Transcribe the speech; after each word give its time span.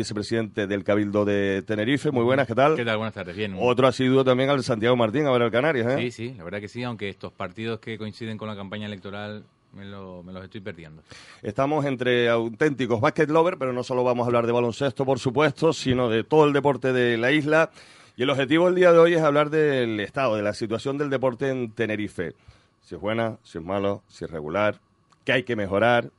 vicepresidente 0.00 0.68
del 0.68 0.84
Cabildo 0.84 1.24
de 1.24 1.64
Tenerife. 1.66 2.12
Muy 2.12 2.22
buenas, 2.22 2.46
¿qué 2.46 2.54
tal? 2.54 2.76
¿Qué 2.76 2.84
tal? 2.84 2.98
Buenas 2.98 3.14
tardes, 3.14 3.34
bien. 3.34 3.56
Otro 3.58 3.88
asiduo 3.88 4.22
también 4.22 4.48
al 4.48 4.62
Santiago 4.62 4.94
Martín, 4.94 5.26
a 5.26 5.32
ver 5.32 5.42
al 5.42 5.50
Canarias, 5.50 5.88
¿eh? 5.88 5.96
Sí, 5.98 6.10
sí, 6.12 6.34
la 6.38 6.44
verdad 6.44 6.60
que 6.60 6.68
sí, 6.68 6.84
aunque 6.84 7.08
estos 7.08 7.32
partidos 7.32 7.80
que 7.80 7.98
coinciden 7.98 8.38
con 8.38 8.46
la 8.46 8.54
campaña 8.54 8.86
electoral 8.86 9.42
me, 9.72 9.84
lo, 9.84 10.22
me 10.22 10.32
los 10.32 10.44
estoy 10.44 10.60
perdiendo. 10.60 11.02
Estamos 11.42 11.84
entre 11.84 12.28
auténticos 12.28 13.00
basket 13.00 13.26
lovers, 13.26 13.56
pero 13.58 13.72
no 13.72 13.82
solo 13.82 14.04
vamos 14.04 14.22
a 14.22 14.28
hablar 14.28 14.46
de 14.46 14.52
baloncesto, 14.52 15.04
por 15.04 15.18
supuesto, 15.18 15.72
sino 15.72 16.08
de 16.08 16.22
todo 16.22 16.44
el 16.44 16.52
deporte 16.52 16.92
de 16.92 17.18
la 17.18 17.32
isla. 17.32 17.72
Y 18.16 18.22
el 18.22 18.30
objetivo 18.30 18.66
del 18.66 18.76
día 18.76 18.92
de 18.92 18.98
hoy 19.00 19.14
es 19.14 19.22
hablar 19.22 19.50
del 19.50 19.98
estado, 19.98 20.36
de 20.36 20.42
la 20.42 20.54
situación 20.54 20.96
del 20.96 21.10
deporte 21.10 21.50
en 21.50 21.72
Tenerife. 21.72 22.34
Si 22.82 22.94
es 22.94 23.00
buena, 23.00 23.38
si 23.42 23.58
es 23.58 23.64
malo, 23.64 24.04
si 24.06 24.26
es 24.26 24.30
regular, 24.30 24.78
qué 25.24 25.32
hay 25.32 25.42
que 25.42 25.56
mejorar, 25.56 26.12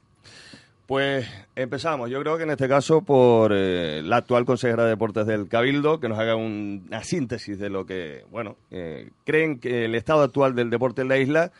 pues 0.89 1.27
empezamos, 1.55 2.09
yo 2.09 2.19
creo 2.19 2.35
que 2.35 2.45
en 2.45 2.49
este 2.49 2.67
caso 2.67 3.03
por 3.03 3.53
eh, 3.53 4.01
la 4.03 4.17
actual 4.17 4.43
consejera 4.43 4.85
de 4.85 4.89
Deportes 4.89 5.27
del 5.27 5.47
Cabildo, 5.47 5.99
que 5.99 6.09
nos 6.09 6.17
haga 6.17 6.35
una 6.35 7.03
síntesis 7.03 7.59
de 7.59 7.69
lo 7.69 7.85
que, 7.85 8.25
bueno, 8.31 8.55
eh, 8.71 9.11
creen 9.23 9.59
que 9.59 9.85
el 9.85 9.93
estado 9.93 10.23
actual 10.23 10.55
del 10.55 10.71
deporte 10.71 11.03
en 11.03 11.09
la 11.09 11.19
isla 11.19 11.51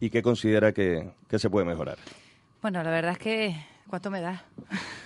y 0.00 0.08
que 0.08 0.22
considera 0.22 0.72
que, 0.72 1.10
que 1.28 1.38
se 1.38 1.50
puede 1.50 1.66
mejorar. 1.66 1.98
Bueno, 2.62 2.82
la 2.82 2.90
verdad 2.90 3.12
es 3.12 3.18
que 3.18 3.54
¿Cuánto 3.90 4.08
me 4.08 4.20
da? 4.20 4.44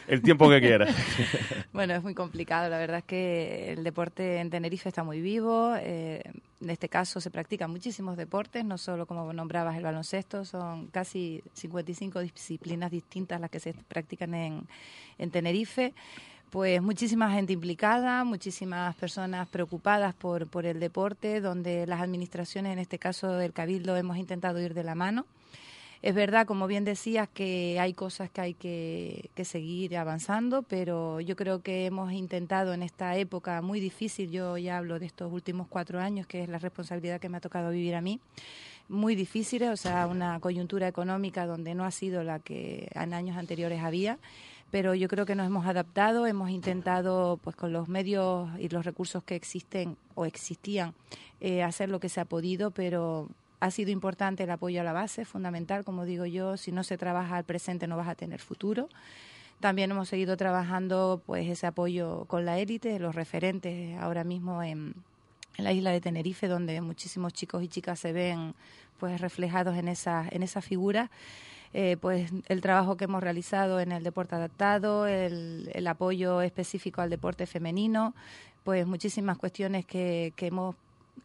El 0.06 0.20
tiempo 0.20 0.47
que 0.51 0.61
quieras. 0.61 0.95
bueno, 1.73 1.95
es 1.95 2.02
muy 2.02 2.12
complicado. 2.12 2.69
La 2.69 2.77
verdad 2.77 2.98
es 2.98 3.05
que 3.05 3.73
el 3.73 3.83
deporte 3.83 4.41
en 4.41 4.51
Tenerife 4.51 4.91
está 4.91 5.02
muy 5.02 5.23
vivo. 5.23 5.74
Eh, 5.79 6.23
en 6.60 6.69
este 6.69 6.91
caso 6.91 7.19
se 7.19 7.30
practican 7.30 7.70
muchísimos 7.70 8.19
deportes, 8.19 8.62
no 8.62 8.77
solo 8.77 9.07
como 9.07 9.33
nombrabas 9.33 9.79
el 9.79 9.84
baloncesto, 9.84 10.45
son 10.45 10.88
casi 10.88 11.43
55 11.55 12.20
disciplinas 12.20 12.91
distintas 12.91 13.41
las 13.41 13.48
que 13.48 13.59
se 13.59 13.73
practican 13.73 14.34
en, 14.34 14.69
en 15.16 15.30
Tenerife 15.30 15.95
pues 16.51 16.80
muchísima 16.80 17.32
gente 17.32 17.52
implicada, 17.52 18.23
muchísimas 18.23 18.95
personas 18.95 19.48
preocupadas 19.48 20.15
por, 20.15 20.46
por 20.46 20.66
el 20.66 20.79
deporte, 20.79 21.41
donde 21.41 21.85
las 21.87 22.01
administraciones, 22.01 22.74
en 22.74 22.79
este 22.79 22.98
caso 22.98 23.32
del 23.32 23.52
Cabildo, 23.52 23.96
hemos 23.96 24.19
intentado 24.19 24.60
ir 24.60 24.73
de 24.73 24.85
la 24.85 24.95
mano. 24.95 25.26
Es 26.05 26.15
verdad, 26.15 26.47
como 26.47 26.66
bien 26.66 26.85
decías, 26.85 27.30
que 27.33 27.80
hay 27.80 27.95
cosas 27.95 28.29
que 28.29 28.41
hay 28.43 28.52
que, 28.52 29.30
seguir 29.43 29.97
avanzando, 29.97 30.60
pero 30.60 31.19
yo 31.23 31.35
creo 31.35 31.63
que 31.63 31.87
hemos 31.87 32.13
intentado 32.13 32.74
en 32.74 32.83
esta 32.83 33.16
época 33.16 33.63
muy 33.63 33.80
difícil, 33.80 34.30
yo 34.30 34.59
ya 34.59 34.77
hablo 34.77 34.99
de 34.99 35.07
estos 35.07 35.32
últimos 35.32 35.66
cuatro 35.66 35.99
años, 36.01 36.27
que 36.27 36.43
es 36.43 36.51
la 36.51 36.59
responsabilidad 36.59 37.23
que 37.23 37.30
me 37.30 37.38
ha 37.38 37.41
tocado 37.41 37.71
vivir 37.71 37.95
a 37.95 38.02
mí, 38.02 38.21
muy 38.87 39.15
difíciles, 39.15 39.71
o 39.71 39.79
sea, 39.79 40.07
una 40.07 40.38
coyuntura 40.41 40.88
económica 40.88 41.47
donde 41.47 41.75
no 41.75 41.87
ha 41.87 41.91
sido 41.91 42.23
la 42.23 42.38
que 42.38 42.91
en 42.95 43.15
años 43.15 43.38
anteriores 43.38 43.82
había 43.82 44.19
pero 44.71 44.93
yo 44.95 45.07
creo 45.07 45.25
que 45.25 45.37
nos 45.37 45.47
hemos 45.47 45.66
adaptado, 45.66 46.27
hemos 46.27 46.51
intentado, 46.51 47.38
pues 47.45 47.55
con 47.55 47.73
los 47.73 47.88
medios 47.88 48.49
y 48.59 48.69
los 48.69 48.85
recursos 48.85 49.23
que 49.23 49.37
existen 49.37 49.97
o 50.16 50.25
existían, 50.27 50.95
eh, 51.41 51.63
hacer 51.63 51.88
lo 51.88 52.01
que 52.01 52.09
se 52.09 52.21
ha 52.21 52.25
podido, 52.25 52.73
pero 52.73 53.29
ha 53.65 53.70
sido 53.70 53.90
importante 53.90 54.43
el 54.43 54.51
apoyo 54.51 54.82
a 54.82 54.84
la 54.84 54.93
base, 54.93 55.24
fundamental, 55.24 55.84
como 55.84 56.04
digo 56.04 56.26
yo, 56.26 56.59
si 56.59 56.70
no 56.70 56.84
se 56.84 56.98
trabaja 56.98 57.38
al 57.38 57.45
presente 57.45 57.87
no 57.87 57.96
vas 57.96 58.09
a 58.09 58.15
tener 58.15 58.38
futuro. 58.38 58.90
También 59.59 59.90
hemos 59.90 60.10
seguido 60.10 60.37
trabajando 60.37 61.23
pues 61.24 61.48
ese 61.48 61.66
apoyo 61.66 62.26
con 62.26 62.45
la 62.45 62.59
élite, 62.59 62.98
los 62.98 63.15
referentes 63.15 63.98
ahora 63.98 64.22
mismo 64.22 64.62
en, 64.62 64.94
la 65.56 65.72
isla 65.72 65.92
de 65.92 66.03
Tenerife, 66.03 66.47
donde 66.47 66.78
muchísimos 66.82 67.32
chicos 67.32 67.62
y 67.62 67.69
chicas 67.69 68.00
se 68.00 68.12
ven 68.12 68.54
pues 68.98 69.19
reflejados 69.22 69.78
en 69.78 69.88
esa, 69.88 70.26
en 70.31 70.42
esa 70.42 70.60
figura. 70.60 71.10
Eh, 71.72 71.97
pues 71.98 72.31
el 72.48 72.60
trabajo 72.60 72.98
que 72.98 73.04
hemos 73.04 73.22
realizado 73.22 73.81
en 73.81 73.92
el 73.92 74.04
deporte 74.04 74.34
adaptado, 74.34 75.06
el, 75.06 75.70
el, 75.72 75.87
apoyo 75.87 76.42
específico 76.42 77.00
al 77.00 77.09
deporte 77.09 77.47
femenino, 77.47 78.15
pues 78.62 78.87
muchísimas 78.87 79.38
cuestiones 79.38 79.87
que, 79.87 80.34
que 80.37 80.48
hemos 80.48 80.76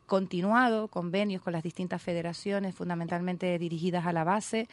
continuado 0.05 0.87
convenios 0.87 1.41
con 1.41 1.53
las 1.53 1.63
distintas 1.63 2.01
federaciones, 2.01 2.75
fundamentalmente 2.75 3.57
dirigidas 3.59 4.05
a 4.05 4.13
la 4.13 4.23
base. 4.23 4.67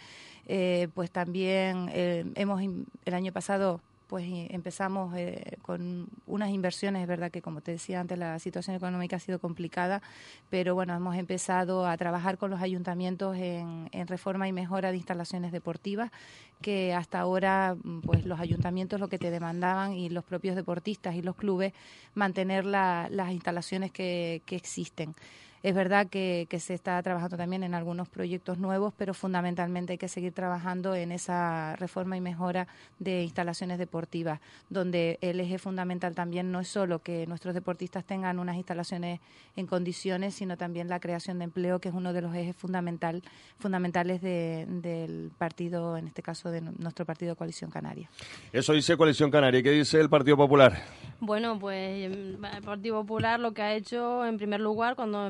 Eh, 0.47 0.89
pues 0.95 1.11
también 1.11 1.89
eh, 1.93 2.25
hemos 2.35 2.63
el 2.63 3.15
año 3.15 3.33
pasado 3.33 3.81
pues 4.07 4.25
empezamos 4.51 5.15
eh, 5.17 5.59
con 5.63 6.09
unas 6.27 6.51
inversiones, 6.51 7.03
es 7.03 7.09
verdad 7.09 7.31
que 7.31 7.43
como 7.43 7.61
te 7.61 7.73
decía 7.73 8.01
antes 8.01 8.19
la 8.19 8.39
situación 8.39 8.77
económica 8.77 9.17
ha 9.17 9.21
sido 9.21 9.39
complicada, 9.39 10.03
pero 10.49 10.75
bueno, 10.75 10.95
hemos 10.95 11.17
empezado 11.17 11.87
a 11.87 11.97
trabajar 11.97 12.39
con 12.39 12.51
los 12.51 12.61
ayuntamientos 12.61 13.37
en, 13.37 13.89
reforma 14.07 14.47
y 14.47 14.53
mejora 14.53 14.91
de 14.91 14.97
instalaciones 14.99 15.51
deportivas, 15.51 16.13
que 16.61 16.95
hasta 16.95 17.19
ahora 17.19 17.77
pues 18.05 18.25
los 18.25 18.39
ayuntamientos 18.39 19.01
lo 19.01 19.09
que 19.09 19.19
te 19.19 19.31
demandaban 19.31 19.95
y 19.95 20.09
los 20.09 20.25
propios 20.25 20.55
deportistas 20.55 21.17
y 21.17 21.23
los 21.23 21.35
clubes 21.35 21.73
mantener 22.15 22.65
las 22.65 23.33
instalaciones 23.33 23.91
que, 23.91 24.43
que 24.47 24.55
existen. 24.55 25.15
Es 25.63 25.75
verdad 25.75 26.07
que, 26.09 26.47
se 26.59 26.75
está 26.75 27.03
trabajando 27.03 27.37
también 27.37 27.63
en 27.63 27.75
algunos 27.75 28.09
proyectos 28.09 28.59
nuevos, 28.59 28.95
pero 28.97 29.15
fundamentalmente 29.15 29.93
hay 29.93 29.99
que 29.99 30.09
seguir 30.09 30.33
trabajando 30.33 30.95
en 30.95 31.13
esa 31.13 31.77
reforma 31.77 32.17
y 32.17 32.21
mejora 32.21 32.67
de 32.99 33.23
instalaciones 33.23 33.79
deportivas, 33.79 34.41
donde 34.71 35.19
el 35.21 35.39
eje 35.41 35.59
fundamental 35.59 36.15
también 36.15 36.51
no 36.51 36.61
es 36.61 36.69
solo 36.69 37.01
que 37.01 37.27
nuestros 37.27 37.55
deportistas 37.55 38.05
tengan 38.05 38.39
unas 38.39 38.57
instalaciones 38.57 39.21
en 39.55 39.67
condiciones, 39.67 40.35
sino 40.35 40.57
también 40.57 40.89
la 40.89 41.01
creación 41.01 41.39
de 41.39 41.45
empleo, 41.45 41.79
que 41.79 41.89
es 41.89 41.95
uno 41.95 42.13
de 42.13 42.23
los 42.23 42.35
ejes 42.35 42.57
fundamental, 42.57 43.23
fundamentales 43.59 44.23
del 44.23 45.31
partido, 45.37 45.97
en 45.97 46.09
este 46.09 46.23
caso 46.23 46.51
de 46.51 46.61
nuestro 46.61 47.05
partido 47.05 47.37
Coalición 47.37 47.71
Canaria. 47.71 48.09
Eso 48.53 48.73
dice 48.73 48.97
Coalición 48.97 49.31
Canaria. 49.31 49.63
¿Qué 49.63 49.71
dice 49.71 50.01
el 50.01 50.09
Partido 50.09 50.37
Popular? 50.37 50.83
Bueno, 51.21 51.59
pues 51.59 52.05
el 52.05 52.39
Partido 52.65 53.01
Popular 53.01 53.41
lo 53.41 53.53
que 53.53 53.63
ha 53.63 53.75
hecho, 53.75 54.25
en 54.27 54.37
primer 54.37 54.61
lugar, 54.61 54.97
cuando 54.97 55.27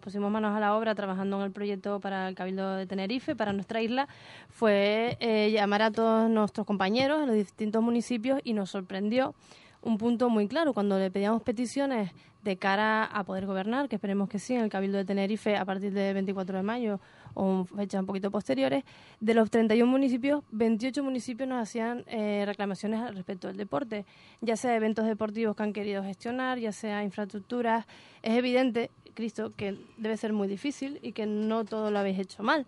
pusimos 0.00 0.30
manos 0.30 0.56
a 0.56 0.60
la 0.60 0.76
obra 0.76 0.94
trabajando 0.94 1.38
en 1.38 1.42
el 1.44 1.52
proyecto 1.52 2.00
para 2.00 2.28
el 2.28 2.34
Cabildo 2.34 2.76
de 2.76 2.86
Tenerife, 2.86 3.36
para 3.36 3.52
nuestra 3.52 3.82
isla, 3.82 4.08
fue 4.48 5.16
eh, 5.20 5.50
llamar 5.50 5.82
a 5.82 5.90
todos 5.90 6.30
nuestros 6.30 6.66
compañeros 6.66 7.20
en 7.20 7.26
los 7.26 7.36
distintos 7.36 7.82
municipios 7.82 8.40
y 8.44 8.52
nos 8.52 8.70
sorprendió 8.70 9.34
un 9.82 9.98
punto 9.98 10.28
muy 10.28 10.48
claro. 10.48 10.74
Cuando 10.74 10.98
le 10.98 11.10
pedíamos 11.10 11.42
peticiones 11.42 12.12
de 12.42 12.56
cara 12.56 13.04
a 13.04 13.24
poder 13.24 13.46
gobernar, 13.46 13.88
que 13.88 13.96
esperemos 13.96 14.28
que 14.28 14.38
sí, 14.38 14.54
en 14.54 14.62
el 14.62 14.70
Cabildo 14.70 14.98
de 14.98 15.04
Tenerife 15.04 15.56
a 15.56 15.64
partir 15.64 15.92
del 15.92 16.14
24 16.14 16.56
de 16.56 16.62
mayo 16.62 17.00
o 17.38 17.64
fechas 17.64 18.00
un 18.00 18.06
poquito 18.06 18.32
posteriores, 18.32 18.84
de 19.20 19.32
los 19.32 19.48
31 19.48 19.90
municipios, 19.90 20.42
28 20.50 21.04
municipios 21.04 21.48
nos 21.48 21.62
hacían 21.62 22.04
eh, 22.08 22.42
reclamaciones 22.44 23.00
al 23.00 23.14
respecto 23.14 23.46
del 23.46 23.56
deporte, 23.56 24.04
ya 24.40 24.56
sea 24.56 24.74
eventos 24.74 25.06
deportivos 25.06 25.54
que 25.54 25.62
han 25.62 25.72
querido 25.72 26.02
gestionar, 26.02 26.58
ya 26.58 26.72
sea 26.72 27.04
infraestructuras. 27.04 27.86
Es 28.22 28.36
evidente, 28.36 28.90
Cristo, 29.14 29.52
que 29.56 29.78
debe 29.98 30.16
ser 30.16 30.32
muy 30.32 30.48
difícil 30.48 30.98
y 31.00 31.12
que 31.12 31.26
no 31.26 31.64
todo 31.64 31.92
lo 31.92 32.00
habéis 32.00 32.18
hecho 32.18 32.42
mal. 32.42 32.66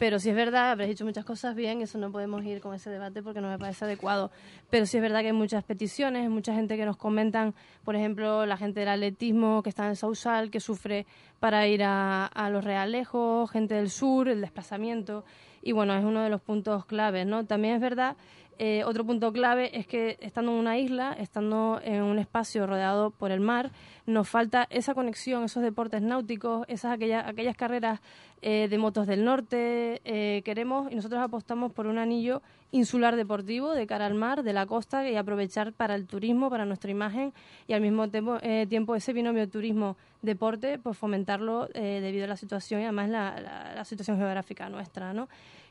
Pero 0.00 0.18
si 0.18 0.30
es 0.30 0.34
verdad, 0.34 0.70
habréis 0.70 0.92
hecho 0.92 1.04
muchas 1.04 1.26
cosas 1.26 1.54
bien, 1.54 1.82
eso 1.82 1.98
no 1.98 2.10
podemos 2.10 2.42
ir 2.46 2.62
con 2.62 2.74
ese 2.74 2.88
debate 2.88 3.22
porque 3.22 3.42
no 3.42 3.50
me 3.50 3.58
parece 3.58 3.84
adecuado. 3.84 4.30
Pero 4.70 4.86
sí 4.86 4.96
es 4.96 5.02
verdad 5.02 5.20
que 5.20 5.26
hay 5.26 5.34
muchas 5.34 5.62
peticiones, 5.62 6.30
mucha 6.30 6.54
gente 6.54 6.78
que 6.78 6.86
nos 6.86 6.96
comentan, 6.96 7.52
por 7.84 7.96
ejemplo, 7.96 8.46
la 8.46 8.56
gente 8.56 8.80
del 8.80 8.88
atletismo 8.88 9.62
que 9.62 9.68
está 9.68 9.86
en 9.88 9.96
Sausal, 9.96 10.50
que 10.50 10.58
sufre 10.58 11.04
para 11.38 11.68
ir 11.68 11.82
a, 11.82 12.24
a 12.24 12.48
los 12.48 12.64
realejos, 12.64 13.50
gente 13.50 13.74
del 13.74 13.90
sur, 13.90 14.30
el 14.30 14.40
desplazamiento. 14.40 15.26
Y 15.60 15.72
bueno, 15.72 15.94
es 15.94 16.02
uno 16.02 16.22
de 16.22 16.30
los 16.30 16.40
puntos 16.40 16.86
claves, 16.86 17.26
¿no? 17.26 17.44
También 17.44 17.74
es 17.74 17.82
verdad 17.82 18.16
eh, 18.62 18.84
otro 18.84 19.06
punto 19.06 19.32
clave 19.32 19.78
es 19.78 19.86
que 19.86 20.18
estando 20.20 20.52
en 20.52 20.58
una 20.58 20.76
isla, 20.76 21.16
estando 21.18 21.80
en 21.82 22.02
un 22.02 22.18
espacio 22.18 22.66
rodeado 22.66 23.10
por 23.10 23.30
el 23.30 23.40
mar, 23.40 23.70
nos 24.04 24.28
falta 24.28 24.66
esa 24.68 24.92
conexión, 24.92 25.44
esos 25.44 25.62
deportes 25.62 26.02
náuticos, 26.02 26.66
esas 26.68 26.92
aquellas, 26.92 27.26
aquellas 27.26 27.56
carreras 27.56 28.00
eh, 28.42 28.68
de 28.68 28.76
motos 28.76 29.06
del 29.06 29.24
norte. 29.24 30.02
Eh, 30.04 30.42
queremos 30.44 30.92
y 30.92 30.94
nosotros 30.94 31.22
apostamos 31.22 31.72
por 31.72 31.86
un 31.86 31.96
anillo 31.96 32.42
insular 32.70 33.16
deportivo 33.16 33.72
de 33.72 33.86
cara 33.86 34.04
al 34.04 34.14
mar, 34.14 34.42
de 34.42 34.52
la 34.52 34.66
costa 34.66 35.08
y 35.08 35.16
aprovechar 35.16 35.72
para 35.72 35.94
el 35.94 36.06
turismo, 36.06 36.50
para 36.50 36.66
nuestra 36.66 36.90
imagen 36.90 37.32
y 37.66 37.72
al 37.72 37.80
mismo 37.80 38.10
tiempo, 38.10 38.40
tiempo 38.68 38.94
ese 38.94 39.14
binomio 39.14 39.48
turismo-deporte, 39.48 40.78
pues 40.78 40.98
fomentarlo 40.98 41.66
debido 41.72 42.26
a 42.26 42.28
la 42.28 42.36
situación 42.36 42.82
y 42.82 42.84
además 42.84 43.08
la, 43.08 43.40
la, 43.40 43.74
la 43.74 43.84
situación 43.86 44.18
geográfica 44.18 44.68
nuestra, 44.68 45.14
¿no? 45.14 45.28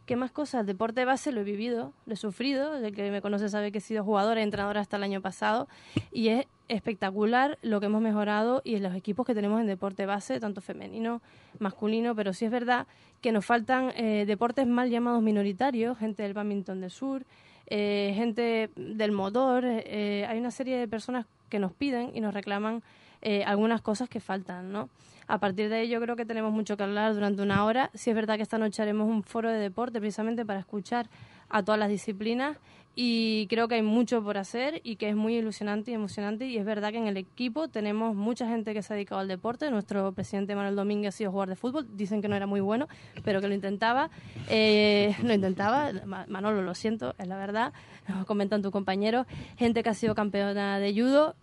¿Qué 0.09 0.15
más 0.15 0.31
cosas? 0.31 0.65
Deporte 0.65 1.05
base 1.05 1.31
lo 1.31 1.41
he 1.41 1.43
vivido, 1.43 1.93
lo 2.07 2.13
he 2.15 2.17
sufrido. 2.17 2.75
El 2.75 2.95
que 2.95 3.11
me 3.11 3.21
conoce 3.21 3.47
sabe 3.47 3.71
que 3.71 3.77
he 3.77 3.81
sido 3.81 4.03
jugadora 4.03 4.39
y 4.39 4.43
entrenadora 4.43 4.81
hasta 4.81 4.97
el 4.97 5.03
año 5.03 5.21
pasado. 5.21 5.67
Y 6.11 6.29
es 6.29 6.47
espectacular 6.67 7.59
lo 7.61 7.79
que 7.79 7.85
hemos 7.85 8.01
mejorado 8.01 8.63
y 8.65 8.73
en 8.73 8.81
los 8.81 8.95
equipos 8.95 9.23
que 9.27 9.35
tenemos 9.35 9.61
en 9.61 9.67
deporte 9.67 10.07
base, 10.07 10.39
tanto 10.39 10.61
femenino, 10.61 11.21
masculino. 11.59 12.15
Pero 12.15 12.33
sí 12.33 12.45
es 12.45 12.49
verdad 12.49 12.87
que 13.21 13.31
nos 13.31 13.45
faltan 13.45 13.93
eh, 13.95 14.25
deportes 14.25 14.65
mal 14.65 14.89
llamados 14.89 15.21
minoritarios, 15.21 15.95
gente 15.99 16.23
del 16.23 16.33
badminton 16.33 16.81
del 16.81 16.89
sur, 16.89 17.23
eh, 17.67 18.11
gente 18.15 18.71
del 18.75 19.11
motor. 19.11 19.63
Eh, 19.63 20.25
hay 20.27 20.39
una 20.39 20.49
serie 20.49 20.75
de 20.79 20.87
personas 20.87 21.27
que 21.49 21.59
nos 21.59 21.71
piden 21.71 22.13
y 22.15 22.19
nos 22.19 22.33
reclaman 22.33 22.81
algunas 23.45 23.81
cosas 23.81 24.09
que 24.09 24.21
faltan, 24.21 24.71
¿no? 24.71 24.89
A 25.29 25.37
partir 25.37 25.69
de 25.69 25.75
ahí 25.75 25.87
yo 25.87 26.01
creo 26.01 26.15
que 26.15 26.25
tenemos 26.25 26.51
mucho 26.51 26.75
que 26.75 26.81
hablar 26.81 27.13
durante 27.13 27.43
una 27.43 27.63
hora. 27.63 27.91
Si 27.93 28.09
es 28.09 28.15
verdad 28.15 28.37
que 28.37 28.41
esta 28.41 28.57
noche 28.57 28.81
haremos 28.81 29.07
un 29.07 29.21
foro 29.21 29.51
de 29.51 29.59
deporte 29.59 29.99
precisamente 29.99 30.43
para 30.43 30.59
escuchar 30.59 31.07
a 31.49 31.61
todas 31.61 31.79
las 31.79 31.89
disciplinas 31.89 32.57
y 32.95 33.45
creo 33.45 33.67
que 33.67 33.75
hay 33.75 33.83
mucho 33.83 34.23
por 34.23 34.39
hacer 34.39 34.81
y 34.83 34.95
que 34.95 35.07
es 35.07 35.15
muy 35.15 35.35
ilusionante 35.35 35.91
y 35.91 35.93
emocionante 35.93 36.47
y 36.47 36.57
es 36.57 36.65
verdad 36.65 36.91
que 36.91 36.97
en 36.97 37.05
el 37.05 37.15
equipo 37.15 37.67
tenemos 37.67 38.15
mucha 38.15 38.47
gente 38.47 38.73
que 38.73 38.81
se 38.81 38.91
ha 38.91 38.95
dedicado 38.95 39.21
al 39.21 39.27
deporte. 39.27 39.69
Nuestro 39.69 40.11
presidente 40.13 40.55
Manuel 40.55 40.75
Domínguez 40.75 41.13
ha 41.13 41.17
sido 41.17 41.29
jugador 41.29 41.49
de 41.49 41.55
fútbol, 41.55 41.87
dicen 41.95 42.23
que 42.23 42.27
no 42.27 42.35
era 42.35 42.47
muy 42.47 42.59
bueno, 42.59 42.87
pero 43.23 43.39
que 43.39 43.47
lo 43.47 43.53
intentaba. 43.53 44.09
Eh, 44.49 45.15
lo 45.23 45.31
intentaba, 45.31 45.91
Manolo, 46.27 46.63
lo 46.63 46.73
siento, 46.73 47.13
es 47.19 47.27
la 47.27 47.37
verdad, 47.37 47.71
nos 48.07 48.25
comentan 48.25 48.63
tus 48.63 48.71
compañeros. 48.71 49.27
Gente 49.57 49.83
que 49.83 49.89
ha 49.89 49.93
sido 49.93 50.15
campeona 50.15 50.79
de 50.79 50.91
judo 50.91 51.35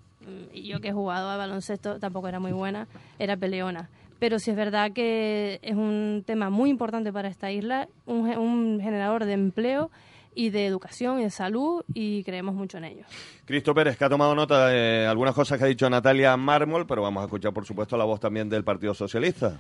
y 0.53 0.63
yo 0.67 0.81
que 0.81 0.89
he 0.89 0.93
jugado 0.93 1.31
a 1.31 1.37
baloncesto 1.37 1.99
tampoco 1.99 2.29
era 2.29 2.41
muy 2.41 2.53
buena, 2.53 2.87
era 3.19 3.37
peleona 3.37 3.89
pero 4.19 4.39
sí 4.39 4.51
es 4.51 4.57
verdad 4.57 4.93
que 4.93 5.59
es 5.63 5.75
un 5.75 6.25
tema 6.27 6.51
muy 6.51 6.71
importante 6.71 7.13
para 7.13 7.29
esta 7.29 7.51
isla, 7.51 7.89
un, 8.07 8.27
un 8.39 8.81
generador 8.81 9.25
de 9.25 9.35
empleo 9.35 9.91
y 10.35 10.51
de 10.51 10.67
educación 10.67 11.21
y 11.21 11.25
de 11.25 11.31
salud 11.31 11.83
y 11.95 12.23
creemos 12.25 12.55
mucho 12.55 12.79
en 12.79 12.85
ello. 12.85 13.05
Cristo 13.45 13.75
Pérez, 13.75 13.97
que 13.97 14.05
ha 14.05 14.09
tomado 14.09 14.35
nota 14.35 14.69
de 14.69 15.07
algunas 15.07 15.35
cosas 15.35 15.59
que 15.59 15.65
ha 15.65 15.69
dicho 15.69 15.89
Natalia 15.89 16.37
Mármol, 16.37 16.87
pero 16.87 17.03
vamos 17.03 17.23
a 17.23 17.25
escuchar, 17.25 17.53
por 17.53 17.65
supuesto, 17.65 17.97
la 17.97 18.05
voz 18.05 18.21
también 18.21 18.49
del 18.49 18.63
Partido 18.63 18.95
Socialista. 18.95 19.59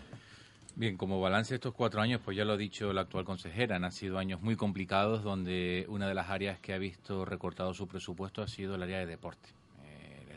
Bien, 0.74 0.98
como 0.98 1.18
balance 1.20 1.54
de 1.54 1.56
estos 1.56 1.72
cuatro 1.72 2.02
años, 2.02 2.20
pues 2.22 2.36
ya 2.36 2.44
lo 2.44 2.52
ha 2.52 2.56
dicho 2.58 2.92
la 2.92 3.02
actual 3.02 3.24
consejera, 3.24 3.76
han 3.76 3.92
sido 3.92 4.18
años 4.18 4.42
muy 4.42 4.56
complicados 4.56 5.22
donde 5.22 5.86
una 5.88 6.06
de 6.06 6.14
las 6.14 6.28
áreas 6.28 6.60
que 6.60 6.74
ha 6.74 6.78
visto 6.78 7.24
recortado 7.24 7.72
su 7.72 7.88
presupuesto 7.88 8.42
ha 8.42 8.48
sido 8.48 8.74
el 8.74 8.82
área 8.82 8.98
de 8.98 9.06
deporte. 9.06 9.48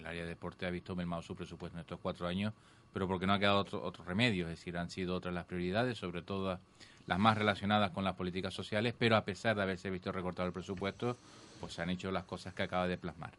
El 0.10 0.14
área 0.14 0.24
de 0.24 0.30
deporte 0.30 0.66
ha 0.66 0.72
visto 0.72 0.96
mermado 0.96 1.22
su 1.22 1.36
presupuesto 1.36 1.78
en 1.78 1.82
estos 1.82 2.00
cuatro 2.00 2.28
años, 2.28 2.54
pero 2.92 3.08
porque 3.08 3.28
no 3.28 3.34
ha 3.34 3.40
quedado 3.40 3.60
otro, 3.60 3.84
otro 3.84 4.04
remedio, 4.04 4.46
es 4.46 4.52
decir, 4.52 4.76
han 4.76 4.90
sido 4.90 5.16
otras 5.16 5.34
las 5.36 5.46
prioridades, 5.46 6.00
sobre 6.00 6.24
todo 6.24 6.60
las 7.06 7.20
más 7.20 7.38
relacionadas 7.38 7.92
con 7.92 8.04
las 8.04 8.16
políticas 8.16 8.54
sociales, 8.54 8.96
pero 8.98 9.16
a 9.16 9.24
pesar 9.24 9.56
de 9.56 9.62
haberse 9.62 9.92
visto 9.92 10.12
recortado 10.12 10.48
el 10.48 10.54
presupuesto, 10.54 11.16
pues 11.60 11.74
se 11.74 11.84
han 11.84 11.92
hecho 11.92 12.12
las 12.12 12.24
cosas 12.24 12.56
que 12.56 12.64
acaba 12.64 12.88
de 12.88 12.98
plasmar. 12.98 13.34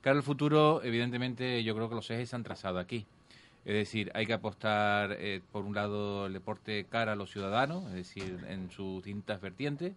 Cara 0.00 0.16
al 0.16 0.22
futuro, 0.22 0.82
evidentemente, 0.82 1.62
yo 1.62 1.74
creo 1.74 1.90
que 1.90 1.94
los 1.94 2.10
ejes 2.10 2.30
se 2.30 2.36
han 2.36 2.42
trazado 2.42 2.78
aquí. 2.78 3.06
Es 3.66 3.74
decir, 3.74 4.10
hay 4.14 4.26
que 4.26 4.34
apostar, 4.34 5.16
eh, 5.18 5.42
por 5.52 5.64
un 5.64 5.74
lado, 5.74 6.26
el 6.26 6.32
deporte 6.32 6.86
cara 6.88 7.12
a 7.12 7.16
los 7.16 7.30
ciudadanos, 7.30 7.86
es 7.88 7.94
decir, 7.94 8.44
en 8.48 8.70
sus 8.70 9.02
distintas 9.02 9.40
vertientes. 9.40 9.94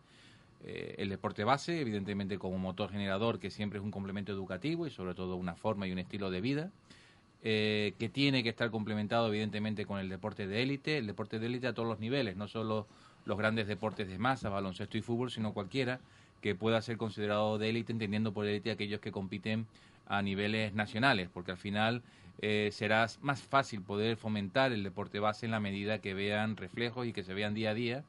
Eh, 0.69 0.95
el 0.97 1.07
deporte 1.07 1.45
base, 1.45 1.79
evidentemente, 1.79 2.37
como 2.37 2.57
motor 2.57 2.91
generador, 2.91 3.39
que 3.39 3.49
siempre 3.49 3.79
es 3.79 3.85
un 3.85 3.91
complemento 3.91 4.33
educativo 4.33 4.85
y, 4.85 4.89
sobre 4.89 5.15
todo, 5.15 5.37
una 5.37 5.55
forma 5.55 5.87
y 5.87 5.93
un 5.93 5.99
estilo 5.99 6.29
de 6.29 6.41
vida. 6.41 6.71
Eh, 7.41 7.93
que 7.97 8.09
tiene 8.09 8.43
que 8.43 8.49
estar 8.49 8.69
complementado, 8.69 9.29
evidentemente, 9.29 9.85
con 9.85 9.99
el 9.99 10.09
deporte 10.09 10.45
de 10.45 10.61
élite. 10.61 10.97
El 10.97 11.07
deporte 11.07 11.39
de 11.39 11.45
élite 11.45 11.67
a 11.67 11.73
todos 11.73 11.87
los 11.87 11.99
niveles, 11.99 12.35
no 12.35 12.49
solo 12.49 12.85
los 13.23 13.37
grandes 13.37 13.67
deportes 13.67 14.09
de 14.09 14.17
masa, 14.17 14.49
baloncesto 14.49 14.97
y 14.97 15.01
fútbol, 15.01 15.31
sino 15.31 15.53
cualquiera 15.53 16.01
que 16.41 16.53
pueda 16.53 16.81
ser 16.81 16.97
considerado 16.97 17.57
de 17.57 17.69
élite, 17.69 17.93
entendiendo 17.93 18.33
por 18.33 18.45
élite 18.45 18.69
aquellos 18.69 18.99
que 18.99 19.13
compiten 19.13 19.67
a 20.05 20.21
niveles 20.21 20.73
nacionales, 20.73 21.29
porque 21.33 21.51
al 21.51 21.57
final 21.57 22.01
eh, 22.41 22.71
será 22.73 23.07
más 23.21 23.41
fácil 23.41 23.81
poder 23.81 24.17
fomentar 24.17 24.73
el 24.73 24.83
deporte 24.83 25.19
base 25.19 25.45
en 25.45 25.51
la 25.53 25.61
medida 25.61 25.99
que 25.99 26.13
vean 26.13 26.57
reflejos 26.57 27.07
y 27.07 27.13
que 27.13 27.23
se 27.23 27.33
vean 27.33 27.53
día 27.53 27.69
a 27.69 27.73
día, 27.73 28.03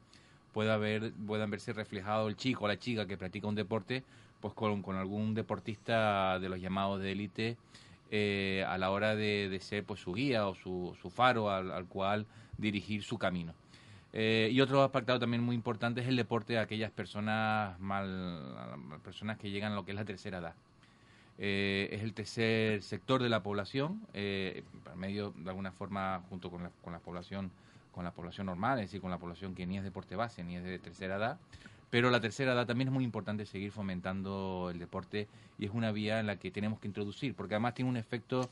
pueda 0.58 0.76
ver, 0.76 1.12
puedan 1.24 1.52
verse 1.52 1.72
reflejado 1.72 2.26
el 2.26 2.36
chico 2.36 2.64
o 2.64 2.68
la 2.68 2.76
chica 2.76 3.06
que 3.06 3.16
practica 3.16 3.46
un 3.46 3.54
deporte, 3.54 4.02
pues 4.40 4.54
con, 4.54 4.82
algún 4.96 5.32
deportista 5.32 6.40
de 6.40 6.48
los 6.48 6.60
llamados 6.60 7.00
de 7.00 7.12
élite 7.12 7.56
eh, 8.10 8.64
a 8.66 8.76
la 8.76 8.90
hora 8.90 9.14
de, 9.14 9.56
ser 9.62 9.84
pues 9.84 10.00
su 10.00 10.12
guía 10.14 10.48
o 10.48 10.56
su, 10.56 11.12
faro 11.14 11.48
al 11.48 11.86
cual 11.86 12.26
dirigir 12.56 13.04
su 13.04 13.18
camino. 13.18 13.54
Eh, 14.12 14.50
y 14.50 14.60
otro 14.60 14.82
apartado 14.82 15.20
también 15.20 15.44
muy 15.44 15.54
importante 15.54 16.00
es 16.00 16.08
el 16.08 16.16
deporte 16.16 16.54
de 16.54 16.58
aquellas 16.58 16.90
personas 16.90 17.78
mal, 17.78 18.74
personas 19.04 19.38
que 19.38 19.52
llegan 19.52 19.70
a 19.70 19.74
lo 19.76 19.84
que 19.84 19.92
es 19.92 19.96
la 19.96 20.04
tercera 20.04 20.38
edad. 20.38 20.54
Eh, 21.38 21.88
es 21.92 22.02
el 22.02 22.14
tercer 22.14 22.82
sector 22.82 23.22
de 23.22 23.28
la 23.28 23.44
población, 23.44 24.00
eh, 24.12 24.64
medio 24.96 25.32
de 25.36 25.50
alguna 25.50 25.70
forma 25.70 26.24
junto 26.28 26.50
con 26.50 26.68
con 26.82 26.92
la 26.92 26.98
población 26.98 27.52
con 27.92 28.04
la 28.04 28.12
población 28.12 28.46
normal, 28.46 28.78
es 28.78 28.86
decir, 28.86 29.00
con 29.00 29.10
la 29.10 29.18
población 29.18 29.54
que 29.54 29.66
ni 29.66 29.78
es 29.78 29.84
deporte 29.84 30.16
base 30.16 30.44
ni 30.44 30.56
es 30.56 30.64
de 30.64 30.78
tercera 30.78 31.16
edad, 31.16 31.38
pero 31.90 32.10
la 32.10 32.20
tercera 32.20 32.52
edad 32.52 32.66
también 32.66 32.88
es 32.88 32.94
muy 32.94 33.04
importante 33.04 33.46
seguir 33.46 33.72
fomentando 33.72 34.68
el 34.70 34.78
deporte 34.78 35.28
y 35.58 35.64
es 35.64 35.70
una 35.72 35.92
vía 35.92 36.20
en 36.20 36.26
la 36.26 36.36
que 36.36 36.50
tenemos 36.50 36.80
que 36.80 36.88
introducir, 36.88 37.34
porque 37.34 37.54
además 37.54 37.74
tiene 37.74 37.90
un 37.90 37.96
efecto 37.96 38.48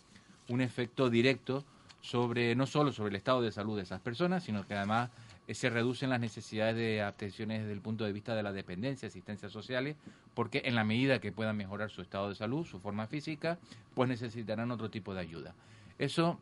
un 0.49 0.61
efecto 0.61 1.11
directo 1.11 1.65
sobre 2.01 2.55
no 2.55 2.67
solo 2.67 2.93
sobre 2.93 3.11
el 3.11 3.17
estado 3.17 3.43
de 3.43 3.51
salud 3.51 3.77
de 3.77 3.83
esas 3.83 4.01
personas, 4.01 4.45
sino 4.45 4.67
que 4.67 4.75
además 4.75 5.11
eh, 5.49 5.55
se 5.55 5.71
reducen 5.71 6.11
las 6.11 6.21
necesidades 6.21 6.77
de 6.77 7.03
atenciones 7.03 7.61
desde 7.61 7.73
el 7.73 7.81
punto 7.81 8.05
de 8.05 8.13
vista 8.13 8.35
de 8.35 8.43
la 8.43 8.53
dependencia, 8.53 9.09
asistencias 9.09 9.51
sociales, 9.51 9.97
porque 10.35 10.63
en 10.65 10.75
la 10.75 10.85
medida 10.85 11.21
que 11.21 11.33
puedan 11.33 11.57
mejorar 11.57 11.91
su 11.91 12.03
estado 12.03 12.29
de 12.29 12.35
salud, 12.35 12.65
su 12.65 12.79
forma 12.79 13.07
física, 13.07 13.59
pues 13.95 14.09
necesitarán 14.09 14.71
otro 14.71 14.91
tipo 14.91 15.15
de 15.15 15.21
ayuda. 15.21 15.55
Eso, 15.99 16.39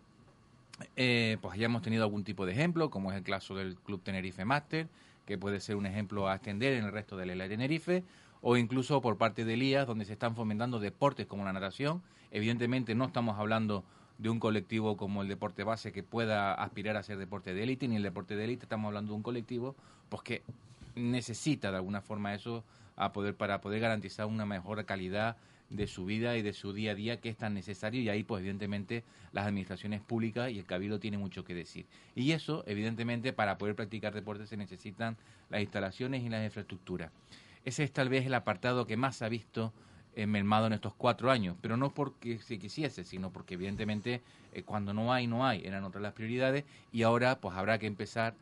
eh, 0.97 1.38
pues 1.41 1.59
ya 1.59 1.67
hemos 1.67 1.82
tenido 1.82 2.05
algún 2.05 2.25
tipo 2.25 2.47
de 2.47 2.53
ejemplo, 2.53 2.91
como 2.91 3.12
es 3.12 3.19
el 3.19 3.25
caso 3.25 3.55
del 3.55 3.76
Club 3.76 4.03
Tenerife 4.03 4.44
Master, 4.44 4.88
que 5.26 5.38
puede 5.38 5.61
ser 5.61 5.76
un 5.76 5.87
ejemplo 5.87 6.29
a 6.29 6.35
extender 6.35 6.75
en 6.75 6.85
el 6.85 6.93
resto 6.93 7.17
de 7.17 7.26
la 7.26 7.49
Tenerife, 7.49 8.05
o 8.43 8.56
incluso 8.56 9.00
por 9.00 9.17
parte 9.17 9.44
de 9.44 9.56
IAS, 9.56 9.87
donde 9.87 10.05
se 10.05 10.12
están 10.12 10.37
fomentando 10.37 10.79
deportes 10.79 11.26
como 11.26 11.44
la 11.44 11.53
natación. 11.53 12.03
Evidentemente 12.31 12.94
no 12.94 13.06
estamos 13.06 13.38
hablando 13.38 13.85
de 14.19 14.29
un 14.29 14.38
colectivo 14.38 14.97
como 14.97 15.23
el 15.23 15.29
deporte 15.29 15.65
base 15.65 15.93
que 15.93 16.03
pueda 16.03 16.55
aspirar 16.55 16.97
a 16.97 17.03
ser 17.03 17.19
deporte 17.19 17.55
de 17.55 17.62
élite, 17.62 17.88
ni 17.88 17.97
el 17.97 18.03
deporte 18.03 18.37
de 18.37 18.44
élite, 18.44 18.65
estamos 18.65 18.88
hablando 18.88 19.12
de 19.12 19.17
un 19.17 19.23
colectivo 19.23 19.75
pues 20.09 20.23
que 20.23 20.43
necesita 20.94 21.71
de 21.71 21.79
alguna 21.79 22.00
forma 22.00 22.35
eso 22.35 22.62
a 22.97 23.12
poder 23.12 23.35
para 23.35 23.61
poder 23.61 23.81
garantizar 23.81 24.26
una 24.26 24.47
mejor 24.47 24.85
calidad 24.85 25.37
de 25.75 25.88
su 25.88 26.05
vida 26.05 26.37
y 26.37 26.43
de 26.43 26.53
su 26.53 26.73
día 26.73 26.93
a 26.93 26.94
día 26.94 27.21
que 27.21 27.29
es 27.29 27.37
tan 27.37 27.53
necesario 27.53 28.00
y 28.00 28.09
ahí 28.09 28.23
pues 28.23 28.41
evidentemente 28.41 29.03
las 29.32 29.47
administraciones 29.47 30.00
públicas 30.00 30.50
y 30.50 30.59
el 30.59 30.65
cabildo 30.65 31.00
tiene 31.00 31.19
mucho 31.19 31.44
que 31.44 31.55
decir. 31.55 31.87
Y 32.15 32.31
eso 32.31 32.62
evidentemente 32.67 33.32
para 33.32 33.59
poder 33.59 33.75
practicar 33.75 34.15
deporte 34.15 34.47
se 34.47 34.56
necesitan 34.56 35.17
las 35.50 35.61
instalaciones 35.61 36.23
y 36.23 36.29
las 36.29 36.44
infraestructuras. 36.44 37.11
Ese 37.65 37.82
es 37.82 37.93
tal 37.93 38.09
vez 38.09 38.25
el 38.26 38.35
apartado 38.35 38.87
que 38.87 38.97
más 38.97 39.21
ha 39.23 39.29
visto 39.29 39.73
eh, 40.15 40.26
mermado 40.26 40.69
en 40.69 40.75
estos 40.75 40.94
cuatro 40.94 41.32
años, 41.32 41.56
pero 41.61 41.76
no 41.76 41.93
porque 41.93 42.38
se 42.38 42.59
quisiese, 42.59 43.03
sino 43.03 43.32
porque 43.32 43.55
evidentemente 43.55 44.23
eh, 44.53 44.62
cuando 44.62 44.94
no 44.94 45.12
hay, 45.12 45.26
no 45.26 45.44
hay, 45.44 45.65
eran 45.65 45.82
otras 45.82 46.03
las 46.03 46.12
prioridades 46.12 46.65
y 46.93 47.03
ahora 47.03 47.41
pues 47.41 47.56
habrá 47.56 47.81
que 47.81 47.87
empezar 47.87 48.35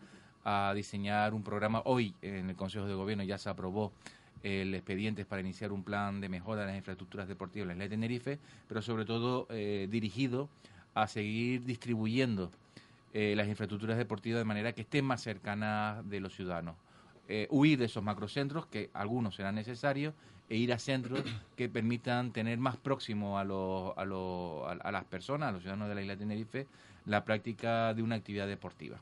a 0.45 0.73
diseñar 0.75 1.33
un 1.33 1.43
programa. 1.43 1.81
Hoy 1.87 2.15
en 2.21 2.51
el 2.51 2.57
Consejo 2.57 2.85
de 2.85 2.95
Gobierno 2.95 3.25
ya 3.25 3.39
se 3.39 3.49
aprobó 3.49 3.93
el 4.43 4.75
expediente 4.75 5.25
para 5.25 5.41
iniciar 5.41 5.73
un 5.73 5.83
plan 5.83 6.21
de 6.21 6.29
mejora 6.29 6.63
de 6.63 6.69
las 6.69 6.77
infraestructuras 6.77 7.29
deportivas 7.29 7.65
en 7.65 7.69
la 7.69 7.75
isla 7.75 7.85
de 7.85 7.91
Tenerife, 7.91 8.39
pero 8.69 8.83
sobre 8.83 9.05
todo 9.05 9.47
eh, 9.51 9.89
dirigido 9.91 10.49
a 10.95 11.07
seguir 11.07 11.65
distribuyendo 11.65 12.51
las 13.15 13.47
infraestructuras 13.47 13.99
deportivas 13.99 14.39
de 14.39 14.45
manera 14.47 14.73
que 14.73 14.81
estén 14.81 15.05
más 15.05 15.21
cercanas 15.21 16.09
de 16.09 16.19
los 16.19 16.35
ciudadanos. 16.35 16.77
huir 17.51 17.79
de 17.79 17.85
esos 17.85 18.03
macrocentros, 18.03 18.65
que 18.65 18.89
algunos 18.95 19.37
serán 19.37 19.55
necesarios, 19.55 20.15
e 20.53 20.57
ir 20.57 20.73
a 20.73 20.79
centros 20.79 21.25
que 21.57 21.71
permitan 21.71 22.31
tener 22.31 22.59
más 22.59 22.77
próximo 22.77 23.39
a, 23.39 23.43
a, 23.43 24.93
las 24.93 25.05
personas, 25.05 25.49
a 25.49 25.53
los 25.53 25.63
ciudadanos 25.63 25.89
de 25.89 25.95
la 25.95 26.03
isla 26.03 26.13
de 26.13 26.19
Tenerife, 26.19 26.67
la 27.07 27.25
práctica 27.25 27.95
de 27.95 28.03
una 28.03 28.17
actividad 28.17 28.47
deportiva. 28.47 28.99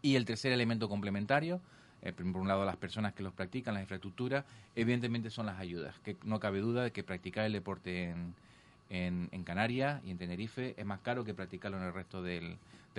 Y 0.00 0.16
el 0.16 0.24
tercer 0.24 0.52
elemento 0.52 0.88
complementario, 0.88 1.60
eh, 2.02 2.12
por 2.12 2.40
un 2.40 2.48
lado 2.48 2.64
las 2.64 2.76
personas 2.76 3.12
que 3.14 3.22
los 3.22 3.32
practican, 3.32 3.74
las 3.74 3.82
infraestructuras, 3.82 4.44
evidentemente 4.74 5.30
son 5.30 5.46
las 5.46 5.58
ayudas, 5.58 5.98
que 6.00 6.16
no 6.24 6.40
cabe 6.40 6.60
duda 6.60 6.84
de 6.84 6.92
que 6.92 7.02
practicar 7.02 7.44
el 7.44 7.52
deporte 7.52 8.10
en, 8.10 8.34
en, 8.90 9.44
Canarias 9.44 10.02
y 10.04 10.10
en 10.10 10.18
Tenerife 10.18 10.74
es 10.76 10.86
más 10.86 11.00
caro 11.00 11.24
que 11.24 11.34
practicarlo 11.34 11.78
en 11.78 11.84
el 11.84 11.92
resto 11.92 12.22
del, 12.22 12.58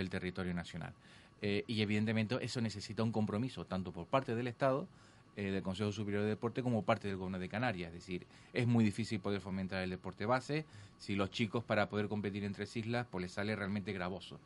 territorio 0.09 0.53
nacional. 0.53 0.93
Eh, 1.41 1.63
y 1.67 1.81
evidentemente 1.81 2.37
eso 2.41 2.61
necesita 2.61 3.03
un 3.03 3.11
compromiso, 3.11 3.65
tanto 3.65 3.91
por 3.91 4.05
parte 4.07 4.35
del 4.35 4.47
Estado, 4.47 4.87
eh, 5.35 5.51
del 5.51 5.61
Consejo 5.61 5.91
Superior 5.91 6.23
de 6.23 6.29
Deporte 6.29 6.63
como 6.63 6.83
parte 6.83 7.07
del 7.07 7.17
Gobierno 7.17 7.39
de 7.39 7.49
Canarias. 7.49 7.89
Es 7.89 7.95
decir, 7.95 8.25
es 8.53 8.67
muy 8.67 8.83
difícil 8.83 9.19
poder 9.19 9.41
fomentar 9.41 9.83
el 9.83 9.89
deporte 9.89 10.25
base 10.25 10.65
si 10.97 11.15
los 11.15 11.31
chicos 11.31 11.63
para 11.63 11.89
poder 11.89 12.07
competir 12.07 12.43
en 12.43 12.53
tres 12.53 12.75
islas 12.75 13.07
pues 13.09 13.21
les 13.23 13.31
sale 13.31 13.55
realmente 13.55 13.93
gravoso. 13.93 14.39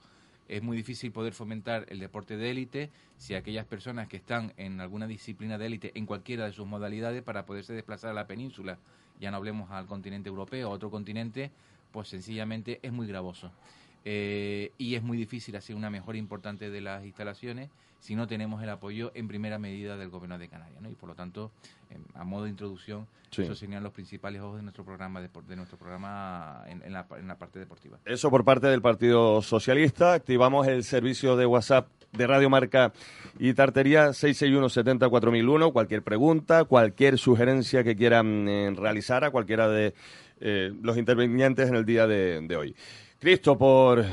Es 0.47 0.61
muy 0.61 0.75
difícil 0.75 1.11
poder 1.11 1.33
fomentar 1.33 1.85
el 1.89 1.99
deporte 1.99 2.37
de 2.37 2.51
élite 2.51 2.89
si 3.17 3.33
aquellas 3.33 3.65
personas 3.65 4.07
que 4.07 4.17
están 4.17 4.53
en 4.57 4.81
alguna 4.81 5.07
disciplina 5.07 5.57
de 5.57 5.65
élite 5.65 5.91
en 5.95 6.05
cualquiera 6.05 6.45
de 6.45 6.51
sus 6.51 6.67
modalidades 6.67 7.23
para 7.23 7.45
poderse 7.45 7.73
desplazar 7.73 8.11
a 8.11 8.13
la 8.13 8.27
península, 8.27 8.77
ya 9.19 9.31
no 9.31 9.37
hablemos 9.37 9.71
al 9.71 9.85
continente 9.85 10.29
europeo, 10.29 10.67
a 10.67 10.71
otro 10.71 10.91
continente, 10.91 11.51
pues 11.91 12.09
sencillamente 12.09 12.79
es 12.81 12.91
muy 12.91 13.07
gravoso. 13.07 13.51
Eh, 14.05 14.71
y 14.77 14.95
es 14.95 15.03
muy 15.03 15.17
difícil 15.17 15.55
hacer 15.55 15.75
una 15.75 15.89
mejora 15.89 16.17
importante 16.17 16.69
de 16.69 16.81
las 16.81 17.05
instalaciones 17.05 17.69
si 18.03 18.15
no 18.15 18.27
tenemos 18.27 18.61
el 18.61 18.69
apoyo 18.69 19.13
en 19.15 19.29
primera 19.29 19.57
medida 19.57 19.95
del 19.95 20.09
gobierno 20.09 20.37
de 20.37 20.49
Canarias. 20.49 20.81
¿no? 20.81 20.89
Y 20.89 20.93
por 20.95 21.07
lo 21.07 21.15
tanto, 21.15 21.51
a 22.15 22.25
modo 22.25 22.43
de 22.43 22.49
introducción, 22.49 23.07
esos 23.31 23.57
serían 23.57 23.81
los 23.81 23.93
principales 23.93 24.41
ojos 24.41 24.57
de 24.57 24.63
nuestro 24.63 24.83
programa, 24.83 25.21
de, 25.21 25.55
nuestro 25.55 25.77
programa 25.77 26.65
en, 26.67 26.91
la, 26.91 27.07
en 27.17 27.29
la 27.29 27.37
parte 27.37 27.59
deportiva. 27.59 27.97
Eso 28.03 28.29
por 28.29 28.43
parte 28.43 28.67
del 28.67 28.81
Partido 28.81 29.41
Socialista. 29.41 30.13
Activamos 30.13 30.67
el 30.67 30.83
servicio 30.83 31.37
de 31.37 31.45
WhatsApp 31.45 31.87
de 32.11 32.27
Radio 32.27 32.49
Marca 32.49 32.91
y 33.39 33.53
Tartería 33.53 34.11
661 34.11 34.67
70 34.67 35.07
4001. 35.07 35.71
Cualquier 35.71 36.03
pregunta, 36.03 36.65
cualquier 36.65 37.17
sugerencia 37.17 37.85
que 37.85 37.95
quieran 37.95 38.49
eh, 38.49 38.73
realizar 38.75 39.23
a 39.23 39.31
cualquiera 39.31 39.69
de 39.69 39.93
eh, 40.41 40.73
los 40.81 40.97
intervinientes 40.97 41.69
en 41.69 41.75
el 41.75 41.85
día 41.85 42.05
de, 42.05 42.55
hoy. 42.57 42.75
Cristo, 43.17 43.57
por, 43.57 44.03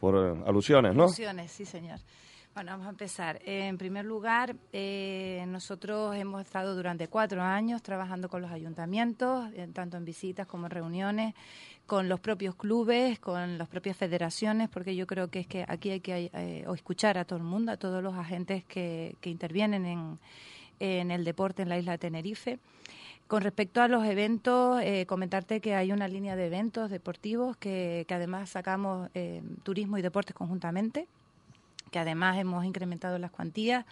por 0.00 0.16
alusiones, 0.46 0.94
¿no? 0.94 1.04
Alusiones, 1.04 1.52
sí, 1.52 1.66
señor. 1.66 1.98
Bueno, 2.56 2.70
vamos 2.70 2.86
a 2.86 2.90
empezar. 2.90 3.38
en 3.44 3.76
primer 3.76 4.06
lugar, 4.06 4.56
eh, 4.72 5.44
nosotros 5.46 6.16
hemos 6.16 6.40
estado 6.40 6.74
durante 6.74 7.06
cuatro 7.06 7.42
años 7.42 7.82
trabajando 7.82 8.30
con 8.30 8.40
los 8.40 8.50
ayuntamientos, 8.50 9.50
tanto 9.74 9.98
en 9.98 10.06
visitas 10.06 10.46
como 10.46 10.64
en 10.64 10.70
reuniones, 10.70 11.34
con 11.84 12.08
los 12.08 12.18
propios 12.18 12.54
clubes, 12.54 13.18
con 13.18 13.58
las 13.58 13.68
propias 13.68 13.98
federaciones, 13.98 14.70
porque 14.70 14.96
yo 14.96 15.06
creo 15.06 15.28
que 15.28 15.40
es 15.40 15.46
que 15.46 15.66
aquí 15.68 15.90
hay 15.90 16.00
que 16.00 16.30
eh, 16.32 16.64
escuchar 16.74 17.18
a 17.18 17.26
todo 17.26 17.38
el 17.38 17.44
mundo, 17.44 17.72
a 17.72 17.76
todos 17.76 18.02
los 18.02 18.14
agentes 18.14 18.64
que, 18.64 19.18
intervienen 19.24 19.84
en, 19.84 20.18
en, 20.80 21.10
el 21.10 21.24
deporte 21.24 21.60
en 21.60 21.68
la 21.68 21.78
isla 21.78 21.92
de 21.92 21.98
Tenerife. 21.98 22.58
Con 23.26 23.42
respecto 23.42 23.82
a 23.82 23.88
los 23.88 24.02
eventos, 24.06 24.80
eh, 24.80 25.04
comentarte 25.04 25.60
que 25.60 25.74
hay 25.74 25.92
una 25.92 26.08
línea 26.08 26.36
de 26.36 26.46
eventos 26.46 26.90
deportivos 26.90 27.58
que, 27.58 28.06
que 28.08 28.14
además 28.14 28.48
sacamos 28.48 29.10
turismo 29.62 29.98
y 29.98 30.02
deportes 30.02 30.34
conjuntamente 30.34 31.06
que 31.96 32.00
además 32.00 32.36
hemos 32.36 32.62
incrementado 32.66 33.18
las 33.18 33.30
cuantías. 33.30 33.86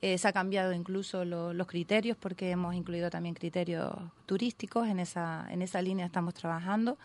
Eh, 0.00 0.16
se 0.16 0.26
ha 0.26 0.32
cambiado 0.32 0.72
incluso 0.72 1.26
los 1.26 1.66
criterios 1.66 2.16
porque 2.16 2.50
hemos 2.50 2.74
incluido 2.74 3.10
también 3.10 3.34
criterios 3.34 3.92
turísticos. 4.24 4.88
En 4.88 4.98
esa, 4.98 5.46
en 5.50 5.60
esa 5.60 5.82
línea 5.82 6.06
estamos 6.06 6.32
trabajando. 6.32 6.96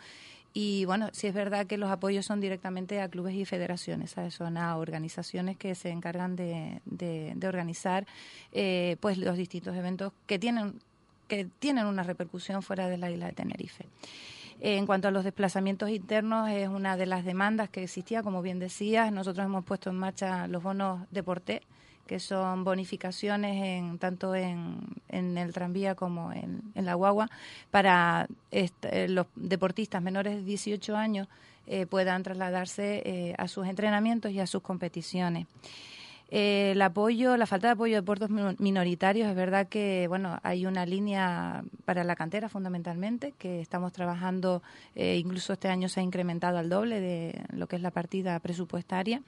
Y 0.54 0.86
bueno, 0.86 1.10
sí 1.12 1.28
es 1.28 1.34
verdad 1.34 1.68
que 1.68 1.78
los 1.78 1.90
apoyos 1.92 2.26
son 2.26 2.40
directamente 2.40 3.02
a 3.02 3.10
clubes 3.10 3.36
y 3.36 3.44
federaciones, 3.44 4.16
son 4.30 4.56
a 4.56 4.78
organizaciones 4.78 5.58
que 5.58 5.76
se 5.76 5.90
encargan 5.90 6.38
de, 6.38 6.80
de, 6.86 7.36
organizar 7.46 8.08
eh, 8.54 8.96
pues 9.02 9.18
los 9.18 9.36
distintos 9.36 9.76
eventos 9.76 10.14
que 10.28 10.40
tienen, 10.40 10.80
que 11.28 11.46
tienen 11.60 11.88
una 11.88 12.04
repercusión 12.04 12.64
fuera 12.64 12.88
de 12.88 12.98
la 12.98 13.12
isla 13.12 13.26
de 13.26 13.34
Tenerife. 13.34 13.86
En 14.60 14.88
cuanto 14.88 15.08
a 15.08 15.12
los 15.12 15.24
desplazamientos 15.24 15.90
internos, 15.90 16.50
es 16.50 16.68
una 16.68 16.98
de 16.98 17.06
las 17.06 17.24
demandas 17.24 17.70
que 17.70 17.84
existía, 17.84 18.24
como 18.24 18.42
bien 18.42 18.58
decías. 18.58 19.12
Nosotros 19.12 19.46
hemos 19.46 19.64
puesto 19.64 19.92
en 19.92 19.98
marcha 19.98 20.48
los 20.48 20.64
bonos 20.64 21.02
deporte, 21.12 21.62
que 22.08 22.20
son 22.20 22.64
bonificaciones 22.64 23.64
en, 23.64 24.00
tanto 24.00 24.34
en, 24.34 24.80
el 25.10 25.54
tranvía 25.54 25.94
como 25.94 26.32
en, 26.34 26.64
la 26.74 26.96
guagua, 26.96 27.30
para 27.70 28.28
eh, 28.52 28.70
los 29.10 29.28
deportistas 29.36 30.02
menores 30.02 30.36
de 30.38 30.44
18 30.44 30.96
años 30.96 31.28
eh, 31.68 31.86
puedan 31.86 32.24
trasladarse 32.24 33.04
eh, 33.06 33.36
a 33.38 33.48
sus 33.48 33.68
entrenamientos 33.68 34.32
y 34.32 34.40
a 34.40 34.48
sus 34.48 34.64
competiciones. 34.64 35.46
Eh, 36.30 36.72
el 36.72 36.82
apoyo, 36.82 37.38
la 37.38 37.46
falta 37.46 37.68
de 37.68 37.74
apoyo 37.74 37.96
de 37.96 38.04
puertos 38.04 38.30
minoritarios, 38.60 39.30
es 39.30 39.36
verdad 39.36 39.68
que 39.70 40.08
bueno 40.10 40.40
hay 40.44 40.66
una 40.66 40.86
línea 40.86 41.64
para 41.86 42.04
la 42.04 42.18
cantera 42.18 42.50
fundamentalmente 42.50 43.34
que 43.38 43.62
estamos 43.62 43.94
trabajando, 43.94 44.62
eh, 44.96 45.18
incluso 45.18 45.54
este 45.54 45.70
año 45.70 45.88
se 45.88 46.02
ha 46.02 46.04
incrementado 46.04 46.58
al 46.58 46.68
doble 46.68 47.00
de 47.00 47.42
lo 47.54 47.68
que 47.68 47.78
es 47.78 47.82
la 47.82 47.92
partida 47.92 48.38
presupuestaria, 48.42 49.22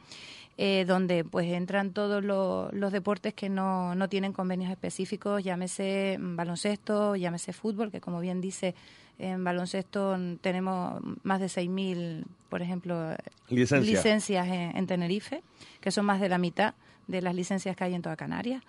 eh, 0.58 0.84
donde 0.86 1.24
pues 1.24 1.48
entran 1.48 1.94
todos 1.94 2.22
los 2.22 2.92
deportes 2.92 3.34
que 3.34 3.48
no, 3.48 3.96
no 3.96 4.10
tienen 4.10 4.34
convenios 4.34 4.70
específicos, 4.70 5.42
llámese 5.42 6.18
baloncesto, 6.20 7.16
llámese 7.16 7.54
fútbol, 7.54 7.92
que 7.92 8.02
como 8.02 8.20
bien 8.20 8.42
dice 8.42 8.76
en 9.20 9.44
baloncesto 9.46 10.18
tenemos 10.42 11.02
más 11.24 11.40
de 11.40 11.48
6.000, 11.48 12.26
por 12.50 12.62
ejemplo, 12.62 13.16
licencias. 13.50 14.48
en, 14.48 14.88
Tenerife, 14.88 15.44
que 15.82 15.92
son 15.92 16.06
más 16.06 16.20
de 16.22 16.30
la 16.30 16.38
mitad 16.38 16.74
de 17.10 17.22
las 17.22 17.36
licencias 17.36 17.76
que 17.76 17.84
hay 17.84 17.96
en 17.96 18.02
toda 18.02 18.16
Canarias. 18.16 18.64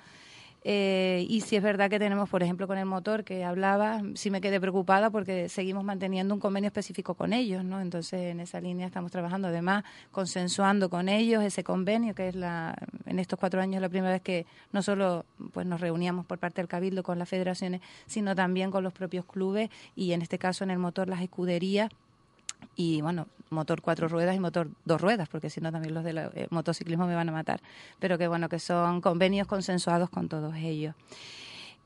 Eh, 0.62 1.24
y 1.28 1.40
si 1.40 1.56
es 1.56 1.62
verdad 1.62 1.88
que 1.88 1.98
tenemos, 1.98 2.28
por 2.28 2.42
ejemplo, 2.42 2.66
con 2.66 2.76
el 2.76 2.84
motor 2.84 3.24
que 3.24 3.44
hablaba, 3.44 4.02
sí 4.14 4.30
me 4.30 4.42
quedé 4.42 4.60
preocupada 4.60 5.08
porque 5.08 5.48
seguimos 5.48 5.84
manteniendo 5.84 6.34
un 6.34 6.40
convenio 6.40 6.68
específico 6.68 7.14
con 7.14 7.32
ellos, 7.32 7.64
¿no? 7.64 7.80
Entonces, 7.80 8.20
en 8.32 8.40
esa 8.40 8.60
línea 8.60 8.86
estamos 8.86 9.10
trabajando, 9.10 9.48
además, 9.48 9.84
consensuando 10.10 10.90
con 10.90 11.08
ellos 11.08 11.42
ese 11.42 11.64
convenio, 11.64 12.14
que 12.14 12.28
es 12.28 12.34
la, 12.34 12.76
en 13.06 13.18
estos 13.18 13.38
cuatro 13.38 13.62
años 13.62 13.80
la 13.80 13.88
primera 13.88 14.12
vez 14.12 14.22
que 14.22 14.44
no 14.72 14.82
solo 14.82 15.24
pues 15.52 15.66
nos 15.66 15.80
reuníamos 15.80 16.26
por 16.26 16.38
parte 16.38 16.60
del 16.60 16.68
Cabildo 16.68 17.02
con 17.02 17.18
las 17.18 17.28
federaciones, 17.28 17.80
sino 18.06 18.34
también 18.34 18.70
con 18.70 18.84
los 18.84 18.92
propios 18.92 19.24
clubes 19.24 19.70
y, 19.96 20.12
en 20.12 20.20
este 20.20 20.38
caso, 20.38 20.64
en 20.64 20.70
el 20.70 20.78
motor, 20.78 21.08
las 21.08 21.22
escuderías 21.22 21.90
y 22.76 23.00
bueno, 23.00 23.26
motor 23.50 23.82
cuatro 23.82 24.08
ruedas 24.08 24.36
y 24.36 24.40
motor 24.40 24.68
dos 24.84 25.00
ruedas, 25.00 25.28
porque 25.28 25.50
si 25.50 25.60
no 25.60 25.72
también 25.72 25.94
los 25.94 26.04
del 26.04 26.18
eh, 26.18 26.46
motociclismo 26.50 27.06
me 27.06 27.14
van 27.14 27.28
a 27.28 27.32
matar, 27.32 27.60
pero 27.98 28.18
que 28.18 28.28
bueno, 28.28 28.48
que 28.48 28.58
son 28.58 29.00
convenios 29.00 29.46
consensuados 29.46 30.10
con 30.10 30.28
todos 30.28 30.54
ellos. 30.56 30.94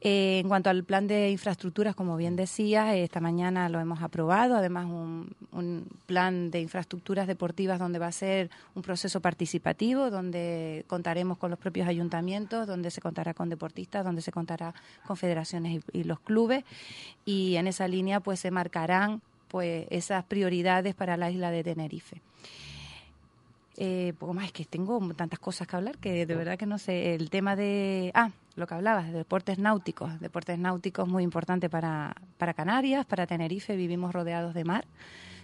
Eh, 0.07 0.40
en 0.40 0.49
cuanto 0.49 0.69
al 0.69 0.85
plan 0.85 1.07
de 1.07 1.31
infraestructuras, 1.31 1.95
como 1.95 2.19
bien 2.19 2.37
decía, 2.37 2.95
esta 2.95 3.21
mañana 3.21 3.71
lo 3.71 3.81
hemos 3.81 4.02
aprobado, 4.02 4.54
además 4.54 4.85
un, 4.85 5.35
plan 6.04 6.50
de 6.50 6.61
infraestructuras 6.61 7.26
deportivas 7.26 7.78
donde 7.78 7.99
va 7.99 8.09
a 8.09 8.12
ser 8.12 8.50
un 8.75 8.83
proceso 8.83 9.21
participativo, 9.21 10.11
donde 10.11 10.85
contaremos 10.88 11.38
con 11.38 11.49
los 11.49 11.59
propios 11.59 11.88
ayuntamientos, 11.88 12.66
donde 12.66 12.90
se 12.90 13.00
contará 13.00 13.33
con 13.33 13.49
deportistas, 13.49 14.04
donde 14.04 14.21
se 14.21 14.31
contará 14.31 14.75
con 15.07 15.16
federaciones 15.16 15.83
y 15.95 16.04
los 16.04 16.21
clubes, 16.21 16.64
y 17.25 17.57
en 17.57 17.66
esa 17.66 17.88
línea 17.88 18.21
pues 18.21 18.40
se 18.40 18.50
marcarán 18.50 19.23
pues 19.54 19.87
esas 19.90 20.25
prioridades 20.25 20.96
para 20.96 21.16
la 21.16 21.30
isla 21.30 21.52
de 21.52 21.62
Tenerife. 21.62 22.20
Eh, 23.76 24.12
poco 24.18 24.34
más, 24.34 24.46
es 24.46 24.52
que 24.52 24.64
tengo 24.64 24.99
tantas 25.14 25.38
cosas 25.38 25.68
que 25.68 25.76
hablar 25.76 25.96
que 25.99 26.26
de 26.26 26.34
verdad 26.34 26.58
que 26.58 26.66
no 26.66 26.76
sé. 26.76 27.14
El 27.14 27.30
tema 27.30 27.54
de. 27.54 28.11
Ah, 28.14 28.32
lo 28.56 28.66
que 28.66 28.75
hablabas, 28.75 29.12
de 29.12 29.18
deportes 29.18 29.61
náuticos. 29.61 30.18
Deportes 30.18 30.58
náuticos 30.58 31.06
muy 31.06 31.23
importante 31.23 31.70
para, 31.70 32.16
para 32.37 32.52
Canarias, 32.52 33.06
para 33.06 33.28
Tenerife. 33.28 33.76
Vivimos 33.76 34.12
rodeados 34.12 34.54
de 34.54 34.64
mar, 34.64 34.87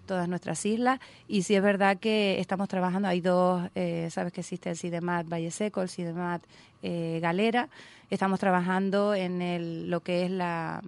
todas 0.06 0.28
nuestras 0.28 0.66
islas. 0.66 0.98
Y 1.28 1.42
sí 1.42 1.54
es 1.54 1.62
verdad 1.62 1.96
que 1.98 2.40
estamos 2.40 2.68
trabajando. 2.68 3.06
Hay 3.06 3.20
dos, 3.20 3.70
eh, 3.76 4.08
sabes 4.10 4.32
que 4.32 4.40
existe 4.40 4.70
el 4.70 4.76
CIDEMAT 4.76 5.28
Valle 5.28 5.52
Seco, 5.52 5.82
el 5.82 5.88
CIDEMAT 5.88 6.42
eh, 6.82 7.20
Galera. 7.22 7.68
Estamos 8.10 8.40
trabajando 8.40 9.14
en 9.14 9.40
el, 9.40 9.88
lo 9.88 10.00
que 10.00 10.24
es 10.24 10.32
la 10.32 10.82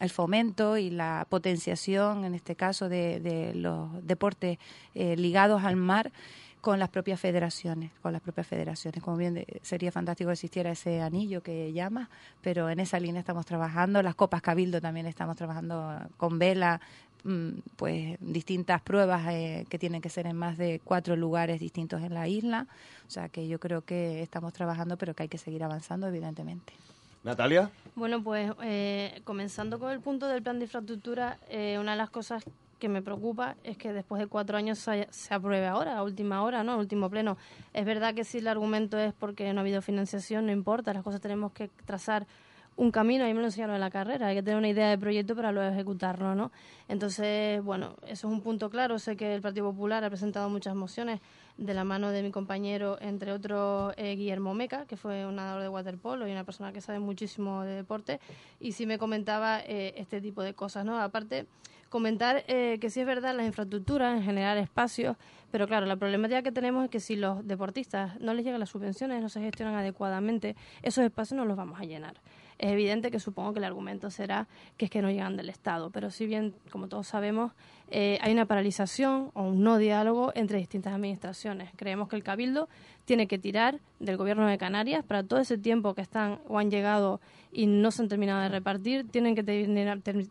el 0.00 0.10
fomento 0.10 0.76
y 0.76 0.90
la 0.90 1.26
potenciación, 1.28 2.24
en 2.24 2.34
este 2.34 2.54
caso, 2.54 2.88
de, 2.88 3.52
los 3.54 4.06
deportes 4.06 4.58
eh, 4.94 5.16
ligados 5.16 5.64
al 5.64 5.76
mar 5.76 6.12
con 6.66 6.80
las 6.80 6.88
propias 6.88 7.20
federaciones, 7.20 7.92
con 8.02 8.12
las 8.12 8.20
propias 8.20 8.46
federaciones. 8.46 9.00
Como 9.00 9.16
bien 9.16 9.44
sería 9.62 9.92
fantástico 9.92 10.28
que 10.28 10.32
existiera 10.32 10.72
ese 10.72 11.00
anillo 11.00 11.40
que 11.40 11.72
llama, 11.72 12.10
pero 12.42 12.68
en 12.68 12.80
esa 12.80 12.98
línea 12.98 13.20
estamos 13.20 13.46
trabajando. 13.46 14.02
Las 14.02 14.16
copas 14.16 14.42
Cabildo 14.42 14.80
también 14.80 15.06
estamos 15.06 15.36
trabajando 15.36 15.96
con 16.16 16.40
vela, 16.40 16.80
mm, 17.22 17.50
pues 17.76 18.18
distintas 18.20 18.82
pruebas 18.82 19.28
eh, 19.28 19.64
que 19.68 19.78
tienen 19.78 20.02
que 20.02 20.08
ser 20.08 20.26
en 20.26 20.36
más 20.36 20.58
de 20.58 20.80
cuatro 20.82 21.14
lugares 21.14 21.60
distintos 21.60 22.02
en 22.02 22.12
la 22.14 22.26
isla. 22.26 22.66
O 23.06 23.10
sea 23.10 23.28
que 23.28 23.46
yo 23.46 23.60
creo 23.60 23.82
que 23.82 24.20
estamos 24.22 24.52
trabajando, 24.52 24.98
pero 24.98 25.14
que 25.14 25.22
hay 25.22 25.28
que 25.28 25.38
seguir 25.38 25.62
avanzando, 25.62 26.08
evidentemente. 26.08 26.72
Natalia. 27.26 27.70
Bueno, 27.96 28.22
pues 28.22 28.52
eh, 28.62 29.20
comenzando 29.24 29.80
con 29.80 29.90
el 29.90 29.98
punto 29.98 30.28
del 30.28 30.42
plan 30.42 30.60
de 30.60 30.66
infraestructura, 30.66 31.38
eh, 31.48 31.76
una 31.80 31.92
de 31.92 31.98
las 31.98 32.08
cosas 32.08 32.44
que 32.78 32.88
me 32.88 33.02
preocupa 33.02 33.56
es 33.64 33.76
que 33.76 33.92
después 33.92 34.20
de 34.20 34.28
cuatro 34.28 34.56
años 34.56 34.78
se, 34.78 35.08
apruebe 35.34 35.66
ahora, 35.66 35.98
a 35.98 36.04
última 36.04 36.44
hora, 36.44 36.62
¿no? 36.62 36.78
Último 36.78 37.10
pleno. 37.10 37.36
Es 37.74 37.84
verdad 37.84 38.14
que 38.14 38.22
si 38.22 38.38
el 38.38 38.46
argumento 38.46 38.96
es 38.96 39.12
porque 39.12 39.52
no 39.52 39.58
ha 39.58 39.62
habido 39.62 39.82
financiación, 39.82 40.46
no 40.46 40.52
importa, 40.52 40.94
las 40.94 41.02
cosas 41.02 41.20
tenemos 41.20 41.50
que 41.50 41.68
trazar 41.84 42.28
un 42.76 42.92
camino, 42.92 43.24
a 43.24 43.26
mí 43.26 43.34
me 43.34 43.40
lo 43.40 43.46
enseñaron 43.46 43.74
en 43.74 43.80
la 43.80 43.90
carrera, 43.90 44.28
hay 44.28 44.36
que 44.36 44.42
tener 44.42 44.58
una 44.58 44.68
idea 44.68 44.88
de 44.88 44.98
proyecto 44.98 45.34
para 45.34 45.50
luego 45.50 45.68
ejecutarlo, 45.68 46.36
¿no? 46.36 46.52
Entonces, 46.86 47.60
bueno, 47.64 47.96
eso 48.06 48.28
es 48.28 48.32
un 48.32 48.42
punto 48.42 48.70
claro, 48.70 49.00
sé 49.00 49.16
que 49.16 49.34
el 49.34 49.40
Partido 49.40 49.68
Popular 49.72 50.04
ha 50.04 50.10
presentado 50.10 50.48
muchas 50.48 50.76
mociones 50.76 51.20
de 51.58 51.74
la 51.74 51.84
mano 51.84 52.10
de 52.10 52.22
mi 52.22 52.30
compañero, 52.30 52.98
entre 53.00 53.32
otros 53.32 53.94
eh, 53.96 54.14
Guillermo 54.16 54.54
Meca, 54.54 54.86
que 54.86 54.96
fue 54.96 55.26
un 55.26 55.36
nadador 55.36 55.62
de 55.62 55.68
waterpolo 55.68 56.28
y 56.28 56.32
una 56.32 56.44
persona 56.44 56.72
que 56.72 56.80
sabe 56.80 56.98
muchísimo 56.98 57.62
de 57.62 57.74
deporte, 57.74 58.20
y 58.60 58.72
sí 58.72 58.86
me 58.86 58.98
comentaba 58.98 59.60
eh, 59.60 59.94
este 59.96 60.20
tipo 60.20 60.42
de 60.42 60.54
cosas, 60.54 60.84
¿no? 60.84 61.00
Aparte, 61.00 61.46
comentar 61.88 62.44
eh, 62.48 62.78
que 62.80 62.90
sí 62.90 63.00
es 63.00 63.06
verdad 63.06 63.34
las 63.34 63.46
infraestructuras, 63.46 64.16
en 64.16 64.22
general 64.22 64.58
espacios, 64.58 65.16
pero 65.50 65.66
claro, 65.66 65.86
la 65.86 65.96
problemática 65.96 66.42
que 66.42 66.52
tenemos 66.52 66.84
es 66.84 66.90
que 66.90 67.00
si 67.00 67.16
los 67.16 67.46
deportistas 67.46 68.20
no 68.20 68.34
les 68.34 68.44
llegan 68.44 68.60
las 68.60 68.70
subvenciones, 68.70 69.22
no 69.22 69.28
se 69.28 69.40
gestionan 69.40 69.74
adecuadamente, 69.76 70.56
esos 70.82 71.04
espacios 71.04 71.38
no 71.38 71.44
los 71.44 71.56
vamos 71.56 71.80
a 71.80 71.84
llenar. 71.84 72.20
Es 72.58 72.72
evidente 72.72 73.10
que 73.10 73.20
supongo 73.20 73.52
que 73.52 73.58
el 73.58 73.64
argumento 73.64 74.10
será 74.10 74.48
que 74.76 74.86
es 74.86 74.90
que 74.90 75.02
no 75.02 75.10
llegan 75.10 75.36
del 75.36 75.50
Estado, 75.50 75.90
pero 75.90 76.10
si 76.10 76.26
bien, 76.26 76.54
como 76.70 76.88
todos 76.88 77.06
sabemos, 77.06 77.52
eh, 77.90 78.18
hay 78.20 78.32
una 78.32 78.46
paralización 78.46 79.30
o 79.34 79.42
un 79.42 79.62
no 79.62 79.78
diálogo 79.78 80.32
entre 80.34 80.58
distintas 80.58 80.92
administraciones. 80.92 81.70
Creemos 81.76 82.08
que 82.08 82.16
el 82.16 82.24
Cabildo 82.24 82.68
tiene 83.04 83.28
que 83.28 83.38
tirar 83.38 83.78
del 84.00 84.16
Gobierno 84.16 84.46
de 84.46 84.58
Canarias 84.58 85.04
para 85.04 85.22
todo 85.22 85.38
ese 85.38 85.56
tiempo 85.56 85.94
que 85.94 86.02
están 86.02 86.40
o 86.48 86.58
han 86.58 86.70
llegado 86.70 87.20
y 87.52 87.66
no 87.66 87.92
se 87.92 88.02
han 88.02 88.08
terminado 88.08 88.42
de 88.42 88.48
repartir. 88.48 89.06
Tienen 89.08 89.36
que 89.36 89.44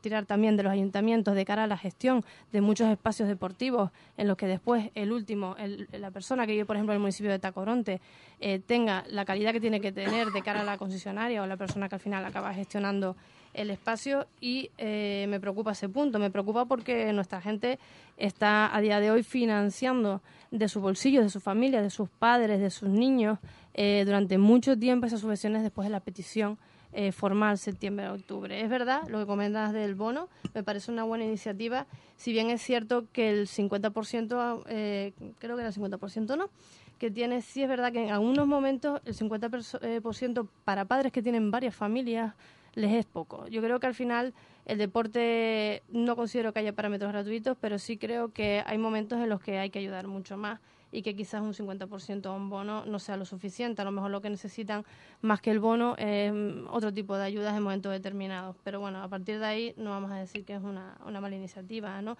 tirar 0.01 0.25
también 0.25 0.57
de 0.57 0.63
los 0.63 0.73
ayuntamientos 0.73 1.33
de 1.33 1.45
cara 1.45 1.63
a 1.63 1.67
la 1.67 1.77
gestión 1.77 2.25
de 2.51 2.59
muchos 2.59 2.89
espacios 2.89 3.29
deportivos 3.29 3.91
en 4.17 4.27
los 4.27 4.35
que 4.35 4.47
después 4.47 4.91
el 4.93 5.13
último, 5.13 5.55
la 5.93 6.11
persona 6.11 6.45
que 6.45 6.51
vive, 6.51 6.65
por 6.65 6.75
ejemplo, 6.75 6.91
en 6.93 6.97
el 6.97 7.01
municipio 7.01 7.31
de 7.31 7.39
Tacoronte, 7.39 8.01
eh, 8.41 8.59
tenga 8.59 9.05
la 9.09 9.23
calidad 9.23 9.53
que 9.53 9.61
tiene 9.61 9.79
que 9.79 9.93
tener 9.93 10.31
de 10.31 10.41
cara 10.41 10.61
a 10.61 10.65
la 10.65 10.77
concesionaria 10.77 11.41
o 11.41 11.47
la 11.47 11.57
persona 11.57 11.87
que 11.87 11.95
al 11.95 12.01
final 12.01 12.25
acaba 12.25 12.53
gestionando 12.53 13.15
el 13.55 13.71
espacio 13.71 14.27
y 14.39 14.69
eh, 14.77 15.25
me 15.29 15.39
preocupa 15.39 15.71
ese 15.71 15.89
punto. 15.89 16.19
Me 16.19 16.29
preocupa 16.29 16.65
porque 16.65 17.11
nuestra 17.13 17.41
gente 17.41 17.79
está 18.17 18.75
a 18.75 18.81
día 18.81 18.99
de 18.99 19.11
hoy 19.11 19.23
financiando 19.23 20.21
de 20.51 20.69
su 20.69 20.81
bolsillo, 20.81 21.21
de 21.21 21.29
su 21.29 21.39
familia, 21.39 21.81
de 21.81 21.89
sus 21.89 22.09
padres, 22.09 22.59
de 22.59 22.69
sus 22.69 22.89
niños, 22.89 23.39
eh, 23.73 24.03
durante 24.05 24.37
mucho 24.37 24.77
tiempo 24.77 25.05
esas 25.05 25.21
subvenciones 25.21 25.63
después 25.63 25.85
de 25.85 25.91
la 25.91 25.99
petición 25.99 26.57
eh, 26.97 27.11
formal 27.11 27.57
septiembre-octubre. 27.57 28.61
Es 28.61 28.69
verdad, 28.69 29.01
lo 29.09 29.19
que 29.19 29.25
comentas 29.25 29.73
del 29.73 29.95
bono, 29.95 30.29
me 30.53 30.63
parece 30.63 30.91
una 30.91 31.03
buena 31.03 31.25
iniciativa, 31.25 31.87
si 32.15 32.31
bien 32.31 32.49
es 32.49 32.61
cierto 32.61 33.07
que 33.11 33.29
el 33.29 33.47
50%, 33.47 34.63
eh, 34.67 35.11
creo 35.39 35.57
que 35.57 35.61
era 35.61 35.69
el 35.69 35.75
50%, 35.75 36.37
¿no? 36.37 36.49
que 36.97 37.11
tiene, 37.11 37.41
sí 37.41 37.61
es 37.61 37.67
verdad 37.67 37.91
que 37.91 38.05
en 38.05 38.11
algunos 38.11 38.47
momentos 38.47 39.01
el 39.03 39.13
50% 39.13 40.47
para 40.63 40.85
padres 40.85 41.11
que 41.11 41.21
tienen 41.21 41.51
varias 41.51 41.75
familias, 41.75 42.33
les 42.75 42.93
es 42.93 43.05
poco. 43.05 43.47
Yo 43.47 43.61
creo 43.61 43.79
que 43.79 43.87
al 43.87 43.95
final 43.95 44.33
el 44.65 44.77
deporte 44.77 45.83
no 45.89 46.15
considero 46.15 46.53
que 46.53 46.59
haya 46.59 46.73
parámetros 46.73 47.11
gratuitos, 47.11 47.57
pero 47.59 47.79
sí 47.79 47.97
creo 47.97 48.31
que 48.31 48.63
hay 48.65 48.77
momentos 48.77 49.19
en 49.19 49.29
los 49.29 49.41
que 49.41 49.57
hay 49.57 49.69
que 49.69 49.79
ayudar 49.79 50.07
mucho 50.07 50.37
más 50.37 50.59
y 50.91 51.01
que 51.01 51.15
quizás 51.15 51.41
un 51.41 51.53
50% 51.53 52.25
a 52.27 52.31
un 52.31 52.49
bono 52.49 52.85
no 52.85 52.99
sea 52.99 53.17
lo 53.17 53.25
suficiente. 53.25 53.81
A 53.81 53.85
lo 53.85 53.91
mejor 53.91 54.11
lo 54.11 54.21
que 54.21 54.29
necesitan 54.29 54.85
más 55.21 55.41
que 55.41 55.51
el 55.51 55.59
bono 55.59 55.95
es 55.97 56.31
mm, 56.31 56.67
otro 56.69 56.93
tipo 56.93 57.17
de 57.17 57.25
ayudas 57.25 57.55
en 57.55 57.63
momentos 57.63 57.91
determinados. 57.91 58.55
Pero 58.63 58.79
bueno, 58.79 59.03
a 59.03 59.07
partir 59.09 59.39
de 59.39 59.45
ahí 59.45 59.73
no 59.77 59.89
vamos 59.89 60.11
a 60.11 60.15
decir 60.15 60.45
que 60.45 60.53
es 60.53 60.61
una, 60.61 60.97
una 61.05 61.19
mala 61.19 61.35
iniciativa, 61.35 62.01
¿no? 62.01 62.17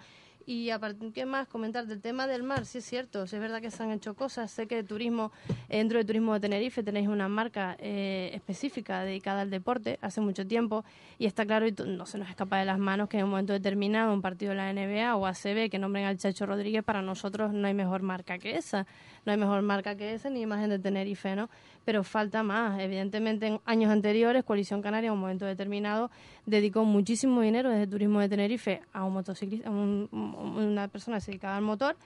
Y 0.48 0.70
aparte, 0.70 1.10
¿qué 1.12 1.26
más 1.26 1.48
comentar 1.48 1.88
del 1.88 2.00
tema 2.00 2.28
del 2.28 2.44
mar? 2.44 2.66
Sí 2.66 2.78
es 2.78 2.84
cierto, 2.84 3.24
es 3.24 3.32
verdad 3.32 3.60
que 3.60 3.72
se 3.72 3.82
han 3.82 3.90
hecho 3.90 4.14
cosas. 4.14 4.48
Sé 4.48 4.68
que 4.68 4.84
turismo, 4.84 5.32
dentro 5.68 5.98
de 5.98 6.04
Turismo 6.04 6.34
de 6.34 6.40
Tenerife 6.40 6.84
tenéis 6.84 7.08
una 7.08 7.28
marca 7.28 7.76
eh, 7.80 8.30
específica 8.32 9.02
dedicada 9.02 9.40
al 9.40 9.50
deporte 9.50 9.98
hace 10.02 10.20
mucho 10.20 10.46
tiempo 10.46 10.84
y 11.18 11.26
está 11.26 11.44
claro 11.44 11.66
y 11.66 11.74
no 11.84 12.06
se 12.06 12.18
nos 12.18 12.28
escapa 12.30 12.58
de 12.58 12.64
las 12.64 12.78
manos 12.78 13.08
que 13.08 13.18
en 13.18 13.24
un 13.24 13.30
momento 13.30 13.54
determinado 13.54 14.14
un 14.14 14.22
partido 14.22 14.50
de 14.50 14.56
la 14.58 14.72
NBA 14.72 15.16
o 15.16 15.26
ACB 15.26 15.68
que 15.68 15.80
nombren 15.80 16.04
al 16.04 16.16
Chacho 16.16 16.46
Rodríguez, 16.46 16.84
para 16.84 17.02
nosotros 17.02 17.52
no 17.52 17.66
hay 17.66 17.74
mejor 17.74 18.02
marca 18.02 18.38
que 18.38 18.56
esa. 18.56 18.86
No 19.26 19.32
hay 19.32 19.38
mejor 19.38 19.60
marca 19.62 19.96
que 19.96 20.14
esa 20.14 20.30
ni 20.30 20.40
imagen 20.40 20.70
de 20.70 20.78
Tenerife, 20.78 21.34
¿no? 21.34 21.50
Pero 21.84 22.04
falta 22.04 22.42
más. 22.44 22.80
Evidentemente, 22.80 23.48
en 23.48 23.60
años 23.66 23.90
anteriores, 23.90 24.44
Coalición 24.44 24.80
Canaria, 24.80 25.08
en 25.08 25.14
un 25.14 25.20
momento 25.20 25.44
determinado, 25.44 26.10
dedicó 26.46 26.84
muchísimo 26.84 27.40
dinero 27.40 27.68
desde 27.68 27.88
Turismo 27.88 28.20
de 28.20 28.28
Tenerife 28.28 28.82
a 28.92 29.04
un 29.04 29.12
motociclista, 29.12 29.68
a 29.68 29.72
una 29.72 30.88
persona 30.88 31.18
dedicaba 31.18 31.56
al 31.56 31.62
motor 31.62 31.96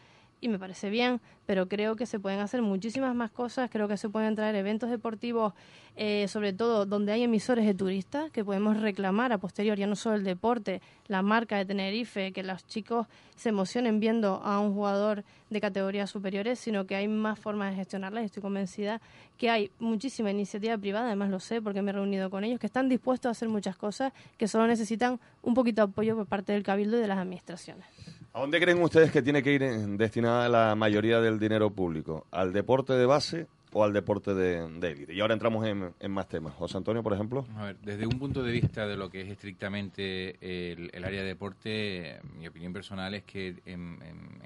y 0.40 0.49
me 0.49 0.59
parece 0.59 0.90
bien, 0.90 1.20
pero 1.47 1.68
creo 1.68 1.97
que 1.97 2.06
se 2.06 2.18
pueden 2.18 2.40
hacer 2.40 2.62
muchísimas 2.62 3.14
más 3.14 3.30
cosas, 3.30 3.70
creo 3.70 3.88
que 3.88 3.97
se 3.97 4.09
pueden 4.09 4.35
traer 4.35 4.54
eventos 4.54 4.90
deportivos, 4.90 5.54
eh, 5.97 6.26
sobre 6.28 6.52
todo 6.52 6.87
donde 6.87 7.12
hay 7.12 7.25
emisores 7.25 7.66
de 7.66 7.75
turistas, 7.75 8.30
que 8.30 8.44
podemos 8.44 8.80
reclamar 8.80 9.32
a 9.32 9.38
posteriori, 9.38 9.80
ya 9.80 9.87
no 9.87 9.97
solo 9.97 10.16
el 10.16 10.25
deporte, 10.25 10.80
la 11.09 11.23
marca 11.23 11.56
de 11.56 11.64
Tenerife, 11.64 12.32
que 12.32 12.42
los 12.42 12.66
chicos 12.66 13.06
se 13.37 13.50
emocionen 13.50 14.00
viendo 14.00 14.40
a 14.42 14.61
un 14.61 14.75
jugador 14.75 15.25
de 15.50 15.61
categorías 15.61 16.11
superiores, 16.11 16.59
sino 16.59 16.87
que 16.87 16.97
hay 16.97 17.09
más 17.09 17.38
formas 17.38 17.70
de 17.70 17.76
gestionarlas 17.76 18.25
estoy 18.25 18.42
convencida 18.42 19.00
que 19.37 19.49
hay 19.49 19.70
muchísima 19.78 20.30
iniciativa 20.30 20.76
privada, 20.76 21.06
además 21.06 21.30
lo 21.30 21.40
sé 21.40 21.62
porque 21.62 21.80
me 21.80 21.90
he 21.90 21.94
reunido 21.94 22.28
con 22.28 22.44
ellos, 22.44 22.61
que 22.61 22.66
están 22.66 22.88
dispuestos 22.88 23.28
a 23.28 23.32
hacer 23.32 23.49
muchas 23.49 23.76
cosas, 23.76 24.12
que 24.37 24.47
solo 24.47 24.66
necesitan 24.66 25.18
un 25.42 25.54
poquito 25.54 25.87
de 25.87 25.90
apoyo 25.90 26.14
por 26.14 26.26
parte 26.26 26.52
del 26.52 26.62
Cabildo 26.62 26.99
y 26.99 27.00
de 27.00 27.09
las 27.09 27.18
administraciones. 27.18 27.87
¿A 28.32 28.40
dónde 28.40 28.60
creen 28.60 28.80
ustedes 28.80 29.10
que 29.10 29.22
tiene 29.22 29.42
que 29.42 29.52
ir 29.52 29.62
destinada 29.99 30.49
la 30.49 30.76
mayoría 30.76 31.20
del 31.20 31.40
dinero 31.40 31.70
público? 31.70 32.26
¿Al 32.30 32.52
deporte 32.52 32.92
de 32.92 33.04
base 33.04 33.49
o 33.72 33.82
al 33.82 33.92
deporte 33.92 34.34
de, 34.34 34.66
élite? 34.82 35.12
Y 35.12 35.20
ahora 35.20 35.34
entramos 35.34 35.66
en, 35.66 36.12
más 36.12 36.28
temas. 36.28 36.54
José 36.54 36.76
Antonio, 36.76 37.02
por 37.02 37.12
ejemplo. 37.12 37.44
A 37.56 37.64
ver, 37.64 37.76
desde 37.82 38.06
un 38.06 38.20
punto 38.20 38.44
de 38.44 38.52
vista 38.52 38.87
de 38.87 38.96
lo 38.96 39.10
que 39.10 39.22
es 39.22 39.28
estrictamente 39.30 40.37
el, 40.40 41.04
área 41.04 41.22
de 41.22 41.26
deporte, 41.26 42.20
mi 42.38 42.46
opinión 42.46 42.72
personal 42.72 43.14
es 43.14 43.25
que 43.25 43.56
en, 43.66 43.99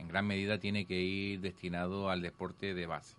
gran 0.08 0.26
medida 0.26 0.56
tiene 0.56 0.86
que 0.86 1.02
ir 1.02 1.40
destinado 1.40 2.08
al 2.08 2.22
deporte 2.22 2.72
de 2.72 2.86
base. 2.86 3.16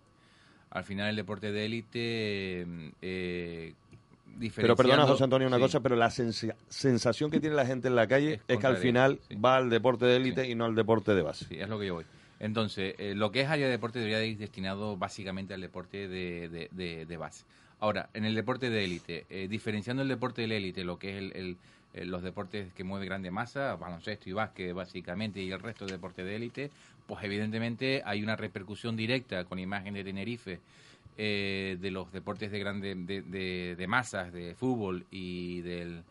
Al 0.72 0.84
final 0.84 1.10
el 1.10 1.16
deporte 1.16 1.52
de 1.52 1.66
élite 1.66 2.66
eh, 3.04 3.74
pero 4.56 4.76
perdona, 4.76 5.06
José 5.06 5.24
Antonio, 5.24 5.48
una 5.48 5.60
cosa, 5.60 5.80
pero 5.80 5.96
la 5.96 6.10
sensación 6.10 7.32
que 7.32 7.40
tiene 7.40 7.56
la 7.56 7.66
gente 7.66 7.88
en 7.88 7.96
la 7.96 8.08
calle 8.08 8.42
es, 8.48 8.58
que 8.58 8.68
al 8.68 8.78
final 8.78 9.20
va 9.44 9.58
al 9.58 9.70
deporte 9.70 10.06
de 10.06 10.18
élite 10.18 10.50
y 10.50 10.56
no 10.56 10.66
al 10.66 10.76
deporte 10.76 11.14
de 11.14 11.22
base. 11.22 11.46
Sí, 11.46 11.58
es 11.60 11.70
lo 11.70 11.80
que 11.80 11.88
yo 11.88 11.96
voy. 11.96 12.06
Entonces, 12.40 12.96
eh, 12.98 13.14
lo 13.16 13.32
que 13.32 13.42
es 13.42 13.50
área 13.50 13.66
de 13.66 13.72
deporte 13.72 14.00
debería 14.00 14.24
ir 14.24 14.38
destinado 14.38 14.98
básicamente 14.98 15.54
al 15.54 15.62
deporte 15.62 16.08
de, 16.08 16.70
de, 16.72 17.18
base. 17.18 17.46
Ahora, 17.80 18.10
en 18.14 18.26
el 18.26 18.36
deporte 18.36 18.70
de 18.70 18.84
élite, 18.84 19.26
eh, 19.30 19.48
diferenciando 19.48 20.02
el 20.02 20.10
deporte 20.10 20.46
de 20.46 20.58
élite, 20.58 20.84
lo 20.84 21.00
que 21.00 21.18
es 21.18 21.32
el, 21.34 21.58
los 21.94 22.24
deportes 22.24 22.74
que 22.74 22.84
mueve 22.84 23.06
grande 23.06 23.32
masa, 23.32 23.76
baloncesto 23.76 24.30
y 24.30 24.34
básquet 24.34 24.74
básicamente, 24.74 25.42
y 25.42 25.52
el 25.52 25.60
resto 25.60 25.86
de 25.86 25.94
deporte 25.94 26.24
de 26.24 26.36
élite, 26.36 26.72
pues 27.08 27.24
evidentemente 27.24 28.02
hay 28.06 28.22
una 28.22 28.36
repercusión 28.36 28.98
directa 28.98 29.46
con 29.46 29.60
imagen 29.60 29.94
de 29.94 30.04
Tenerife 30.04 30.60
eh, 31.18 31.78
de 31.80 31.92
los 31.92 32.12
deportes 32.12 32.52
de 32.52 32.60
grande 32.60 32.96
de, 32.96 33.76
de, 33.76 33.88
masas, 33.88 34.34
de 34.34 34.56
fútbol 34.56 35.06
y 35.12 35.62
del 35.62 36.04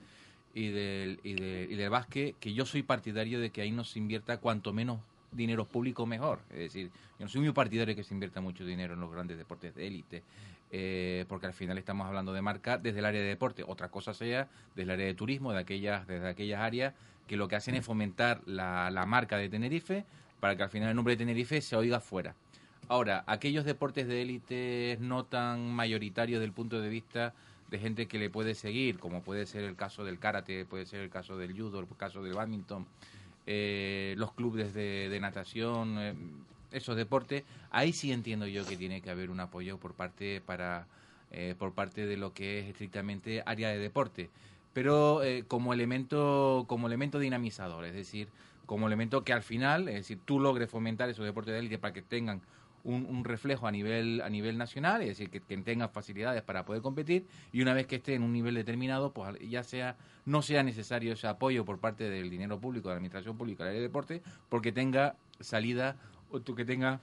y 0.54 0.68
del, 0.68 1.18
y, 1.24 1.30
y 1.32 1.76
del 1.76 1.90
básquet, 1.90 2.36
que 2.38 2.54
yo 2.54 2.64
soy 2.64 2.84
partidario 2.84 3.40
de 3.40 3.50
que 3.50 3.60
ahí 3.60 3.72
no 3.72 3.82
se 3.82 3.98
invierta 3.98 4.38
cuanto 4.38 4.72
menos 4.72 5.00
dinero 5.32 5.64
público 5.64 6.06
mejor. 6.06 6.40
Es 6.50 6.58
decir, 6.58 6.90
yo 7.18 7.24
no 7.24 7.28
soy 7.28 7.40
muy 7.40 7.52
partidario 7.52 7.92
de 7.92 7.96
que 7.96 8.04
se 8.04 8.14
invierta 8.14 8.40
mucho 8.40 8.64
dinero 8.64 8.94
en 8.94 9.00
los 9.00 9.10
grandes 9.10 9.36
deportes 9.36 9.74
de 9.74 9.86
élite, 9.86 10.22
eh, 10.70 11.24
porque 11.28 11.46
al 11.46 11.52
final 11.52 11.76
estamos 11.78 12.06
hablando 12.06 12.32
de 12.32 12.42
marca 12.42 12.78
desde 12.78 13.00
el 13.00 13.04
área 13.04 13.20
de 13.20 13.28
deporte. 13.28 13.64
Otra 13.66 13.88
cosa 13.88 14.14
sea 14.14 14.48
desde 14.74 14.82
el 14.82 14.90
área 14.90 15.06
de 15.06 15.14
turismo, 15.14 15.52
de 15.52 15.58
aquellas, 15.58 16.06
desde 16.06 16.28
aquellas 16.28 16.60
áreas 16.60 16.94
que 17.26 17.36
lo 17.36 17.48
que 17.48 17.56
hacen 17.56 17.74
es 17.74 17.84
fomentar 17.84 18.42
la, 18.46 18.90
la 18.90 19.06
marca 19.06 19.36
de 19.36 19.48
Tenerife 19.48 20.04
para 20.40 20.56
que 20.56 20.62
al 20.62 20.70
final 20.70 20.90
el 20.90 20.96
nombre 20.96 21.14
de 21.14 21.18
Tenerife 21.18 21.60
se 21.60 21.74
oiga 21.74 22.00
fuera. 22.00 22.34
Ahora, 22.88 23.24
aquellos 23.26 23.64
deportes 23.64 24.06
de 24.06 24.22
élite 24.22 24.98
no 25.00 25.24
tan 25.24 25.72
mayoritarios 25.72 26.40
del 26.40 26.52
punto 26.52 26.80
de 26.80 26.88
vista 26.88 27.32
de 27.70 27.78
gente 27.78 28.06
que 28.06 28.18
le 28.18 28.28
puede 28.28 28.54
seguir, 28.54 28.98
como 28.98 29.22
puede 29.22 29.46
ser 29.46 29.64
el 29.64 29.74
caso 29.74 30.04
del 30.04 30.18
karate, 30.18 30.66
puede 30.66 30.84
ser 30.84 31.00
el 31.00 31.10
caso 31.10 31.38
del 31.38 31.58
judo, 31.58 31.80
el 31.80 31.86
caso 31.96 32.22
del 32.22 32.34
badminton, 32.34 32.86
eh, 33.46 34.14
los 34.18 34.32
clubes 34.32 34.74
de, 34.74 35.18
natación, 35.20 35.96
eh, 35.98 36.14
esos 36.72 36.96
deportes, 36.96 37.44
ahí 37.70 37.92
sí 37.92 38.12
entiendo 38.12 38.46
yo 38.46 38.66
que 38.66 38.76
tiene 38.76 39.00
que 39.00 39.10
haber 39.10 39.30
un 39.30 39.40
apoyo 39.40 39.78
por 39.78 39.94
parte 39.94 40.42
para 40.44 40.86
eh, 41.30 41.54
por 41.58 41.72
parte 41.72 42.06
de 42.06 42.16
lo 42.16 42.32
que 42.32 42.60
es 42.60 42.66
estrictamente 42.66 43.42
área 43.46 43.70
de 43.70 43.78
deporte, 43.78 44.28
pero 44.72 45.20
como 45.48 45.72
elemento 45.72 46.64
como 46.68 46.86
elemento 46.86 47.18
dinamizador, 47.18 47.86
es 47.86 47.94
decir, 47.94 48.28
como 48.66 48.86
elemento 48.86 49.24
que 49.24 49.32
al 49.32 49.42
final, 49.42 49.88
es 49.88 49.94
decir, 49.94 50.18
tú 50.24 50.38
logres 50.38 50.70
fomentar 50.70 51.08
esos 51.08 51.24
deportes 51.24 51.54
de 51.54 51.60
élite 51.60 51.78
para 51.78 51.92
que 51.92 52.02
tengan 52.02 52.40
un, 52.84 53.24
reflejo 53.24 53.66
a 53.66 53.72
nivel, 53.72 54.20
a 54.20 54.28
nivel 54.28 54.58
nacional, 54.58 55.02
es 55.02 55.08
decir, 55.08 55.30
que, 55.30 55.40
que 55.40 55.56
tengan 55.58 55.90
facilidades 55.90 56.42
para 56.42 56.64
poder 56.64 56.82
competir 56.82 57.26
y 57.52 57.62
una 57.62 57.74
vez 57.74 57.86
que 57.86 57.96
esté 57.96 58.14
en 58.14 58.22
un 58.22 58.32
nivel 58.32 58.54
determinado, 58.54 59.12
pues 59.12 59.36
ya 59.48 59.62
sea 59.62 59.96
no 60.26 60.42
sea 60.42 60.62
necesario 60.62 61.12
ese 61.12 61.26
apoyo 61.26 61.64
por 61.64 61.78
parte 61.78 62.08
del 62.08 62.30
dinero 62.30 62.58
público, 62.58 62.88
de 62.88 62.94
la 62.94 62.96
administración 62.96 63.36
pública, 63.36 63.64
del 63.64 63.82
deporte, 63.82 64.22
porque 64.48 64.72
tenga 64.72 65.16
salida 65.40 65.96
o 66.30 66.42
que 66.42 66.64
tenga 66.64 67.00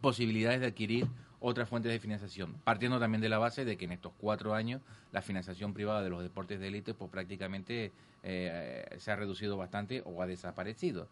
posibilidades 0.00 0.60
de 0.60 0.66
adquirir 0.66 1.06
otras 1.40 1.68
fuentes 1.68 1.92
de 1.92 2.00
financiación, 2.00 2.54
partiendo 2.64 2.98
también 2.98 3.20
de 3.20 3.28
la 3.28 3.38
base 3.38 3.64
de 3.64 3.76
que 3.76 3.84
en 3.84 3.92
estos 3.92 4.12
cuatro 4.18 4.54
años 4.54 4.80
la 5.12 5.22
financiación 5.22 5.74
privada 5.74 6.02
de 6.02 6.10
los 6.10 6.22
deportes 6.22 6.58
de 6.60 6.68
élite 6.68 6.94
pues 6.94 7.10
prácticamente 7.10 7.92
eh, 8.22 8.96
se 8.98 9.10
ha 9.12 9.16
reducido 9.16 9.56
bastante 9.56 10.02
o 10.04 10.22
ha 10.22 10.26
desaparecido 10.26 11.08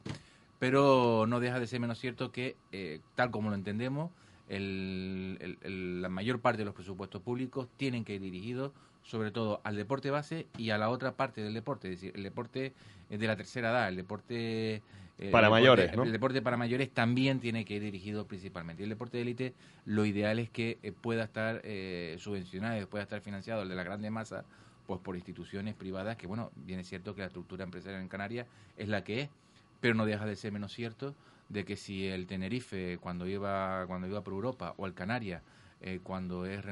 pero 0.59 1.27
no 1.27 1.41
deja 1.41 1.61
de 1.61 1.67
ser 1.67 1.81
menos 1.81 1.99
cierto 1.99 2.33
que, 2.33 2.57
eh, 2.73 3.01
tal 3.15 3.31
como 3.31 3.51
lo 3.51 3.55
entendemos, 3.55 4.11
la 4.49 6.09
mayor 6.09 6.41
parte 6.41 6.59
de 6.59 6.65
los 6.67 6.75
presupuestos 6.75 7.23
públicos 7.23 7.69
tienen 7.77 8.05
que 8.05 8.15
ir 8.15 8.21
dirigidos 8.21 8.73
sobre 9.03 9.31
todo 9.31 9.61
al 9.65 9.77
deporte 9.77 10.11
base 10.11 10.47
y 10.57 10.71
a 10.71 10.79
la 10.79 10.91
otra 10.91 11.13
parte 11.13 11.43
del 11.43 11.55
deporte, 11.55 11.89
es 11.89 12.01
decir, 12.01 12.13
el 12.17 12.23
deporte 12.23 12.73
de 13.11 13.27
la 13.27 13.37
tercera 13.37 13.71
edad, 13.71 13.89
el 13.89 13.97
deporte... 13.97 14.83
Eh, 15.19 15.31
para 15.31 15.49
mayores, 15.49 15.95
¿no? 15.95 16.03
El 16.03 16.13
deporte 16.13 16.43
para 16.43 16.57
mayores 16.57 16.91
también 16.91 17.39
tiene 17.39 17.65
que 17.65 17.75
ir 17.75 17.83
dirigido 17.83 18.27
principalmente. 18.27 18.83
Y 18.83 18.85
el 18.85 18.91
deporte 18.91 19.19
de 19.19 19.23
élite, 19.23 19.55
lo 19.85 20.05
ideal 20.05 20.39
es 20.39 20.51
que 20.51 20.79
eh, 20.83 20.93
pueda 20.93 21.25
estar 21.25 21.63
subvencionado, 22.19 22.89
pueda 22.89 23.05
estar 23.05 23.21
financiado, 23.21 23.63
el 23.63 23.69
de 23.69 23.77
la 23.77 23.85
grande 23.85 24.11
masa, 24.11 24.45
pues 24.87 25.01
por 25.01 25.17
instituciones 25.17 25.75
privadas, 25.75 26.17
que 26.17 26.27
bueno, 26.27 26.51
bien 26.57 26.81
es 26.81 26.89
cierto 26.89 27.15
que 27.15 27.23
la 27.23 27.29
estructura 27.29 27.65
empresarial 27.65 28.03
en 28.03 28.09
Canarias 28.09 28.47
es 28.77 28.89
la 28.89 29.05
que 29.05 29.23
es, 29.23 29.31
pero 29.85 29.95
no 29.95 30.07
deja 30.07 30.25
de 30.25 30.35
ser 30.35 30.51
menos 30.51 30.73
cierto 30.73 31.15
de 31.51 31.67
que 31.67 31.77
si 31.77 32.07
el 32.07 32.27
Tenerife 32.27 32.97
cuando 33.03 33.27
iba 33.27 33.85
cuando 33.87 34.07
iba 34.07 34.25
por 34.25 34.33
Europa 34.33 34.73
o 34.79 34.87
el 34.87 34.95
Canarias 34.95 35.43
eh, 35.83 36.01
cuando 36.03 36.47
es, 36.47 36.65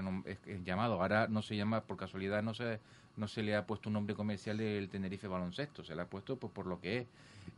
llamado 0.65 0.95
ahora 0.95 1.29
no 1.29 1.43
se 1.43 1.55
llama 1.55 1.83
por 1.83 1.99
casualidad 1.99 2.43
no 2.43 2.55
se 2.55 2.81
no 3.19 3.29
se 3.29 3.43
le 3.43 3.55
ha 3.55 3.67
puesto 3.67 3.91
un 3.91 3.93
nombre 3.93 4.15
comercial 4.15 4.57
del 4.57 4.89
Tenerife 4.89 5.29
baloncesto 5.29 5.85
se 5.85 5.95
le 5.95 6.01
ha 6.01 6.07
puesto 6.07 6.37
pues 6.37 6.55
por 6.55 6.67
lo 6.67 6.81
que 6.81 7.01
es. 7.01 7.07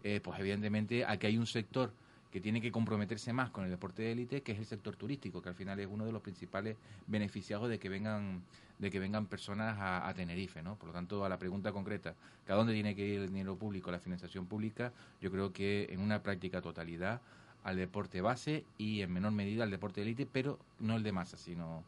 Eh, 0.02 0.20
pues 0.24 0.40
evidentemente 0.40 1.04
aquí 1.04 1.28
hay 1.28 1.38
un 1.38 1.46
sector 1.46 1.92
que 2.34 2.40
tiene 2.40 2.60
que 2.60 2.72
comprometerse 2.72 3.32
más 3.32 3.50
con 3.50 3.62
el 3.62 3.70
deporte 3.70 4.02
de 4.02 4.10
élite, 4.10 4.42
que 4.42 4.50
es 4.50 4.58
el 4.58 4.66
sector 4.66 4.96
turístico, 4.96 5.40
que 5.40 5.50
al 5.50 5.54
final 5.54 5.78
es 5.78 5.86
uno 5.88 6.04
de 6.04 6.10
los 6.10 6.20
principales 6.20 6.76
beneficiados 7.06 7.68
de 7.68 7.78
que 7.78 7.88
vengan 7.88 8.42
de 8.80 8.90
que 8.90 8.98
vengan 8.98 9.26
personas 9.26 9.76
a, 9.78 10.12
Tenerife, 10.16 10.60
¿no? 10.60 10.74
Por 10.74 10.88
lo 10.88 10.92
tanto, 10.92 11.24
a 11.24 11.28
la 11.28 11.38
pregunta 11.38 11.70
concreta, 11.70 12.16
¿a 12.48 12.54
dónde 12.54 12.72
tiene 12.72 12.96
que 12.96 13.06
ir 13.06 13.20
el 13.20 13.28
dinero 13.28 13.54
público, 13.54 13.92
la 13.92 14.00
financiación 14.00 14.46
pública? 14.46 14.92
Yo 15.20 15.30
creo 15.30 15.52
que 15.52 15.86
en 15.90 16.00
una 16.00 16.24
práctica 16.24 16.60
totalidad 16.60 17.20
al 17.62 17.76
deporte 17.76 18.20
base 18.20 18.64
y 18.78 19.02
en 19.02 19.12
menor 19.12 19.30
medida 19.30 19.62
al 19.62 19.70
deporte 19.70 20.00
de 20.00 20.06
élite, 20.08 20.26
pero 20.26 20.58
no 20.80 20.96
el 20.96 21.04
de 21.04 21.12
masa, 21.12 21.36
sino 21.36 21.84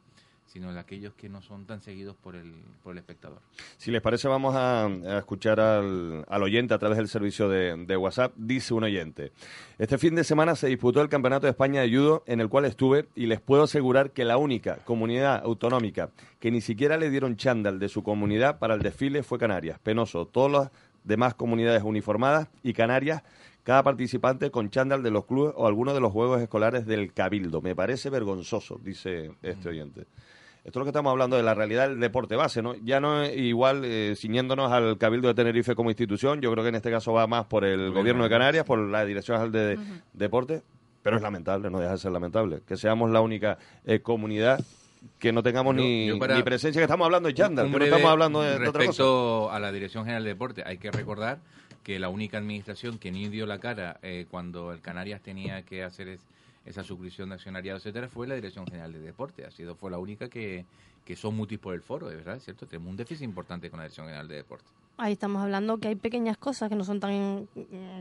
sino 0.47 0.73
de 0.73 0.79
aquellos 0.79 1.15
que 1.15 1.29
no 1.29 1.43
son 1.43 1.67
tan 1.67 1.81
seguidos 1.81 2.17
por 2.17 2.37
el, 2.37 2.55
por 2.83 2.93
el 2.93 2.99
espectador. 2.99 3.41
Si 3.77 3.91
les 3.91 4.01
parece, 4.01 4.29
vamos 4.29 4.55
a, 4.57 4.89
escuchar 5.19 5.61
al, 5.61 6.25
al, 6.29 6.43
oyente 6.43 6.75
a 6.75 6.79
través 6.79 6.99
del 6.99 7.09
servicio 7.09 7.49
de, 7.49 7.85
de, 7.85 7.97
WhatsApp. 7.97 8.33
Dice 8.37 8.73
un 8.73 8.85
oyente, 8.85 9.33
este 9.79 9.99
fin 9.99 10.15
de 10.15 10.25
semana 10.25 10.57
se 10.57 10.69
disputó 10.69 11.03
el 11.03 11.09
Campeonato 11.09 11.47
de 11.47 11.51
España 11.51 11.83
de 11.83 11.91
Judo 11.91 12.23
en 12.27 12.41
el 12.41 12.49
cual 12.49 12.65
estuve 12.65 13.07
y 13.15 13.27
les 13.27 13.41
puedo 13.41 13.65
asegurar 13.65 14.13
que 14.13 14.25
la 14.25 14.37
única 14.37 14.77
comunidad 14.85 15.43
autonómica 15.45 16.11
que 16.41 16.51
ni 16.51 16.61
siquiera 16.61 16.97
le 16.97 17.11
dieron 17.11 17.37
chándal 17.37 17.79
de 17.79 17.89
su 17.89 18.03
comunidad 18.03 18.59
para 18.59 18.75
el 18.75 18.83
desfile 18.83 19.23
fue 19.23 19.39
Canarias. 19.39 19.79
Penoso. 19.81 20.27
Todas 20.27 20.53
las 20.53 20.71
demás 21.05 21.35
comunidades 21.35 21.83
uniformadas 21.83 22.49
y 22.63 22.73
Canarias 22.73 23.23
cada 23.67 23.83
participante 23.83 24.53
con 24.53 24.71
chándal 24.71 25.03
de 25.03 25.11
los 25.11 25.25
clubes 25.25 25.53
o 25.57 25.67
alguno 25.67 25.93
de 25.93 25.99
los 25.99 26.13
juegos 26.13 26.41
escolares 26.41 26.87
del 26.87 27.13
Cabildo. 27.13 27.61
Me 27.61 27.75
parece 27.75 28.11
vergonzoso, 28.11 28.79
dice 28.81 29.33
este 29.43 29.71
oyente. 29.71 30.07
Esto 30.67 30.81
es 30.81 30.81
lo 30.81 30.85
que 30.87 30.91
estamos 30.91 31.13
hablando 31.13 31.37
de 31.37 31.45
la 31.45 31.55
realidad 31.55 31.89
del 31.89 32.01
deporte 32.01 32.35
base, 32.35 32.61
¿no? 32.61 32.75
Ya 32.83 32.99
no 32.99 33.23
es 33.23 33.37
igual 33.37 33.85
eh, 33.85 34.15
ciñéndonos 34.17 34.73
al 34.73 34.99
Cabildo 34.99 35.29
de 35.29 35.35
Tenerife 35.35 35.77
como 35.77 35.91
institución, 35.91 36.41
yo 36.41 36.51
creo 36.51 36.65
que 36.65 36.71
en 36.71 36.75
este 36.75 36.91
caso 36.91 37.13
va 37.13 37.29
más 37.29 37.45
por 37.45 37.65
el 37.65 37.93
gobierno 37.93 38.25
de 38.25 38.31
Canarias, 38.31 38.65
por 38.65 38.81
la 38.81 39.05
Dirección 39.05 39.39
General 39.39 39.53
de 39.53 39.79
Deporte, 40.13 40.63
pero 41.05 41.19
es 41.19 41.23
lamentable, 41.23 41.71
no 41.71 41.79
deja 41.79 41.93
de 41.93 41.99
ser 41.99 42.11
lamentable, 42.11 42.63
que 42.67 42.77
seamos 42.77 43.13
la 43.13 43.21
única 43.21 43.59
eh, 43.85 44.01
comunidad 44.01 44.59
que 45.21 45.33
no 45.33 45.41
tengamos 45.45 45.73
ni, 45.77 46.11
presencia, 46.45 46.81
que 46.81 46.85
estamos 46.85 47.05
hablando 47.05 47.29
de 47.29 47.35
chándal, 47.35 47.71
que 47.71 47.79
no 47.79 47.85
estamos 47.85 48.11
hablando 48.11 48.43
de, 48.43 48.55
otra 48.55 48.67
cosa. 48.67 48.79
Respecto 48.79 49.51
a 49.53 49.61
la 49.61 49.71
Dirección 49.71 50.03
General 50.03 50.25
de 50.25 50.31
Deporte, 50.31 50.65
hay 50.67 50.79
que 50.79 50.91
recordar 50.91 51.39
que 51.85 52.01
la 52.01 52.09
única 52.09 52.39
administración 52.39 52.99
que 52.99 53.13
ni 53.13 53.29
dio 53.29 53.47
la 53.47 53.61
cara 53.61 54.01
eh, 54.03 54.27
cuando 54.29 54.73
el 54.73 54.81
Canarias 54.81 55.23
tenía 55.23 55.63
que 55.63 55.85
hacer... 55.85 56.09
Es, 56.09 56.21
esa 56.67 56.83
suscripción 56.83 57.29
de 57.29 57.37
accionariado, 57.37 57.79
etcétera, 57.79 58.09
fue 58.09 58.27
la 58.27 58.35
Dirección 58.35 58.67
General 58.67 58.93
de 58.93 58.99
Deporte. 58.99 59.47
Ha 59.47 59.51
sido, 59.51 59.77
fue 59.77 59.91
la 59.91 59.99
única 59.99 60.29
que, 60.29 60.67
que 61.05 61.17
son 61.17 61.37
mutis 61.37 61.59
por 61.59 61.75
el 61.75 61.81
foro, 61.81 62.09
de 62.09 62.17
verdad, 62.17 62.39
¿cierto? 62.41 62.67
Tenemos 62.67 62.91
un 62.91 62.97
déficit 62.97 63.25
importante 63.25 63.71
con 63.71 63.79
la 63.79 63.85
Dirección 63.85 64.07
General 64.07 64.27
de 64.27 64.35
Deporte. 64.35 64.67
Ahí 64.99 65.13
estamos 65.13 65.43
hablando 65.43 65.79
que 65.79 65.89
hay 65.89 65.95
pequeñas 65.95 66.37
cosas 66.39 66.69
que 66.69 66.75
no 66.75 66.83
son 66.83 67.01
tan. 67.01 67.49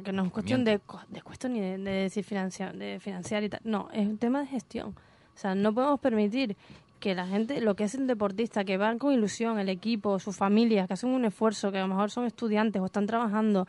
que 0.03 0.11
no 0.11 0.25
es 0.25 0.31
cuestión 0.31 0.63
de, 0.63 0.79
de 1.09 1.21
cuestión 1.21 1.53
ni 1.53 1.59
de, 1.59 1.77
decir 1.77 2.23
financiar, 2.23 2.75
de 2.75 2.99
financiar 2.99 3.43
y 3.43 3.49
tal. 3.49 3.59
No, 3.63 3.89
es 3.93 4.07
un 4.07 4.17
tema 4.17 4.39
de 4.39 4.47
gestión. 4.47 4.95
O 5.35 5.37
sea, 5.37 5.53
no 5.55 5.73
podemos 5.73 5.99
permitir 5.99 6.55
que 6.99 7.13
la 7.13 7.27
gente, 7.27 7.59
lo 7.59 7.75
que 7.75 7.83
es 7.83 7.95
el 7.95 8.07
deportista, 8.07 8.63
que 8.63 8.77
van 8.77 8.97
con 8.97 9.13
ilusión, 9.13 9.59
el 9.59 9.69
equipo, 9.69 10.17
sus 10.19 10.37
familias, 10.37 10.87
que 10.87 10.93
hacen 10.93 11.09
un 11.09 11.25
esfuerzo, 11.25 11.71
que 11.71 11.77
a 11.77 11.81
lo 11.81 11.89
mejor 11.89 12.09
son 12.09 12.25
estudiantes 12.25 12.81
o 12.81 12.85
están 12.85 13.05
trabajando, 13.05 13.67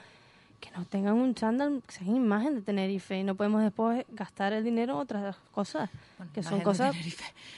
que 0.66 0.78
no 0.78 0.84
tengan 0.84 1.14
un 1.14 1.34
chándal, 1.34 1.82
que 1.86 1.92
sean 1.92 2.16
imagen 2.16 2.56
de 2.56 2.62
Tenerife 2.62 3.18
y 3.18 3.24
no 3.24 3.34
podemos 3.34 3.62
después 3.62 4.04
gastar 4.10 4.52
el 4.52 4.64
dinero 4.64 4.94
en 4.94 4.98
otras 4.98 5.36
cosas, 5.52 5.90
que 6.34 6.42
son 6.42 6.60
cosas... 6.60 6.94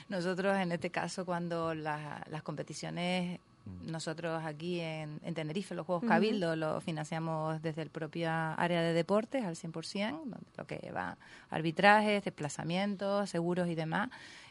Nosotros 0.08 0.56
en 0.56 0.72
este 0.72 0.90
caso 0.90 1.24
cuando 1.24 1.74
las 1.74 2.42
competiciones, 2.42 3.40
nosotros 3.82 4.42
aquí 4.44 4.80
en, 4.80 5.20
Tenerife, 5.34 5.74
los 5.74 5.86
Juegos 5.86 6.04
Cabildo, 6.06 6.56
los 6.56 6.82
financiamos 6.84 7.62
desde 7.62 7.82
el 7.82 7.90
propio 7.90 8.30
área 8.30 8.82
de 8.82 8.92
deportes 8.92 9.44
al 9.44 9.56
100%, 9.56 10.10
donde 10.10 10.36
lo 10.56 10.66
que 10.66 10.90
va 10.92 11.16
arbitrajes, 11.50 12.24
desplazamientos, 12.24 13.30
seguros 13.30 13.68
y 13.68 13.74
demás. 13.74 14.10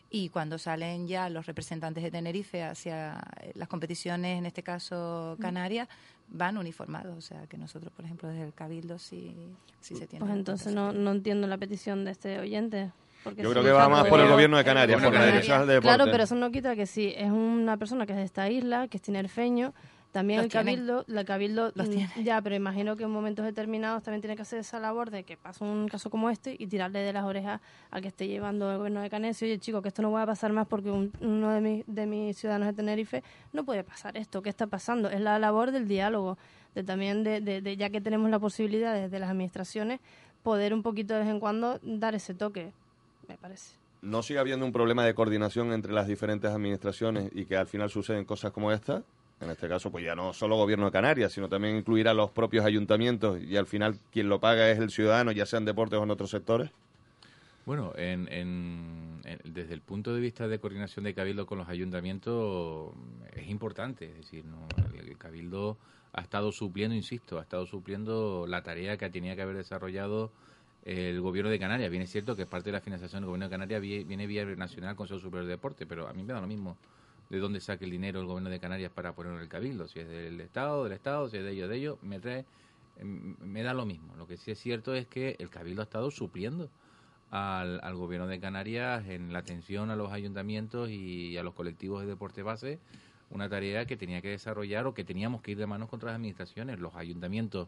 Y 0.10 0.30
cuando 0.30 0.58
salen 0.58 1.08
ya 1.08 1.30
los 1.30 1.48
representantes 1.48 2.02
de 2.02 2.12
Tenerife 2.12 2.64
hacia 2.64 3.22
las 3.56 3.68
competiciones, 3.68 4.38
en 4.38 4.46
este 4.46 4.64
caso 4.64 5.38
Canarias, 5.42 5.90
van 6.30 6.58
uniformados. 6.58 7.18
O 7.18 7.22
sea, 7.22 7.48
que 7.48 7.58
nosotros, 7.58 7.92
por 7.94 8.06
ejemplo, 8.06 8.30
desde 8.30 8.44
el 8.44 8.54
Cabildo 8.54 9.00
sí, 9.00 9.36
sí 9.80 9.96
se 9.96 10.08
tiene. 10.08 10.26
Pues 10.26 10.38
entonces 10.38 10.74
no, 10.74 10.92
no 10.92 11.12
entiendo 11.12 11.48
la 11.48 11.58
petición 11.58 12.06
de 12.06 12.12
este 12.12 12.40
oyente. 12.40 12.92
Yo 13.36 13.52
creo 13.52 13.64
que 13.64 13.72
va 13.72 13.90
más 13.90 14.08
por 14.08 14.20
el 14.20 14.30
gobierno 14.30 14.58
de 14.58 14.64
Canarias, 14.64 15.02
por 15.02 15.14
la 15.14 15.66
de 15.66 15.82
Claro, 15.82 16.06
pero 16.06 16.24
eso 16.24 16.36
no 16.36 16.52
quita 16.52 16.76
que 16.76 16.86
sí, 16.86 17.14
es 17.16 17.30
una 17.30 17.78
persona 17.78 18.06
que 18.06 18.14
es 18.14 18.18
de 18.18 18.24
esta 18.24 18.50
isla, 18.50 18.88
que 18.88 18.98
es 18.98 19.04
tinerfeño, 19.04 19.74
también 20.18 20.40
el 20.40 20.50
cabildo, 20.50 21.06
la 21.06 21.24
cabildo, 21.26 21.72
mm, 21.76 22.24
ya, 22.24 22.42
pero 22.42 22.56
imagino 22.56 22.98
que 22.98 23.04
en 23.04 23.12
momentos 23.12 23.46
determinados 23.46 24.02
también 24.02 24.20
tiene 24.20 24.36
que 24.36 24.42
hacer 24.42 24.58
esa 24.58 24.80
labor 24.80 25.12
de 25.12 25.24
que 25.24 25.38
pasa 25.38 25.64
un 25.64 25.88
caso 25.88 26.10
como 26.10 26.32
este 26.32 26.56
y 26.58 26.66
tirarle 26.66 27.02
de 27.02 27.14
las 27.14 27.24
orejas 27.24 27.62
al 27.92 28.02
que 28.02 28.08
esté 28.08 28.28
llevando 28.28 28.72
el 28.72 28.80
gobierno 28.80 29.02
de 29.02 29.12
Canecio, 29.12 29.46
oye 29.46 29.60
chico, 29.60 29.84
que 29.84 29.90
esto 29.90 30.02
no 30.02 30.12
va 30.12 30.24
a 30.24 30.26
pasar 30.26 30.54
más 30.54 30.66
porque 30.68 30.90
uno 30.90 31.52
de, 31.52 31.62
mis, 31.62 31.84
de 31.86 32.08
mis 32.08 32.36
ciudadanos 32.36 32.68
de 32.70 32.74
Tenerife 32.74 33.24
no 33.54 33.64
puede 33.64 33.84
pasar 33.84 34.18
esto, 34.18 34.42
¿qué 34.42 34.50
está 34.50 34.66
pasando? 34.66 35.08
Es 35.08 35.22
la 35.22 35.38
labor 35.38 35.70
del 35.70 35.88
diálogo, 35.88 36.40
de 36.74 36.84
también 36.84 37.24
de, 37.24 37.40
de, 37.40 37.78
ya 37.78 37.92
que 37.92 38.02
tenemos 38.02 38.32
la 38.32 38.40
posibilidad 38.40 38.96
desde 38.96 39.20
las 39.20 39.30
administraciones 39.30 40.00
poder 40.42 40.74
un 40.74 40.82
poquito 40.82 41.14
de 41.14 41.20
vez 41.20 41.30
en 41.30 41.40
cuando 41.40 41.80
dar 41.84 42.16
ese 42.16 42.34
toque, 42.34 42.72
me 43.28 43.38
parece. 43.38 43.76
¿No 44.02 44.24
sigue 44.24 44.40
habiendo 44.40 44.66
un 44.66 44.72
problema 44.72 45.06
de 45.06 45.14
coordinación 45.14 45.74
entre 45.74 45.94
las 45.94 46.08
diferentes 46.08 46.50
administraciones 46.50 47.30
y 47.36 47.46
que 47.46 47.56
al 47.56 47.68
final 47.68 47.92
suceden 47.92 48.26
cosas 48.26 48.52
como 48.52 48.72
esta? 48.72 49.04
En 49.40 49.52
este 49.52 49.68
caso, 49.70 49.92
pues 49.92 50.04
ya 50.04 50.16
no 50.16 50.34
solo 50.34 50.56
gobierno 50.56 50.86
de 50.86 50.92
Canarias, 50.92 51.32
sino 51.32 51.48
también 51.48 51.76
incluir 51.76 52.08
a 52.08 52.14
los 52.14 52.32
propios 52.32 52.66
ayuntamientos 52.66 53.40
y 53.42 53.56
al 53.56 53.68
final 53.68 54.00
quien 54.12 54.30
lo 54.30 54.40
paga 54.40 54.72
es 54.72 54.80
el 54.80 54.90
ciudadano, 54.90 55.32
ya 55.32 55.46
sea 55.46 55.60
en 55.60 55.66
deportes 55.66 56.00
o 56.00 56.04
en 56.04 56.12
otros 56.12 56.32
sectores. 56.32 56.72
Bueno, 57.68 57.92
en, 57.98 59.22
desde 59.44 59.74
el 59.74 59.82
punto 59.82 60.16
de 60.16 60.22
vista 60.22 60.48
de 60.48 60.58
coordinación 60.58 61.04
de 61.04 61.14
Cabildo 61.14 61.46
con 61.46 61.58
los 61.58 61.68
ayuntamientos 61.68 62.94
es 63.36 63.50
importante, 63.50 64.06
es 64.06 64.16
decir, 64.16 64.46
el, 64.98 65.18
Cabildo 65.18 65.78
ha 66.14 66.22
estado 66.22 66.52
supliendo, 66.54 66.96
insisto, 66.96 67.38
ha 67.38 67.42
estado 67.42 67.66
supliendo 67.66 68.46
la 68.48 68.64
tarea 68.64 68.98
que 68.98 69.10
tenía 69.10 69.36
que 69.36 69.42
haber 69.42 69.58
desarrollado 69.58 70.32
el 70.86 71.20
gobierno 71.20 71.52
de 71.52 71.60
Canarias. 71.60 71.92
Bien 71.92 72.04
es 72.04 72.10
cierto 72.10 72.38
que 72.38 72.46
parte 72.46 72.70
de 72.70 72.72
la 72.72 72.82
financiación 72.82 73.22
del 73.22 73.28
gobierno 73.28 73.48
de 73.48 73.52
Canarias 73.52 73.82
viene 73.82 74.26
vía 74.28 74.46
Nacional 74.46 74.96
Consejo 74.96 75.20
Superior 75.20 75.46
de 75.46 75.52
Deporte, 75.52 75.86
pero 75.86 76.08
a 76.08 76.14
mí 76.14 76.24
me 76.24 76.32
da 76.32 76.40
lo 76.40 76.48
mismo 76.48 76.78
de 77.30 77.40
dónde 77.40 77.60
saque 77.60 77.86
el 77.86 77.92
dinero 77.92 78.20
el 78.20 78.26
gobierno 78.26 78.50
de 78.50 78.60
Canarias 78.60 78.92
para 78.92 79.14
ponerlo 79.14 79.38
en 79.38 79.44
el 79.44 79.50
cabildo, 79.50 79.88
si 79.88 80.00
es 80.00 80.08
del 80.08 80.40
Estado, 80.42 80.84
del 80.84 80.94
Estado, 80.94 81.30
si 81.30 81.38
es 81.38 81.44
de 81.44 81.52
ellos, 81.52 81.70
de 81.70 81.76
ellos, 81.78 81.98
me 82.02 82.20
trae, 82.20 82.46
em, 82.98 83.36
me 83.40 83.64
da 83.64 83.74
lo 83.74 83.86
mismo. 83.86 84.16
Lo 84.16 84.28
que 84.28 84.38
sí 84.38 84.52
es 84.52 84.60
cierto 84.60 84.94
es 84.94 85.08
que 85.08 85.36
el 85.40 85.50
cabildo 85.50 85.82
ha 85.82 85.84
estado 85.84 86.12
supliendo 86.12 86.70
al, 87.32 87.80
al 87.84 87.96
gobierno 87.96 88.28
de 88.28 88.40
Canarias 88.40 89.06
en 89.08 89.34
la 89.34 89.40
atención 89.40 89.92
a 89.92 89.96
los 89.96 90.12
ayuntamientos 90.12 90.90
y 90.90 91.38
a 91.38 91.44
los 91.44 91.54
colectivos 91.54 92.02
de 92.02 92.08
deporte 92.08 92.44
base, 92.44 92.80
una 93.30 93.50
tarea 93.50 93.86
que 93.86 93.98
tenía 93.98 94.22
que 94.22 94.30
desarrollar 94.30 94.88
o 94.88 94.94
que 94.94 95.04
teníamos 95.04 95.42
que 95.42 95.52
ir 95.52 95.58
de 95.58 95.68
manos 95.68 95.90
contra 95.90 96.08
las 96.08 96.16
administraciones. 96.16 96.80
Los 96.80 96.96
ayuntamientos 96.96 97.68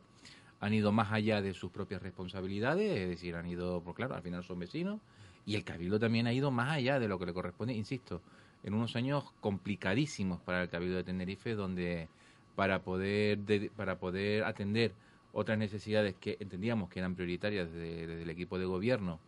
han 0.60 0.74
ido 0.74 0.92
más 0.92 1.12
allá 1.12 1.42
de 1.42 1.54
sus 1.54 1.72
propias 1.72 2.02
responsabilidades, 2.02 3.00
es 3.00 3.10
decir, 3.10 3.36
han 3.36 3.48
ido, 3.48 3.82
por 3.82 3.96
claro, 3.96 4.16
al 4.16 4.22
final 4.22 4.44
son 4.44 4.60
vecinos, 4.60 5.00
y 5.46 5.56
el 5.56 5.64
Cabildo 5.64 6.00
también 6.00 6.28
ha 6.28 6.34
ido 6.34 6.52
más 6.52 6.72
allá 6.72 7.00
de 7.00 7.08
lo 7.08 7.18
que 7.18 7.26
le 7.26 7.34
corresponde, 7.34 7.74
insisto, 7.74 8.22
en 8.64 8.74
unos 8.74 8.96
años 8.96 9.26
complicadísimos 9.40 10.42
para 10.42 10.64
el 10.64 10.70
Cabildo 10.70 10.98
de 10.98 11.04
Tenerife, 11.04 11.56
donde 11.56 12.10
para 12.56 12.84
poder, 12.84 13.40
para 13.76 14.00
poder 14.00 14.44
atender 14.44 14.94
otras 15.32 15.58
necesidades 15.58 16.16
que 16.16 16.38
entendíamos 16.40 16.90
que 16.90 17.00
eran 17.00 17.16
prioritarias 17.16 17.72
desde, 17.72 18.22
el 18.22 18.30
equipo 18.30 18.60
de 18.60 18.66
gobierno, 18.66 19.20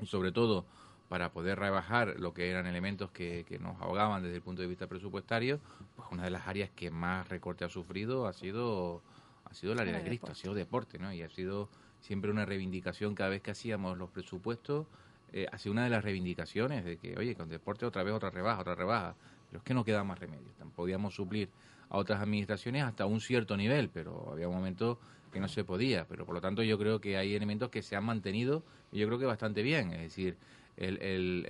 y 0.00 0.06
sobre 0.06 0.32
todo 0.32 0.66
para 1.08 1.30
poder 1.30 1.58
rebajar 1.58 2.18
lo 2.18 2.32
que 2.32 2.50
eran 2.50 2.66
elementos 2.66 3.10
que, 3.10 3.44
nos 3.60 3.80
ahogaban 3.80 4.22
desde 4.22 4.36
el 4.36 4.42
punto 4.42 4.62
de 4.62 4.68
vista 4.68 4.86
presupuestario, 4.86 5.60
pues 5.94 6.08
una 6.10 6.24
de 6.24 6.30
las 6.30 6.46
áreas 6.46 6.70
que 6.70 6.90
más 6.90 7.28
recorte 7.28 7.64
ha 7.64 7.68
sufrido 7.68 8.26
ha 8.26 8.32
sido 8.32 9.02
ha 9.44 9.54
sido 9.54 9.74
el 9.74 9.80
área 9.80 9.98
de 9.98 10.04
Cristo, 10.04 10.32
ha 10.32 10.34
sido 10.34 10.54
deporte, 10.54 10.98
¿no? 10.98 11.12
Y 11.12 11.20
ha 11.20 11.28
sido 11.28 11.68
siempre 12.00 12.30
una 12.30 12.46
reivindicación 12.46 13.14
cada 13.14 13.28
vez 13.28 13.42
que 13.42 13.50
hacíamos 13.50 13.98
los 13.98 14.08
presupuestos, 14.10 14.86
eh, 15.32 15.46
una 15.66 15.84
de 15.84 15.90
las 15.90 16.04
reivindicaciones 16.04 16.84
de 16.84 16.96
que, 16.96 17.16
oye, 17.16 17.34
con 17.34 17.48
deporte 17.48 17.86
otra 17.86 18.02
vez 18.02 18.14
otra 18.14 18.30
rebaja, 18.30 18.60
otra 18.60 18.74
rebaja, 18.74 19.14
pero 19.48 19.58
es 19.58 19.64
que 19.64 19.74
no 19.74 19.84
queda 19.84 20.04
más 20.04 20.18
remedio. 20.18 20.48
Podíamos 20.74 21.14
suplir 21.14 21.48
a 21.88 21.98
otras 21.98 22.20
administraciones 22.20 22.84
hasta 22.84 23.06
un 23.06 23.20
cierto 23.20 23.56
nivel, 23.56 23.88
pero 23.88 24.30
había 24.32 24.48
un 24.48 24.54
momento 24.54 24.98
que 25.32 25.40
no 25.40 25.48
se 25.48 25.64
podía. 25.64 26.06
Pero 26.06 26.24
por 26.26 26.34
lo 26.34 26.40
tanto 26.40 26.62
yo 26.62 26.78
creo 26.78 27.00
que 27.00 27.16
hay 27.16 27.34
elementos 27.34 27.70
que 27.70 27.82
se 27.82 27.96
han 27.96 28.04
mantenido 28.04 28.62
y 28.92 28.98
yo 28.98 29.06
creo 29.06 29.18
que 29.18 29.26
bastante 29.26 29.62
bien. 29.62 29.92
Es 29.92 30.02
decir, 30.02 30.36
el, 30.76 30.98
el, 31.02 31.46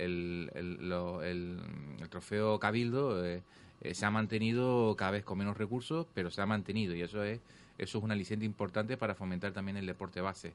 el, 0.53 1.59
el 1.99 2.09
trofeo 2.09 2.59
Cabildo 2.59 3.25
eh, 3.25 3.41
eh, 3.81 3.93
se 3.93 4.05
ha 4.05 4.11
mantenido 4.11 4.95
cada 4.97 5.11
vez 5.11 5.23
con 5.23 5.37
menos 5.37 5.57
recursos, 5.57 6.07
pero 6.13 6.29
se 6.29 6.41
ha 6.41 6.45
mantenido 6.45 6.95
y 6.95 7.01
eso 7.01 7.23
es 7.23 7.39
eso 7.77 7.97
es 7.97 8.03
un 8.03 8.11
aliciente 8.11 8.45
importante 8.45 8.97
para 8.97 9.15
fomentar 9.15 9.51
también 9.51 9.77
el 9.77 9.85
deporte 9.85 10.21
base. 10.21 10.53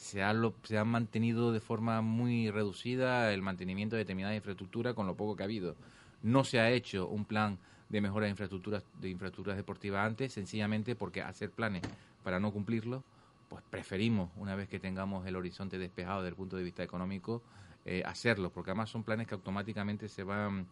Se 0.00 0.22
ha, 0.22 0.34
se 0.62 0.78
ha 0.78 0.84
mantenido 0.86 1.52
de 1.52 1.60
forma 1.60 2.00
muy 2.00 2.50
reducida 2.50 3.34
el 3.34 3.42
mantenimiento 3.42 3.96
de 3.96 4.00
determinada 4.00 4.34
infraestructura 4.34 4.94
con 4.94 5.06
lo 5.06 5.14
poco 5.14 5.36
que 5.36 5.42
ha 5.42 5.44
habido. 5.44 5.76
No 6.22 6.42
se 6.42 6.58
ha 6.58 6.70
hecho 6.70 7.06
un 7.06 7.26
plan 7.26 7.58
de 7.90 8.00
mejora 8.00 8.24
de 8.24 8.30
infraestructuras, 8.30 8.82
de 8.98 9.10
infraestructuras 9.10 9.58
deportivas 9.58 10.06
antes, 10.06 10.32
sencillamente 10.32 10.96
porque 10.96 11.20
hacer 11.20 11.50
planes 11.50 11.82
para 12.24 12.40
no 12.40 12.50
cumplirlo, 12.50 13.04
pues 13.50 13.62
preferimos, 13.68 14.30
una 14.36 14.54
vez 14.54 14.70
que 14.70 14.80
tengamos 14.80 15.26
el 15.26 15.36
horizonte 15.36 15.76
despejado 15.76 16.22
desde 16.22 16.30
el 16.30 16.36
punto 16.36 16.56
de 16.56 16.62
vista 16.62 16.82
económico, 16.82 17.42
eh, 17.84 18.02
hacerlo, 18.06 18.50
porque 18.50 18.70
además 18.70 18.88
son 18.88 19.02
planes 19.02 19.26
que 19.26 19.34
automáticamente 19.34 20.08
se 20.08 20.24
van, 20.24 20.66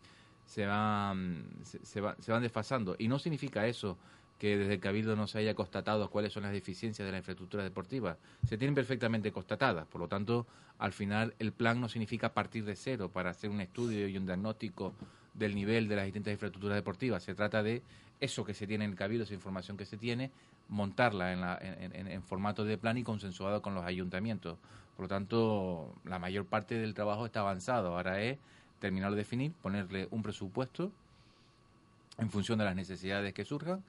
se 0.46 0.64
van, 0.64 1.44
se, 1.64 1.84
se 1.84 2.32
van 2.32 2.42
desfasando. 2.42 2.96
Y 2.98 3.08
no 3.08 3.18
significa 3.18 3.66
eso 3.66 3.98
que 4.38 4.56
desde 4.56 4.74
el 4.74 4.80
Cabildo 4.80 5.16
no 5.16 5.26
se 5.26 5.38
haya 5.38 5.54
constatado 5.54 6.08
cuáles 6.10 6.32
son 6.32 6.44
las 6.44 6.52
deficiencias 6.52 7.04
de 7.04 7.12
la 7.12 7.18
infraestructura 7.18 7.64
deportiva. 7.64 8.16
Se 8.46 8.56
tienen 8.56 8.74
perfectamente 8.74 9.32
constatadas, 9.32 9.86
por 9.86 10.00
lo 10.00 10.08
tanto, 10.08 10.46
al 10.78 10.92
final 10.92 11.34
el 11.38 11.52
plan 11.52 11.80
no 11.80 11.88
significa 11.88 12.32
partir 12.32 12.64
de 12.64 12.76
cero 12.76 13.10
para 13.12 13.30
hacer 13.30 13.50
un 13.50 13.60
estudio 13.60 14.06
y 14.06 14.16
un 14.16 14.26
diagnóstico 14.26 14.94
del 15.34 15.54
nivel 15.54 15.88
de 15.88 15.96
las 15.96 16.04
distintas 16.04 16.32
infraestructuras 16.32 16.76
deportivas. 16.76 17.22
Se 17.22 17.34
trata 17.34 17.62
de 17.62 17.82
eso 18.20 18.44
que 18.44 18.54
se 18.54 18.66
tiene 18.66 18.84
en 18.84 18.92
el 18.92 18.96
Cabildo, 18.96 19.24
esa 19.24 19.34
información 19.34 19.76
que 19.76 19.84
se 19.84 19.96
tiene, 19.96 20.30
montarla 20.68 21.32
en, 21.32 21.40
la, 21.40 21.58
en, 21.60 22.22
formato 22.22 22.64
de 22.64 22.78
plan 22.78 22.96
y 22.98 23.02
consensuado 23.02 23.60
con 23.60 23.74
los 23.74 23.84
ayuntamientos. 23.84 24.58
Por 24.96 25.04
lo 25.04 25.08
tanto, 25.08 25.94
la 26.04 26.18
mayor 26.18 26.46
parte 26.46 26.76
del 26.76 26.94
trabajo 26.94 27.26
está 27.26 27.40
avanzado. 27.40 27.96
Ahora 27.96 28.20
es 28.22 28.38
terminar 28.80 29.10
de 29.12 29.18
definir, 29.18 29.52
ponerle 29.62 30.08
un 30.10 30.22
presupuesto 30.22 30.92
en 32.18 32.30
función 32.30 32.58
de 32.58 32.64
las 32.64 32.74
necesidades 32.74 33.32
que 33.32 33.44
surjan 33.44 33.82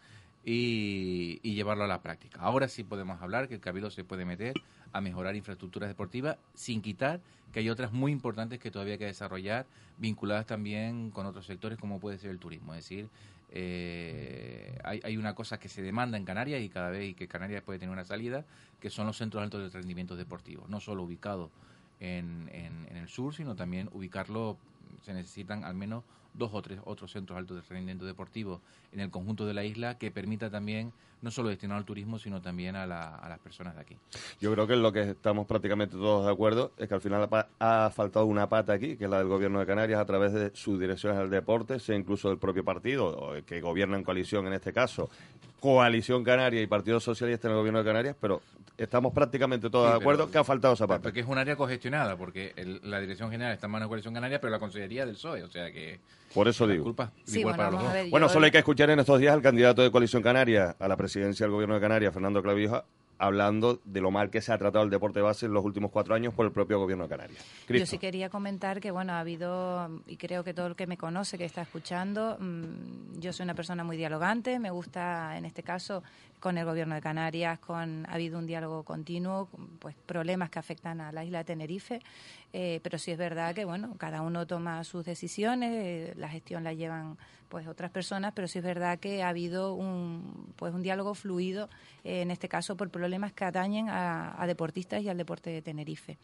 y, 0.51 1.53
llevarlo 1.53 1.83
a 1.83 1.87
la 1.87 2.01
práctica. 2.01 2.39
Ahora 2.41 2.67
sí 2.67 2.83
podemos 2.83 3.21
hablar 3.21 3.47
que 3.47 3.55
el 3.55 3.59
Cabildo 3.59 3.91
se 3.91 4.03
puede 4.03 4.25
meter 4.25 4.53
a 4.91 5.01
mejorar 5.01 5.35
infraestructuras 5.35 5.89
deportivas 5.89 6.37
sin 6.55 6.81
quitar 6.81 7.19
que 7.53 7.59
hay 7.59 7.69
otras 7.69 7.91
muy 7.91 8.11
importantes 8.11 8.59
que 8.59 8.71
todavía 8.71 8.93
hay 8.93 8.99
que 8.99 9.05
desarrollar, 9.05 9.67
vinculadas 9.97 10.47
también 10.47 11.11
con 11.11 11.25
otros 11.25 11.45
sectores 11.45 11.77
como 11.77 11.99
puede 11.99 12.17
ser 12.17 12.31
el 12.31 12.39
turismo. 12.39 12.73
Es 12.73 12.83
decir, 12.83 13.09
eh, 13.51 14.79
hay, 14.83 15.17
una 15.17 15.35
cosa 15.35 15.59
que 15.59 15.69
se 15.69 15.81
demanda 15.83 16.17
en 16.17 16.25
Canarias 16.25 16.61
y 16.61 16.69
cada 16.69 16.89
vez 16.89 17.15
que 17.15 17.27
Canarias 17.27 17.61
puede 17.61 17.77
tener 17.77 17.93
una 17.93 18.05
salida, 18.05 18.45
que 18.79 18.89
son 18.89 19.05
los 19.05 19.17
centros 19.17 19.43
altos 19.43 19.61
de 19.61 19.77
rendimiento 19.77 20.15
deportivos, 20.15 20.69
no 20.69 20.79
solo 20.79 21.03
ubicados 21.03 21.51
en, 21.99 22.49
en, 22.51 22.87
en 22.89 22.97
el 22.97 23.07
sur, 23.07 23.35
sino 23.35 23.55
también 23.55 23.89
ubicarlo, 23.93 24.57
se 25.03 25.13
necesitan 25.13 25.63
al 25.63 25.75
menos 25.75 26.03
dos 26.33 26.51
o 26.53 26.61
tres 26.61 26.79
otros 26.85 27.11
centros 27.11 27.37
altos 27.37 27.57
de 27.57 27.63
rendimiento 27.69 28.05
deportivo 28.05 28.61
en 28.91 28.99
el 28.99 29.09
conjunto 29.09 29.45
de 29.45 29.53
la 29.53 29.63
isla 29.63 29.97
que 29.97 30.11
permita 30.11 30.49
también 30.49 30.91
no 31.21 31.31
solo 31.31 31.49
destinar 31.49 31.77
al 31.77 31.85
turismo, 31.85 32.17
sino 32.17 32.41
también 32.41 32.75
a, 32.75 32.87
las 32.87 33.39
personas 33.39 33.75
de 33.75 33.81
aquí. 33.81 33.97
Yo 34.39 34.53
creo 34.53 34.67
que 34.67 34.75
lo 34.75 34.91
que 34.91 35.01
estamos 35.01 35.45
prácticamente 35.47 35.95
todos 35.97 36.25
de 36.25 36.31
acuerdo 36.31 36.71
es 36.77 36.87
que 36.87 36.93
al 36.93 37.01
final 37.01 37.27
ha 37.59 37.91
faltado 37.93 38.25
una 38.25 38.47
pata 38.47 38.73
aquí, 38.73 38.95
que 38.95 39.03
es 39.03 39.09
la 39.09 39.17
del 39.17 39.27
Gobierno 39.27 39.59
de 39.59 39.65
Canarias, 39.65 39.99
a 39.99 40.05
través 40.05 40.31
de 40.31 40.51
sus 40.53 40.79
direcciones 40.79 41.19
al 41.19 41.29
deporte, 41.29 41.79
sea 41.79 41.95
incluso 41.95 42.29
del 42.29 42.37
propio 42.37 42.63
partido, 42.63 43.33
que 43.45 43.59
gobierna 43.59 43.97
en 43.97 44.03
coalición 44.03 44.47
en 44.47 44.53
este 44.53 44.71
caso, 44.71 45.09
Coalición 45.59 46.23
Canaria 46.23 46.61
y 46.61 46.67
Partido 46.67 47.01
Socialista 47.01 47.47
en 47.47 47.51
el 47.51 47.57
Gobierno 47.57 47.79
de 47.79 47.85
Canarias, 47.85 48.15
pero 48.19 48.41
estamos 48.83 49.13
prácticamente 49.13 49.69
todos 49.69 49.91
de 49.91 49.97
acuerdo 49.97 50.31
que 50.31 50.37
ha 50.37 50.43
faltado 50.43 50.73
esa 50.73 50.87
pata. 50.87 51.03
Porque 51.03 51.19
es 51.19 51.27
un 51.27 51.37
área 51.37 51.55
cogestionada, 51.55 52.15
porque 52.15 52.53
la 52.83 52.99
Dirección 52.99 53.29
General 53.29 53.53
está 53.53 53.67
en 53.67 53.71
manos 53.71 53.87
de 53.87 53.89
Coalición 53.89 54.13
Canaria, 54.13 54.39
pero 54.39 54.51
la 54.51 54.59
Consejería 54.59 55.05
del 55.05 55.15
PSOE, 55.15 55.43
o 55.43 55.49
sea 55.49 55.71
que... 55.71 55.99
Por 56.33 56.47
eso 56.47 56.67
digo. 56.67 56.83
Culpa, 56.83 57.11
bueno, 58.09 58.29
solo 58.29 58.45
hay 58.45 58.51
que 58.51 58.59
escuchar 58.59 58.89
en 58.91 58.99
estos 58.99 59.19
días 59.19 59.33
al 59.33 59.41
candidato 59.41 59.81
de 59.81 59.91
Coalición 59.91 60.21
Canaria 60.21 60.75
a 60.79 60.87
la 60.87 60.95
presidencia 60.95 61.45
del 61.45 61.51
Gobierno 61.51 61.75
de 61.75 61.81
Canarias, 61.81 62.13
Fernando 62.13 62.41
Clavija, 62.41 62.85
hablando 63.19 63.81
de 63.83 64.01
lo 64.01 64.09
mal 64.09 64.29
que 64.29 64.41
se 64.41 64.51
ha 64.51 64.57
tratado 64.57 64.83
el 64.85 64.89
deporte 64.89 65.21
base 65.21 65.45
en 65.45 65.53
los 65.53 65.63
últimos 65.63 65.91
cuatro 65.91 66.15
años 66.15 66.33
por 66.33 66.45
el 66.45 66.51
propio 66.53 66.79
gobierno 66.79 67.03
de 67.03 67.09
Canarias. 67.09 67.45
Yo 67.67 67.85
sí 67.85 67.97
quería 67.97 68.29
comentar 68.29 68.79
que, 68.79 68.91
bueno, 68.91 69.13
ha 69.13 69.19
habido, 69.19 69.89
y 70.07 70.15
creo 70.15 70.43
que 70.43 70.53
todo 70.53 70.67
el 70.67 70.75
que 70.75 70.87
me 70.87 70.97
conoce, 70.97 71.37
que 71.37 71.45
está 71.45 71.61
escuchando, 71.61 72.37
mm, 72.39 73.19
yo 73.19 73.33
soy 73.33 73.43
una 73.43 73.55
persona 73.55 73.83
muy 73.83 73.97
dialogante, 73.97 74.57
me 74.57 74.71
gusta, 74.71 75.37
en 75.37 75.45
este 75.45 75.63
caso, 75.63 76.01
con 76.39 76.57
el 76.57 76.65
gobierno 76.65 76.95
de 76.95 77.01
Canarias, 77.01 77.59
con 77.59 78.05
ha 78.07 78.13
habido 78.13 78.39
un 78.39 78.45
diálogo 78.45 78.83
continuo, 78.83 79.49
pues 79.79 79.95
problemas 80.05 80.49
que 80.49 80.59
afectan 80.59 81.01
a 81.01 81.11
la 81.11 81.23
isla 81.23 81.39
de 81.39 81.43
Tenerife, 81.43 82.01
eh, 82.53 82.79
pero 82.81 82.97
sí 82.97 83.11
es 83.11 83.17
verdad 83.17 83.53
que 83.53 83.65
bueno, 83.65 83.95
cada 83.97 84.21
uno 84.21 84.47
toma 84.47 84.83
sus 84.83 85.05
decisiones, 85.05 85.71
eh, 85.73 86.13
la 86.15 86.29
gestión 86.29 86.63
la 86.63 86.73
llevan 86.73 87.17
pues 87.49 87.67
otras 87.67 87.91
personas, 87.91 88.33
pero 88.35 88.47
sí 88.47 88.59
es 88.59 88.63
verdad 88.63 88.99
que 88.99 89.23
ha 89.23 89.29
habido 89.29 89.73
un 89.73 90.53
pues 90.55 90.73
un 90.73 90.81
diálogo 90.81 91.13
fluido 91.13 91.69
eh, 92.03 92.21
en 92.21 92.31
este 92.31 92.47
caso 92.47 92.77
por 92.77 92.89
problemas 92.89 93.33
que 93.33 93.45
atañen 93.45 93.87
a, 93.89 94.43
deportistas 94.47 95.01
y 95.01 95.09
al 95.09 95.17
deporte 95.17 95.49
de 95.49 95.61
Tenerife. 95.61 96.17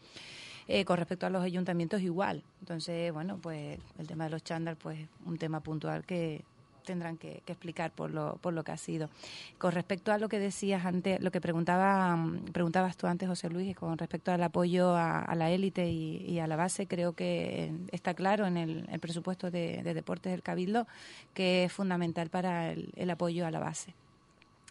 con 0.84 0.96
respecto 0.96 1.26
a 1.26 1.30
los 1.30 1.44
ayuntamientos 1.44 2.00
igual. 2.02 2.42
Entonces, 2.60 3.12
bueno, 3.12 3.38
pues 3.38 3.78
el 3.98 4.06
tema 4.06 4.24
de 4.24 4.30
los 4.30 4.42
chándal, 4.42 4.76
pues 4.76 4.98
un 5.24 5.38
tema 5.38 5.60
puntual 5.60 6.04
que 6.04 6.44
tendrán 6.86 7.18
que, 7.18 7.42
explicar 7.46 7.90
por 7.90 8.10
lo, 8.10 8.36
por 8.36 8.54
lo 8.54 8.64
que 8.64 8.72
ha 8.72 8.78
sido. 8.78 9.10
Con 9.58 9.72
respecto 9.72 10.12
a 10.12 10.18
lo 10.18 10.30
que 10.30 10.38
decías 10.38 10.86
antes, 10.86 11.20
lo 11.20 11.30
que 11.30 11.42
preguntaba, 11.42 12.16
mm, 12.16 12.46
preguntabas 12.52 12.96
tú 12.96 13.06
antes, 13.06 13.28
José 13.28 13.50
Luis, 13.50 13.76
con 13.76 13.98
respecto 13.98 14.32
al 14.32 14.42
apoyo 14.42 14.96
a, 14.96 15.34
la 15.34 15.50
élite 15.50 15.90
y, 15.90 16.38
a 16.38 16.46
la 16.46 16.56
base, 16.56 16.86
creo 16.86 17.12
que 17.12 17.70
está 17.92 18.14
claro 18.14 18.46
en 18.46 18.56
el, 18.56 19.00
presupuesto 19.00 19.50
de, 19.50 19.82
deportes 19.82 20.32
del 20.32 20.42
Cabildo 20.42 20.86
que 21.34 21.64
es 21.64 21.72
fundamental 21.72 22.30
para 22.30 22.72
el, 22.72 23.10
apoyo 23.10 23.46
a 23.46 23.50
la 23.50 23.60
base. 23.60 23.92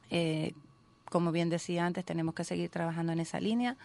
Eh, 0.10 0.54
como 1.06 1.32
bien 1.32 1.50
decía 1.50 1.86
antes, 1.86 2.04
tenemos 2.04 2.34
que 2.34 2.44
seguir 2.44 2.70
trabajando 2.70 3.12
en 3.12 3.20
esa 3.20 3.40
línea. 3.40 3.78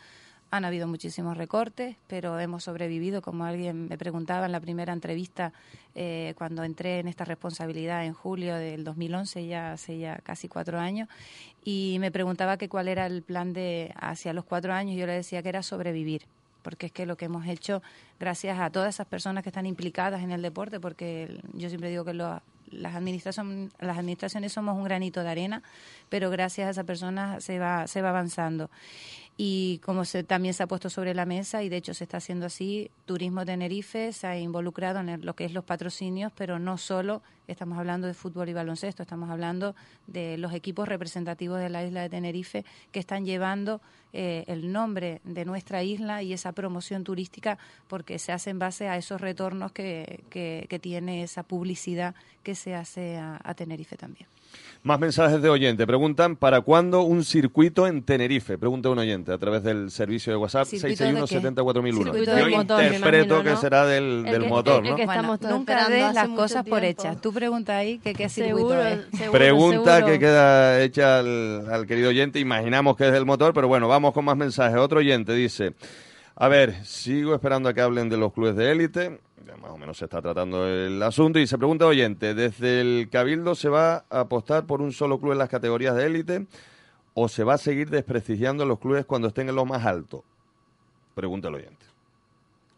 Han 0.52 0.64
habido 0.64 0.88
muchísimos 0.88 1.36
recortes, 1.36 1.96
pero 2.08 2.38
hemos 2.40 2.64
sobrevivido, 2.64 3.22
como 3.22 3.44
alguien 3.44 3.88
me 3.88 3.96
preguntaba 3.96 4.46
en 4.46 4.52
la 4.52 4.60
primera 4.60 4.92
entrevista 4.92 5.52
eh, 5.94 6.34
cuando 6.36 6.64
entré 6.64 6.98
en 6.98 7.06
esta 7.06 7.24
responsabilidad 7.24 8.04
en 8.04 8.14
julio 8.14 8.56
del 8.56 8.82
2011, 8.82 9.46
ya 9.46 9.72
hace 9.72 9.98
ya 9.98 10.16
casi 10.18 10.48
cuatro 10.48 10.80
años, 10.80 11.08
y 11.64 11.98
me 12.00 12.10
preguntaba 12.10 12.56
que 12.56 12.68
cuál 12.68 12.88
era 12.88 13.06
el 13.06 13.22
plan 13.22 13.52
de 13.52 13.94
hacia 13.94 14.32
los 14.32 14.44
cuatro 14.44 14.72
años. 14.72 14.96
Yo 14.96 15.06
le 15.06 15.12
decía 15.12 15.42
que 15.42 15.50
era 15.50 15.62
sobrevivir 15.62 16.22
porque 16.62 16.86
es 16.86 16.92
que 16.92 17.06
lo 17.06 17.16
que 17.16 17.26
hemos 17.26 17.46
hecho, 17.46 17.82
gracias 18.18 18.58
a 18.58 18.70
todas 18.70 18.94
esas 18.94 19.06
personas 19.06 19.42
que 19.42 19.48
están 19.48 19.66
implicadas 19.66 20.22
en 20.22 20.30
el 20.30 20.42
deporte, 20.42 20.80
porque 20.80 21.40
yo 21.54 21.68
siempre 21.68 21.88
digo 21.88 22.04
que 22.04 22.14
las, 22.14 22.42
administraciones, 22.94 23.72
las 23.80 23.98
administraciones 23.98 24.52
somos 24.52 24.76
un 24.76 24.84
granito 24.84 25.22
de 25.22 25.30
arena, 25.30 25.62
pero 26.08 26.30
gracias 26.30 26.68
a 26.68 26.70
esas 26.70 26.84
personas 26.84 27.42
se 27.42 27.58
va, 27.58 27.86
se 27.86 28.02
va 28.02 28.10
avanzando 28.10 28.70
y 29.36 29.78
como 29.78 30.04
se, 30.04 30.22
también 30.22 30.52
se 30.52 30.62
ha 30.62 30.66
puesto 30.66 30.90
sobre 30.90 31.14
la 31.14 31.24
mesa 31.24 31.62
y 31.62 31.68
de 31.68 31.78
hecho 31.78 31.94
se 31.94 32.04
está 32.04 32.18
haciendo 32.18 32.46
así, 32.46 32.90
Turismo 33.06 33.44
Tenerife 33.44 34.12
se 34.12 34.26
ha 34.26 34.38
involucrado 34.38 35.00
en 35.00 35.24
lo 35.24 35.34
que 35.34 35.46
es 35.46 35.52
los 35.52 35.64
patrocinios, 35.64 36.30
pero 36.36 36.58
no 36.58 36.76
solo 36.76 37.22
estamos 37.48 37.78
hablando 37.78 38.06
de 38.06 38.14
fútbol 38.14 38.48
y 38.48 38.52
baloncesto, 38.52 39.02
estamos 39.02 39.30
hablando 39.30 39.74
de 40.06 40.36
los 40.36 40.52
equipos 40.52 40.88
representativos 40.88 41.58
de 41.58 41.70
la 41.70 41.84
isla 41.84 42.02
de 42.02 42.10
Tenerife 42.10 42.64
que 42.92 43.00
están 43.00 43.24
llevando 43.24 43.80
eh, 44.12 44.44
el 44.46 44.72
nombre 44.72 45.20
de 45.24 45.44
nuestra 45.44 45.82
isla 45.82 46.22
y 46.22 46.32
esa 46.32 46.52
promoción 46.52 47.04
turística 47.04 47.58
porque 47.88 48.18
se 48.18 48.32
hace 48.32 48.50
en 48.50 48.58
base 48.58 48.88
a 48.88 48.96
esos 48.96 49.20
retornos 49.20 49.72
que, 49.72 50.22
que, 50.30 50.78
tiene 50.80 51.22
esa 51.22 51.42
publicidad 51.42 52.14
que 52.42 52.54
se 52.54 52.74
hace 52.74 53.16
a 53.18 53.54
Tenerife 53.54 53.96
también. 53.96 54.26
Más 54.82 54.98
mensajes 54.98 55.42
de 55.42 55.50
oyente. 55.50 55.86
Preguntan, 55.86 56.36
¿para 56.36 56.62
cuándo 56.62 57.02
un 57.02 57.22
circuito 57.22 57.86
en 57.86 58.02
Tenerife? 58.02 58.56
Pregunta 58.56 58.88
un 58.88 58.98
oyente 58.98 59.30
a 59.30 59.36
través 59.36 59.62
del 59.62 59.90
servicio 59.90 60.32
de 60.32 60.38
WhatsApp 60.38 60.66
661-74001. 60.68 62.24
Yo 62.24 62.48
interpreto 62.48 63.42
que 63.42 63.56
será 63.56 63.84
del, 63.84 64.24
del 64.24 64.46
motor, 64.48 64.82
¿no? 64.82 64.96
nunca 65.50 65.88
des 65.90 66.14
las 66.14 66.28
cosas 66.28 66.64
por 66.64 66.82
hechas. 66.82 67.20
Tú 67.20 67.30
pregunta 67.30 67.76
ahí 67.76 67.98
que 67.98 68.14
qué 68.14 68.30
circuito 68.30 68.80
es. 68.82 69.00
pregunta 69.30 70.02
que 70.06 70.18
queda 70.18 70.80
hecha 70.82 71.18
al, 71.18 71.70
al 71.70 71.86
querido 71.86 72.08
oyente. 72.08 72.40
Imaginamos 72.40 72.96
que 72.96 73.06
es 73.06 73.12
del 73.12 73.26
motor, 73.26 73.52
pero 73.52 73.68
bueno, 73.68 73.86
vamos 73.86 74.14
con 74.14 74.24
más 74.24 74.36
mensajes. 74.36 74.78
Otro 74.78 75.00
oyente 75.00 75.34
dice... 75.34 75.74
A 76.36 76.48
ver, 76.48 76.86
sigo 76.86 77.34
esperando 77.34 77.68
a 77.68 77.74
que 77.74 77.82
hablen 77.82 78.08
de 78.08 78.16
los 78.16 78.32
clubes 78.32 78.56
de 78.56 78.72
élite 78.72 79.20
más 79.56 79.70
o 79.70 79.78
menos 79.78 79.98
se 79.98 80.04
está 80.04 80.20
tratando 80.20 80.66
el 80.66 81.02
asunto. 81.02 81.38
Y 81.38 81.46
se 81.46 81.58
pregunta, 81.58 81.86
oyente, 81.86 82.34
¿desde 82.34 82.80
el 82.80 83.08
Cabildo 83.10 83.54
se 83.54 83.68
va 83.68 84.04
a 84.10 84.20
apostar 84.20 84.66
por 84.66 84.80
un 84.82 84.92
solo 84.92 85.18
club 85.18 85.32
en 85.32 85.38
las 85.38 85.48
categorías 85.48 85.94
de 85.96 86.06
élite 86.06 86.46
o 87.14 87.28
se 87.28 87.44
va 87.44 87.54
a 87.54 87.58
seguir 87.58 87.90
desprestigiando 87.90 88.64
los 88.64 88.78
clubes 88.78 89.04
cuando 89.06 89.28
estén 89.28 89.48
en 89.48 89.54
lo 89.54 89.64
más 89.64 89.84
alto? 89.86 90.24
Pregunta 91.14 91.48
el 91.48 91.54
oyente. 91.54 91.86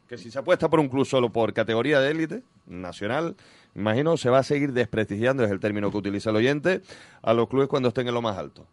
Que 0.08 0.18
si 0.18 0.30
se 0.30 0.38
apuesta 0.38 0.68
por 0.68 0.80
un 0.80 0.88
club 0.88 1.06
solo 1.06 1.30
por 1.30 1.52
categoría 1.52 2.00
de 2.00 2.10
élite 2.10 2.42
nacional, 2.66 3.36
imagino 3.74 4.16
se 4.16 4.30
va 4.30 4.38
a 4.38 4.42
seguir 4.42 4.72
desprestigiando, 4.72 5.44
es 5.44 5.50
el 5.50 5.60
término 5.60 5.90
que 5.90 5.96
utiliza 5.96 6.30
el 6.30 6.36
oyente, 6.36 6.82
a 7.22 7.34
los 7.34 7.48
clubes 7.48 7.68
cuando 7.68 7.88
estén 7.88 8.08
en 8.08 8.14
lo 8.14 8.22
más 8.22 8.36
alto. 8.36 8.66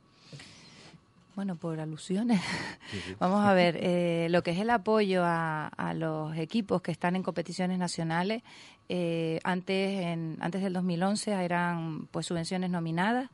Bueno, 1.40 1.56
por 1.56 1.80
alusiones. 1.80 2.42
Vamos 3.18 3.46
a 3.48 3.54
ver, 3.54 3.78
eh, 3.80 4.28
lo 4.30 4.44
que 4.44 4.52
es 4.52 4.60
el 4.60 4.70
apoyo 4.70 5.22
a, 5.24 5.94
los 5.96 6.36
equipos 6.36 6.82
que 6.82 6.92
están 6.92 7.16
en 7.16 7.24
competiciones 7.24 7.80
nacionales, 7.80 8.44
eh, 8.90 9.40
antes, 9.46 10.02
en, 10.02 10.36
antes 10.42 10.62
del 10.62 10.74
2011 10.74 11.32
eran 11.32 12.10
pues 12.12 12.26
subvenciones 12.26 12.70
nominadas. 12.70 13.30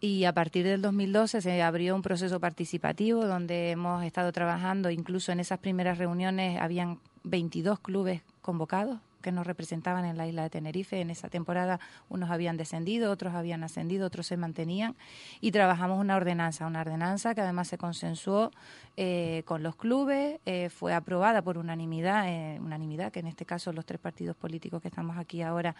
y 0.00 0.24
a 0.24 0.32
partir 0.32 0.66
del 0.66 0.82
2012 0.82 1.40
se 1.40 1.62
abrió 1.62 1.94
un 1.94 2.02
proceso 2.02 2.40
participativo 2.40 3.24
donde 3.24 3.70
hemos 3.70 4.02
estado 4.02 4.32
trabajando, 4.32 4.90
incluso 4.90 5.30
en 5.30 5.38
esas 5.38 5.60
primeras 5.60 5.96
reuniones 5.96 6.60
habían 6.60 6.98
22 7.22 7.78
clubes 7.78 8.22
convocados 8.42 8.98
que 9.20 9.32
nos 9.32 9.46
representaban 9.46 10.04
en 10.04 10.16
la 10.16 10.26
isla 10.26 10.42
de 10.42 10.50
Tenerife. 10.50 11.00
En 11.00 11.10
esa 11.10 11.28
temporada 11.28 11.80
unos 12.08 12.30
habían 12.30 12.56
descendido, 12.56 13.10
otros 13.10 13.34
habían 13.34 13.64
ascendido, 13.64 14.06
otros 14.06 14.26
se 14.26 14.36
mantenían 14.36 14.96
y 15.40 15.52
trabajamos 15.52 15.98
una 15.98 16.16
ordenanza, 16.16 16.66
una 16.66 16.80
ordenanza 16.80 17.34
que 17.34 17.40
además 17.40 17.68
se 17.68 17.78
consensuó 17.78 18.50
eh, 18.96 19.42
con 19.44 19.62
los 19.62 19.76
clubes, 19.76 20.40
eh, 20.46 20.70
fue 20.70 20.94
aprobada 20.94 21.42
por 21.42 21.58
unanimidad, 21.58 22.28
eh, 22.28 22.58
unanimidad 22.60 23.12
que 23.12 23.20
en 23.20 23.26
este 23.26 23.44
caso 23.44 23.72
los 23.72 23.86
tres 23.86 24.00
partidos 24.00 24.36
políticos 24.36 24.82
que 24.82 24.88
estamos 24.88 25.16
aquí 25.18 25.42
ahora 25.42 25.74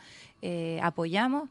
apoyamos 0.83 1.49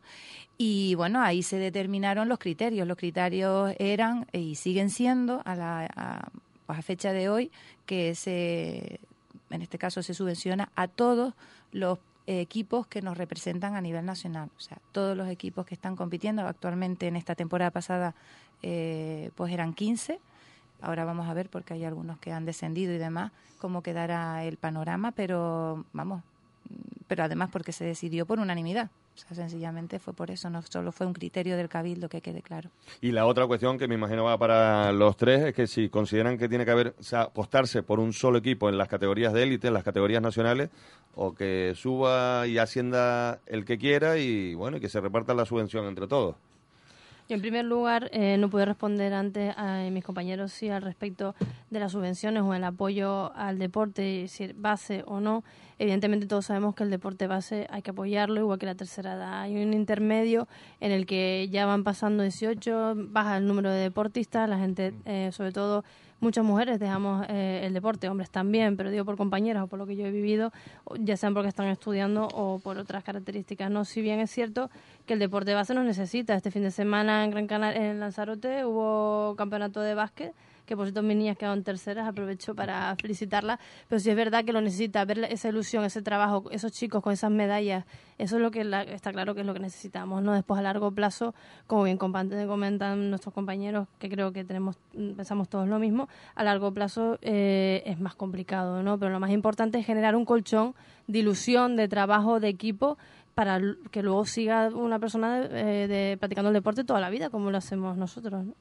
y 0.58 0.96
bueno, 0.96 1.22
ahí 1.22 1.44
se 1.44 1.58
determinaron 1.58 2.30
los 2.30 2.40
criterios. 2.40 2.88
Los 2.88 2.98
criterios 2.98 3.74
eran 3.80 4.26
y 4.32 4.56
siguen 4.56 4.90
siendo 4.90 5.42
a 5.46 5.56
la 5.56 6.32
pues 6.66 6.80
a 6.80 6.82
fecha 6.82 7.14
de 7.14 7.30
hoy 7.30 7.52
que 7.86 8.14
se 8.16 9.00
en 9.50 9.62
este 9.62 9.78
caso 9.78 10.04
se 10.04 10.14
subvenciona 10.14 10.70
a 10.76 10.88
todos 10.88 11.34
los 11.72 12.00
equipos 12.28 12.88
que 12.88 13.02
nos 13.02 13.18
representan 13.18 13.76
a 13.76 13.82
nivel 13.82 14.06
nacional. 14.06 14.50
O 14.58 14.60
sea, 14.60 14.78
todos 14.92 15.16
los 15.16 15.30
equipos 15.30 15.66
que 15.66 15.74
están 15.74 15.96
compitiendo 15.96 16.46
actualmente 16.46 17.08
en 17.08 17.16
esta 17.16 17.36
temporada 17.36 17.72
pasada, 17.72 18.16
eh, 18.62 19.32
pues 19.36 19.54
eran 19.54 19.74
15. 19.74 20.20
Ahora 20.82 21.06
vamos 21.06 21.28
a 21.28 21.34
ver, 21.34 21.50
porque 21.50 21.74
hay 21.74 21.86
algunos 21.86 22.20
que 22.20 22.34
han 22.34 22.46
descendido 22.46 22.94
y 22.94 22.98
demás, 22.98 23.32
cómo 23.60 23.82
quedará 23.82 24.44
el 24.44 24.58
panorama, 24.58 25.12
pero 25.12 25.86
vamos, 25.94 26.22
pero 27.08 27.24
además 27.24 27.50
porque 27.52 27.72
se 27.72 27.86
decidió 27.86 28.26
por 28.26 28.40
unanimidad. 28.40 28.92
O 29.18 29.34
sea, 29.34 29.36
sencillamente 29.36 30.00
fue 30.00 30.14
por 30.14 30.30
eso, 30.30 30.50
no 30.50 30.62
solo 30.62 30.92
fue 30.92 31.08
un 31.08 31.14
criterio 31.14 31.58
del 31.58 31.70
cabildo 31.70 32.08
que 32.08 32.22
quede 32.22 32.42
claro. 32.42 32.70
Y 33.02 33.12
la 33.12 33.26
otra 33.26 33.48
cuestión 33.48 33.78
que 33.78 33.88
me 33.88 33.96
imagino 33.96 34.24
va 34.24 34.38
para 34.38 34.92
los 34.92 35.18
tres 35.18 35.46
es 35.46 35.56
que 35.56 35.66
si 35.66 35.90
consideran 35.90 36.38
que 36.38 36.48
tiene 36.48 36.66
que 36.66 36.72
haber, 36.72 36.96
o 37.00 37.04
sea, 37.04 37.24
apostarse 37.24 37.82
por 37.82 38.00
un 38.00 38.14
solo 38.14 38.38
equipo 38.38 38.70
en 38.70 38.78
las 38.78 38.88
categorías 38.88 39.34
de 39.34 39.44
élite, 39.44 39.68
en 39.68 39.74
las 39.74 39.84
categorías 39.84 40.22
nacionales, 40.22 40.70
o 41.16 41.34
que 41.34 41.74
suba 41.76 42.46
y 42.48 42.60
ascienda 42.60 43.40
el 43.48 43.66
que 43.66 43.78
quiera 43.78 44.18
y 44.18 44.54
bueno, 44.54 44.78
y 44.78 44.80
que 44.80 44.90
se 44.90 45.02
reparta 45.02 45.34
la 45.34 45.46
subvención 45.46 45.86
entre 45.86 46.08
todos. 46.08 46.36
En 47.30 47.42
primer 47.42 47.66
lugar, 47.66 48.10
eh, 48.14 48.38
no 48.38 48.50
pude 48.50 48.64
responder 48.64 49.14
antes 49.14 49.54
a 49.58 49.82
mis 49.92 50.02
compañeros 50.02 50.54
sí 50.54 50.70
al 50.70 50.82
respecto 50.82 51.36
de 51.70 51.80
las 51.82 51.92
subvenciones 51.92 52.42
o 52.44 52.54
el 52.54 52.64
apoyo 52.64 53.34
al 53.36 53.60
deporte, 53.60 54.30
si 54.30 54.54
base 54.54 55.04
o 55.06 55.20
no. 55.20 55.44
Evidentemente, 55.78 56.26
todos 56.26 56.46
sabemos 56.46 56.74
que 56.74 56.84
el 56.84 56.90
deporte 56.90 57.28
base 57.28 57.68
hay 57.70 57.82
que 57.82 57.92
apoyarlo, 57.92 58.40
igual 58.40 58.60
que 58.60 58.66
la 58.66 58.76
tercera 58.76 59.16
edad. 59.16 59.42
Hay 59.42 59.62
un 59.62 59.74
intermedio 59.74 60.48
en 60.80 60.94
el 60.94 61.06
que 61.06 61.50
ya 61.52 61.66
van 61.66 61.84
pasando 61.84 62.24
18, 62.24 62.94
baja 62.96 63.36
el 63.36 63.46
número 63.46 63.72
de 63.72 63.80
deportistas, 63.80 64.48
la 64.48 64.58
gente, 64.58 64.94
eh, 65.04 65.32
sobre 65.34 65.52
todo 65.52 65.84
muchas 66.20 66.44
mujeres 66.44 66.80
dejamos 66.80 67.26
eh, 67.30 67.62
el 67.64 67.74
deporte, 67.74 68.10
hombres 68.10 68.30
también, 68.30 68.78
pero 68.78 68.90
digo 68.90 69.06
por 69.06 69.18
compañeras 69.18 69.64
o 69.64 69.68
por 69.68 69.80
lo 69.80 69.86
que 69.86 69.96
yo 69.96 70.06
he 70.06 70.12
vivido, 70.12 70.52
ya 71.00 71.18
sean 71.18 71.34
porque 71.34 71.50
están 71.50 71.68
estudiando 71.68 72.28
o 72.34 72.60
por 72.60 72.78
otras 72.78 73.04
características. 73.04 73.70
No, 73.70 73.86
si 73.86 74.02
bien 74.02 74.20
es 74.20 74.32
cierto 74.32 74.70
que 75.06 75.14
el 75.14 75.20
deporte 75.20 75.54
base 75.54 75.74
nos 75.74 75.86
necesita. 75.86 76.36
Este 76.36 76.52
fin 76.52 76.64
de 76.64 76.72
semana 76.72 77.24
en 77.24 77.32
Gran 77.32 77.48
Canaria, 77.48 77.92
en 77.92 78.00
Lanzarote, 78.00 78.66
hubo 78.66 79.36
campeonato 79.36 79.82
de 79.82 79.94
básquet 79.94 80.34
que 80.68 80.76
por 80.76 80.86
cierto 80.86 81.02
mis 81.02 81.18
niñas 81.18 81.38
quedaron 81.38 81.64
terceras, 81.64 82.08
aprovecho 82.08 82.54
para 82.54 82.94
felicitarlas, 82.98 83.58
pero 83.88 84.00
sí 84.00 84.10
es 84.10 84.16
verdad 84.16 84.44
que 84.44 84.52
lo 84.52 84.62
necesita, 84.62 85.04
ver 85.06 85.24
esa 85.24 85.48
ilusión, 85.48 85.86
ese 85.86 86.02
trabajo, 86.02 86.44
esos 86.52 86.74
chicos 86.74 87.02
con 87.02 87.14
esas 87.14 87.32
medallas, 87.32 87.86
eso 88.18 88.36
es 88.36 88.42
lo 88.42 88.52
que 88.52 88.62
está 88.90 89.14
claro 89.14 89.34
que 89.34 89.42
es 89.42 89.48
lo 89.48 89.54
que 89.54 89.62
necesitamos, 89.62 90.22
¿no? 90.22 90.34
Después 90.34 90.60
a 90.60 90.62
largo 90.62 90.92
plazo, 90.92 91.34
como 91.68 91.84
bien 91.84 91.98
comentan 91.98 93.10
nuestros 93.10 93.34
compañeros, 93.34 93.88
que 93.98 94.10
creo 94.10 94.34
que 94.34 94.44
tenemos, 94.44 94.78
pensamos 94.92 95.48
todos 95.48 95.70
lo 95.70 95.80
mismo, 95.80 96.10
a 96.36 96.44
largo 96.44 96.74
plazo 96.74 97.18
eh, 97.22 97.82
es 97.86 98.00
más 98.00 98.16
complicado, 98.16 98.84
¿no? 98.84 99.00
Pero 99.00 99.12
lo 99.12 99.22
más 99.22 99.32
importante 99.32 99.80
es 99.80 99.86
generar 99.86 100.18
un 100.18 100.26
colchón 100.26 100.76
de 101.08 101.20
ilusión, 101.20 101.78
de 101.78 101.88
trabajo, 101.88 102.42
de 102.42 102.50
equipo, 102.50 102.98
para 103.36 103.62
que 103.92 104.02
luego 104.04 104.26
siga 104.26 104.70
una 104.70 105.00
persona 105.00 105.40
de, 105.40 105.88
de, 105.88 106.18
practicando 106.18 106.50
el 106.50 106.56
deporte 106.56 106.84
toda 106.84 107.00
la 107.00 107.10
vida, 107.10 107.30
como 107.30 107.52
lo 107.52 107.58
hacemos 107.58 107.96
nosotros. 107.96 108.44
¿no? 108.44 108.54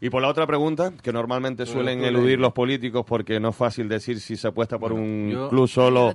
Y 0.00 0.10
por 0.10 0.22
la 0.22 0.28
otra 0.28 0.46
pregunta, 0.46 0.92
que 1.02 1.12
normalmente 1.12 1.66
suelen 1.66 2.04
eludir 2.04 2.38
los 2.38 2.52
políticos 2.52 3.04
porque 3.06 3.40
no 3.40 3.48
es 3.48 3.56
fácil 3.56 3.88
decir 3.88 4.20
si 4.20 4.36
se 4.36 4.48
apuesta 4.48 4.78
por 4.78 4.92
un 4.92 5.48
club 5.50 5.68
solo. 5.68 6.14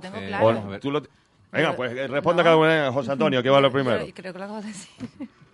Venga, 1.54 1.76
pues 1.76 1.96
eh, 1.96 2.08
responda 2.08 2.42
cada 2.42 2.56
uno, 2.56 2.92
José 2.92 3.12
Antonio, 3.12 3.40
que 3.40 3.48
va 3.48 3.60
lo 3.60 3.70
primero. 3.70 4.04
creo 4.12 4.32
que 4.32 4.38
lo 4.38 4.44
acabo 4.44 4.60
de 4.60 4.68
decir. 4.68 4.90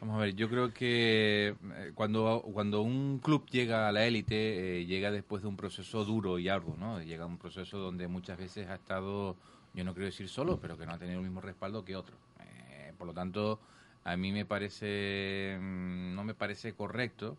Vamos 0.00 0.16
a 0.16 0.20
ver, 0.20 0.34
yo 0.34 0.48
creo 0.48 0.72
que 0.72 1.48
eh, 1.48 1.92
cuando, 1.94 2.42
cuando 2.54 2.80
un 2.80 3.18
club 3.18 3.44
llega 3.50 3.86
a 3.86 3.92
la 3.92 4.06
élite, 4.06 4.78
eh, 4.78 4.86
llega 4.86 5.10
después 5.10 5.42
de 5.42 5.48
un 5.48 5.56
proceso 5.58 6.06
duro 6.06 6.38
y 6.38 6.48
arduo, 6.48 6.74
¿no? 6.78 7.02
Llega 7.02 7.24
a 7.24 7.26
un 7.26 7.36
proceso 7.36 7.76
donde 7.76 8.08
muchas 8.08 8.38
veces 8.38 8.68
ha 8.68 8.76
estado, 8.76 9.36
yo 9.74 9.84
no 9.84 9.92
quiero 9.92 10.06
decir 10.06 10.30
solo, 10.30 10.58
pero 10.58 10.78
que 10.78 10.86
no 10.86 10.92
ha 10.92 10.98
tenido 10.98 11.18
el 11.18 11.24
mismo 11.24 11.42
respaldo 11.42 11.84
que 11.84 11.96
otro. 11.96 12.16
por 12.96 13.06
lo 13.06 13.12
tanto, 13.12 13.60
a 14.04 14.16
mí 14.16 14.32
me 14.32 14.46
parece, 14.46 15.58
mm, 15.60 16.14
no 16.14 16.24
me 16.24 16.32
parece 16.32 16.72
correcto 16.72 17.36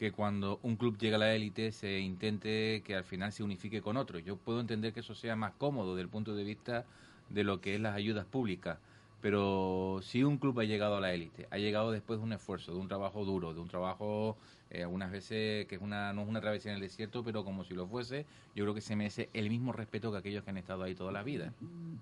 que 0.00 0.12
cuando 0.12 0.60
un 0.62 0.76
club 0.76 0.96
llega 0.96 1.16
a 1.16 1.18
la 1.18 1.34
élite 1.34 1.72
se 1.72 2.00
intente 2.00 2.82
que 2.86 2.94
al 2.94 3.04
final 3.04 3.32
se 3.32 3.42
unifique 3.42 3.82
con 3.82 3.98
otro. 3.98 4.18
Yo 4.18 4.38
puedo 4.38 4.58
entender 4.58 4.94
que 4.94 5.00
eso 5.00 5.14
sea 5.14 5.36
más 5.36 5.52
cómodo 5.58 5.94
desde 5.94 6.04
el 6.04 6.08
punto 6.08 6.34
de 6.34 6.42
vista 6.42 6.86
de 7.28 7.44
lo 7.44 7.60
que 7.60 7.74
es 7.74 7.82
las 7.82 7.94
ayudas 7.94 8.24
públicas, 8.24 8.78
pero 9.20 10.00
si 10.02 10.24
un 10.24 10.38
club 10.38 10.58
ha 10.58 10.64
llegado 10.64 10.96
a 10.96 11.02
la 11.02 11.12
élite, 11.12 11.48
ha 11.50 11.58
llegado 11.58 11.90
después 11.90 12.18
de 12.18 12.24
un 12.24 12.32
esfuerzo, 12.32 12.72
de 12.72 12.78
un 12.78 12.88
trabajo 12.88 13.26
duro, 13.26 13.52
de 13.52 13.60
un 13.60 13.68
trabajo 13.68 14.38
eh, 14.70 14.84
algunas 14.84 15.12
veces 15.12 15.66
que 15.66 15.74
es 15.74 15.82
una, 15.82 16.14
no 16.14 16.22
es 16.22 16.28
una 16.28 16.40
travesía 16.40 16.70
en 16.70 16.76
el 16.76 16.82
desierto, 16.82 17.22
pero 17.22 17.44
como 17.44 17.62
si 17.64 17.74
lo 17.74 17.86
fuese, 17.86 18.24
yo 18.56 18.64
creo 18.64 18.74
que 18.74 18.80
se 18.80 18.96
merece 18.96 19.28
el 19.34 19.50
mismo 19.50 19.70
respeto 19.70 20.10
que 20.10 20.16
aquellos 20.16 20.44
que 20.44 20.48
han 20.48 20.56
estado 20.56 20.82
ahí 20.82 20.94
toda 20.94 21.12
la 21.12 21.22
vida. 21.22 21.52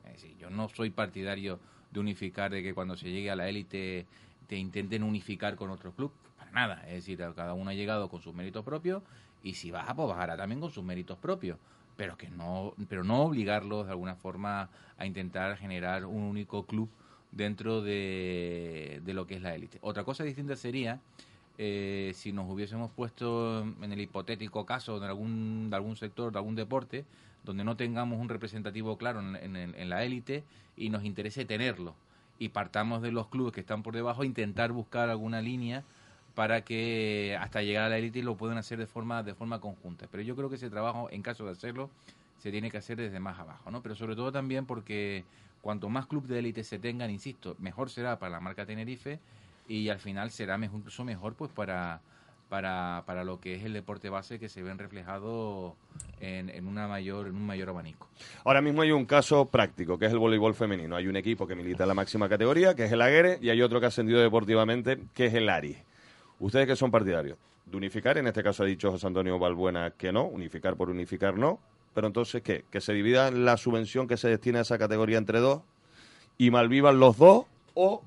Es 0.07 0.23
decir, 0.23 0.37
yo 0.39 0.51
no 0.51 0.69
soy 0.69 0.91
partidario 0.91 1.59
de 1.91 1.99
unificar, 1.99 2.53
de 2.53 2.63
que 2.63 2.75
cuando 2.75 2.97
se 2.97 3.11
llegue 3.11 3.33
a 3.33 3.35
la 3.35 3.49
élite 3.49 4.07
te 4.47 4.57
intenten 4.57 5.03
unificar 5.03 5.57
con 5.57 5.71
otro 5.71 5.91
club 5.91 6.13
nada. 6.53 6.83
Es 6.87 6.95
decir, 6.95 7.19
cada 7.35 7.55
uno 7.55 7.71
ha 7.71 7.75
llegado 7.75 8.09
con 8.09 8.21
sus 8.21 8.35
méritos 8.35 8.65
propios 8.65 9.03
y 9.43 9.55
si 9.55 9.71
baja, 9.71 9.95
pues 9.95 10.09
bajará 10.09 10.37
también 10.37 10.61
con 10.61 10.71
sus 10.71 10.85
méritos 10.85 11.19
propios. 11.19 11.59
Pero 11.97 12.17
que 12.17 12.29
no, 12.31 12.75
pero 12.89 13.03
no 13.03 13.23
obligarlos 13.23 13.87
de 13.87 13.93
alguna 13.93 14.15
forma 14.15 14.69
a 14.99 15.07
intentar 15.07 15.57
generar 15.57 16.05
un 16.05 16.23
único 16.23 16.65
club 16.65 16.89
dentro 17.33 17.83
de, 17.83 19.03
lo 19.07 19.27
que 19.27 19.37
es 19.37 19.43
la 19.43 19.55
élite. 19.55 19.79
Otra 19.81 20.05
cosa 20.05 20.25
distinta 20.25 20.57
sería 20.57 21.01
eh, 21.59 22.13
si 22.15 22.33
nos 22.33 22.49
hubiésemos 22.49 22.91
puesto 22.93 23.63
en 23.63 23.93
el 23.93 24.01
hipotético 24.01 24.65
caso 24.65 25.01
de 25.01 25.07
algún, 25.07 25.71
de 25.71 25.77
algún 25.77 25.97
sector, 25.97 26.33
de 26.33 26.39
algún 26.39 26.55
deporte, 26.55 27.05
donde 27.45 27.65
no 27.65 27.77
tengamos 27.77 28.21
un 28.21 28.29
representativo 28.29 28.97
claro 28.97 29.21
en, 29.21 29.57
en 29.57 29.89
la 29.89 30.05
élite 30.05 30.45
y 30.77 30.91
nos 30.91 31.05
interese 31.05 31.45
tenerlo. 31.45 31.95
Y 32.39 32.51
partamos 32.51 33.03
de 33.03 33.11
los 33.11 33.27
clubes 33.27 33.53
que 33.53 33.61
están 33.61 33.83
por 33.83 33.95
debajo, 33.95 34.23
intentar 34.23 34.71
buscar 34.71 35.11
alguna 35.11 35.41
línea 35.41 35.83
para 36.39 36.61
que 36.61 37.37
hasta 37.41 37.63
llegar 37.63 37.83
a 37.83 37.89
la 37.89 37.99
élite 37.99 38.23
lo 38.23 38.37
puedan 38.37 38.59
hacer 38.59 38.79
de 38.79 38.87
forma 38.87 39.25
de 39.25 39.35
forma 39.35 39.61
conjunta. 39.61 40.07
Pero 40.09 40.23
yo 40.23 40.37
creo 40.37 40.49
que 40.49 40.55
ese 40.55 40.71
trabajo, 40.71 41.09
en 41.11 41.21
caso 41.21 41.45
de 41.45 41.51
hacerlo, 41.51 41.91
se 42.37 42.53
tiene 42.53 42.71
que 42.71 42.77
hacer 42.77 42.97
desde 42.97 43.19
más 43.19 43.41
abajo, 43.41 43.73
¿no? 43.73 43.83
Pero 43.83 43.97
sobre 43.97 44.15
todo 44.15 44.31
también 44.31 44.65
porque 44.65 45.25
cuanto 45.63 45.89
más 45.89 46.07
clubes 46.07 46.29
de 46.29 46.39
élite 46.39 46.63
se 46.63 46.79
tengan, 46.79 47.11
insisto, 47.11 47.57
mejor 47.59 47.91
será 47.91 48.21
para 48.21 48.31
la 48.31 48.39
marca 48.39 48.65
Tenerife 48.65 49.19
y 49.67 49.89
al 49.89 49.99
final 49.99 50.31
será 50.31 50.59
mejor, 50.59 50.79
incluso 50.79 51.05
mejor 51.05 51.35
pues 51.35 51.51
para, 51.51 52.03
para, 52.49 53.03
para 53.05 53.25
lo 53.25 53.41
que 53.41 53.57
es 53.57 53.65
el 53.65 53.73
deporte 53.73 54.09
base 54.09 54.39
que 54.39 54.49
se 54.49 54.63
ven 54.63 54.79
reflejado 54.79 55.75
en, 56.21 56.51
en, 56.51 56.69
una 56.69 56.87
mayor, 56.87 57.27
en 57.27 57.35
un 57.35 57.47
mayor 57.47 57.71
abanico. 57.71 58.07
Ahora 58.45 58.63
mismo 58.63 58.83
hay 58.83 58.93
un 58.93 59.07
caso 59.07 59.47
práctico, 59.47 59.99
que 59.99 60.07
es 60.07 60.13
el 60.13 60.21
voleibol 60.21 60.55
femenino. 60.55 60.95
Hay 60.95 61.09
un 61.09 61.17
equipo 61.17 61.49
que 61.49 61.57
milita 61.57 61.83
en 61.83 61.89
la 61.89 61.95
máxima 61.95 62.29
categoría, 62.29 62.77
que 62.77 62.85
es 62.85 62.93
el 62.93 63.03
Aguere, 63.03 63.41
y 63.43 63.51
hay 63.51 63.61
otro 63.61 63.81
que 63.81 63.87
ha 63.87 63.89
ascendido 63.89 64.21
deportivamente, 64.21 65.01
que 65.15 65.27
es 65.27 65.35
el 65.35 65.49
Ari. 65.49 65.79
Ustedes 66.41 66.67
que 66.67 66.77
son 66.77 66.91
partidarios 66.91 67.37
de 67.67 67.77
unificar, 67.77 68.17
en 68.19 68.27
este 68.27 68.43
caso 68.43 68.63
ha 68.63 68.67
dicho 68.67 68.91
José 68.91 69.07
Antonio 69.07 69.39
Balbuena 69.39 69.91
que 69.91 70.13
no, 70.13 70.25
unificar 70.25 70.77
por 70.77 70.91
unificar 70.91 71.37
no, 71.37 71.59
pero 71.95 72.07
entonces 72.07 72.43
¿qué? 72.43 72.65
Que 72.71 72.81
se 72.81 72.93
divida 72.93 73.31
la 73.31 73.57
subvención 73.57 74.07
que 74.07 74.17
se 74.17 74.29
destina 74.29 74.61
a 74.61 74.63
esa 74.63 74.79
categoría 74.79 75.19
entre 75.19 75.41
dos 75.41 75.63
y 76.39 76.51
malvivan 76.51 76.99
los 76.99 77.19
dos 77.19 77.45
o 77.75 78.03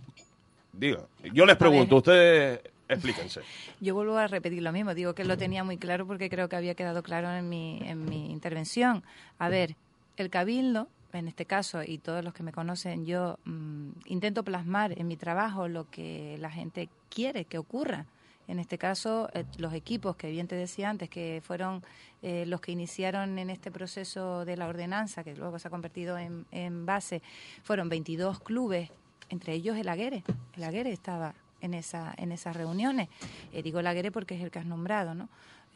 diga, 0.74 1.06
yo 1.34 1.46
les 1.46 1.58
pregunto, 1.58 1.98
ustedes 1.98 2.62
explíquense. 2.88 3.41
Yo 3.80 3.96
vuelvo 3.96 4.17
a 4.17 4.28
repetir 4.28 4.62
lo 4.62 4.74
mismo, 4.74 4.94
digo 4.94 5.15
que 5.15 5.24
lo 5.24 5.38
tenía 5.38 5.63
muy 5.63 5.78
claro 5.78 6.06
porque 6.06 6.30
creo 6.30 6.50
que 6.50 6.58
había 6.58 6.76
quedado 6.76 7.04
claro 7.04 7.32
en 7.32 7.48
mi, 7.48 7.80
en 7.86 8.04
mi 8.04 8.32
intervención. 8.32 9.04
A 9.39 9.48
ver, 9.48 9.76
el 10.17 10.30
cabildo 10.30 10.89
en 11.13 11.28
este 11.28 11.46
caso, 11.46 11.84
y 11.84 11.98
todos 11.98 12.24
los 12.24 12.34
que 12.34 12.44
me 12.44 12.52
conocen, 12.52 13.06
yo 13.06 13.38
mm, 13.46 13.89
intento 14.06 14.44
plasmar 14.44 14.98
en 14.98 15.08
mi 15.08 15.17
trabajo 15.17 15.67
lo 15.67 15.89
que 15.89 16.38
la 16.39 16.50
gente 16.50 16.89
quiere 17.10 17.46
que 17.46 17.58
ocurra. 17.58 18.06
En 18.52 18.60
este 18.60 18.77
caso, 18.77 19.29
eh, 19.33 19.45
los 19.60 19.73
equipos 19.73 20.17
que 20.17 20.29
bien 20.29 20.45
te 20.45 20.56
decía 20.56 20.89
antes, 20.89 21.10
que 21.10 21.41
fueron 21.41 21.81
eh, 22.21 22.43
los 22.45 22.60
que 22.60 22.73
iniciaron 22.73 23.39
en 23.39 23.49
este 23.49 23.71
proceso 23.71 24.43
de 24.43 24.58
la 24.58 24.67
ordenanza, 24.67 25.23
que 25.23 25.33
luego 25.37 25.58
se 25.58 25.69
ha 25.69 25.71
convertido 25.71 26.17
en, 26.17 26.85
base, 26.85 27.21
fueron 27.63 27.87
22 27.87 28.41
clubes, 28.41 28.91
entre 29.29 29.54
ellos 29.54 29.77
el 29.77 29.87
Aguere. 29.87 30.25
El 30.58 30.65
Aguere 30.65 30.91
estaba 30.91 31.33
en, 31.62 31.73
esa, 31.73 32.13
en 32.17 32.33
esas 32.33 32.54
reuniones. 32.54 33.08
Eh, 33.54 33.63
digo 33.63 33.81
Laguere 33.81 34.12
porque 34.12 34.35
es 34.35 34.43
el 34.43 34.52
que 34.52 34.60
has 34.60 34.65
nombrado, 34.65 35.15
¿no? 35.15 35.29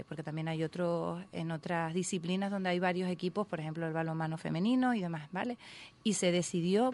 Porque 0.09 0.23
también 0.23 0.49
hay 0.49 0.61
otros 0.61 1.23
en 1.31 1.51
otras 1.51 1.93
disciplinas 1.93 2.51
donde 2.51 2.67
hay 2.67 2.79
varios 2.79 3.09
equipos, 3.09 3.47
por 3.47 3.61
ejemplo 3.61 3.87
el 3.87 3.93
balonmano 3.93 4.37
femenino 4.37 4.93
y 4.93 4.99
demás, 4.99 5.29
¿vale? 5.31 5.57
Y 6.03 6.15
se 6.15 6.33
decidió 6.33 6.93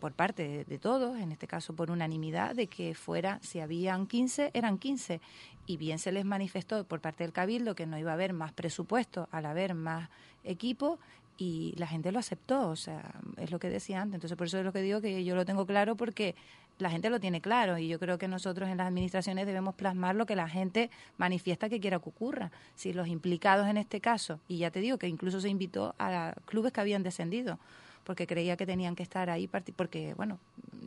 por 0.00 0.12
parte 0.12 0.64
de, 0.64 0.78
todos, 0.78 1.18
en 1.18 1.32
este 1.32 1.46
caso 1.46 1.74
por 1.74 1.90
unanimidad, 1.90 2.54
de 2.54 2.66
que 2.66 2.94
fuera, 2.94 3.38
si 3.42 3.60
habían 3.60 4.06
15, 4.06 4.50
eran 4.54 4.78
15. 4.78 5.20
Y 5.66 5.76
bien 5.76 5.98
se 5.98 6.12
les 6.12 6.24
manifestó 6.24 6.84
por 6.84 7.00
parte 7.00 7.24
del 7.24 7.32
Cabildo 7.32 7.74
que 7.74 7.86
no 7.86 7.98
iba 7.98 8.10
a 8.10 8.14
haber 8.14 8.32
más 8.32 8.52
presupuesto 8.52 9.28
al 9.32 9.46
haber 9.46 9.74
más 9.74 10.08
equipos 10.44 10.98
y 11.38 11.74
la 11.76 11.86
gente 11.86 12.12
lo 12.12 12.18
aceptó, 12.18 12.68
o 12.68 12.76
sea, 12.76 13.14
es 13.36 13.50
lo 13.50 13.58
que 13.58 13.68
decía 13.68 14.00
antes. 14.00 14.14
Entonces, 14.14 14.38
por 14.38 14.46
eso 14.46 14.58
es 14.58 14.64
lo 14.64 14.72
que 14.72 14.80
digo 14.80 15.00
que 15.00 15.24
yo 15.24 15.34
lo 15.34 15.44
tengo 15.44 15.66
claro 15.66 15.96
porque 15.96 16.34
la 16.78 16.90
gente 16.90 17.10
lo 17.10 17.20
tiene 17.20 17.40
claro 17.40 17.78
y 17.78 17.88
yo 17.88 17.98
creo 17.98 18.18
que 18.18 18.28
nosotros 18.28 18.68
en 18.68 18.78
las 18.78 18.86
administraciones 18.86 19.46
debemos 19.46 19.74
plasmar 19.74 20.14
lo 20.14 20.26
que 20.26 20.36
la 20.36 20.48
gente 20.48 20.90
manifiesta 21.16 21.68
que 21.68 21.80
quiera 21.80 21.98
que 21.98 22.08
ocurra. 22.08 22.52
Si 22.74 22.92
los 22.92 23.08
implicados 23.08 23.66
en 23.66 23.76
este 23.76 24.00
caso, 24.00 24.40
y 24.48 24.58
ya 24.58 24.70
te 24.70 24.80
digo 24.80 24.98
que 24.98 25.08
incluso 25.08 25.40
se 25.40 25.48
invitó 25.48 25.94
a 25.98 26.34
clubes 26.46 26.72
que 26.72 26.80
habían 26.80 27.02
descendido, 27.02 27.58
porque 28.06 28.28
creía 28.28 28.56
que 28.56 28.66
tenían 28.66 28.94
que 28.94 29.02
estar 29.02 29.28
ahí, 29.28 29.48
porque, 29.48 30.14
bueno, 30.14 30.38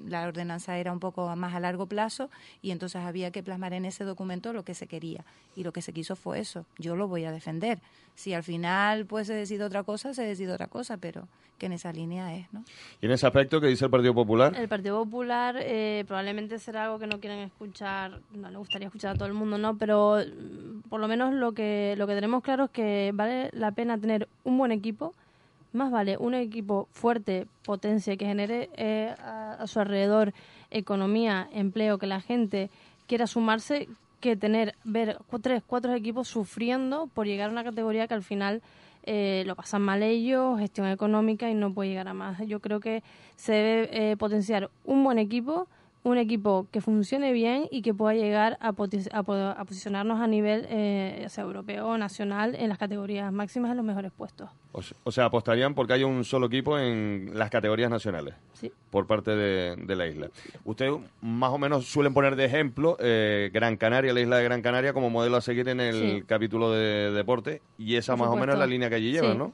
la 0.07 0.25
ordenanza 0.25 0.77
era 0.77 0.93
un 0.93 1.01
poco 1.01 1.35
más 1.35 1.53
a 1.53 1.59
largo 1.59 1.85
plazo 1.85 2.29
y 2.61 2.71
entonces 2.71 3.01
había 3.01 3.29
que 3.29 3.43
plasmar 3.43 3.73
en 3.73 3.83
ese 3.83 4.05
documento 4.05 4.53
lo 4.53 4.63
que 4.63 4.73
se 4.73 4.87
quería. 4.87 5.25
Y 5.55 5.63
lo 5.63 5.73
que 5.73 5.81
se 5.81 5.91
quiso 5.91 6.15
fue 6.15 6.39
eso. 6.39 6.65
Yo 6.77 6.95
lo 6.95 7.09
voy 7.09 7.25
a 7.25 7.33
defender. 7.33 7.79
Si 8.15 8.33
al 8.33 8.43
final 8.43 9.05
pues 9.05 9.27
se 9.27 9.33
decide 9.33 9.65
otra 9.65 9.83
cosa, 9.83 10.13
se 10.13 10.23
decide 10.23 10.53
otra 10.53 10.67
cosa, 10.67 10.95
pero 10.95 11.27
que 11.57 11.65
en 11.65 11.73
esa 11.73 11.91
línea 11.91 12.37
es, 12.37 12.51
¿no? 12.53 12.63
¿Y 13.01 13.07
en 13.07 13.11
ese 13.11 13.27
aspecto 13.27 13.59
qué 13.59 13.67
dice 13.67 13.83
el 13.83 13.91
Partido 13.91 14.13
Popular? 14.13 14.55
El 14.55 14.69
Partido 14.69 15.03
Popular 15.03 15.57
eh, 15.59 16.05
probablemente 16.07 16.57
será 16.57 16.85
algo 16.85 16.99
que 16.99 17.07
no 17.07 17.19
quieren 17.19 17.39
escuchar, 17.39 18.21
no 18.33 18.49
le 18.49 18.57
gustaría 18.57 18.87
escuchar 18.87 19.15
a 19.15 19.17
todo 19.17 19.27
el 19.27 19.33
mundo, 19.33 19.57
¿no? 19.57 19.77
Pero 19.77 20.19
mm, 20.19 20.87
por 20.87 21.01
lo 21.01 21.09
menos 21.09 21.33
lo 21.33 21.51
que, 21.51 21.95
lo 21.97 22.07
que 22.07 22.15
tenemos 22.15 22.41
claro 22.43 22.65
es 22.65 22.69
que 22.69 23.11
vale 23.13 23.49
la 23.51 23.73
pena 23.73 23.97
tener 23.97 24.29
un 24.45 24.57
buen 24.57 24.71
equipo, 24.71 25.13
más 25.71 25.91
vale 25.91 26.17
un 26.17 26.33
equipo 26.33 26.87
fuerte, 26.91 27.47
potencia, 27.63 28.17
que 28.17 28.25
genere 28.25 28.69
eh, 28.75 29.13
a, 29.19 29.65
su 29.67 29.79
alrededor 29.79 30.33
economía, 30.71 31.47
empleo, 31.53 31.97
que 31.97 32.07
la 32.07 32.21
gente 32.21 32.69
quiera 33.07 33.27
sumarse, 33.27 33.87
que 34.19 34.35
tener, 34.35 34.75
ver 34.83 35.17
tres, 35.41 35.63
cuatro 35.65 35.93
equipos 35.93 36.27
sufriendo 36.27 37.07
por 37.07 37.25
llegar 37.25 37.49
a 37.49 37.51
una 37.51 37.63
categoría 37.63 38.07
que 38.07 38.13
al 38.13 38.23
final 38.23 38.61
eh, 39.03 39.43
lo 39.45 39.55
pasan 39.55 39.81
mal 39.81 40.03
ellos, 40.03 40.59
gestión 40.59 40.87
económica 40.87 41.49
y 41.49 41.55
no 41.55 41.73
puede 41.73 41.89
llegar 41.89 42.07
a 42.07 42.13
más. 42.13 42.39
Yo 42.45 42.59
creo 42.59 42.79
que 42.79 43.01
se 43.35 43.53
debe 43.53 44.11
eh, 44.11 44.17
potenciar 44.17 44.69
un 44.85 45.03
buen 45.03 45.17
equipo 45.19 45.67
un 46.03 46.17
equipo 46.17 46.67
que 46.71 46.81
funcione 46.81 47.33
bien 47.33 47.67
y 47.71 47.81
que 47.81 47.93
pueda 47.93 48.13
llegar 48.13 48.57
a, 48.61 48.69
a, 48.69 48.73
posicionarnos 49.65 50.21
a 50.21 50.27
nivel 50.27 50.65
eh, 50.69 51.25
sea, 51.29 51.43
europeo 51.43 51.87
o 51.87 51.97
nacional 51.97 52.55
en 52.55 52.69
las 52.69 52.77
categorías 52.77 53.31
máximas 53.33 53.71
en 53.71 53.77
los 53.77 53.85
mejores 53.85 54.11
puestos. 54.11 54.49
O, 54.71 55.11
sea, 55.11 55.25
apostarían 55.25 55.73
porque 55.73 55.93
haya 55.93 56.05
un 56.05 56.23
solo 56.23 56.47
equipo 56.47 56.77
en 56.77 57.31
las 57.33 57.49
categorías 57.49 57.89
nacionales 57.89 58.35
sí. 58.53 58.71
por 58.91 59.07
parte 59.07 59.35
de, 59.35 59.95
la 59.95 60.07
isla. 60.07 60.29
Ustedes 60.63 60.93
más 61.21 61.51
o 61.51 61.57
menos 61.57 61.85
suelen 61.85 62.13
poner 62.13 62.35
de 62.35 62.45
ejemplo 62.45 62.95
eh, 62.99 63.49
Gran 63.51 63.77
Canaria, 63.77 64.13
la 64.13 64.21
isla 64.21 64.37
de 64.37 64.43
Gran 64.43 64.61
Canaria, 64.61 64.93
como 64.93 65.09
modelo 65.09 65.37
a 65.37 65.41
seguir 65.41 65.67
en 65.67 65.81
el 65.81 66.25
capítulo 66.25 66.71
de 66.71 67.11
deporte 67.11 67.61
y 67.77 67.95
esa 67.95 68.15
más 68.15 68.29
o 68.29 68.35
menos 68.35 68.55
es 68.55 68.59
la 68.59 68.67
línea 68.67 68.89
que 68.89 68.95
allí 68.95 69.11
llevan, 69.11 69.37
¿no? 69.37 69.53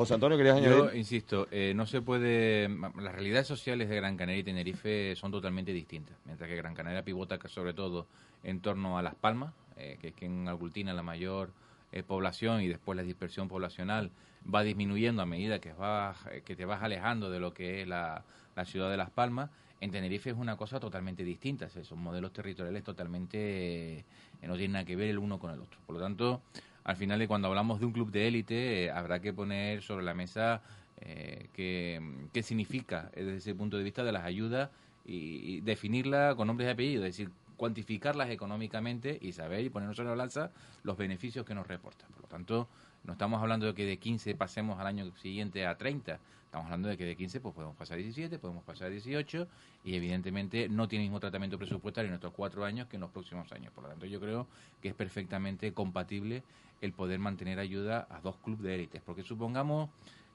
José 0.00 0.14
Antonio, 0.14 0.38
¿querías 0.38 0.56
añadir? 0.56 0.78
Yo 0.78 0.94
insisto, 0.94 1.46
eh, 1.50 1.74
no 1.76 1.84
se 1.84 2.00
puede. 2.00 2.70
Las 2.70 3.12
realidades 3.14 3.46
sociales 3.46 3.90
de 3.90 3.96
Gran 3.96 4.16
Canaria 4.16 4.40
y 4.40 4.44
Tenerife 4.44 5.14
son 5.14 5.30
totalmente 5.30 5.74
distintas. 5.74 6.16
Mientras 6.24 6.48
que 6.48 6.56
Gran 6.56 6.74
Canaria 6.74 7.04
pivota 7.04 7.38
sobre 7.48 7.74
todo 7.74 8.06
en 8.42 8.60
torno 8.60 8.96
a 8.96 9.02
Las 9.02 9.14
Palmas, 9.14 9.52
eh, 9.76 9.98
que 10.00 10.08
es 10.08 10.14
quien 10.14 10.48
aglutina 10.48 10.94
la 10.94 11.02
mayor 11.02 11.50
eh, 11.92 12.02
población 12.02 12.62
y 12.62 12.68
después 12.68 12.96
la 12.96 13.02
dispersión 13.02 13.46
poblacional 13.48 14.10
va 14.42 14.62
disminuyendo 14.62 15.20
a 15.20 15.26
medida 15.26 15.58
que, 15.58 15.74
vas, 15.74 16.16
que 16.46 16.56
te 16.56 16.64
vas 16.64 16.82
alejando 16.82 17.30
de 17.30 17.38
lo 17.38 17.52
que 17.52 17.82
es 17.82 17.86
la, 17.86 18.24
la 18.56 18.64
ciudad 18.64 18.90
de 18.90 18.96
Las 18.96 19.10
Palmas. 19.10 19.50
En 19.82 19.90
Tenerife 19.90 20.30
es 20.30 20.36
una 20.36 20.56
cosa 20.56 20.80
totalmente 20.80 21.24
distinta, 21.24 21.68
son 21.68 21.98
modelos 21.98 22.32
territoriales 22.32 22.84
totalmente. 22.84 24.06
no 24.40 24.54
tienen 24.54 24.72
nada 24.72 24.86
que 24.86 24.96
ver 24.96 25.08
el 25.08 25.18
uno 25.18 25.38
con 25.38 25.50
el 25.50 25.60
otro. 25.60 25.78
Por 25.86 25.96
lo 25.96 26.00
tanto 26.00 26.40
al 26.84 26.96
final 26.96 27.18
de 27.18 27.28
cuando 27.28 27.48
hablamos 27.48 27.80
de 27.80 27.86
un 27.86 27.92
club 27.92 28.10
de 28.10 28.28
élite, 28.28 28.84
eh, 28.84 28.90
habrá 28.90 29.20
que 29.20 29.32
poner 29.32 29.82
sobre 29.82 30.04
la 30.04 30.14
mesa 30.14 30.62
eh, 31.00 31.48
qué, 31.52 32.42
significa 32.42 33.10
desde 33.14 33.36
ese 33.36 33.54
punto 33.54 33.76
de 33.76 33.82
vista 33.82 34.04
de 34.04 34.12
las 34.12 34.24
ayudas 34.24 34.70
y, 35.04 35.60
definirla 35.60 36.34
con 36.36 36.46
nombres 36.46 36.68
y 36.68 36.72
apellidos, 36.72 37.06
es 37.06 37.16
decir, 37.16 37.30
cuantificarlas 37.56 38.30
económicamente 38.30 39.18
y 39.20 39.32
saber 39.32 39.64
y 39.64 39.70
ponernos 39.70 39.96
sobre 39.96 40.08
la 40.08 40.16
balanza 40.16 40.50
los 40.82 40.96
beneficios 40.96 41.44
que 41.44 41.54
nos 41.54 41.66
reportan. 41.66 42.10
Por 42.12 42.22
lo 42.22 42.28
tanto, 42.28 42.68
no 43.04 43.12
estamos 43.12 43.40
hablando 43.40 43.66
de 43.66 43.74
que 43.74 43.84
de 43.84 43.98
15 43.98 44.34
pasemos 44.34 44.78
al 44.78 44.86
año 44.86 45.10
siguiente 45.16 45.66
a 45.66 45.76
30, 45.76 46.18
estamos 46.44 46.66
hablando 46.66 46.88
de 46.88 46.96
que 46.96 47.04
de 47.04 47.16
15 47.16 47.40
pues 47.40 47.54
podemos 47.54 47.76
pasar 47.76 47.94
a 47.94 48.02
17, 48.02 48.38
podemos 48.38 48.64
pasar 48.64 48.88
a 48.88 48.90
18 48.90 49.46
y 49.84 49.94
evidentemente 49.94 50.68
no 50.68 50.88
tiene 50.88 51.04
el 51.04 51.10
mismo 51.10 51.20
tratamiento 51.20 51.58
presupuestario 51.58 52.08
en 52.08 52.14
estos 52.14 52.32
cuatro 52.32 52.64
años 52.64 52.88
que 52.88 52.96
en 52.96 53.02
los 53.02 53.10
próximos 53.10 53.50
años. 53.52 53.72
Por 53.72 53.84
lo 53.84 53.90
tanto, 53.90 54.06
yo 54.06 54.20
creo 54.20 54.46
que 54.82 54.88
es 54.88 54.94
perfectamente 54.94 55.72
compatible 55.72 56.42
el 56.80 56.92
poder 56.92 57.18
mantener 57.18 57.58
ayuda 57.58 58.06
a 58.10 58.20
dos 58.20 58.36
clubes 58.38 58.62
de 58.62 58.74
élites. 58.74 59.02
Porque 59.02 59.22
supongamos, 59.22 59.90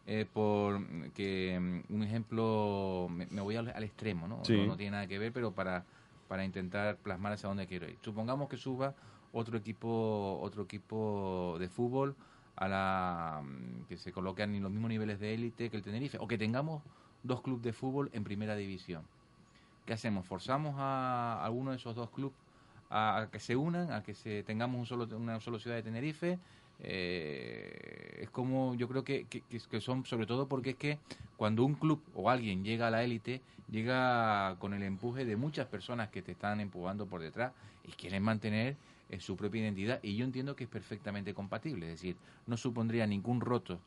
eh, 0.08 0.26
por 0.32 0.80
que 1.12 1.60
mm, 1.60 1.94
un 1.94 2.04
ejemplo, 2.04 3.08
me, 3.10 3.42
voy 3.42 3.58
al, 3.58 3.84
extremo, 3.84 4.28
¿no? 4.28 4.38
¿no? 4.38 4.78
tiene 4.78 4.92
nada 4.92 5.08
que 5.08 5.20
ver, 5.20 5.34
pero 5.34 5.52
para, 5.52 5.84
para 6.28 6.46
intentar 6.46 6.98
plasmar 6.98 7.34
hacia 7.34 7.50
dónde 7.50 7.68
quiero 7.68 7.88
ir. 7.88 7.98
Supongamos 8.02 8.48
que 8.48 8.58
suba 8.58 8.96
otro 9.34 9.58
equipo, 9.58 10.40
otro 10.42 10.64
equipo 10.64 11.58
de 11.60 11.68
fútbol 11.68 12.16
a 12.56 12.68
la 12.68 13.42
mm, 13.44 13.86
que 13.88 13.98
se 13.98 14.12
coloquen 14.12 14.56
en 14.56 14.64
los 14.64 14.72
mismos 14.72 14.90
niveles 14.90 15.20
de 15.20 15.34
élite 15.34 15.70
que 15.70 15.78
el 15.78 15.84
Tenerife, 15.84 16.18
o 16.20 16.28
que 16.28 16.38
tengamos 16.38 16.84
dos 17.24 17.42
clubes 17.42 17.64
de 17.64 17.74
fútbol 17.74 18.10
en 18.14 18.24
primera 18.24 18.56
división. 18.56 19.04
¿Qué 19.86 19.94
hacemos? 19.94 20.26
¿Forzamos 20.26 20.76
a 20.78 21.44
alguno 21.44 21.72
de 21.72 21.78
esos 21.78 21.96
dos 21.96 22.10
clubes 22.10 22.38
a, 22.90 23.28
que 23.32 23.40
se 23.40 23.56
unan, 23.56 23.92
a 23.92 24.04
que 24.04 24.14
se 24.14 24.44
tengamos 24.44 24.80
un 24.80 24.86
solo, 24.86 25.18
una 25.18 25.40
sola 25.40 25.60
ciudad 25.60 25.76
de 25.76 25.84
Tenerife. 25.84 26.40
Eh, 26.80 28.20
es 28.22 28.30
como 28.32 28.76
yo 28.76 28.90
creo 28.90 29.04
que, 29.04 29.26
que, 29.26 29.82
son 29.82 30.06
sobre 30.06 30.26
todo 30.26 30.48
porque 30.48 30.72
es 30.72 30.76
que 30.76 31.00
cuando 31.38 31.64
un 31.64 31.76
club 31.76 32.02
o 32.14 32.30
alguien 32.30 32.66
llega 32.66 32.88
a 32.88 32.92
la 32.92 33.02
élite 33.02 33.42
llega 33.72 34.58
con 34.60 34.74
el 34.74 34.84
empuje 34.84 35.24
de 35.24 35.38
muchas 35.38 35.68
personas 35.68 36.10
que 36.10 36.22
te 36.22 36.34
están 36.34 36.60
empujando 36.60 37.06
por 37.06 37.22
detrás 37.22 37.54
y 37.86 37.94
quieren 37.94 38.24
mantener 38.24 38.76
eh, 39.10 39.20
su 39.20 39.36
propia 39.36 39.62
identidad 39.62 40.00
y 40.04 40.16
yo 40.16 40.26
entiendo 40.26 40.56
que 40.56 40.66
es 40.66 40.70
perfectamente 40.70 41.34
compatible 41.34 41.88
es 41.88 41.94
decir 41.94 42.16
no 42.48 42.58
supondría 42.58 43.08
ningún 43.08 43.42
roto 43.42 43.80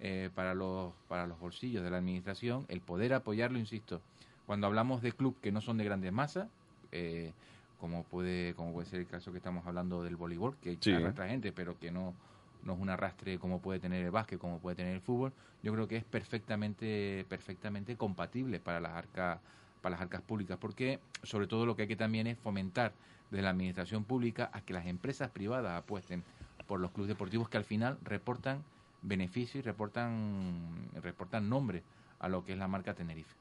eh, 0.00 0.30
para 0.34 0.54
los 0.54 0.92
para 1.08 1.26
los 1.26 1.38
bolsillos 1.38 1.82
de 1.82 1.90
la 1.90 1.98
administración 1.98 2.66
el 2.68 2.80
poder 2.80 3.14
apoyarlo 3.14 3.58
insisto 3.58 4.00
cuando 4.46 4.66
hablamos 4.66 5.02
de 5.02 5.12
club 5.12 5.36
que 5.40 5.52
no 5.52 5.60
son 5.60 5.78
de 5.78 5.84
grandes 5.84 6.12
masas 6.12 6.48
eh, 6.92 7.32
como 7.78 8.04
puede 8.04 8.54
como 8.54 8.72
puede 8.72 8.86
ser 8.86 9.00
el 9.00 9.06
caso 9.06 9.32
que 9.32 9.38
estamos 9.38 9.66
hablando 9.66 10.02
del 10.02 10.16
voleibol, 10.16 10.56
que 10.62 10.78
sí. 10.80 10.92
arrastra 10.92 11.28
gente, 11.28 11.52
pero 11.52 11.78
que 11.78 11.90
no, 11.90 12.14
no 12.64 12.74
es 12.74 12.80
un 12.80 12.88
arrastre 12.88 13.38
como 13.38 13.60
puede 13.60 13.80
tener 13.80 14.04
el 14.04 14.10
básquet, 14.10 14.38
como 14.38 14.58
puede 14.58 14.76
tener 14.76 14.94
el 14.94 15.00
fútbol, 15.00 15.32
yo 15.62 15.72
creo 15.72 15.86
que 15.88 15.96
es 15.96 16.04
perfectamente, 16.04 17.26
perfectamente 17.28 17.96
compatible 17.96 18.60
para 18.60 18.80
las 18.80 18.92
arcas, 18.92 19.40
para 19.82 19.94
las 19.94 20.00
arcas 20.00 20.22
públicas, 20.22 20.58
porque 20.60 21.00
sobre 21.22 21.46
todo 21.46 21.66
lo 21.66 21.76
que 21.76 21.82
hay 21.82 21.88
que 21.88 21.96
también 21.96 22.26
es 22.26 22.38
fomentar 22.38 22.92
desde 23.30 23.42
la 23.42 23.50
administración 23.50 24.04
pública 24.04 24.50
a 24.52 24.60
que 24.60 24.72
las 24.72 24.86
empresas 24.86 25.30
privadas 25.30 25.78
apuesten 25.78 26.22
por 26.66 26.80
los 26.80 26.90
clubes 26.90 27.08
deportivos 27.08 27.48
que 27.48 27.56
al 27.56 27.64
final 27.64 27.98
reportan 28.02 28.62
beneficios 29.02 29.56
y 29.56 29.62
reportan, 29.62 30.88
reportan 31.02 31.48
nombre 31.48 31.82
a 32.18 32.28
lo 32.28 32.44
que 32.44 32.52
es 32.52 32.58
la 32.58 32.68
marca 32.68 32.94
Tenerife. 32.94 33.34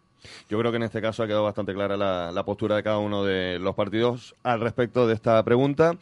Yo 0.50 0.60
creo 0.60 0.72
que 0.72 0.78
en 0.78 0.84
este 0.84 1.02
caso 1.02 1.24
ha 1.24 1.28
quedado 1.28 1.44
bastante 1.44 1.74
clara 1.74 1.98
la, 1.98 2.44
postura 2.46 2.76
de 2.76 2.84
cada 2.84 2.98
uno 2.98 3.24
de 3.24 3.60
los 3.60 3.76
partidos 3.76 4.36
al 4.44 4.60
respecto 4.60 5.08
de 5.08 5.14
esta 5.14 5.44
pregunta. 5.44 5.96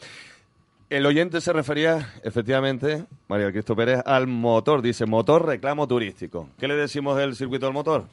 El 0.90 1.06
oyente 1.06 1.42
se 1.42 1.54
refería, 1.54 2.14
efectivamente, 2.24 3.06
María 3.28 3.52
Cristo 3.52 3.76
Pérez, 3.76 4.02
al 4.06 4.28
motor. 4.28 4.82
Dice, 4.82 5.06
motor 5.06 5.46
reclamo 5.46 5.88
turístico. 5.88 6.50
¿Qué 6.60 6.68
le 6.68 6.76
decimos 6.76 7.18
del 7.18 7.36
circuito 7.36 7.66
del 7.66 7.74
motor? 7.74 8.06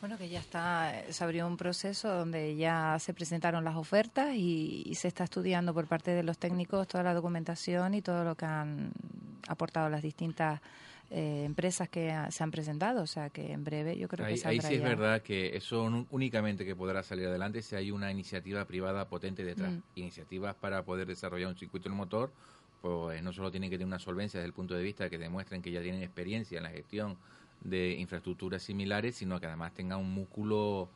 Bueno, 0.00 0.18
que 0.18 0.28
ya 0.28 0.40
está, 0.40 1.04
se 1.08 1.24
abrió 1.24 1.46
un 1.46 1.56
proceso 1.56 2.08
donde 2.12 2.54
ya 2.54 2.98
se 2.98 3.14
presentaron 3.14 3.64
las 3.64 3.76
ofertas 3.76 4.34
y, 4.34 4.92
se 4.94 5.08
está 5.08 5.24
estudiando 5.24 5.72
por 5.72 5.86
parte 5.86 6.10
de 6.10 6.22
los 6.22 6.38
técnicos 6.38 6.86
toda 6.86 7.02
la 7.02 7.14
documentación 7.14 7.94
y 7.94 8.02
todo 8.02 8.22
lo 8.22 8.34
que 8.34 8.44
han 8.44 8.92
aportado 9.48 9.88
las 9.88 10.02
distintas 10.02 10.60
eh, 11.10 11.44
empresas 11.44 11.88
que 11.88 12.14
se 12.30 12.42
han 12.42 12.50
presentado, 12.50 13.02
o 13.02 13.06
sea 13.06 13.30
que 13.30 13.52
en 13.52 13.64
breve 13.64 13.96
yo 13.96 14.08
creo 14.08 14.26
que 14.26 14.36
saldrá 14.36 14.68
Ahí 14.68 14.74
sí 14.74 14.82
es 14.82 14.82
verdad 14.82 15.22
que 15.22 15.56
eso 15.56 16.06
únicamente 16.10 16.64
que 16.64 16.74
podrá 16.74 17.02
salir 17.02 17.28
adelante 17.28 17.62
si 17.62 17.76
hay 17.76 17.90
una 17.90 18.10
iniciativa 18.10 18.64
privada 18.64 19.08
potente 19.08 19.44
detrás. 19.44 19.72
Mm. 19.72 19.82
Iniciativas 19.94 20.56
para 20.56 20.82
poder 20.84 21.06
desarrollar 21.06 21.48
un 21.48 21.56
circuito 21.56 21.88
del 21.88 21.96
motor, 21.96 22.32
pues 22.82 23.22
no 23.22 23.32
solo 23.32 23.50
tienen 23.50 23.70
que 23.70 23.76
tener 23.76 23.86
una 23.86 23.98
solvencia 23.98 24.40
desde 24.40 24.48
el 24.48 24.52
punto 24.52 24.74
de 24.74 24.82
vista 24.82 25.08
que 25.08 25.16
demuestren 25.16 25.62
que 25.62 25.70
ya 25.70 25.80
tienen 25.80 26.02
experiencia 26.02 26.58
en 26.58 26.64
la 26.64 26.70
gestión 26.70 27.16
de 27.68 27.92
infraestructuras 27.98 28.62
similares, 28.62 29.16
sino 29.16 29.40
que 29.40 29.46
además 29.46 29.74
tengan 29.74 29.98
un 29.98 30.12
músculo 30.12 30.88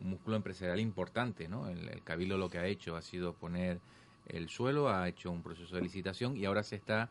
un 0.00 0.10
músculo 0.10 0.36
empresarial 0.36 0.80
importante, 0.80 1.48
¿no? 1.48 1.68
El, 1.68 2.02
Cabildo 2.04 2.38
lo 2.38 2.48
que 2.48 2.58
ha 2.58 2.66
hecho 2.66 2.96
ha 2.96 3.02
sido 3.02 3.32
poner 3.34 3.80
el 4.26 4.48
suelo, 4.48 4.88
ha 4.88 5.08
hecho 5.08 5.30
un 5.30 5.42
proceso 5.42 5.74
de 5.74 5.82
licitación 5.82 6.36
y 6.36 6.44
ahora 6.44 6.62
se 6.62 6.76
está, 6.76 7.08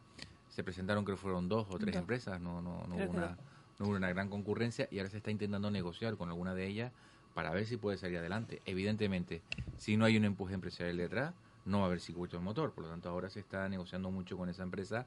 se 0.50 0.64
presentaron 0.64 1.04
creo 1.04 1.18
que 1.18 1.22
fueron 1.22 1.50
dos 1.50 1.68
o 1.70 1.78
tres 1.78 1.96
empresas, 1.96 2.40
no, 2.40 2.62
no, 2.62 2.86
no 2.88 2.96
hubo 2.96 3.12
una, 3.12 3.38
no 3.80 3.86
hubo 3.86 3.96
una 3.96 4.10
gran 4.10 4.30
concurrencia 4.30 4.88
y 4.92 5.00
ahora 5.00 5.10
se 5.10 5.18
está 5.18 5.32
intentando 5.32 5.70
negociar 5.72 6.16
con 6.16 6.30
alguna 6.30 6.54
de 6.54 6.68
ellas 6.68 6.92
para 7.34 7.52
ver 7.52 7.66
si 7.66 7.78
puede 7.78 7.98
salir 7.98 8.18
adelante. 8.18 8.62
Evidentemente, 8.66 9.42
si 9.78 9.98
no 9.98 10.06
hay 10.06 10.18
un 10.18 10.26
empuje 10.26 10.54
empresarial 10.54 10.98
detrás, 10.98 11.34
no 11.66 11.80
va 11.80 11.84
a 11.84 11.88
haber 11.88 12.00
circuito 12.00 12.38
de 12.38 12.44
motor, 12.44 12.72
por 12.72 12.86
lo 12.86 12.90
tanto 12.90 13.10
ahora 13.10 13.30
se 13.30 13.40
está 13.40 13.68
negociando 13.68 14.10
mucho 14.10 14.38
con 14.38 14.50
esa 14.50 14.64
empresa 14.64 15.06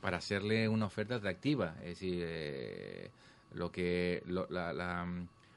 para 0.00 0.16
hacerle 0.16 0.68
una 0.68 0.86
oferta 0.86 1.16
atractiva, 1.16 1.76
es 1.80 2.00
decir, 2.00 2.22
eh, 2.26 3.10
lo 3.54 3.70
que 3.70 4.22
la 4.26 5.06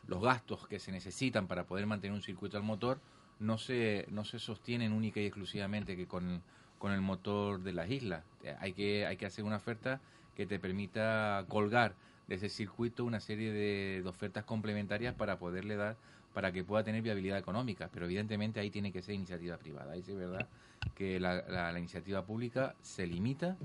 los 0.07 0.21
gastos 0.21 0.67
que 0.67 0.79
se 0.79 0.91
necesitan 0.91 1.47
para 1.47 1.65
poder 1.65 1.85
mantener 1.85 2.15
un 2.15 2.21
circuito 2.21 2.57
al 2.57 2.63
motor 2.63 2.99
no 3.39 3.57
se, 3.57 4.05
no 4.09 4.23
se 4.23 4.39
sostienen 4.39 4.93
única 4.93 5.19
y 5.19 5.25
exclusivamente 5.25 5.95
que 5.95 6.07
con, 6.07 6.41
con 6.79 6.91
el 6.91 7.01
motor 7.01 7.61
de 7.61 7.73
las 7.73 7.89
islas. 7.89 8.23
Eh, 8.43 8.55
hay 8.59 8.73
que, 8.73 9.05
hay 9.05 9.17
que 9.17 9.25
hacer 9.25 9.43
una 9.43 9.57
oferta 9.57 9.99
que 10.35 10.45
te 10.45 10.59
permita 10.59 11.45
colgar 11.49 11.95
de 12.27 12.35
ese 12.35 12.49
circuito 12.49 13.05
una 13.05 13.19
serie 13.19 13.51
de, 13.51 14.03
ofertas 14.07 14.45
complementarias 14.45 15.13
para 15.15 15.37
poderle 15.37 15.75
dar, 15.75 15.97
para 16.33 16.51
que 16.51 16.63
pueda 16.63 16.83
tener 16.83 17.01
viabilidad 17.01 17.37
económica. 17.37 17.89
Pero 17.91 18.05
evidentemente 18.05 18.59
ahí 18.59 18.69
tiene 18.69 18.91
que 18.91 19.01
ser 19.01 19.15
iniciativa 19.15 19.57
privada. 19.57 19.93
Ahí 19.93 20.01
sí 20.01 20.11
es 20.11 20.17
verdad 20.17 20.47
que 20.95 21.19
la, 21.19 21.41
la 21.49 21.77
iniciativa 21.77 22.23
pública 22.23 22.75
se 22.81 23.07
limita 23.07 23.57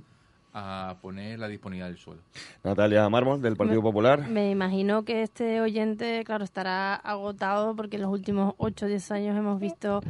a 0.53 0.97
poner 1.01 1.39
la 1.39 1.49
disponibilidad 1.49 1.89
del 1.89 1.99
suelo. 1.99 2.23
Natalia 2.65 3.09
Mármol, 3.09 3.41
del 3.41 3.57
Partido 3.57 3.83
Popular. 3.83 4.29
Me 4.29 4.51
imagino 4.51 5.05
que 5.05 5.23
este 5.23 5.61
oyente, 5.61 6.23
claro, 6.25 6.45
estará 6.45 6.95
agotado 6.95 7.77
porque 7.77 7.97
en 7.97 8.03
los 8.03 8.11
últimos 8.11 8.55
8 8.59 8.87
o 8.87 8.89
10 8.89 9.11
años 9.13 9.37
hemos 9.37 9.61
visto 9.61 10.01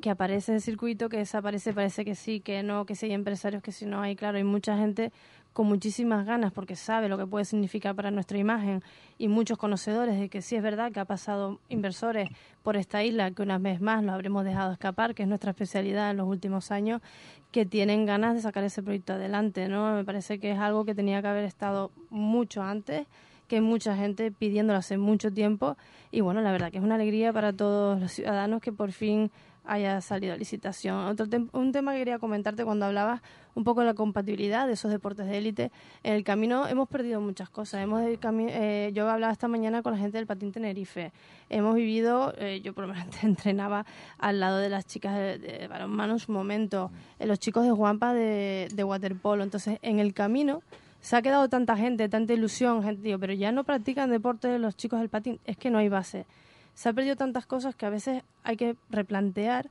que 0.00 0.10
aparece 0.10 0.54
el 0.54 0.60
circuito, 0.60 1.08
que 1.08 1.18
desaparece, 1.18 1.72
parece 1.72 2.04
que 2.04 2.14
sí, 2.14 2.40
que 2.40 2.62
no, 2.62 2.86
que 2.86 2.94
sí 2.94 3.06
hay 3.06 3.12
empresarios, 3.12 3.62
que 3.62 3.72
si 3.72 3.86
no 3.86 4.00
hay, 4.00 4.14
claro, 4.14 4.38
hay 4.38 4.44
mucha 4.44 4.76
gente 4.76 5.12
con 5.58 5.66
muchísimas 5.66 6.24
ganas 6.24 6.52
porque 6.52 6.76
sabe 6.76 7.08
lo 7.08 7.18
que 7.18 7.26
puede 7.26 7.44
significar 7.44 7.96
para 7.96 8.12
nuestra 8.12 8.38
imagen 8.38 8.80
y 9.18 9.26
muchos 9.26 9.58
conocedores 9.58 10.16
de 10.16 10.28
que 10.28 10.40
sí 10.40 10.54
es 10.54 10.62
verdad 10.62 10.92
que 10.92 11.00
ha 11.00 11.04
pasado 11.04 11.58
inversores 11.68 12.28
por 12.62 12.76
esta 12.76 13.02
isla 13.02 13.32
que 13.32 13.42
una 13.42 13.58
vez 13.58 13.80
más 13.80 14.04
lo 14.04 14.12
habremos 14.12 14.44
dejado 14.44 14.70
escapar, 14.70 15.16
que 15.16 15.24
es 15.24 15.28
nuestra 15.28 15.50
especialidad 15.50 16.12
en 16.12 16.18
los 16.18 16.28
últimos 16.28 16.70
años, 16.70 17.02
que 17.50 17.66
tienen 17.66 18.06
ganas 18.06 18.36
de 18.36 18.40
sacar 18.40 18.62
ese 18.62 18.84
proyecto 18.84 19.14
adelante, 19.14 19.68
¿no? 19.68 19.96
Me 19.96 20.04
parece 20.04 20.38
que 20.38 20.52
es 20.52 20.60
algo 20.60 20.84
que 20.84 20.94
tenía 20.94 21.20
que 21.22 21.26
haber 21.26 21.44
estado 21.44 21.90
mucho 22.08 22.62
antes 22.62 23.08
que 23.48 23.60
mucha 23.60 23.96
gente 23.96 24.30
pidiéndolo 24.30 24.78
hace 24.78 24.96
mucho 24.96 25.32
tiempo 25.32 25.76
y 26.12 26.20
bueno, 26.20 26.40
la 26.40 26.52
verdad 26.52 26.70
que 26.70 26.78
es 26.78 26.84
una 26.84 26.94
alegría 26.94 27.32
para 27.32 27.52
todos 27.52 27.98
los 27.98 28.12
ciudadanos 28.12 28.60
que 28.60 28.72
por 28.72 28.92
fin 28.92 29.32
haya 29.68 30.00
salido 30.00 30.34
a 30.34 30.36
licitación. 30.36 31.06
Otro 31.06 31.26
un 31.52 31.72
tema 31.72 31.92
que 31.92 31.98
quería 31.98 32.18
comentarte 32.18 32.64
cuando 32.64 32.86
hablabas 32.86 33.22
un 33.58 33.64
poco 33.64 33.82
la 33.82 33.94
compatibilidad 33.94 34.68
de 34.68 34.74
esos 34.74 34.92
deportes 34.92 35.26
de 35.26 35.36
élite. 35.36 35.72
En 36.04 36.14
el 36.14 36.22
camino 36.22 36.68
hemos 36.68 36.88
perdido 36.88 37.20
muchas 37.20 37.50
cosas. 37.50 37.82
Hemos 37.82 38.00
eh, 38.02 38.90
yo 38.94 39.10
hablaba 39.10 39.32
esta 39.32 39.48
mañana 39.48 39.82
con 39.82 39.94
la 39.94 39.98
gente 39.98 40.16
del 40.16 40.28
Patín 40.28 40.52
Tenerife. 40.52 41.10
Hemos 41.50 41.74
vivido, 41.74 42.32
eh, 42.38 42.60
yo 42.62 42.72
por 42.72 42.86
lo 42.86 42.94
menos 42.94 43.08
entrenaba 43.24 43.84
al 44.16 44.38
lado 44.38 44.58
de 44.58 44.68
las 44.68 44.86
chicas 44.86 45.16
de, 45.16 45.66
balonmano 45.68 46.12
en 46.12 46.18
su 46.20 46.30
momento, 46.30 46.92
eh, 47.18 47.26
los 47.26 47.40
chicos 47.40 47.64
de 47.64 47.72
Juanpa 47.72 48.14
de, 48.14 48.84
waterpolo. 48.84 49.42
Entonces, 49.42 49.80
en 49.82 49.98
el 49.98 50.14
camino 50.14 50.62
se 51.00 51.16
ha 51.16 51.22
quedado 51.22 51.48
tanta 51.48 51.76
gente, 51.76 52.08
tanta 52.08 52.34
ilusión, 52.34 52.84
gente, 52.84 53.02
tío, 53.02 53.18
pero 53.18 53.32
ya 53.32 53.50
no 53.50 53.64
practican 53.64 54.08
deporte 54.08 54.56
los 54.60 54.76
chicos 54.76 55.00
del 55.00 55.08
patín, 55.08 55.40
es 55.44 55.56
que 55.56 55.68
no 55.70 55.78
hay 55.78 55.88
base 55.88 56.26
se 56.74 56.88
ha 56.88 56.92
perdido 56.92 57.16
tantas 57.16 57.44
cosas 57.44 57.74
que 57.74 57.86
a 57.86 57.90
veces 57.90 58.22
hay 58.44 58.56
que 58.56 58.76
replantear 58.88 59.68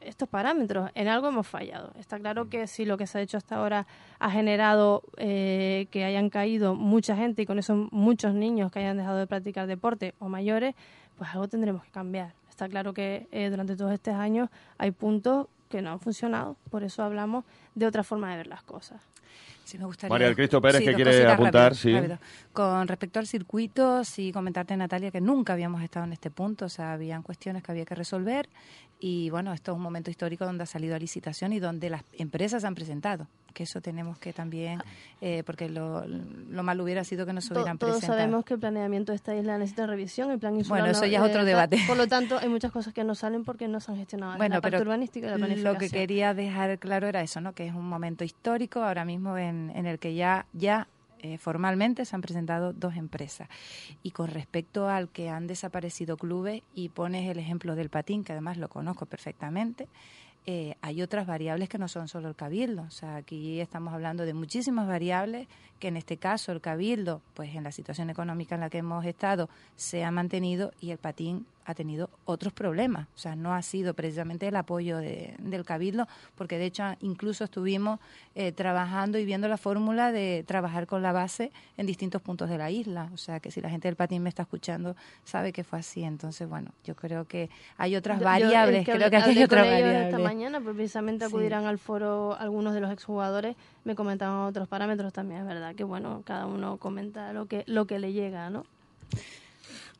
estos 0.00 0.28
parámetros. 0.28 0.90
En 0.94 1.08
algo 1.08 1.28
hemos 1.28 1.46
fallado. 1.46 1.92
Está 1.98 2.18
claro 2.18 2.48
que 2.48 2.66
si 2.66 2.84
lo 2.84 2.96
que 2.96 3.06
se 3.06 3.18
ha 3.18 3.20
hecho 3.20 3.36
hasta 3.36 3.56
ahora 3.56 3.86
ha 4.18 4.30
generado 4.30 5.02
eh, 5.16 5.86
que 5.90 6.04
hayan 6.04 6.30
caído 6.30 6.74
mucha 6.74 7.16
gente 7.16 7.42
y 7.42 7.46
con 7.46 7.58
eso 7.58 7.88
muchos 7.90 8.34
niños 8.34 8.72
que 8.72 8.80
hayan 8.80 8.96
dejado 8.96 9.18
de 9.18 9.26
practicar 9.26 9.66
deporte 9.66 10.14
o 10.18 10.28
mayores, 10.28 10.74
pues 11.16 11.30
algo 11.30 11.48
tendremos 11.48 11.84
que 11.84 11.90
cambiar. 11.90 12.34
Está 12.48 12.68
claro 12.68 12.94
que 12.94 13.26
eh, 13.32 13.50
durante 13.50 13.76
todos 13.76 13.92
estos 13.92 14.14
años 14.14 14.48
hay 14.78 14.90
puntos 14.90 15.48
que 15.68 15.82
no 15.82 15.90
han 15.90 16.00
funcionado, 16.00 16.56
por 16.70 16.84
eso 16.84 17.02
hablamos 17.02 17.44
de 17.74 17.86
otra 17.86 18.04
forma 18.04 18.30
de 18.30 18.36
ver 18.36 18.46
las 18.46 18.62
cosas. 18.62 19.00
Sí, 19.64 19.78
me 19.78 19.86
gustaría. 19.86 20.10
María 20.10 20.26
del 20.26 20.36
Cristo 20.36 20.60
Pérez, 20.60 20.82
que 20.84 20.94
quiere 20.94 21.26
apuntar, 21.26 21.74
sí. 21.74 21.96
Con 22.54 22.86
respecto 22.86 23.18
al 23.18 23.26
circuito, 23.26 24.04
sí 24.04 24.30
comentarte, 24.32 24.76
Natalia, 24.76 25.10
que 25.10 25.20
nunca 25.20 25.52
habíamos 25.52 25.82
estado 25.82 26.06
en 26.06 26.12
este 26.12 26.30
punto, 26.30 26.66
o 26.66 26.68
sea, 26.68 26.92
habían 26.92 27.22
cuestiones 27.22 27.64
que 27.64 27.72
había 27.72 27.84
que 27.84 27.96
resolver 27.96 28.48
y 29.00 29.28
bueno, 29.28 29.52
esto 29.52 29.72
es 29.72 29.76
un 29.76 29.82
momento 29.82 30.08
histórico 30.08 30.44
donde 30.44 30.62
ha 30.62 30.66
salido 30.66 30.94
a 30.94 30.98
licitación 30.98 31.52
y 31.52 31.58
donde 31.58 31.90
las 31.90 32.04
empresas 32.12 32.64
han 32.64 32.76
presentado, 32.76 33.26
que 33.52 33.64
eso 33.64 33.80
tenemos 33.80 34.18
que 34.18 34.32
también, 34.32 34.80
eh, 35.20 35.42
porque 35.44 35.68
lo, 35.68 36.06
lo 36.06 36.62
mal 36.62 36.80
hubiera 36.80 37.02
sido 37.02 37.26
que 37.26 37.32
no 37.32 37.40
se 37.40 37.52
hubieran 37.52 37.76
Todos 37.76 37.94
presentado. 37.94 38.18
sabemos 38.20 38.44
que 38.44 38.54
el 38.54 38.60
planeamiento 38.60 39.10
de 39.10 39.16
esta 39.16 39.34
isla 39.34 39.58
necesita 39.58 39.86
revisión, 39.88 40.30
el 40.30 40.38
plan 40.38 40.56
Bueno, 40.68 40.86
eso 40.86 41.06
ya 41.06 41.18
es 41.18 41.24
otro 41.28 41.44
debate. 41.44 41.78
Por 41.88 41.96
lo 41.96 42.06
tanto, 42.06 42.38
hay 42.38 42.48
muchas 42.48 42.70
cosas 42.70 42.94
que 42.94 43.02
no 43.02 43.16
salen 43.16 43.44
porque 43.44 43.66
no 43.66 43.80
se 43.80 43.90
han 43.90 43.98
gestionado 43.98 44.36
bueno, 44.36 44.54
la 44.54 44.60
parte 44.60 44.80
urbanística 44.80 45.26
y 45.26 45.30
la 45.30 45.36
planificación. 45.36 45.74
Lo 45.74 45.78
que 45.78 45.90
quería 45.90 46.32
dejar 46.32 46.78
claro 46.78 47.08
era 47.08 47.20
eso, 47.20 47.40
¿no? 47.40 47.52
que 47.52 47.66
es 47.66 47.74
un 47.74 47.88
momento 47.88 48.22
histórico 48.22 48.80
ahora 48.82 49.04
mismo 49.04 49.36
en, 49.36 49.72
en 49.74 49.86
el 49.86 49.98
que 49.98 50.14
ya, 50.14 50.46
ya 50.52 50.86
eh, 51.24 51.38
formalmente 51.38 52.04
se 52.04 52.14
han 52.14 52.20
presentado 52.20 52.74
dos 52.74 52.96
empresas. 52.96 53.48
Y 54.02 54.10
con 54.10 54.28
respecto 54.28 54.90
al 54.90 55.08
que 55.08 55.30
han 55.30 55.46
desaparecido 55.46 56.18
clubes, 56.18 56.62
y 56.74 56.90
pones 56.90 57.30
el 57.30 57.38
ejemplo 57.38 57.74
del 57.76 57.88
patín, 57.88 58.24
que 58.24 58.32
además 58.32 58.58
lo 58.58 58.68
conozco 58.68 59.06
perfectamente, 59.06 59.88
eh, 60.44 60.74
hay 60.82 61.00
otras 61.00 61.26
variables 61.26 61.70
que 61.70 61.78
no 61.78 61.88
son 61.88 62.08
solo 62.08 62.28
el 62.28 62.34
cabildo. 62.34 62.82
O 62.82 62.90
sea, 62.90 63.16
aquí 63.16 63.58
estamos 63.58 63.94
hablando 63.94 64.26
de 64.26 64.34
muchísimas 64.34 64.86
variables 64.86 65.48
que 65.78 65.88
en 65.88 65.96
este 65.96 66.18
caso 66.18 66.52
el 66.52 66.60
cabildo, 66.60 67.22
pues 67.32 67.54
en 67.54 67.64
la 67.64 67.72
situación 67.72 68.10
económica 68.10 68.56
en 68.56 68.60
la 68.60 68.68
que 68.68 68.78
hemos 68.78 69.06
estado, 69.06 69.48
se 69.76 70.04
ha 70.04 70.10
mantenido 70.10 70.72
y 70.78 70.90
el 70.90 70.98
patín 70.98 71.46
ha 71.64 71.74
tenido 71.74 72.10
otros 72.24 72.52
problemas. 72.52 73.08
O 73.14 73.18
sea, 73.18 73.36
no 73.36 73.54
ha 73.54 73.62
sido 73.62 73.94
precisamente 73.94 74.48
el 74.48 74.56
apoyo 74.56 74.98
del 74.98 75.64
Cabildo, 75.64 76.06
porque 76.34 76.58
de 76.58 76.66
hecho 76.66 76.84
incluso 77.00 77.44
estuvimos 77.44 78.00
eh, 78.34 78.52
trabajando 78.52 79.18
y 79.18 79.24
viendo 79.24 79.48
la 79.48 79.56
fórmula 79.56 80.12
de 80.12 80.44
trabajar 80.46 80.86
con 80.86 81.02
la 81.02 81.12
base 81.12 81.52
en 81.76 81.86
distintos 81.86 82.22
puntos 82.22 82.48
de 82.48 82.58
la 82.58 82.70
isla. 82.70 83.10
O 83.14 83.16
sea, 83.16 83.40
que 83.40 83.50
si 83.50 83.60
la 83.60 83.70
gente 83.70 83.88
del 83.88 83.96
patín 83.96 84.22
me 84.22 84.28
está 84.28 84.42
escuchando, 84.42 84.96
sabe 85.24 85.52
que 85.52 85.64
fue 85.64 85.78
así. 85.78 86.02
Entonces, 86.02 86.48
bueno, 86.48 86.70
yo 86.84 86.94
creo 86.94 87.26
que 87.26 87.50
hay 87.76 87.96
otras 87.96 88.20
variables. 88.20 88.84
creo 88.84 89.10
que 89.10 89.16
hay 89.16 89.42
otras 89.42 89.66
variables. 89.66 90.06
Esta 90.06 90.18
mañana, 90.18 90.60
precisamente 90.60 91.24
acudirán 91.24 91.66
al 91.66 91.78
foro 91.78 92.34
algunos 92.38 92.74
de 92.74 92.80
los 92.80 92.90
exjugadores, 92.90 93.56
me 93.84 93.94
comentaban 93.94 94.46
otros 94.46 94.68
parámetros 94.68 95.12
también, 95.12 95.40
es 95.42 95.46
verdad 95.46 95.74
que, 95.74 95.84
bueno, 95.84 96.22
cada 96.24 96.46
uno 96.46 96.78
comenta 96.78 97.32
lo 97.32 97.46
que, 97.46 97.64
lo 97.66 97.86
que 97.86 97.98
le 97.98 98.12
llega, 98.12 98.50
¿no? 98.50 98.64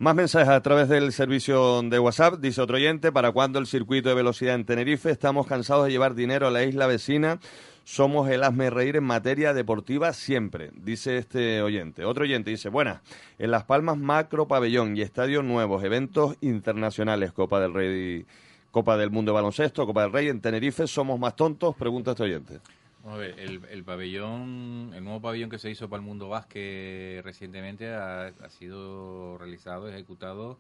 Más 0.01 0.17
mensajes 0.17 0.49
a 0.49 0.61
través 0.61 0.89
del 0.89 1.13
servicio 1.13 1.81
de 1.83 2.01
WhatsApp. 2.01 2.41
Dice 2.41 2.61
otro 2.61 2.77
oyente, 2.77 3.13
¿para 3.13 3.31
cuándo 3.31 3.61
el 3.61 3.69
circuito 3.69 4.09
de 4.09 4.17
velocidad 4.17 4.57
en 4.57 4.65
Tenerife? 4.65 5.09
Estamos 5.09 5.47
cansados 5.47 5.85
de 5.85 5.93
llevar 5.93 6.17
dinero 6.17 6.49
a 6.49 6.51
la 6.51 6.65
isla 6.65 6.89
vecina. 6.89 7.39
Somos 7.85 8.29
el 8.29 8.43
hazme 8.43 8.71
reír 8.71 8.97
en 8.97 9.05
materia 9.05 9.55
deportiva 9.55 10.13
siempre, 10.13 10.73
dice 10.75 11.19
este 11.19 11.63
oyente. 11.63 12.05
Otro 12.05 12.25
oyente 12.25 12.51
dice, 12.51 12.71
buenas, 12.71 13.03
en 13.39 13.53
Las 13.53 13.65
Palmas 13.65 13.97
macro 13.97 14.49
pabellón 14.49 14.97
y 14.97 15.03
estadios 15.03 15.45
nuevos, 15.45 15.85
eventos 15.85 16.37
internacionales, 16.41 17.33
Copa 17.33 17.61
del 17.61 17.73
Rey, 17.73 18.27
Copa 18.73 18.97
del 18.97 19.11
Mundo 19.11 19.31
de 19.31 19.35
Baloncesto, 19.35 19.87
Copa 19.87 20.03
del 20.03 20.13
Rey 20.13 20.29
en 20.29 20.41
Tenerife, 20.41 20.89
¿somos 20.89 21.21
más 21.21 21.37
tontos? 21.37 21.77
Pregunta 21.77 22.13
este 22.13 22.25
oyente. 22.25 22.61
El, 23.05 23.85
pabellón, 23.85 24.93
el 24.95 25.05
nuevo 25.05 25.21
pabellón 25.21 25.51
que 25.51 25.59
se 25.59 25.71
hizo 25.71 25.91
para 25.91 26.01
el 26.01 26.07
mundo 26.07 26.31
básquet 26.31 27.23
recientemente 27.23 27.93
ha, 27.93 28.33
sido 28.49 29.37
realizado, 29.37 29.89
ejecutado 29.89 30.59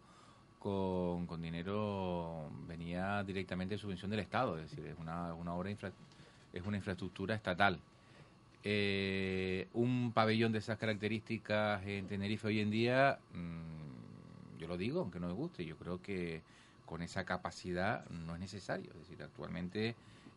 con, 0.58 1.26
con, 1.26 1.40
dinero, 1.40 2.50
venía 2.68 3.24
directamente 3.24 3.76
de 3.76 3.78
subvención 3.78 4.10
del 4.10 4.20
Estado, 4.20 4.58
es 4.58 4.70
decir, 4.70 4.84
es 4.86 4.98
una, 4.98 5.34
obra, 5.34 5.70
es 5.70 6.66
una 6.66 6.76
infraestructura 6.76 7.34
estatal. 7.34 7.80
Eh, 8.62 9.68
un 9.72 10.12
pabellón 10.12 10.52
de 10.52 10.58
esas 10.58 10.78
características 10.78 11.82
en 11.86 12.06
Tenerife 12.06 12.48
hoy 12.48 12.60
en 12.60 12.70
día, 12.70 13.18
mm, 13.32 14.58
yo 14.58 14.68
lo 14.68 14.76
digo, 14.76 15.00
aunque 15.00 15.18
no 15.18 15.28
me 15.28 15.34
guste, 15.34 15.64
yo 15.64 15.78
creo 15.78 16.02
que 16.02 16.42
con 16.84 17.00
esa 17.00 17.24
capacidad 17.24 18.06
no 18.10 18.34
es 18.34 18.40
necesario. 18.40 18.90
Es 18.92 18.98
decir, 18.98 19.22
actualmente 19.22 19.96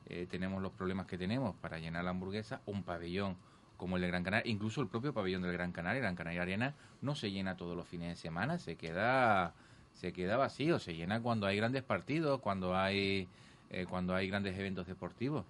eh, 0.09 0.27
tenemos 0.29 0.61
los 0.61 0.71
problemas 0.71 1.05
que 1.05 1.17
tenemos 1.17 1.55
para 1.57 1.79
llenar 1.79 2.03
la 2.03 2.11
hamburguesa, 2.11 2.61
un 2.65 2.83
pabellón 2.83 3.35
como 3.75 3.97
el 3.97 4.01
de 4.01 4.07
Gran 4.07 4.23
Canaria, 4.23 4.51
incluso 4.51 4.81
el 4.81 4.87
propio 4.87 5.13
pabellón 5.13 5.43
del 5.43 5.53
Gran 5.53 5.71
Canaria, 5.71 6.01
Gran 6.01 6.15
Canaria 6.15 6.41
Arena, 6.41 6.73
no 7.01 7.13
se 7.13 7.31
llena 7.31 7.57
todos 7.57 7.75
los 7.75 7.87
fines 7.87 8.09
de 8.09 8.15
semana, 8.15 8.57
se 8.57 8.75
queda, 8.75 9.53
se 9.93 10.13
queda 10.13 10.37
vacío, 10.37 10.79
se 10.79 10.95
llena 10.95 11.21
cuando 11.21 11.45
hay 11.45 11.57
grandes 11.57 11.83
partidos, 11.83 12.41
cuando 12.41 12.75
hay, 12.75 13.27
eh, 13.69 13.85
cuando 13.87 14.15
hay 14.15 14.27
grandes 14.27 14.57
eventos 14.57 14.87
deportivos. 14.87 15.45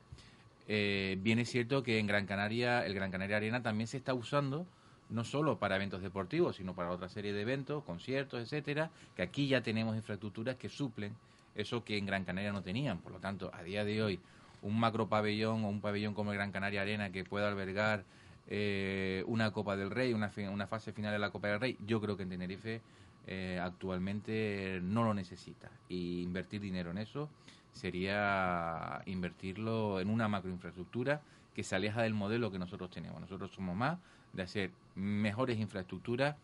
Eh, 0.67 1.17
bien 1.21 1.39
es 1.39 1.49
cierto 1.49 1.83
que 1.83 1.99
en 1.99 2.07
Gran 2.07 2.25
Canaria, 2.25 2.85
el 2.85 2.93
Gran 2.93 3.11
Canaria 3.11 3.37
Arena 3.37 3.61
también 3.61 3.87
se 3.87 3.97
está 3.97 4.13
usando 4.13 4.65
no 5.09 5.23
solo 5.23 5.57
para 5.57 5.77
eventos 5.77 6.01
deportivos, 6.01 6.57
sino 6.57 6.75
para 6.75 6.91
otra 6.91 7.07
serie 7.07 7.31
de 7.31 7.41
eventos, 7.41 7.83
conciertos, 7.85 8.41
etcétera, 8.41 8.91
que 9.15 9.21
aquí 9.21 9.47
ya 9.47 9.61
tenemos 9.61 9.95
infraestructuras 9.95 10.57
que 10.57 10.67
suplen 10.67 11.15
eso 11.55 11.83
que 11.83 11.97
en 11.97 12.05
Gran 12.05 12.25
Canaria 12.25 12.51
no 12.51 12.61
tenían. 12.61 12.99
Por 12.99 13.13
lo 13.13 13.19
tanto, 13.19 13.49
a 13.53 13.63
día 13.63 13.85
de 13.85 14.03
hoy, 14.03 14.19
un 14.61 14.79
macro 14.79 15.07
pabellón 15.07 15.63
o 15.65 15.69
un 15.69 15.81
pabellón 15.81 16.13
como 16.13 16.31
el 16.31 16.37
Gran 16.37 16.51
Canaria 16.51 16.81
Arena 16.81 17.11
que 17.11 17.23
pueda 17.23 17.47
albergar 17.47 18.03
eh, 18.47 19.23
una 19.27 19.51
Copa 19.51 19.75
del 19.75 19.91
Rey, 19.91 20.13
una, 20.13 20.31
una 20.51 20.67
fase 20.67 20.93
final 20.93 21.11
de 21.11 21.19
la 21.19 21.31
Copa 21.31 21.49
del 21.49 21.59
Rey, 21.59 21.77
yo 21.85 21.99
creo 21.99 22.15
que 22.15 22.23
en 22.23 22.29
Tenerife 22.29 22.81
eh, 23.27 23.59
actualmente 23.61 24.79
no 24.81 25.03
lo 25.03 25.13
necesita. 25.13 25.69
Y 25.89 26.21
invertir 26.21 26.61
dinero 26.61 26.91
en 26.91 26.97
eso 26.97 27.29
sería 27.73 29.01
invertirlo 29.05 29.99
en 29.99 30.09
una 30.09 30.27
macroinfraestructura 30.27 31.21
que 31.53 31.63
se 31.63 31.75
aleja 31.75 32.01
del 32.03 32.13
modelo 32.13 32.51
que 32.51 32.59
nosotros 32.59 32.89
tenemos. 32.89 33.19
Nosotros 33.19 33.51
somos 33.51 33.75
más 33.75 33.99
de 34.31 34.43
hacer 34.43 34.71
mejores 34.95 35.59
infraestructuras 35.59 36.35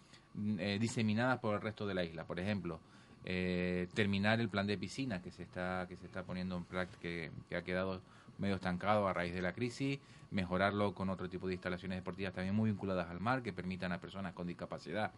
eh, 0.57 0.77
diseminadas 0.79 1.39
por 1.39 1.55
el 1.55 1.61
resto 1.61 1.87
de 1.87 1.93
la 1.93 2.03
isla. 2.03 2.25
Por 2.25 2.39
ejemplo, 2.39 2.79
eh, 3.25 3.87
terminar 3.93 4.39
el 4.39 4.49
plan 4.49 4.67
de 4.67 4.77
piscina 4.77 5.21
que 5.21 5.31
se 5.31 5.43
está 5.43 5.85
que 5.87 5.95
se 5.95 6.05
está 6.05 6.23
poniendo 6.23 6.57
en 6.57 6.65
práctica, 6.65 7.01
que, 7.01 7.31
que, 7.49 7.55
ha 7.55 7.63
quedado 7.63 8.01
medio 8.37 8.55
estancado 8.55 9.07
a 9.07 9.13
raíz 9.13 9.33
de 9.33 9.41
la 9.41 9.53
crisis, 9.53 9.99
mejorarlo 10.31 10.93
con 10.93 11.09
otro 11.09 11.29
tipo 11.29 11.47
de 11.47 11.53
instalaciones 11.53 11.97
deportivas 11.97 12.33
también 12.33 12.55
muy 12.55 12.69
vinculadas 12.69 13.09
al 13.09 13.19
mar 13.19 13.43
que 13.43 13.53
permitan 13.53 13.91
a 13.91 13.99
personas 13.99 14.33
con 14.33 14.47
discapacidad 14.47 15.11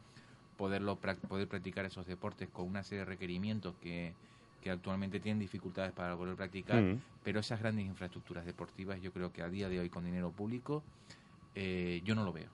poderlo 0.57 0.97
poder 0.97 1.47
practicar 1.47 1.85
esos 1.85 2.05
deportes 2.05 2.49
con 2.49 2.67
una 2.67 2.83
serie 2.83 2.99
de 2.99 3.05
requerimientos 3.05 3.75
que, 3.81 4.13
que 4.61 4.71
actualmente 4.71 5.19
tienen 5.19 5.39
dificultades 5.39 5.91
para 5.91 6.15
poder 6.15 6.35
practicar, 6.35 6.81
mm. 6.81 7.01
pero 7.23 7.39
esas 7.39 7.59
grandes 7.59 7.85
infraestructuras 7.85 8.45
deportivas 8.45 9.01
yo 9.01 9.11
creo 9.11 9.31
que 9.31 9.41
a 9.41 9.49
día 9.49 9.69
de 9.69 9.79
hoy 9.79 9.89
con 9.89 10.05
dinero 10.05 10.31
público 10.31 10.83
eh, 11.55 12.01
yo 12.03 12.15
no 12.15 12.23
lo 12.23 12.33
veo. 12.33 12.49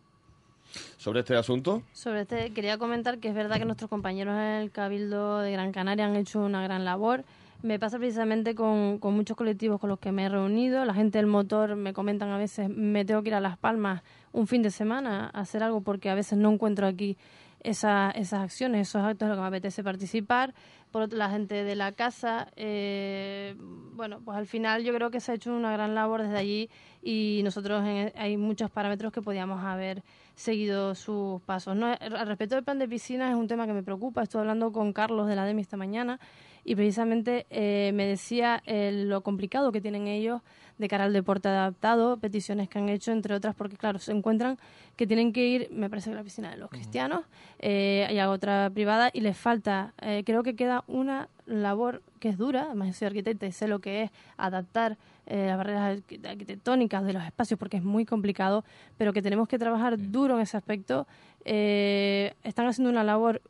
¿Sobre 0.98 1.22
este 1.22 1.36
asunto? 1.36 1.84
Sobre 1.94 2.22
este, 2.22 2.52
quería 2.52 2.78
comentar 2.78 3.20
que 3.20 3.30
es 3.30 3.36
verdad 3.36 3.58
que 3.58 3.66
nuestros 3.66 3.90
compañeros 3.90 4.34
en 4.36 4.62
el 4.62 4.72
Cabildo 4.72 5.40
de 5.40 5.52
Gran 5.52 5.72
Canaria 5.72 6.06
han 6.06 6.16
hecho 6.16 6.40
una 6.40 6.64
gran 6.64 6.86
labor. 6.86 7.24
Me 7.64 7.78
pasa 7.78 8.00
precisamente 8.00 8.56
con, 8.56 8.98
con 8.98 9.14
muchos 9.14 9.38
colectivos 9.38 9.80
con 9.80 9.90
los 9.90 10.00
que 10.00 10.12
me 10.12 10.26
he 10.26 10.30
reunido. 10.30 10.84
La 10.86 10.94
gente 10.94 11.20
del 11.20 11.28
motor 11.28 11.76
me 11.76 11.94
comentan 11.94 12.30
a 12.30 12.38
veces, 12.38 12.70
me 12.70 13.06
tengo 13.06 13.22
que 13.22 13.30
ir 13.30 13.36
a 13.36 13.40
Las 13.40 13.58
Palmas 13.58 14.02
un 14.32 14.48
fin 14.48 14.62
de 14.64 14.72
semana 14.72 15.30
a 15.34 15.42
hacer 15.42 15.62
algo 15.62 15.82
porque 15.82 16.10
a 16.10 16.16
veces 16.16 16.38
no 16.38 16.52
encuentro 16.52 16.88
aquí 16.88 17.18
esa, 17.64 18.12
esas 18.12 18.42
acciones, 18.42 18.88
esos 18.88 19.04
actos 19.04 19.28
de 19.28 19.30
lo 19.30 19.36
que 19.36 19.42
me 19.42 19.48
apetece 19.48 19.84
participar. 19.84 20.54
Por 20.92 21.14
la 21.14 21.30
gente 21.30 21.64
de 21.64 21.76
la 21.76 21.94
casa, 21.94 22.52
eh, 22.58 23.56
bueno, 23.94 24.20
pues 24.26 24.38
al 24.38 24.46
final 24.46 24.84
yo 24.84 24.94
creo 24.94 25.10
que 25.10 25.22
se 25.22 25.32
ha 25.32 25.36
hecho 25.36 25.54
una 25.54 25.72
gran 25.72 25.96
labor 25.96 26.22
desde 26.22 26.38
allí 26.38 26.70
y 27.02 27.42
nosotros 27.44 27.82
hay 28.16 28.38
muchos 28.38 28.70
parámetros 28.72 29.14
que 29.14 29.22
podíamos 29.22 29.64
haber 29.64 30.04
seguido 30.36 30.96
sus 30.96 31.42
pasos. 31.42 31.76
No, 31.76 31.88
al 31.88 32.28
respecto 32.28 32.56
del 32.56 32.64
plan 32.64 32.80
de 32.80 32.88
piscinas 32.88 33.32
es 33.32 33.36
un 33.36 33.48
tema 33.48 33.68
que 33.68 33.74
me 33.74 33.84
preocupa. 33.84 34.24
Estoy 34.24 34.42
hablando 34.42 34.72
con 34.72 34.94
Carlos 34.94 35.28
de 35.28 35.36
la 35.36 35.46
DEMI 35.46 35.62
esta 35.62 35.78
mañana 35.78 36.20
y 36.64 36.76
precisamente 36.76 37.48
eh, 37.50 37.92
me 37.94 38.06
decía 38.06 38.62
lo 38.66 39.22
complicado 39.22 39.72
que 39.72 39.82
tienen 39.82 40.08
ellos 40.08 40.42
de 40.82 40.88
cara 40.88 41.06
al 41.06 41.14
deporte 41.14 41.48
adaptado, 41.48 42.18
peticiones 42.18 42.68
que 42.68 42.80
han 42.80 42.90
hecho, 42.90 43.12
entre 43.12 43.36
otras, 43.36 43.56
porque 43.56 43.78
claro, 43.78 44.00
se 44.00 44.12
encuentran 44.12 44.58
que 44.96 45.08
tienen 45.08 45.32
que 45.32 45.48
ir, 45.48 45.70
me 45.72 45.90
parece 45.90 46.10
que 46.10 46.16
la 46.16 46.24
piscina 46.24 46.50
de 46.50 46.58
los 46.58 46.70
cristianos, 46.70 47.22
eh, 47.60 48.08
y 48.12 48.18
a 48.18 48.30
otra 48.30 48.70
privada, 48.74 49.12
y 49.14 49.22
les 49.22 49.38
falta, 49.38 49.94
eh, 50.02 50.24
creo 50.26 50.44
que 50.44 50.56
queda 50.56 50.84
una 50.88 51.30
labor 51.46 52.02
que 52.20 52.30
es 52.30 52.38
dura, 52.38 52.64
además 52.64 52.96
soy 52.96 53.08
arquitecta 53.08 53.46
y 53.46 53.52
sé 53.52 53.68
lo 53.68 53.80
que 53.80 54.04
es 54.04 54.12
adaptar 54.38 54.98
eh, 55.28 55.48
las 55.48 55.58
barreras 55.58 56.02
arquitectónicas 56.24 57.06
de 57.06 57.14
los 57.14 57.24
espacios 57.24 57.60
porque 57.60 57.78
es 57.78 57.84
muy 57.84 58.06
complicado, 58.06 58.64
pero 58.98 59.14
que 59.14 59.22
tenemos 59.22 59.48
que 59.48 59.60
trabajar 59.60 59.98
duro 59.98 60.36
en 60.36 60.42
ese 60.42 60.58
aspecto. 60.58 61.08
están 61.44 62.68
haciendo 62.68 62.90
una 62.90 63.04
labor 63.04 63.42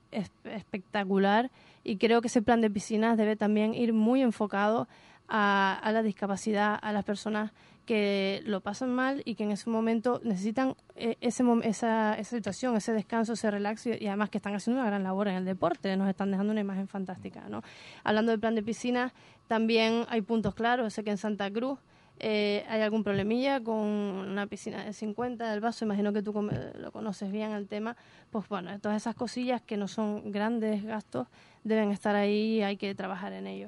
espectacular 0.44 1.52
y 1.84 1.98
creo 1.98 2.22
que 2.22 2.28
ese 2.28 2.42
plan 2.42 2.62
de 2.62 2.70
piscinas 2.70 3.18
debe 3.18 3.36
también 3.36 3.74
ir 3.74 3.94
muy 3.94 4.22
enfocado 4.22 4.88
a, 5.32 5.90
la 5.94 6.04
discapacidad, 6.04 6.78
a 6.82 6.92
las 6.92 7.06
personas 7.06 7.52
que 7.92 8.42
lo 8.46 8.62
pasan 8.62 8.96
mal 8.96 9.22
y 9.26 9.36
que 9.36 9.44
en 9.44 9.52
ese 9.52 9.70
momento 9.70 10.22
necesitan 10.24 10.78
eh, 10.96 11.18
ese, 11.20 11.44
esa, 11.64 12.18
esa 12.18 12.38
situación, 12.38 12.78
ese 12.78 12.94
descanso, 12.94 13.34
ese 13.34 13.52
relax 13.52 13.86
y, 13.86 14.08
además 14.08 14.30
que 14.30 14.38
están 14.38 14.56
haciendo 14.56 14.80
una 14.80 14.90
gran 14.90 15.04
labor 15.04 15.28
en 15.28 15.36
el 15.36 15.44
deporte, 15.44 15.98
nos 15.98 16.08
están 16.08 16.32
dejando 16.32 16.54
una 16.54 16.62
imagen 16.62 16.88
fantástica. 16.88 17.50
¿no? 17.50 17.64
Hablando 18.06 18.32
del 18.32 18.40
plan 18.40 18.56
de 18.56 18.64
piscina, 18.64 19.14
también 19.50 20.06
hay 20.08 20.22
puntos 20.22 20.56
claros, 20.56 20.94
sé 20.94 21.04
que 21.04 21.10
en 21.10 21.18
Santa 21.18 21.52
Cruz 21.52 21.80
eh, 22.20 22.66
hay 22.70 22.80
algún 22.80 23.04
problemilla 23.04 23.62
con 23.62 23.76
una 23.76 24.48
piscina 24.48 24.86
de 24.86 24.94
50 24.94 25.52
del 25.52 25.60
vaso, 25.60 25.84
imagino 25.84 26.14
que 26.14 26.22
tú 26.22 26.32
lo 26.32 26.92
conoces 26.94 27.30
bien 27.30 27.52
el 27.52 27.68
tema, 27.68 27.98
pues 28.30 28.48
bueno, 28.48 28.80
todas 28.80 28.96
esas 28.96 29.16
cosillas 29.16 29.62
que 29.62 29.76
no 29.76 29.90
son 29.90 30.32
grandes 30.32 30.86
gastos 30.86 31.28
deben 31.66 31.92
estar 31.92 32.16
ahí 32.16 32.60
y 32.60 32.62
hay 32.62 32.78
que 32.78 32.96
trabajar 32.96 33.34
en 33.34 33.48
ello. 33.48 33.68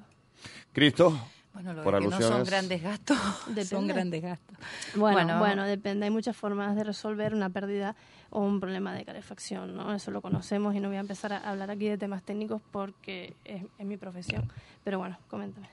Cristo. 0.72 1.14
Bueno, 1.54 1.74
lo 1.74 1.84
que 1.84 2.08
no 2.08 2.20
son 2.20 2.44
grandes 2.44 2.82
gastos, 2.82 3.18
son 3.70 3.88
grandes 3.88 4.24
gastos. 4.24 4.58
Bueno, 4.96 5.38
bueno, 5.38 5.66
depende. 5.66 6.06
Hay 6.06 6.12
muchas 6.12 6.36
formas 6.36 6.76
de 6.76 6.84
resolver 6.84 7.36
una 7.36 7.50
pérdida 7.50 7.96
o 8.32 8.42
un 8.42 8.60
problema 8.60 8.94
de 8.94 9.06
calefacción, 9.06 9.76
¿no? 9.76 9.94
Eso 9.94 10.10
lo 10.10 10.22
conocemos 10.22 10.76
y 10.76 10.80
no 10.80 10.88
voy 10.88 10.98
a 10.98 11.02
empezar 11.02 11.32
a 11.34 11.38
hablar 11.38 11.70
aquí 11.70 11.88
de 11.88 11.98
temas 12.00 12.24
técnicos 12.24 12.62
porque 12.72 13.36
es, 13.46 13.64
es 13.78 13.86
mi 13.86 13.98
profesión. 13.98 14.52
Pero 14.84 14.98
bueno, 14.98 15.18
coméntame. 15.30 15.70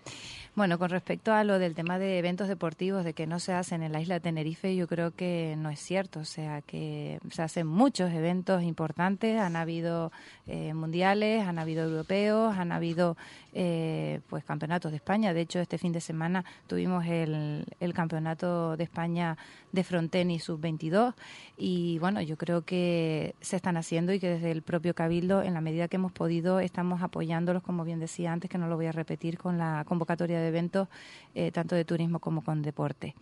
Bueno, 0.56 0.78
con 0.78 0.90
respecto 0.90 1.32
a 1.32 1.44
lo 1.44 1.58
del 1.58 1.74
tema 1.74 1.98
de 1.98 2.18
eventos 2.18 2.48
deportivos, 2.48 3.04
de 3.04 3.14
que 3.14 3.26
no 3.26 3.38
se 3.38 3.52
hacen 3.52 3.82
en 3.82 3.92
la 3.92 4.00
isla 4.00 4.14
de 4.14 4.20
Tenerife, 4.20 4.74
yo 4.74 4.88
creo 4.88 5.12
que 5.12 5.54
no 5.56 5.70
es 5.70 5.78
cierto. 5.78 6.20
O 6.20 6.24
sea, 6.24 6.60
que 6.60 7.20
se 7.30 7.42
hacen 7.42 7.66
muchos 7.66 8.12
eventos 8.12 8.62
importantes, 8.62 9.40
han 9.40 9.54
habido 9.54 10.10
eh, 10.46 10.74
mundiales, 10.74 11.46
han 11.46 11.58
habido 11.58 11.84
europeos, 11.84 12.56
han 12.56 12.72
habido 12.72 13.16
eh, 13.54 14.20
pues 14.28 14.44
campeonatos 14.44 14.92
de 14.92 14.96
España. 14.96 15.34
De 15.34 15.40
hecho, 15.40 15.58
este 15.58 15.78
fin 15.78 15.92
de 15.92 16.00
semana 16.00 16.44
tuvimos 16.66 17.04
el, 17.06 17.64
el 17.80 17.94
campeonato 17.94 18.76
de 18.76 18.84
España 18.84 19.36
de 19.72 19.84
frontenis 19.84 20.44
sub-22 20.44 21.14
y 21.56 21.98
bueno, 21.98 22.20
yo 22.20 22.36
creo 22.36 22.62
que 22.62 23.34
se 23.40 23.56
están 23.56 23.76
haciendo 23.76 24.12
y 24.12 24.20
que 24.20 24.28
desde 24.28 24.50
el 24.50 24.62
propio 24.62 24.94
Cabildo, 24.94 25.42
en 25.42 25.54
la 25.54 25.60
medida 25.60 25.88
que 25.88 25.96
hemos 25.96 26.12
podido, 26.12 26.60
estamos 26.60 27.02
apoyándolos, 27.02 27.62
como 27.62 27.84
bien 27.84 28.00
decía 28.00 28.32
antes, 28.32 28.50
que 28.50 28.58
no 28.58 28.68
lo 28.68 28.76
voy 28.76 28.86
a 28.86 28.92
repetir, 28.92 29.38
con 29.38 29.58
la 29.58 29.84
convocatoria 29.86 30.40
de 30.40 30.48
eventos 30.48 30.88
eh, 31.34 31.50
tanto 31.52 31.74
de 31.74 31.84
turismo 31.84 32.18
como 32.18 32.42
con 32.42 32.62
deporte. 32.62 33.14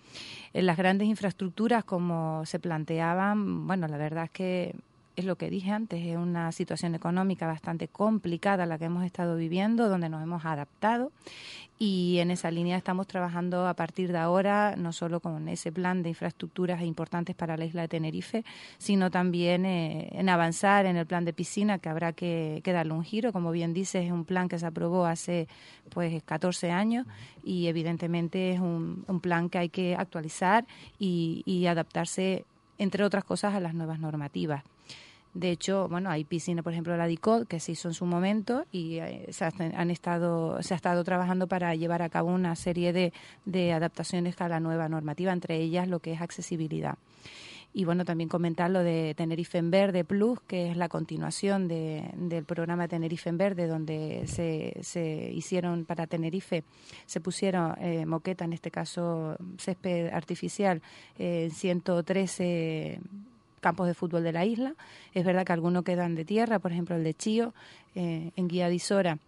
En 0.53 0.67
las 0.67 0.77
grandes 0.77 1.09
infraestructuras, 1.09 1.85
como 1.85 2.45
se 2.47 2.59
planteaban, 2.59 3.67
bueno, 3.67 3.89
la 3.89 3.97
verdad 3.97 4.25
es 4.25 4.31
que 4.31 4.75
es 5.21 5.27
lo 5.27 5.37
que 5.37 5.51
dije 5.51 5.71
antes, 5.71 6.05
es 6.05 6.17
una 6.17 6.53
situación 6.53 6.95
económica 6.95 7.47
bastante 7.47 7.89
complicada 7.89 8.67
la 8.67 8.79
que 8.79 8.87
hemos 8.87 9.05
estado 9.05 9.37
viviendo, 9.37 9.89
donde 9.89 10.09
nos 10.09 10.23
hemos 10.23 10.45
adaptado 10.45 11.13
y 11.79 12.19
en 12.19 12.33
esa 12.33 12.51
línea 12.51 12.77
estamos 12.77 13.07
trabajando 13.07 13.69
a 13.69 13.75
partir 13.75 14.11
de 14.11 14.19
ahora, 14.19 14.75
no 14.77 14.93
solo 14.93 15.21
con 15.21 15.49
ese 15.49 15.71
plan 15.71 16.03
de 16.03 16.09
infraestructuras 16.09 16.83
importantes 16.83 17.37
para 17.37 17.57
la 17.57 17.65
isla 17.65 17.83
de 17.83 17.89
Tenerife, 17.89 18.45
sino 18.79 19.13
también 19.13 19.65
eh, 19.65 20.09
en 20.13 20.29
avanzar 20.29 20.87
en 20.87 20.97
el 20.97 21.07
plan 21.07 21.25
de 21.25 21.33
piscina, 21.33 21.79
que 21.79 21.89
habrá 21.89 22.13
que, 22.13 22.61
darle 22.65 22.93
un 22.93 23.05
giro. 23.05 23.33
Como 23.33 23.53
bien 23.53 23.75
dices, 23.75 24.07
es 24.07 24.13
un 24.13 24.25
plan 24.25 24.49
que 24.49 24.59
se 24.59 24.67
aprobó 24.67 25.07
hace 25.07 25.47
pues 25.91 26.21
14 26.25 26.73
años 26.73 27.07
y 27.45 27.69
evidentemente 27.69 28.51
es 28.51 28.61
un, 28.61 29.05
plan 29.23 29.49
que 29.49 29.59
hay 29.59 29.69
que 29.69 29.95
actualizar 29.95 30.67
y 30.99 31.67
adaptarse, 31.67 32.45
entre 32.79 33.05
otras 33.05 33.25
cosas, 33.25 33.55
a 33.55 33.61
las 33.61 33.75
nuevas 33.75 34.01
normativas. 34.01 34.65
De 35.35 35.51
hecho, 35.51 35.89
bueno, 35.89 36.11
hay 36.11 36.25
piscina, 36.25 36.63
por 36.63 36.73
ejemplo, 36.73 36.97
la 36.97 37.07
DICOD, 37.07 37.47
que 37.47 37.61
se 37.61 37.73
hizo 37.73 37.89
en 37.89 37.95
su 37.95 38.07
momento 38.07 38.65
y 38.73 38.99
eh, 38.99 39.27
se, 39.31 39.45
han 39.45 39.91
estado, 39.91 40.63
se 40.63 40.75
ha 40.75 40.77
estado 40.77 41.05
trabajando 41.05 41.47
para 41.47 41.75
llevar 41.75 42.03
a 42.03 42.09
cabo 42.09 42.31
una 42.31 42.57
serie 42.57 42.93
de, 42.93 43.13
de 43.45 43.73
adaptaciones 43.73 44.41
a 44.41 44.49
la 44.49 44.61
nueva 44.61 44.89
normativa, 44.89 45.33
entre 45.33 45.57
ellas 45.57 45.87
lo 45.87 46.01
que 46.01 46.13
es 46.13 46.21
accesibilidad. 46.21 46.97
Y 47.75 47.85
bueno, 47.85 48.05
también 48.05 48.29
comentar 48.29 48.71
lo 48.71 48.83
de 48.83 49.15
Tenerife 49.17 49.59
en 49.59 49.71
Verde 49.71 50.03
Plus, 50.03 50.41
que 50.41 50.71
es 50.71 50.77
la 50.77 50.89
continuación 50.89 51.69
de, 51.69 52.11
del 52.17 52.45
programa 52.45 52.89
Tenerife 52.89 53.29
en 53.29 53.37
Verde, 53.37 53.67
donde 53.67 54.23
se, 54.27 54.79
se 54.81 55.31
hicieron 55.33 55.85
para 55.85 56.07
Tenerife, 56.07 56.65
se 57.05 57.21
pusieron 57.21 57.75
eh, 57.79 58.07
moqueta, 58.07 58.45
en 58.47 58.55
este 58.55 58.71
caso 58.71 59.37
césped 59.59 60.09
artificial, 60.13 60.81
en 61.19 61.51
113 61.51 63.01
campos 63.61 63.87
de 63.87 63.95
fútbol 63.95 64.23
de 64.23 64.33
la 64.33 64.45
isla. 64.45 64.75
Es 65.15 65.25
verdad 65.25 65.45
que 65.45 65.53
algunos 65.53 65.85
quedan 65.85 66.15
de 66.15 66.25
tierra, 66.25 66.59
por 66.59 66.73
ejemplo 66.73 66.97
el 66.97 67.05
de 67.05 67.15
Chío, 67.15 67.55
eh, 67.95 68.33
en 68.37 68.49
Guía 68.49 68.69
de 68.69 68.75
Isora 68.75 69.19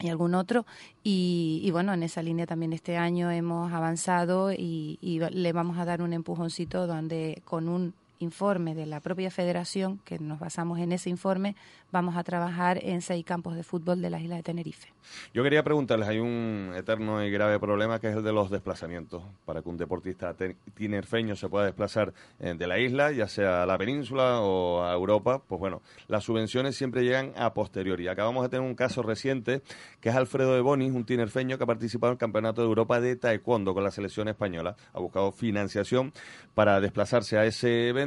y 0.00 0.08
algún 0.08 0.34
otro. 0.34 0.66
Y, 1.02 1.68
bueno, 1.70 1.94
en 1.94 2.02
esa 2.02 2.22
línea 2.22 2.46
también 2.46 2.72
este 2.72 2.96
año 2.96 3.30
hemos 3.30 3.72
avanzado 3.72 4.52
y, 4.52 4.98
le 5.00 5.52
vamos 5.52 5.78
a 5.78 5.84
dar 5.84 6.02
un 6.02 6.12
empujoncito 6.12 6.86
donde 6.86 7.42
con 7.44 7.68
un 7.68 7.94
informe 8.18 8.74
de 8.74 8.86
la 8.86 9.00
propia 9.00 9.30
federación, 9.30 9.98
que 10.04 10.18
nos 10.18 10.38
basamos 10.38 10.78
en 10.78 10.92
ese 10.92 11.10
informe, 11.10 11.56
vamos 11.92 12.16
a 12.16 12.24
trabajar 12.24 12.78
en 12.82 13.02
seis 13.02 13.24
campos 13.24 13.56
de 13.56 13.62
fútbol 13.62 14.00
de 14.00 14.10
la 14.10 14.20
isla 14.20 14.36
de 14.36 14.42
Tenerife. 14.42 14.92
Yo 15.32 15.42
quería 15.42 15.62
preguntarles, 15.62 16.08
hay 16.08 16.18
un 16.18 16.72
eterno 16.74 17.24
y 17.24 17.30
grave 17.30 17.60
problema 17.60 18.00
que 18.00 18.08
es 18.08 18.16
el 18.16 18.22
de 18.22 18.32
los 18.32 18.50
desplazamientos. 18.50 19.22
Para 19.44 19.62
que 19.62 19.68
un 19.68 19.76
deportista 19.76 20.34
tinerfeño 20.74 21.36
se 21.36 21.48
pueda 21.48 21.66
desplazar 21.66 22.12
eh, 22.40 22.54
de 22.56 22.66
la 22.66 22.78
isla, 22.78 23.12
ya 23.12 23.28
sea 23.28 23.62
a 23.62 23.66
la 23.66 23.78
península 23.78 24.40
o 24.40 24.82
a 24.82 24.92
Europa, 24.92 25.42
pues 25.46 25.58
bueno, 25.58 25.82
las 26.08 26.24
subvenciones 26.24 26.76
siempre 26.76 27.04
llegan 27.04 27.32
a 27.36 27.54
posteriori. 27.54 28.08
Acabamos 28.08 28.42
de 28.42 28.48
tener 28.48 28.66
un 28.66 28.74
caso 28.74 29.02
reciente 29.02 29.62
que 30.00 30.08
es 30.08 30.14
Alfredo 30.14 30.54
de 30.54 30.60
Bonis, 30.60 30.92
un 30.92 31.04
tinerfeño 31.04 31.56
que 31.58 31.64
ha 31.64 31.66
participado 31.66 32.12
en 32.12 32.14
el 32.14 32.18
Campeonato 32.18 32.62
de 32.62 32.68
Europa 32.68 33.00
de 33.00 33.16
Taekwondo 33.16 33.74
con 33.74 33.84
la 33.84 33.90
selección 33.90 34.28
española. 34.28 34.76
Ha 34.92 35.00
buscado 35.00 35.32
financiación 35.32 36.12
para 36.54 36.80
desplazarse 36.80 37.38
a 37.38 37.44
ese 37.44 37.88
evento 37.88 38.05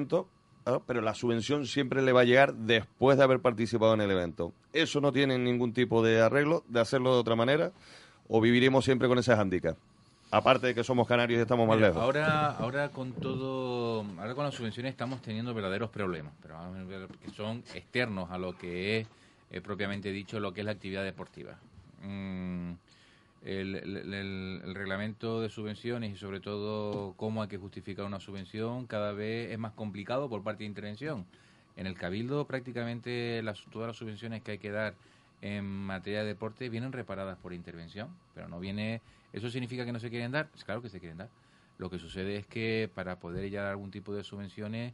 pero 0.86 1.02
la 1.02 1.14
subvención 1.14 1.66
siempre 1.66 2.02
le 2.02 2.12
va 2.12 2.22
a 2.22 2.26
llegar 2.26 2.54
después 2.54 3.18
de 3.18 3.24
haber 3.24 3.39
participado 3.39 3.93
en 3.93 4.02
el 4.02 4.12
evento. 4.12 4.54
¿Eso 4.74 5.02
no 5.02 5.12
tiene 5.12 5.38
ningún 5.38 5.74
tipo 5.74 6.04
de 6.04 6.22
arreglo 6.22 6.64
de 6.68 6.80
hacerlo 6.80 7.14
de 7.14 7.20
otra 7.20 7.36
manera? 7.36 7.72
¿O 8.28 8.39
viviremos 8.39 8.86
siempre 8.86 9.08
con 9.08 9.18
ese 9.18 9.36
hándicap? 9.36 9.78
Aparte 10.32 10.68
de 10.68 10.76
que 10.76 10.84
somos 10.84 11.08
canarios 11.08 11.39
y 11.39 11.41
estamos 11.41 11.68
más 11.68 11.80
lejos. 11.80 11.97
Ahora, 11.97 12.52
ahora 12.52 12.89
con 12.89 13.14
todo, 13.14 14.06
ahora 14.20 14.36
con 14.36 14.45
las 14.45 14.54
subvenciones 14.54 14.91
estamos 14.91 15.24
teniendo 15.24 15.56
verdaderos 15.56 15.89
problemas, 15.89 16.34
pero 16.39 16.56
que 17.24 17.32
son 17.32 17.64
externos 17.74 18.30
a 18.30 18.38
lo 18.38 18.56
que 18.56 19.00
es 19.00 19.08
eh, 19.50 19.62
propiamente 19.62 20.12
dicho 20.12 20.39
lo 20.39 20.54
que 20.54 20.62
es 20.62 20.66
la 20.66 20.74
actividad 20.74 21.04
deportiva. 21.04 21.58
Mm, 22.04 22.74
el, 23.44 24.74
reglamento 24.74 25.42
de 25.42 25.50
subvenciones 25.50 26.14
y 26.14 26.18
sobre 26.18 26.40
todo 26.40 27.14
cómo 27.16 27.42
hay 27.42 27.48
que 27.48 27.58
justificar 27.58 28.06
una 28.06 28.20
subvención 28.20 28.86
cada 28.88 29.14
vez 29.14 29.52
es 29.52 29.60
más 29.60 29.74
complicado 29.74 30.30
por 30.30 30.44
parte 30.44 30.64
de 30.64 30.68
intervención. 30.68 31.26
En 31.76 31.88
el 31.88 31.96
Cabildo 31.96 32.46
prácticamente 32.46 33.42
las, 33.44 33.64
todas 33.72 33.88
las 33.88 33.98
subvenciones 33.98 34.42
que 34.42 34.52
hay 34.52 34.58
que 34.58 34.72
dar 34.72 34.96
en 35.42 35.66
materia 35.66 36.22
de 36.22 36.28
deporte 36.28 36.70
vienen 36.70 36.92
reparadas 36.92 37.38
por 37.38 37.54
intervención, 37.54 38.10
pero 38.34 38.48
no 38.48 38.60
viene... 38.60 39.02
¿Eso 39.32 39.50
significa 39.50 39.86
que 39.86 39.92
no 39.92 40.00
se 40.00 40.10
quieren 40.10 40.32
dar? 40.32 40.50
Pues 40.50 40.66
claro 40.66 40.82
que 40.82 40.90
se 40.90 41.00
quieren 41.00 41.20
dar. 41.20 41.30
Lo 41.78 41.90
que 41.90 42.00
sucede 42.00 42.36
es 42.36 42.48
que 42.48 42.90
para 42.94 43.20
poder 43.20 43.50
ya 43.50 43.62
dar 43.62 43.72
algún 43.72 43.92
tipo 43.92 44.14
de 44.14 44.24
subvenciones, 44.24 44.94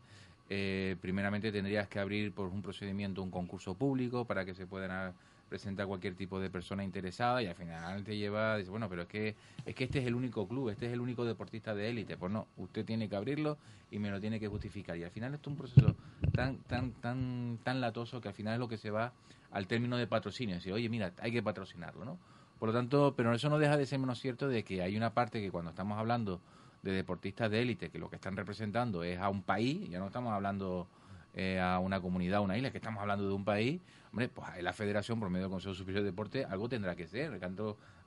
eh, 0.49 0.97
primeramente 1.01 1.51
tendrías 1.51 1.87
que 1.87 1.99
abrir 1.99 2.31
por 2.31 2.49
un 2.49 2.61
procedimiento 2.61 3.23
un 3.23 3.31
concurso 3.31 3.73
público 3.73 4.25
para 4.25 4.45
que 4.45 4.53
se 4.53 4.67
puedan 4.67 5.15
presenta 5.49 5.83
a 5.83 5.87
cualquier 5.87 6.15
tipo 6.15 6.39
de 6.39 6.49
persona 6.49 6.83
interesada 6.83 7.41
y 7.41 7.47
al 7.47 7.55
final 7.55 8.03
te 8.03 8.17
lleva, 8.17 8.57
dice, 8.57 8.69
bueno, 8.69 8.89
pero 8.89 9.03
es 9.03 9.07
que, 9.07 9.35
es 9.65 9.75
que 9.75 9.83
este 9.83 9.99
es 9.99 10.07
el 10.07 10.15
único 10.15 10.47
club, 10.47 10.69
este 10.69 10.87
es 10.87 10.93
el 10.93 11.01
único 11.01 11.25
deportista 11.25 11.73
de 11.75 11.89
élite. 11.89 12.17
Pues 12.17 12.31
no, 12.31 12.47
usted 12.57 12.85
tiene 12.85 13.07
que 13.07 13.15
abrirlo 13.15 13.57
y 13.91 13.99
me 13.99 14.09
lo 14.09 14.19
tiene 14.19 14.39
que 14.39 14.47
justificar. 14.47 14.97
Y 14.97 15.03
al 15.03 15.11
final 15.11 15.33
esto 15.33 15.49
es 15.49 15.53
un 15.53 15.57
proceso 15.57 15.95
tan, 16.33 16.57
tan, 16.59 16.91
tan, 16.93 17.59
tan 17.63 17.81
latoso 17.81 18.21
que 18.21 18.27
al 18.27 18.33
final 18.33 18.53
es 18.53 18.59
lo 18.59 18.67
que 18.67 18.77
se 18.77 18.91
va 18.91 19.13
al 19.51 19.67
término 19.67 19.97
de 19.97 20.07
patrocinio. 20.07 20.55
Decir, 20.55 20.73
oye, 20.73 20.89
mira, 20.89 21.13
hay 21.21 21.31
que 21.31 21.43
patrocinarlo, 21.43 22.05
¿no? 22.05 22.17
Por 22.59 22.69
lo 22.69 22.73
tanto, 22.73 23.13
pero 23.15 23.33
eso 23.33 23.49
no 23.49 23.59
deja 23.59 23.77
de 23.77 23.85
ser 23.85 23.99
menos 23.99 24.19
cierto 24.19 24.47
de 24.47 24.63
que 24.63 24.81
hay 24.81 24.95
una 24.95 25.13
parte 25.13 25.41
que 25.41 25.51
cuando 25.51 25.71
estamos 25.71 25.97
hablando 25.97 26.41
de 26.83 26.91
deportistas 26.91 27.51
de 27.51 27.61
élite, 27.61 27.89
que 27.89 27.99
lo 27.99 28.09
que 28.09 28.15
están 28.15 28.35
representando 28.35 29.03
es 29.03 29.19
a 29.19 29.29
un 29.29 29.41
país, 29.41 29.89
ya 29.89 29.99
no 29.99 30.07
estamos 30.07 30.31
hablando 30.31 30.87
eh, 31.35 31.59
a 31.59 31.79
una 31.79 32.01
comunidad, 32.01 32.37
a 32.37 32.41
una 32.41 32.57
isla, 32.57 32.71
que 32.71 32.77
estamos 32.77 33.01
hablando 33.01 33.27
de 33.27 33.33
un 33.33 33.43
país, 33.43 33.81
hombre, 34.11 34.29
pues 34.29 34.47
la 34.61 34.73
federación, 34.73 35.19
por 35.19 35.29
medio 35.29 35.45
del 35.45 35.51
Consejo 35.51 35.73
Superior 35.73 36.03
de 36.03 36.11
Deporte, 36.11 36.45
algo 36.45 36.69
tendrá 36.69 36.95
que 36.95 37.07
ser, 37.07 37.39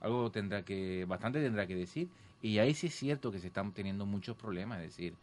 algo 0.01 0.31
tendrá 0.31 0.63
que, 0.63 1.05
bastante 1.07 1.41
tendrá 1.41 1.67
que 1.67 1.75
decir. 1.75 2.09
Y 2.41 2.57
ahí 2.59 2.73
sí 2.73 2.87
es 2.87 2.95
cierto 2.95 3.31
que 3.31 3.39
se 3.39 3.47
están 3.47 3.71
teniendo 3.73 4.05
muchos 4.05 4.35
problemas, 4.35 4.79
es 4.79 4.87
decir, 4.87 5.13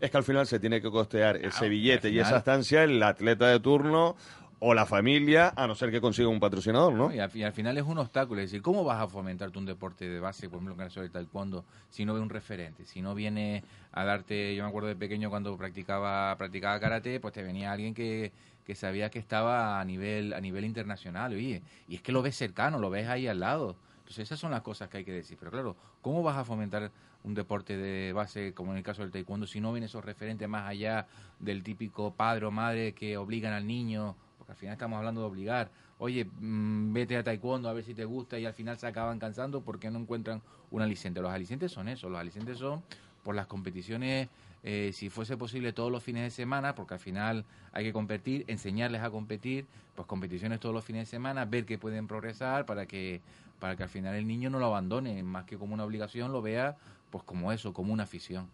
es 0.00 0.10
que 0.10 0.16
al 0.16 0.24
final 0.24 0.46
se 0.46 0.58
tiene 0.60 0.80
que 0.80 0.90
costear 0.90 1.36
ese 1.36 1.68
billete 1.68 2.10
y 2.10 2.18
esa 2.18 2.38
estancia 2.38 2.84
el 2.84 3.02
atleta 3.02 3.48
de 3.48 3.60
turno 3.60 4.16
o 4.58 4.72
la 4.72 4.86
familia, 4.86 5.52
a 5.54 5.66
no 5.66 5.74
ser 5.74 5.90
que 5.90 6.00
consiga 6.00 6.28
un 6.28 6.40
patrocinador, 6.40 6.94
¿no? 6.94 7.12
y, 7.12 7.18
al, 7.18 7.52
final 7.52 7.76
es 7.76 7.84
un 7.84 7.98
obstáculo. 7.98 8.40
Es 8.40 8.50
decir, 8.50 8.62
¿cómo 8.62 8.84
vas 8.84 9.00
a 9.00 9.08
fomentar 9.08 9.50
un 9.56 9.66
deporte 9.66 10.08
de 10.08 10.18
base, 10.18 10.48
por 10.48 10.56
ejemplo, 10.56 10.74
en 10.74 10.80
el 10.80 10.86
caso 10.86 11.00
del 11.02 11.10
taekwondo, 11.10 11.64
si 11.90 12.04
no 12.04 12.14
ve 12.14 12.20
un 12.20 12.30
referente? 12.30 12.86
Si 12.86 13.02
no 13.02 13.14
viene 13.14 13.62
a 13.92 14.04
darte, 14.04 14.54
yo 14.54 14.62
me 14.62 14.68
acuerdo 14.68 14.88
de 14.88 14.96
pequeño 14.96 15.28
cuando 15.28 15.56
practicaba 15.56 16.34
practicaba 16.36 16.80
karate, 16.80 17.20
pues 17.20 17.34
te 17.34 17.42
venía 17.42 17.72
alguien 17.72 17.92
que, 17.92 18.32
que 18.64 18.74
sabía 18.74 19.10
que 19.10 19.18
estaba 19.18 19.78
a 19.78 19.84
nivel 19.84 20.32
a 20.32 20.40
nivel 20.40 20.64
internacional, 20.64 21.34
oye, 21.34 21.62
y 21.88 21.96
es 21.96 22.02
que 22.02 22.12
lo 22.12 22.22
ves 22.22 22.36
cercano, 22.36 22.78
lo 22.78 22.88
ves 22.88 23.08
ahí 23.08 23.26
al 23.26 23.40
lado. 23.40 23.76
Entonces 23.98 24.22
esas 24.22 24.38
son 24.38 24.52
las 24.52 24.62
cosas 24.62 24.88
que 24.88 24.98
hay 24.98 25.04
que 25.04 25.12
decir. 25.12 25.36
Pero 25.36 25.50
claro, 25.50 25.76
¿cómo 26.00 26.22
vas 26.22 26.38
a 26.38 26.44
fomentar 26.44 26.92
un 27.24 27.34
deporte 27.34 27.76
de 27.76 28.12
base 28.12 28.54
como 28.54 28.70
en 28.70 28.78
el 28.78 28.84
caso 28.84 29.02
del 29.02 29.10
taekwondo 29.10 29.48
si 29.48 29.60
no 29.60 29.72
vienen 29.72 29.88
esos 29.88 30.04
referentes 30.04 30.48
más 30.48 30.68
allá 30.68 31.08
del 31.40 31.64
típico 31.64 32.12
padre 32.12 32.46
o 32.46 32.52
madre 32.52 32.92
que 32.92 33.16
obligan 33.16 33.52
al 33.52 33.66
niño 33.66 34.14
al 34.48 34.56
final 34.56 34.72
estamos 34.74 34.98
hablando 34.98 35.20
de 35.22 35.26
obligar. 35.26 35.70
Oye, 35.98 36.24
mm, 36.24 36.92
vete 36.92 37.16
a 37.16 37.22
taekwondo 37.22 37.68
a 37.68 37.72
ver 37.72 37.84
si 37.84 37.94
te 37.94 38.04
gusta 38.04 38.38
y 38.38 38.46
al 38.46 38.52
final 38.52 38.78
se 38.78 38.86
acaban 38.86 39.18
cansando 39.18 39.62
porque 39.62 39.90
no 39.90 39.98
encuentran 39.98 40.42
un 40.70 40.82
aliciente. 40.82 41.20
Los 41.20 41.32
alicientes 41.32 41.72
son 41.72 41.88
eso, 41.88 42.08
los 42.08 42.20
alicientes 42.20 42.58
son 42.58 42.82
por 43.22 43.34
las 43.34 43.46
competiciones, 43.46 44.28
eh, 44.62 44.90
si 44.92 45.10
fuese 45.10 45.36
posible 45.36 45.72
todos 45.72 45.90
los 45.90 46.02
fines 46.02 46.22
de 46.22 46.30
semana, 46.30 46.74
porque 46.74 46.94
al 46.94 47.00
final 47.00 47.44
hay 47.72 47.84
que 47.84 47.92
competir, 47.92 48.44
enseñarles 48.46 49.02
a 49.02 49.10
competir, 49.10 49.66
pues 49.94 50.06
competiciones 50.06 50.60
todos 50.60 50.74
los 50.74 50.84
fines 50.84 51.02
de 51.02 51.10
semana, 51.10 51.44
ver 51.44 51.64
que 51.64 51.78
pueden 51.78 52.06
progresar 52.06 52.66
para 52.66 52.86
que 52.86 53.20
para 53.58 53.74
que 53.74 53.82
al 53.82 53.88
final 53.88 54.14
el 54.14 54.26
niño 54.26 54.50
no 54.50 54.58
lo 54.58 54.66
abandone, 54.66 55.22
más 55.22 55.44
que 55.44 55.56
como 55.56 55.74
una 55.74 55.84
obligación, 55.84 56.30
lo 56.30 56.42
vea 56.42 56.76
pues 57.10 57.24
como 57.24 57.52
eso, 57.52 57.72
como 57.72 57.92
una 57.92 58.02
afición. 58.02 58.48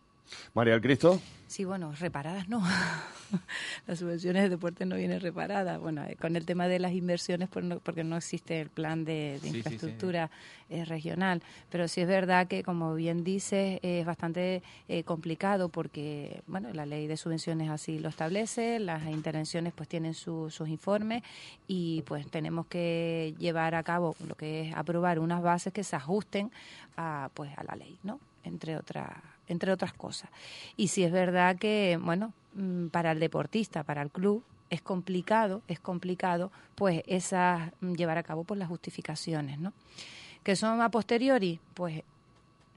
María 0.54 0.74
del 0.74 0.82
Cristo. 0.82 1.20
Sí, 1.52 1.66
bueno, 1.66 1.92
reparadas 1.92 2.48
no. 2.48 2.62
las 3.86 3.98
subvenciones 3.98 4.44
de 4.44 4.48
deporte 4.48 4.86
no 4.86 4.96
vienen 4.96 5.20
reparadas. 5.20 5.78
Bueno, 5.78 6.02
eh, 6.04 6.16
con 6.18 6.34
el 6.34 6.46
tema 6.46 6.66
de 6.66 6.78
las 6.78 6.92
inversiones, 6.92 7.50
pues 7.50 7.66
porque 7.82 8.04
no 8.04 8.16
existe 8.16 8.58
el 8.58 8.70
plan 8.70 9.04
de, 9.04 9.38
infraestructura 9.44 10.30
eh, 10.70 10.86
regional. 10.86 11.42
Pero 11.70 11.88
sí 11.88 12.00
es 12.00 12.08
verdad 12.08 12.46
que, 12.46 12.62
como 12.62 12.94
bien 12.94 13.22
dices, 13.22 13.80
es 13.82 14.06
bastante 14.06 14.62
eh, 14.88 15.04
complicado 15.04 15.68
porque, 15.68 16.42
bueno, 16.46 16.72
la 16.72 16.86
ley 16.86 17.06
de 17.06 17.18
subvenciones 17.18 17.68
así 17.68 17.98
lo 17.98 18.08
establece, 18.08 18.78
las 18.78 19.04
intervenciones 19.06 19.74
pues 19.74 19.90
tienen 19.90 20.14
sus 20.14 20.58
informes 20.66 21.22
y 21.68 22.00
pues 22.06 22.26
tenemos 22.28 22.66
que 22.66 23.34
llevar 23.38 23.74
a 23.74 23.82
cabo 23.82 24.16
lo 24.26 24.36
que 24.36 24.68
es 24.68 24.74
aprobar 24.74 25.18
unas 25.18 25.42
bases 25.42 25.72
que 25.74 25.84
se 25.84 25.96
ajusten 25.96 26.50
a, 26.96 27.28
pues, 27.34 27.50
a 27.58 27.64
la 27.64 27.76
ley, 27.76 27.98
¿no? 28.02 28.20
Entre 28.42 28.74
otras 28.78 29.08
entre 29.48 29.72
otras 29.72 29.92
cosas. 29.92 30.30
Y 30.76 30.88
si 30.88 31.04
es 31.04 31.12
verdad 31.12 31.56
que, 31.56 31.98
bueno, 32.00 32.32
mm, 32.54 32.88
para 32.88 33.12
el 33.12 33.20
deportista, 33.20 33.82
para 33.82 34.02
el 34.02 34.10
club, 34.10 34.44
es 34.70 34.80
complicado, 34.80 35.62
es 35.68 35.80
complicado, 35.80 36.50
pues 36.74 37.02
esas, 37.06 37.72
mm, 37.80 37.92
llevar 37.92 38.18
a 38.18 38.22
cabo 38.22 38.44
pues 38.44 38.58
las 38.58 38.68
justificaciones, 38.68 39.58
¿no? 39.58 39.72
Que 40.42 40.56
son 40.56 40.80
a 40.80 40.90
posteriori, 40.90 41.60
pues 41.74 42.02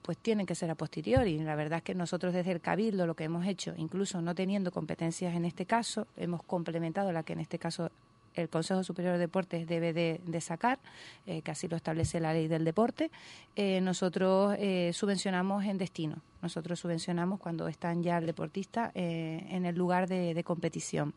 pues 0.05 0.20
tienen 0.20 0.45
que 0.45 0.53
ser 0.53 0.70
a 0.70 0.76
posteriori. 0.76 1.39
La 1.39 1.55
verdad 1.55 1.78
es 1.78 1.84
que 1.84 1.95
nosotros 1.95 2.32
desde 2.32 2.51
el 2.51 2.61
Cabildo 2.61 3.07
lo 3.07 3.16
que 3.16 3.24
hemos 3.24 3.47
hecho, 3.47 3.74
incluso 3.76 4.22
no 4.22 4.36
teniendo 4.36 4.72
competencias 4.72 5.34
en 5.34 5.45
este 5.45 5.66
caso, 5.66 6.05
hemos 6.16 6.43
complementado 6.43 7.11
la 7.11 7.24
que 7.24 7.34
en 7.34 7.39
este 7.39 7.57
caso 7.57 7.89
el 8.36 8.49
Consejo 8.49 8.83
Superior 8.83 9.13
de 9.13 9.19
Deportes 9.19 9.67
debe 9.67 9.93
de, 9.93 10.41
sacar, 10.41 10.79
eh, 11.25 11.41
que 11.41 11.51
así 11.51 11.67
lo 11.67 11.75
establece 11.75 12.19
la 12.19 12.33
ley 12.33 12.47
del 12.47 12.65
deporte. 12.65 13.09
Eh, 13.55 13.81
nosotros 13.81 14.55
eh, 14.59 14.91
subvencionamos 14.93 15.65
en 15.65 15.77
destino, 15.77 16.17
nosotros 16.41 16.79
subvencionamos 16.79 17.39
cuando 17.39 17.67
están 17.67 18.03
ya 18.03 18.17
el 18.17 18.25
deportista 18.25 18.91
en 18.93 19.65
el 19.65 19.75
lugar 19.75 20.07
de, 20.07 20.43
competición. 20.43 21.13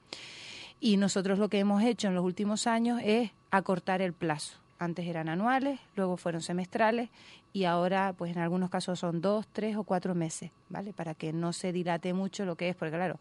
Y 0.81 0.97
nosotros 0.97 1.39
lo 1.39 1.49
que 1.49 1.59
hemos 1.59 1.83
hecho 1.83 2.09
en 2.09 2.15
los 2.15 2.25
últimos 2.25 2.67
años 2.67 3.01
es 3.05 3.31
acortar 3.51 4.01
el 4.01 4.13
plazo. 4.13 4.59
Antes 4.79 5.07
eran 5.07 5.29
anuales, 5.29 5.81
luego 5.97 6.17
fueron 6.17 6.41
semestrales 6.41 7.11
y 7.53 7.65
ahora, 7.65 8.15
pues 8.17 8.37
en 8.37 8.43
algunos 8.43 8.71
casos 8.71 9.01
son 9.01 9.21
dos, 9.21 9.47
tres 9.53 9.77
o 9.77 9.83
cuatro 9.83 10.15
meses, 10.15 10.53
¿vale? 10.69 10.93
Para 10.93 11.15
que 11.15 11.33
no 11.33 11.53
se 11.53 11.73
dilate 11.73 12.13
mucho 12.13 12.45
lo 12.45 12.57
que 12.57 12.69
es, 12.69 12.77
porque 12.77 12.95
claro, 12.95 13.19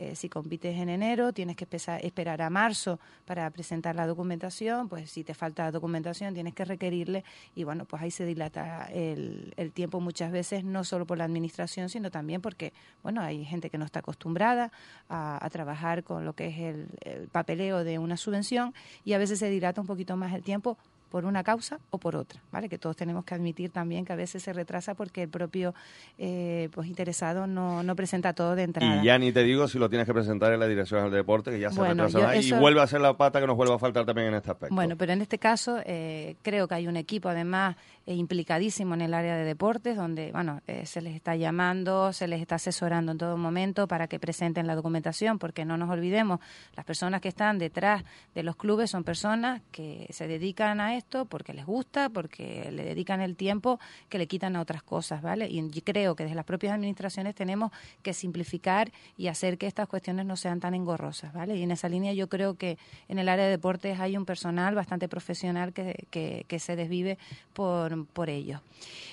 eh, 0.00 0.16
si 0.16 0.30
compites 0.30 0.78
en 0.78 0.88
enero, 0.88 1.34
tienes 1.34 1.56
que 1.56 1.66
esperar 2.00 2.40
a 2.40 2.48
marzo 2.48 2.98
para 3.26 3.50
presentar 3.50 3.94
la 3.94 4.06
documentación, 4.06 4.88
pues 4.88 5.10
si 5.10 5.24
te 5.24 5.34
falta 5.34 5.70
documentación 5.70 6.32
tienes 6.32 6.54
que 6.54 6.64
requerirle 6.64 7.22
y 7.54 7.64
bueno, 7.64 7.84
pues 7.84 8.00
ahí 8.00 8.10
se 8.10 8.24
dilata 8.24 8.88
el, 8.94 9.52
tiempo 9.74 10.00
muchas 10.00 10.32
veces, 10.32 10.64
no 10.64 10.84
solo 10.84 11.04
por 11.04 11.18
la 11.18 11.24
administración, 11.24 11.90
sino 11.90 12.10
también 12.10 12.40
porque, 12.40 12.72
bueno, 13.02 13.20
hay 13.20 13.44
gente 13.44 13.68
que 13.68 13.76
no 13.76 13.84
está 13.84 13.98
acostumbrada 13.98 14.72
a, 15.10 15.46
trabajar 15.52 16.02
con 16.02 16.24
lo 16.24 16.32
que 16.32 16.46
es 16.46 16.58
el, 17.04 17.28
papeleo 17.28 17.84
de 17.84 17.98
una 17.98 18.16
subvención 18.16 18.72
y 19.04 19.12
a 19.12 19.18
veces 19.18 19.38
se 19.38 19.50
dilata 19.50 19.82
un 19.82 19.86
poquito 19.86 20.16
más 20.16 20.32
el 20.32 20.42
tiempo 20.42 20.78
por 21.10 21.24
una 21.24 21.42
causa 21.42 21.80
o 21.90 21.98
por 21.98 22.16
otra, 22.16 22.40
¿vale? 22.52 22.68
Que 22.68 22.78
todos 22.78 22.96
tenemos 22.96 23.24
que 23.24 23.34
admitir 23.34 23.70
también 23.70 24.04
que 24.04 24.12
a 24.12 24.16
veces 24.16 24.42
se 24.42 24.52
retrasa 24.52 24.94
porque 24.94 25.24
el 25.24 25.28
propio 25.28 25.74
eh, 26.18 26.68
pues 26.72 26.86
interesado 26.88 27.46
no, 27.46 27.82
no 27.82 27.96
presenta 27.96 28.32
todo 28.32 28.54
de 28.54 28.62
entrada. 28.62 29.02
Y 29.02 29.06
ya 29.06 29.18
ni 29.18 29.32
te 29.32 29.42
digo 29.42 29.66
si 29.68 29.78
lo 29.78 29.88
tienes 29.90 30.06
que 30.06 30.14
presentar 30.14 30.52
en 30.52 30.60
la 30.60 30.66
dirección 30.66 31.02
del 31.04 31.12
deporte, 31.12 31.50
que 31.50 31.58
ya 31.58 31.70
se 31.70 31.82
retrasa 31.82 32.36
y 32.36 32.52
vuelve 32.52 32.80
a 32.80 32.86
ser 32.86 33.00
la 33.00 33.16
pata 33.16 33.40
que 33.40 33.46
nos 33.46 33.56
vuelve 33.56 33.74
a 33.74 33.78
faltar 33.78 34.06
también 34.06 34.28
en 34.28 34.34
este 34.34 34.52
aspecto. 34.52 34.74
Bueno, 34.74 34.96
pero 34.96 35.12
en 35.12 35.20
este 35.20 35.38
caso 35.38 35.78
eh, 35.84 36.36
creo 36.42 36.68
que 36.68 36.74
hay 36.76 36.86
un 36.86 36.96
equipo 36.96 37.28
además 37.28 37.76
implicadísimo 38.16 38.94
en 38.94 39.02
el 39.02 39.14
área 39.14 39.36
de 39.36 39.44
deportes, 39.44 39.96
donde 39.96 40.32
bueno 40.32 40.60
eh, 40.66 40.86
se 40.86 41.00
les 41.00 41.14
está 41.14 41.36
llamando, 41.36 42.12
se 42.12 42.28
les 42.28 42.40
está 42.40 42.56
asesorando 42.56 43.12
en 43.12 43.18
todo 43.18 43.36
momento 43.36 43.86
para 43.86 44.08
que 44.08 44.18
presenten 44.18 44.66
la 44.66 44.74
documentación, 44.74 45.38
porque 45.38 45.64
no 45.64 45.76
nos 45.76 45.90
olvidemos, 45.90 46.40
las 46.74 46.84
personas 46.84 47.20
que 47.20 47.28
están 47.28 47.58
detrás 47.58 48.04
de 48.34 48.42
los 48.42 48.56
clubes 48.56 48.90
son 48.90 49.04
personas 49.04 49.62
que 49.70 50.06
se 50.10 50.26
dedican 50.26 50.80
a 50.80 50.96
esto 50.96 51.24
porque 51.24 51.52
les 51.52 51.66
gusta, 51.66 52.08
porque 52.08 52.70
le 52.72 52.84
dedican 52.84 53.20
el 53.20 53.36
tiempo 53.36 53.78
que 54.08 54.18
le 54.18 54.26
quitan 54.26 54.56
a 54.56 54.60
otras 54.60 54.82
cosas, 54.82 55.22
¿vale? 55.22 55.48
Y 55.48 55.80
creo 55.82 56.14
que 56.14 56.24
desde 56.24 56.36
las 56.36 56.44
propias 56.44 56.74
administraciones 56.74 57.34
tenemos 57.34 57.70
que 58.02 58.12
simplificar 58.12 58.92
y 59.16 59.28
hacer 59.28 59.58
que 59.58 59.66
estas 59.66 59.88
cuestiones 59.88 60.26
no 60.26 60.36
sean 60.36 60.60
tan 60.60 60.74
engorrosas, 60.74 61.32
¿vale? 61.32 61.56
Y 61.56 61.62
en 61.62 61.70
esa 61.70 61.88
línea 61.88 62.12
yo 62.12 62.28
creo 62.28 62.54
que 62.54 62.78
en 63.08 63.18
el 63.18 63.28
área 63.28 63.44
de 63.44 63.50
deportes 63.50 64.00
hay 64.00 64.16
un 64.16 64.24
personal 64.24 64.74
bastante 64.74 65.08
profesional 65.08 65.72
que, 65.72 66.06
que 66.46 66.58
se 66.58 66.76
desvive 66.76 67.18
por 67.52 67.99
por, 68.06 68.30
ello. 68.30 68.60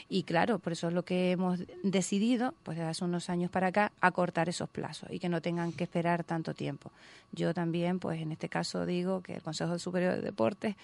Y 0.10 0.24
claro, 0.24 0.60
por 0.60 0.74
eso 0.74 0.88
es 0.88 0.94
lo 0.94 1.04
que 1.04 1.32
hemos 1.32 1.60
decidido, 1.84 2.54
pues 2.64 2.78
desde 2.78 2.90
hace 2.90 3.04
unos 3.04 3.30
años 3.30 3.52
para 3.52 3.68
acá, 3.68 3.92
acortar 4.00 4.50
esos 4.50 4.70
plazos 4.70 5.10
y 5.12 5.20
que 5.20 5.30
no 5.30 5.42
tengan 5.42 5.74
que 5.74 5.84
esperar 5.84 6.24
tanto 6.24 6.54
tiempo. 6.54 6.92
Yo 7.32 7.54
también, 7.54 8.00
pues 8.00 8.22
en 8.22 8.32
este 8.32 8.50
caso 8.50 8.86
digo 8.86 9.22
que 9.22 9.36
el 9.36 9.42
Consejo 9.42 9.78
Superior 9.80 10.16
de 10.16 10.22
Deportes 10.22 10.76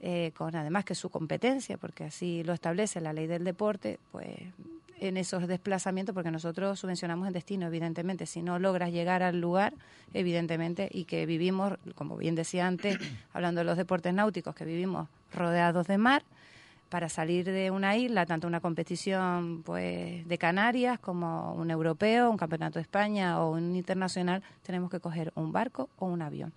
eh, 0.00 0.32
con 0.36 0.54
además 0.54 0.84
que 0.84 0.94
su 0.94 1.08
competencia, 1.08 1.78
porque 1.78 2.04
así 2.04 2.44
lo 2.44 2.52
establece 2.52 3.00
la 3.00 3.14
ley 3.14 3.26
del 3.26 3.44
deporte, 3.44 3.98
pues 4.12 4.28
en 4.98 5.16
esos 5.16 5.46
desplazamientos, 5.46 6.14
porque 6.14 6.30
nosotros 6.30 6.78
subvencionamos 6.78 7.26
el 7.28 7.34
destino, 7.34 7.66
evidentemente, 7.66 8.26
si 8.26 8.42
no 8.42 8.58
logras 8.58 8.92
llegar 8.92 9.22
al 9.22 9.40
lugar, 9.40 9.74
evidentemente, 10.14 10.88
y 10.90 11.04
que 11.04 11.26
vivimos, 11.26 11.74
como 11.94 12.16
bien 12.16 12.34
decía 12.34 12.66
antes, 12.66 12.98
hablando 13.32 13.60
de 13.60 13.64
los 13.64 13.76
deportes 13.76 14.12
náuticos, 14.12 14.54
que 14.54 14.64
vivimos 14.64 15.08
rodeados 15.32 15.86
de 15.86 15.98
mar, 15.98 16.22
para 16.88 17.08
salir 17.08 17.44
de 17.44 17.70
una 17.70 17.96
isla, 17.96 18.26
tanto 18.26 18.46
una 18.46 18.60
competición 18.60 19.62
pues 19.62 20.26
de 20.26 20.38
Canarias 20.38 20.98
como 20.98 21.54
un 21.54 21.70
europeo, 21.70 22.30
un 22.30 22.36
campeonato 22.36 22.78
de 22.78 22.82
España 22.82 23.40
o 23.40 23.52
un 23.52 23.76
internacional, 23.76 24.42
tenemos 24.62 24.90
que 24.90 25.00
coger 25.00 25.32
un 25.34 25.52
barco 25.52 25.88
o 25.98 26.06
un 26.06 26.22
avión. 26.22 26.52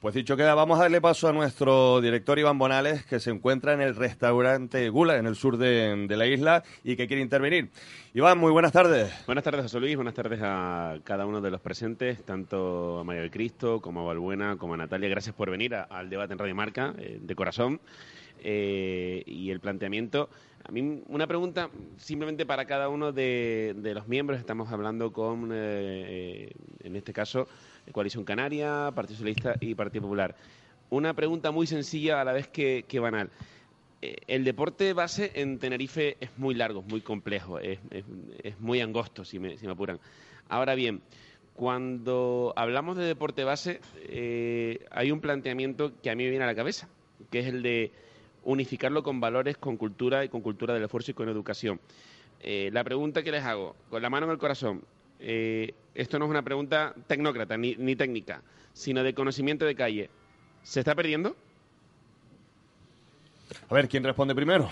Pues 0.00 0.14
dicho 0.14 0.36
queda, 0.36 0.54
vamos 0.54 0.78
a 0.78 0.82
darle 0.82 1.00
paso 1.00 1.28
a 1.28 1.32
nuestro 1.32 2.00
director 2.00 2.38
Iván 2.38 2.58
Bonales, 2.58 3.04
que 3.04 3.20
se 3.20 3.30
encuentra 3.30 3.72
en 3.74 3.80
el 3.80 3.94
restaurante 3.94 4.88
Gula, 4.88 5.16
en 5.16 5.26
el 5.26 5.36
sur 5.36 5.58
de, 5.58 6.06
la 6.08 6.26
isla, 6.26 6.62
y 6.82 6.96
que 6.96 7.06
quiere 7.06 7.22
intervenir. 7.22 7.70
Iván, 8.14 8.38
muy 8.38 8.50
buenas 8.50 8.72
tardes. 8.72 9.12
Buenas 9.26 9.44
tardes, 9.44 9.62
José 9.62 9.78
Luis. 9.78 9.96
Buenas 9.96 10.14
tardes 10.14 10.40
a 10.42 10.98
cada 11.04 11.26
uno 11.26 11.40
de 11.40 11.50
los 11.50 11.60
presentes, 11.60 12.24
tanto 12.24 12.98
a 12.98 13.04
María 13.04 13.22
del 13.22 13.30
Cristo 13.30 13.80
como 13.80 14.00
a 14.00 14.04
Valbuena, 14.04 14.56
como 14.56 14.74
a 14.74 14.76
Natalia. 14.76 15.08
Gracias 15.08 15.34
por 15.34 15.50
venir 15.50 15.74
al 15.74 16.10
debate 16.10 16.32
en 16.32 16.38
Radio 16.38 16.54
Marca, 16.54 16.94
eh, 16.98 17.18
de 17.20 17.34
corazón. 17.34 17.80
Eh, 18.42 19.22
y 19.26 19.50
el 19.50 19.60
planteamiento. 19.60 20.30
A 20.64 20.72
mí 20.72 21.02
una 21.08 21.26
pregunta 21.26 21.70
simplemente 21.96 22.46
para 22.46 22.64
cada 22.64 22.88
uno 22.88 23.12
de, 23.12 23.74
los 23.94 24.08
miembros. 24.08 24.38
Estamos 24.38 24.72
hablando 24.72 25.12
con, 25.12 25.50
eh, 25.52 26.52
en 26.82 26.96
este 26.96 27.12
caso, 27.12 27.48
Coalición 27.92 28.24
Canaria, 28.24 28.90
Partido 28.94 29.16
Socialista 29.16 29.54
y 29.60 29.74
Partido 29.74 30.02
Popular. 30.02 30.34
Una 30.90 31.14
pregunta 31.14 31.50
muy 31.50 31.66
sencilla 31.66 32.20
a 32.20 32.24
la 32.24 32.32
vez 32.32 32.48
que, 32.48 32.84
banal. 33.00 33.30
Eh, 34.02 34.16
el 34.26 34.44
deporte 34.44 34.92
base 34.92 35.32
en 35.34 35.58
Tenerife 35.58 36.16
es 36.20 36.30
muy 36.38 36.54
largo, 36.54 36.82
muy 36.82 37.02
complejo, 37.02 37.58
es, 37.58 37.78
muy 38.58 38.80
angosto, 38.80 39.24
si 39.24 39.38
me, 39.38 39.58
si 39.58 39.66
me, 39.66 39.72
apuran. 39.72 40.00
Ahora 40.48 40.74
bien, 40.74 41.02
cuando 41.54 42.54
hablamos 42.56 42.96
de 42.96 43.04
deporte 43.04 43.44
base, 43.44 43.80
hay 44.90 45.12
un 45.12 45.20
planteamiento 45.20 45.92
que 46.02 46.10
a 46.10 46.14
mí 46.14 46.24
me 46.24 46.30
viene 46.30 46.44
a 46.44 46.48
la 46.48 46.54
cabeza, 46.54 46.88
que 47.30 47.40
es 47.40 47.46
el 47.46 47.62
de 47.62 47.92
unificarlo 48.44 49.02
con 49.02 49.20
valores, 49.20 49.56
con 49.56 49.76
cultura 49.76 50.24
y 50.24 50.28
con 50.28 50.40
cultura 50.40 50.74
del 50.74 50.84
esfuerzo 50.84 51.10
y 51.10 51.14
con 51.14 51.28
educación. 51.28 51.80
Eh, 52.42 52.70
la 52.72 52.84
pregunta 52.84 53.22
que 53.22 53.30
les 53.30 53.44
hago, 53.44 53.76
con 53.90 54.00
la 54.02 54.10
mano 54.10 54.26
en 54.26 54.32
el 54.32 54.38
corazón, 54.38 54.82
eh, 55.18 55.74
esto 55.94 56.18
no 56.18 56.24
es 56.24 56.30
una 56.30 56.42
pregunta 56.42 56.94
tecnócrata 57.06 57.56
ni, 57.56 57.76
ni 57.76 57.96
técnica, 57.96 58.42
sino 58.72 59.02
de 59.02 59.14
conocimiento 59.14 59.64
de 59.64 59.74
calle. 59.74 60.10
¿Se 60.62 60.80
está 60.80 60.94
perdiendo? 60.94 61.36
A 63.68 63.74
ver, 63.74 63.88
¿quién 63.88 64.04
responde 64.04 64.34
primero? 64.34 64.70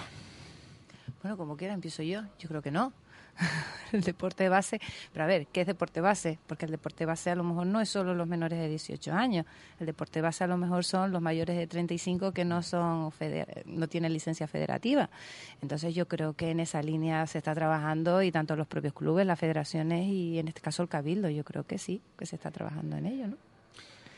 Bueno, 1.23 1.37
como 1.37 1.57
quiera, 1.57 1.75
empiezo 1.75 2.03
yo. 2.03 2.23
Yo 2.39 2.49
creo 2.49 2.63
que 2.63 2.71
no. 2.71 2.93
el 3.93 4.03
deporte 4.03 4.49
base. 4.49 4.81
Pero 5.13 5.25
a 5.25 5.27
ver, 5.27 5.47
¿qué 5.47 5.63
es 5.63 5.67
deporte 5.67 6.01
base? 6.01 6.39
Porque 6.47 6.65
el 6.67 6.71
deporte 6.71 7.07
base 7.07 7.31
a 7.31 7.35
lo 7.35 7.45
mejor 7.45 7.67
no 7.67 7.81
es 7.81 7.89
solo 7.89 8.15
los 8.15 8.27
menores 8.27 8.59
de 8.59 8.69
18 8.69 9.13
años. 9.13 9.47
El 9.81 9.87
deporte 9.87 10.21
base 10.21 10.45
a 10.45 10.47
lo 10.47 10.57
mejor 10.57 10.85
son 10.85 11.13
los 11.13 11.23
mayores 11.23 11.57
de 11.57 11.67
35 11.67 12.33
que 12.33 12.45
no 12.45 12.63
son 12.63 13.13
no 13.67 13.89
tienen 13.89 14.13
licencia 14.13 14.47
federativa. 14.47 15.11
Entonces 15.63 15.95
yo 15.95 16.07
creo 16.09 16.35
que 16.35 16.51
en 16.51 16.61
esa 16.61 16.83
línea 16.83 17.27
se 17.27 17.39
está 17.39 17.55
trabajando 17.55 18.23
y 18.23 18.33
tanto 18.33 18.57
los 18.57 18.67
propios 18.67 18.95
clubes, 18.95 19.27
las 19.27 19.39
federaciones 19.39 20.07
y 20.07 20.39
en 20.39 20.49
este 20.49 20.61
caso 20.61 20.83
el 20.83 20.89
cabildo, 20.89 21.29
yo 21.29 21.45
creo 21.45 21.65
que 21.65 21.79
sí, 21.79 22.01
que 22.19 22.27
se 22.27 22.37
está 22.37 22.51
trabajando 22.51 22.97
en 22.97 23.07
ello, 23.07 23.27
¿no? 23.29 23.37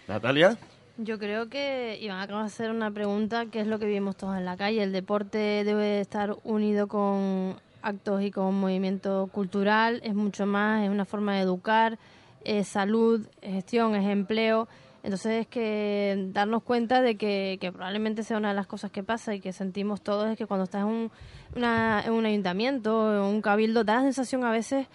Natalia. 0.08 0.56
Yo 1.02 1.18
creo 1.18 1.48
que 1.48 1.98
Iván 2.00 2.20
acaba 2.20 2.40
de 2.40 2.46
hacer 2.46 2.70
una 2.70 2.90
pregunta 2.90 3.46
que 3.46 3.60
es 3.60 3.66
lo 3.66 3.78
que 3.78 3.86
vivimos 3.86 4.16
todos 4.16 4.36
en 4.36 4.44
la 4.44 4.56
calle. 4.56 4.82
El 4.82 4.92
deporte 4.92 5.38
debe 5.64 6.00
estar 6.00 6.36
unido 6.44 6.88
con 6.88 7.56
actos 7.82 8.22
y 8.22 8.30
con 8.30 8.54
movimiento 8.58 9.28
cultural, 9.32 10.00
es 10.04 10.14
mucho 10.14 10.46
más, 10.46 10.84
es 10.84 10.90
una 10.90 11.04
forma 11.04 11.34
de 11.34 11.42
educar, 11.42 11.98
es 12.44 12.68
salud, 12.68 13.26
es 13.42 13.54
gestión, 13.54 13.94
es 13.94 14.08
empleo. 14.08 14.68
Entonces 15.02 15.40
es 15.40 15.46
que 15.46 16.28
darnos 16.32 16.62
cuenta 16.62 17.00
de 17.00 17.16
que, 17.16 17.58
probablemente 17.72 18.22
sea 18.22 18.36
una 18.36 18.50
de 18.50 18.54
las 18.54 18.66
cosas 18.66 18.90
que 18.90 19.02
pasa 19.02 19.34
y 19.34 19.40
que 19.40 19.52
sentimos 19.52 20.02
todos 20.02 20.28
es 20.28 20.36
que 20.36 20.46
cuando 20.46 20.64
estás 20.64 20.82
en 20.82 20.88
un, 20.88 21.10
un 21.56 22.26
ayuntamiento, 22.26 23.14
en 23.14 23.34
un 23.34 23.40
cabildo, 23.40 23.82
da 23.82 23.96
la 23.96 24.02
sensación 24.02 24.44
a 24.44 24.50
veces 24.50 24.86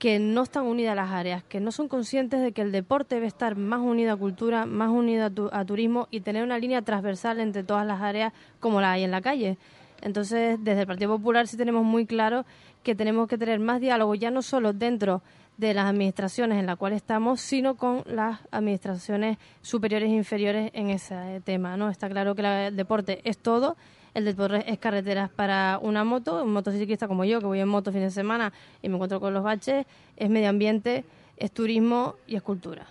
que 0.00 0.18
no 0.18 0.42
están 0.42 0.64
unidas 0.64 0.96
las 0.96 1.12
áreas, 1.12 1.44
que 1.44 1.60
no 1.60 1.70
son 1.70 1.86
conscientes 1.86 2.40
de 2.40 2.50
que 2.50 2.62
el 2.62 2.72
deporte 2.72 3.14
debe 3.14 3.28
estar 3.28 3.54
más 3.54 3.78
unido 3.78 4.12
a 4.12 4.16
cultura, 4.16 4.66
más 4.66 4.90
unido 4.90 5.26
a, 5.26 5.60
a 5.60 5.64
turismo 5.64 6.08
y 6.10 6.22
tener 6.22 6.42
una 6.42 6.58
línea 6.58 6.82
transversal 6.82 7.38
entre 7.38 7.62
todas 7.62 7.86
las 7.86 8.00
áreas 8.00 8.32
como 8.58 8.80
la 8.80 8.90
hay 8.90 9.04
en 9.04 9.12
la 9.12 9.20
calle. 9.20 9.58
Entonces, 10.02 10.58
desde 10.60 10.82
el 10.82 10.86
Partido 10.86 11.16
Popular 11.16 11.46
sí 11.46 11.56
tenemos 11.56 11.84
muy 11.84 12.06
claro 12.06 12.44
que 12.82 12.94
tenemos 12.94 13.28
que 13.28 13.38
tener 13.38 13.60
más 13.60 13.80
diálogo, 13.80 14.14
ya 14.14 14.30
no 14.30 14.42
solo 14.42 14.72
dentro 14.72 15.22
de 15.56 15.74
las 15.74 15.86
administraciones 15.86 16.58
en 16.58 16.66
las 16.66 16.76
cuales 16.76 16.96
estamos, 16.96 17.40
sino 17.40 17.76
con 17.76 18.02
las 18.06 18.40
administraciones 18.50 19.38
superiores 19.60 20.10
e 20.10 20.14
inferiores 20.14 20.70
en 20.74 20.90
ese 20.90 21.40
tema. 21.44 21.76
¿no? 21.76 21.88
Está 21.88 22.08
claro 22.08 22.34
que 22.34 22.66
el 22.66 22.76
deporte 22.76 23.20
es 23.24 23.38
todo, 23.38 23.76
el 24.14 24.24
deporte 24.24 24.70
es 24.70 24.78
carreteras 24.78 25.30
para 25.30 25.78
una 25.80 26.04
moto, 26.04 26.42
un 26.42 26.52
motociclista 26.52 27.06
como 27.06 27.24
yo, 27.24 27.40
que 27.40 27.46
voy 27.46 27.60
en 27.60 27.68
moto 27.68 27.92
fin 27.92 28.00
de 28.00 28.10
semana 28.10 28.52
y 28.82 28.88
me 28.88 28.96
encuentro 28.96 29.20
con 29.20 29.32
los 29.32 29.42
baches, 29.42 29.86
es 30.16 30.30
medio 30.30 30.48
ambiente, 30.48 31.04
es 31.36 31.52
turismo 31.52 32.16
y 32.26 32.36
es 32.36 32.42
cultura. 32.42 32.86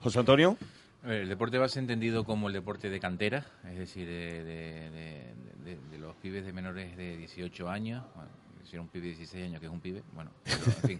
José 0.00 0.20
Antonio. 0.20 0.56
El 1.06 1.28
deporte 1.28 1.58
va 1.58 1.66
a 1.66 1.68
ser 1.68 1.82
entendido 1.82 2.24
como 2.24 2.48
el 2.48 2.52
deporte 2.52 2.90
de 2.90 2.98
cantera, 2.98 3.44
es 3.70 3.78
decir, 3.78 4.08
de, 4.08 4.44
de, 4.44 5.98
los 5.98 6.16
pibes 6.16 6.44
de 6.44 6.52
menores 6.52 6.96
de 6.96 7.16
18 7.16 7.68
años, 7.68 8.04
si 8.64 8.74
era 8.74 8.82
un 8.82 8.88
pibe 8.88 9.06
de 9.06 9.14
16 9.14 9.44
años, 9.44 9.60
que 9.60 9.66
es 9.66 9.72
un 9.72 9.80
pibe, 9.80 10.02
bueno, 10.12 10.32
en 10.44 10.88
fin, 10.88 10.98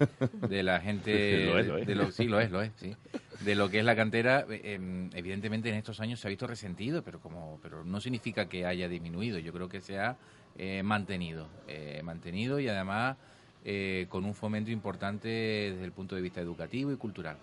de 0.49 0.63
la 0.63 0.81
gente... 0.81 1.13
De 1.87 1.95
lo, 1.95 2.13
sí, 2.13 2.25
lo 2.27 2.41
es, 2.41 2.51
lo 2.51 2.63
es, 2.63 2.71
sí. 2.77 2.97
De 3.41 3.55
lo 3.57 3.69
que 3.69 3.81
es 3.81 3.85
la 3.85 3.97
cantera, 3.97 4.47
em, 4.49 5.11
evidentemente 5.13 5.69
en 5.69 5.75
estos 5.75 6.01
años 6.01 6.21
se 6.21 6.29
ha 6.29 6.31
visto 6.31 6.47
resentido, 6.47 7.03
pero 7.03 7.21
como 7.21 7.59
pero 7.61 7.85
no 7.85 8.01
significa 8.01 8.49
que 8.49 8.65
haya 8.65 8.89
disminuido, 8.89 9.39
yo 9.39 9.53
creo 9.53 9.69
que 9.69 9.81
se 9.81 9.99
ha 9.99 10.17
eh, 10.57 10.83
mantenido, 10.85 11.49
eh, 11.67 12.01
mantenido 12.05 12.61
y 12.61 12.69
además 12.69 13.17
eh, 13.65 14.07
con 14.09 14.25
un 14.25 14.35
fomento 14.35 14.71
importante 14.71 15.29
desde 15.29 15.85
el 15.85 15.91
punto 15.91 16.15
de 16.15 16.23
vista 16.23 16.41
educativo 16.41 16.93
y 16.93 16.97
cultural. 16.97 17.37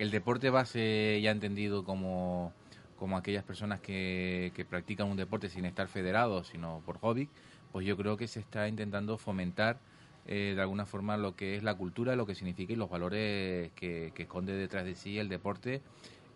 El 0.00 0.10
deporte 0.10 0.48
base 0.48 1.20
ya 1.22 1.30
entendido 1.30 1.84
como 1.84 2.54
como 2.96 3.18
aquellas 3.18 3.44
personas 3.44 3.80
que, 3.80 4.50
que 4.54 4.64
practican 4.64 5.08
un 5.08 5.16
deporte 5.18 5.50
sin 5.50 5.66
estar 5.66 5.88
federados, 5.88 6.48
sino 6.48 6.82
por 6.86 6.98
hobby, 6.98 7.28
pues 7.70 7.86
yo 7.86 7.98
creo 7.98 8.16
que 8.16 8.28
se 8.28 8.40
está 8.40 8.66
intentando 8.66 9.18
fomentar 9.18 9.78
eh, 10.26 10.52
de 10.54 10.60
alguna 10.60 10.86
forma 10.86 11.18
lo 11.18 11.36
que 11.36 11.54
es 11.54 11.62
la 11.62 11.74
cultura, 11.74 12.16
lo 12.16 12.24
que 12.24 12.34
significa 12.34 12.72
y 12.72 12.76
los 12.76 12.88
valores 12.88 13.72
que, 13.72 14.12
esconde 14.16 14.54
detrás 14.54 14.86
de 14.86 14.94
sí 14.94 15.18
el 15.18 15.28
deporte, 15.28 15.82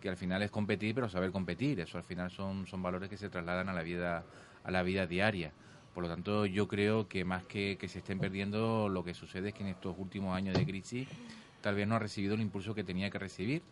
que 0.00 0.10
al 0.10 0.16
final 0.18 0.42
es 0.42 0.50
competir, 0.50 0.94
pero 0.94 1.08
saber 1.08 1.32
competir. 1.32 1.80
Eso 1.80 1.96
al 1.96 2.04
final 2.04 2.30
son, 2.30 2.66
son 2.66 2.82
valores 2.82 3.08
que 3.08 3.16
se 3.16 3.30
trasladan 3.30 3.70
a 3.70 3.72
la 3.72 3.82
vida, 3.82 4.24
a 4.62 4.70
la 4.70 4.82
vida 4.82 5.06
diaria. 5.06 5.52
Por 5.94 6.02
lo 6.02 6.10
tanto, 6.10 6.44
yo 6.44 6.68
creo 6.68 7.08
que 7.08 7.24
más 7.24 7.44
que, 7.44 7.78
que 7.78 7.88
se 7.88 8.00
estén 8.00 8.18
perdiendo, 8.18 8.90
lo 8.90 9.04
que 9.04 9.14
sucede 9.14 9.48
es 9.48 9.54
que 9.54 9.62
en 9.62 9.68
estos 9.68 9.96
últimos 9.98 10.36
años 10.36 10.54
de 10.54 10.66
crisis 10.66 11.08
tal 11.64 11.76
vez 11.76 11.88
no 11.88 11.96
ha 11.96 11.98
recibido 11.98 12.34
el 12.34 12.42
impulso 12.42 12.74
que 12.74 12.84
tenía 12.84 13.08
que 13.08 13.18
recibir 13.18 13.62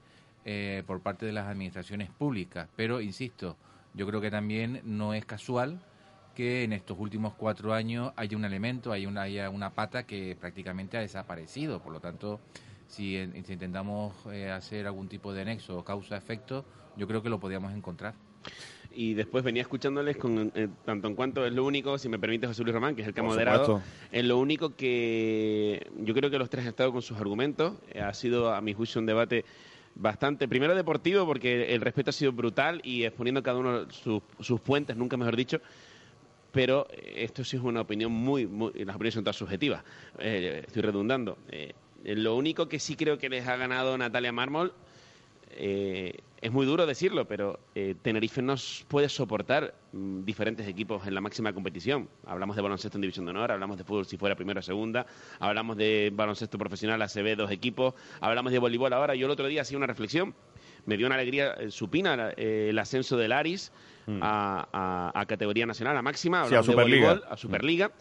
eh, 0.47 0.83
por 0.87 1.03
parte 1.03 1.27
de 1.27 1.33
las 1.33 1.47
administraciones 1.47 2.09
públicas. 2.09 2.67
Pero, 2.75 3.03
insisto, 3.03 3.59
yo 3.93 4.07
creo 4.07 4.19
que 4.23 4.31
también 4.31 4.81
no 4.85 5.13
es 5.13 5.27
casual 5.27 5.79
que 6.35 6.65
en 6.65 6.73
estos 6.73 6.99
últimos 6.99 7.35
cuatro 7.35 7.75
años 7.75 8.15
haya 8.17 8.35
un 8.35 8.47
elemento, 8.47 8.93
hay 8.93 9.05
una, 9.05 9.23
haya 9.23 9.51
una 9.51 9.75
pata 9.75 10.05
que 10.05 10.35
prácticamente 10.41 10.97
ha 10.97 11.01
desaparecido. 11.01 11.83
Por 11.83 11.93
lo 11.93 12.01
tanto, 12.01 12.41
si, 12.87 13.19
intentamos 13.19 14.15
eh, 14.33 14.51
hacer 14.51 14.87
algún 14.87 15.07
tipo 15.07 15.35
de 15.35 15.45
nexo 15.45 15.85
causa-efecto, 15.85 16.65
yo 16.97 17.07
creo 17.07 17.23
que 17.23 17.29
lo 17.29 17.41
podíamos 17.41 17.75
encontrar 17.75 18.15
y 18.95 19.15
después 19.15 19.45
venía 19.45 19.63
escuchándoles 19.63 20.17
con 20.17 20.53
eh, 20.55 20.69
tanto 20.85 21.09
en 21.09 21.15
cuanto 21.15 21.45
es 21.47 21.53
lo 21.53 21.65
único, 21.65 21.99
si 21.99 22.09
me 22.09 22.19
permite 22.19 22.47
José 22.47 22.63
Luis 22.63 22.75
Román, 22.75 22.95
que 22.95 23.03
es 23.03 23.09
el 23.09 23.15
que 23.15 23.21
ha 23.21 23.25
moderado, 23.25 23.83
es 24.11 24.25
lo 24.25 24.39
único 24.39 24.75
que 24.77 25.91
yo 25.99 26.15
creo 26.15 26.31
que 26.31 26.39
los 26.39 26.51
tres 26.51 26.65
han 26.65 26.71
estado 26.71 26.93
con 26.93 27.03
sus 27.03 27.19
argumentos, 27.19 27.75
ha 28.01 28.13
sido 28.15 28.55
a 28.55 28.61
mi 28.61 28.75
juicio 28.75 29.01
un 29.01 29.07
debate 29.07 29.45
bastante, 29.95 30.49
primero 30.49 30.75
deportivo, 30.75 31.27
porque 31.27 31.75
el 31.75 31.81
respeto 31.81 32.11
ha 32.11 32.13
sido 32.13 32.33
brutal 32.33 32.81
y 32.85 33.05
exponiendo 33.05 33.43
cada 33.43 33.59
uno 33.59 33.91
sus, 33.91 34.23
sus 34.41 34.61
puentes, 34.61 34.97
nunca 34.97 35.17
mejor 35.17 35.37
dicho, 35.37 35.61
pero 36.53 36.87
esto 37.15 37.45
sí 37.45 37.57
es 37.57 37.63
una 37.63 37.81
opinión 37.81 38.13
muy, 38.13 38.47
muy 38.47 38.73
las 38.85 38.97
opiniones 38.97 39.15
son 39.15 39.25
todas 39.25 39.37
subjetivas, 39.37 39.83
eh, 40.19 40.63
estoy 40.67 40.83
redundando. 40.83 41.39
Eh, 41.51 41.75
lo 42.05 42.37
único 42.37 42.69
que 42.69 42.79
sí 42.79 42.97
creo 42.97 43.19
que 43.19 43.29
les 43.29 43.47
ha 43.47 43.57
ganado 43.57 43.97
Natalia 43.97 44.33
Mármol 44.33 44.73
eh, 45.57 46.19
es 46.41 46.51
muy 46.51 46.67
duro 46.67 46.87
decirlo, 46.87 47.27
pero 47.27 47.61
eh, 47.75 47.95
Tenerife 48.03 48.43
no 48.43 48.55
puede 48.89 49.09
soportar 49.09 49.75
mm, 49.93 50.25
diferentes 50.25 50.67
equipos 50.67 51.07
en 51.07 51.15
la 51.15 51.21
máxima 51.21 51.53
competición. 51.53 52.09
Hablamos 52.27 52.57
de 52.57 52.63
baloncesto 52.63 52.99
en 52.99 53.03
División 53.03 53.27
de 53.27 53.31
Honor, 53.31 53.53
hablamos 53.53 53.79
de 53.79 53.85
fútbol 53.85 54.07
si 54.07 54.17
fuera 54.17 54.35
primera 54.35 54.61
o 54.61 54.63
segunda, 54.63 55.07
hablamos 55.39 55.77
de 55.77 56.11
baloncesto 56.13 56.59
profesional 56.59 57.01
ACB, 57.01 57.37
dos 57.37 57.51
equipos, 57.51 57.95
hablamos 58.21 58.53
de 58.53 58.59
voleibol 58.59 58.93
ahora. 58.93 59.15
Yo 59.15 59.27
el 59.27 59.33
otro 59.33 59.47
día 59.47 59.63
hacía 59.63 59.77
una 59.77 59.87
reflexión, 59.87 60.35
me 60.87 60.97
dio 60.97 61.07
una 61.07 61.15
alegría 61.15 61.53
eh, 61.55 61.71
supina 61.71 62.31
el 62.37 62.79
ascenso 62.79 63.17
del 63.17 63.33
Aris 63.33 63.73
mm. 64.07 64.19
a, 64.21 65.25
categoría 65.29 65.67
nacional, 65.67 65.97
a 65.97 66.03
máxima, 66.03 66.43
a 66.43 66.63
Superliga. 66.63 67.21
a 67.29 67.37
Superliga. 67.37 67.93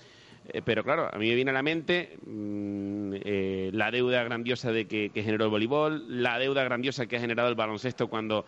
Eh, 0.54 0.62
pero 0.64 0.84
claro, 0.84 1.10
a 1.12 1.18
mí 1.18 1.30
me 1.30 1.36
viene 1.36 1.52
a 1.52 1.54
la 1.54 1.64
mente 1.64 2.18
mm, 2.26 3.14
eh, 3.24 3.70
la 3.74 3.89
deuda 3.89 4.24
grandiosa 4.24 4.72
de 4.72 4.86
que, 4.86 5.10
generó 5.14 5.45
el 5.45 5.52
voleibol, 5.52 6.22
la 6.22 6.39
deuda 6.39 6.64
grandiosa 6.64 7.06
que 7.06 7.18
ha 7.18 7.20
generado 7.20 7.47
el 7.47 7.56
baloncesto 7.56 8.10
cuando 8.10 8.45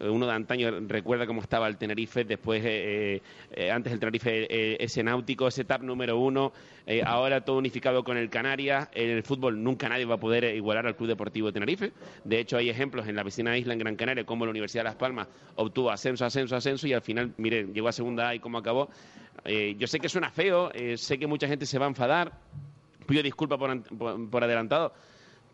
uno 0.00 0.26
de 0.26 0.32
antaño 0.32 0.70
recuerda 0.86 1.26
cómo 1.26 1.40
estaba 1.40 1.68
el 1.68 1.76
Tenerife, 1.76 2.24
después, 2.24 2.62
antes 3.72 3.92
el 3.92 3.98
Tenerife, 3.98 4.82
ese 4.82 5.02
náutico, 5.02 5.48
ese 5.48 5.64
TAP 5.64 5.82
número 5.82 6.18
uno, 6.18 6.52
ahora 7.04 7.42
todo 7.42 7.58
unificado 7.58 8.02
con 8.04 8.16
el 8.16 8.30
Canarias. 8.30 8.88
En 8.92 9.10
el 9.10 9.22
fútbol 9.22 9.62
nunca 9.62 9.88
nadie 9.88 10.04
va 10.04 10.16
a 10.16 10.20
poder 10.20 10.44
igualar 10.54 10.86
al 10.86 10.96
Club 10.96 11.08
Deportivo 11.08 11.48
de 11.48 11.52
Tenerife. 11.52 11.92
De 12.24 12.40
hecho, 12.40 12.56
hay 12.56 12.70
ejemplos 12.70 13.06
en 13.08 13.16
la 13.16 13.22
vecina 13.22 13.56
isla 13.56 13.72
en 13.72 13.78
Gran 13.78 13.96
Canaria, 13.96 14.24
como 14.24 14.44
la 14.44 14.50
Universidad 14.50 14.82
de 14.82 14.90
Las 14.90 14.96
Palmas 14.96 15.28
obtuvo 15.56 15.90
ascenso, 15.90 16.24
ascenso, 16.24 16.56
ascenso, 16.56 16.86
y 16.86 16.92
al 16.92 17.02
final, 17.02 17.32
mire, 17.36 17.64
llegó 17.72 17.88
a 17.88 17.92
segunda 17.92 18.28
A 18.28 18.34
y 18.34 18.40
cómo 18.40 18.58
acabó. 18.58 18.88
Eh, 19.44 19.74
yo 19.78 19.86
sé 19.86 20.00
que 20.00 20.08
suena 20.08 20.30
feo, 20.30 20.70
eh, 20.72 20.96
sé 20.96 21.18
que 21.18 21.26
mucha 21.26 21.46
gente 21.46 21.66
se 21.66 21.78
va 21.78 21.86
a 21.86 21.88
enfadar, 21.88 22.32
pido 23.06 23.22
disculpas 23.22 23.58
por, 23.58 24.44
adelantado, 24.44 24.94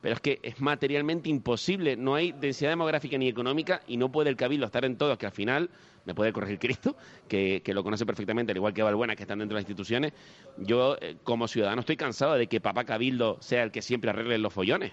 pero 0.01 0.15
es 0.15 0.21
que 0.21 0.41
es 0.43 0.61
materialmente 0.61 1.29
imposible, 1.29 1.97
no 1.97 2.15
hay 2.15 2.33
densidad 2.33 2.71
demográfica 2.71 3.19
ni 3.19 3.29
económica 3.29 3.83
y 3.87 3.97
no 3.97 4.11
puede 4.11 4.31
el 4.31 4.37
cabildo 4.37 4.67
estar 4.67 4.85
en 4.85 4.97
todos, 4.97 5.19
que 5.19 5.27
al 5.27 5.33
final 5.33 5.71
me 6.05 6.15
puede 6.15 6.33
corregir 6.33 6.59
Cristo, 6.59 6.97
que, 7.29 7.63
lo 7.67 7.85
conoce 7.85 8.07
perfectamente, 8.07 8.53
al 8.53 8.57
igual 8.57 8.73
que 8.73 8.83
Valbuena, 8.83 9.15
que 9.15 9.23
están 9.23 9.39
dentro 9.39 9.57
de 9.57 9.63
las 9.63 9.69
instituciones. 9.69 10.13
Yo, 10.57 10.97
eh, 11.01 11.17
como 11.23 11.47
ciudadano, 11.47 11.81
estoy 11.81 11.97
cansado 11.97 12.35
de 12.35 12.47
que 12.47 12.61
papá 12.61 12.85
cabildo 12.85 13.37
sea 13.41 13.63
el 13.63 13.71
que 13.71 13.83
siempre 13.83 14.11
arregle 14.11 14.39
los 14.39 14.53
follones. 14.53 14.93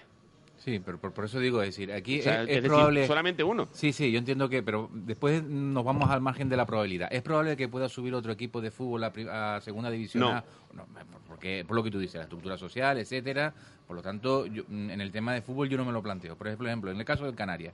Sí, 0.58 0.80
pero 0.84 0.98
por, 0.98 1.24
eso 1.24 1.38
digo, 1.38 1.62
es 1.62 1.68
decir, 1.68 1.92
aquí 1.92 2.18
es, 2.18 2.62
probable... 2.62 3.06
solamente 3.06 3.44
uno. 3.44 3.68
Sí, 3.72 3.92
sí, 3.92 4.10
yo 4.10 4.18
entiendo 4.18 4.48
que, 4.48 4.62
pero 4.62 4.90
después 4.92 5.42
nos 5.44 5.84
vamos 5.84 6.10
al 6.10 6.20
margen 6.20 6.48
de 6.48 6.56
la 6.56 6.66
probabilidad. 6.66 7.08
¿Es 7.12 7.22
probable 7.22 7.56
que 7.56 7.68
pueda 7.68 7.88
subir 7.88 8.12
otro 8.14 8.32
equipo 8.32 8.60
de 8.60 8.70
fútbol 8.70 9.04
a, 9.04 9.60
segunda 9.62 9.90
división? 9.90 10.42
No. 10.74 10.86
porque, 11.26 11.64
por 11.66 11.76
lo 11.76 11.84
que 11.84 11.90
tú 11.90 11.98
dices, 11.98 12.16
la 12.16 12.22
estructura 12.22 12.58
social, 12.58 12.98
etcétera. 12.98 13.54
Por 13.86 13.96
lo 13.96 14.02
tanto, 14.02 14.46
en 14.46 15.00
el 15.00 15.12
tema 15.12 15.32
de 15.32 15.42
fútbol 15.42 15.68
yo 15.68 15.78
no 15.78 15.84
me 15.84 15.92
lo 15.92 16.02
planteo. 16.02 16.36
Por 16.36 16.48
ejemplo, 16.48 16.90
en 16.90 16.98
el 16.98 17.04
caso 17.04 17.24
del 17.24 17.34
Canarias, 17.36 17.72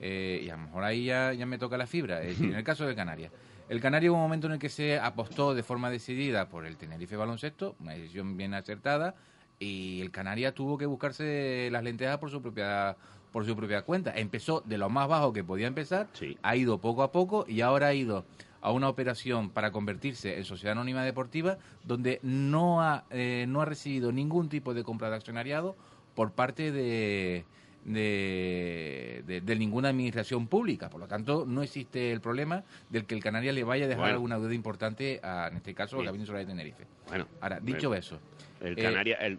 eh, 0.00 0.42
y 0.44 0.50
a 0.50 0.56
lo 0.56 0.62
mejor 0.62 0.84
ahí 0.84 1.06
ya, 1.06 1.32
ya 1.32 1.46
me 1.46 1.58
toca 1.58 1.76
la 1.76 1.86
fibra, 1.86 2.20
es 2.20 2.28
decir, 2.28 2.50
en 2.50 2.56
el 2.56 2.64
caso 2.64 2.86
del 2.86 2.94
Canarias. 2.94 3.32
El 3.68 3.80
Canario 3.80 4.12
hubo 4.12 4.18
un 4.18 4.24
momento 4.24 4.46
en 4.46 4.54
el 4.54 4.58
que 4.58 4.68
se 4.68 4.98
apostó 4.98 5.54
de 5.54 5.62
forma 5.62 5.90
decidida 5.90 6.48
por 6.48 6.64
el 6.64 6.76
Tenerife 6.76 7.16
Baloncesto, 7.16 7.76
una 7.80 7.92
decisión 7.92 8.36
bien 8.36 8.54
acertada, 8.54 9.14
y 9.58 10.00
el 10.00 10.10
Canaria 10.10 10.52
tuvo 10.52 10.78
que 10.78 10.86
buscarse 10.86 11.68
las 11.70 11.82
lentejas 11.82 12.18
por 12.18 12.30
su 12.30 12.40
propia 12.40 12.96
por 13.32 13.44
su 13.44 13.54
propia 13.54 13.82
cuenta. 13.82 14.12
Empezó 14.16 14.62
de 14.64 14.78
lo 14.78 14.88
más 14.88 15.06
bajo 15.08 15.32
que 15.32 15.44
podía 15.44 15.66
empezar, 15.66 16.08
ha 16.42 16.56
ido 16.56 16.78
poco 16.78 17.02
a 17.02 17.12
poco 17.12 17.44
y 17.46 17.60
ahora 17.60 17.88
ha 17.88 17.94
ido 17.94 18.24
a 18.60 18.72
una 18.72 18.88
operación 18.88 19.50
para 19.50 19.70
convertirse 19.70 20.36
en 20.36 20.44
sociedad 20.44 20.72
anónima 20.72 21.04
deportiva 21.04 21.58
donde 21.84 22.18
no 22.22 22.82
ha, 22.82 23.04
eh, 23.10 23.44
no 23.48 23.60
ha 23.60 23.64
recibido 23.64 24.12
ningún 24.12 24.48
tipo 24.48 24.74
de 24.74 24.82
compra 24.82 25.10
de 25.10 25.16
accionariado 25.16 25.76
por 26.14 26.32
parte 26.32 26.72
de, 26.72 27.44
de, 27.84 29.22
de, 29.44 29.56
ninguna 29.56 29.90
administración 29.90 30.48
pública. 30.48 30.90
Por 30.90 31.00
lo 31.00 31.06
tanto, 31.06 31.44
no 31.46 31.62
existe 31.62 32.10
el 32.10 32.20
problema 32.20 32.64
del 32.90 33.04
que 33.04 33.14
el 33.14 33.22
Canaria 33.22 33.52
le 33.52 33.62
vaya 33.62 33.84
a 33.84 33.88
dejar 33.88 34.10
alguna 34.10 34.38
deuda 34.38 34.54
importante, 34.54 35.20
a, 35.22 35.48
en 35.48 35.58
este 35.58 35.74
caso, 35.74 35.98
al 36.00 36.06
Gabinete 36.06 36.26
Solar 36.26 36.40
de 36.42 36.46
Tenerife. 36.46 36.86
Bueno, 37.06 37.28
ahora, 37.40 37.60
dicho 37.60 37.94
eso. 37.94 38.18
El, 38.60 38.78
eh, 38.78 38.82
Canaria, 38.82 39.16
el, 39.16 39.38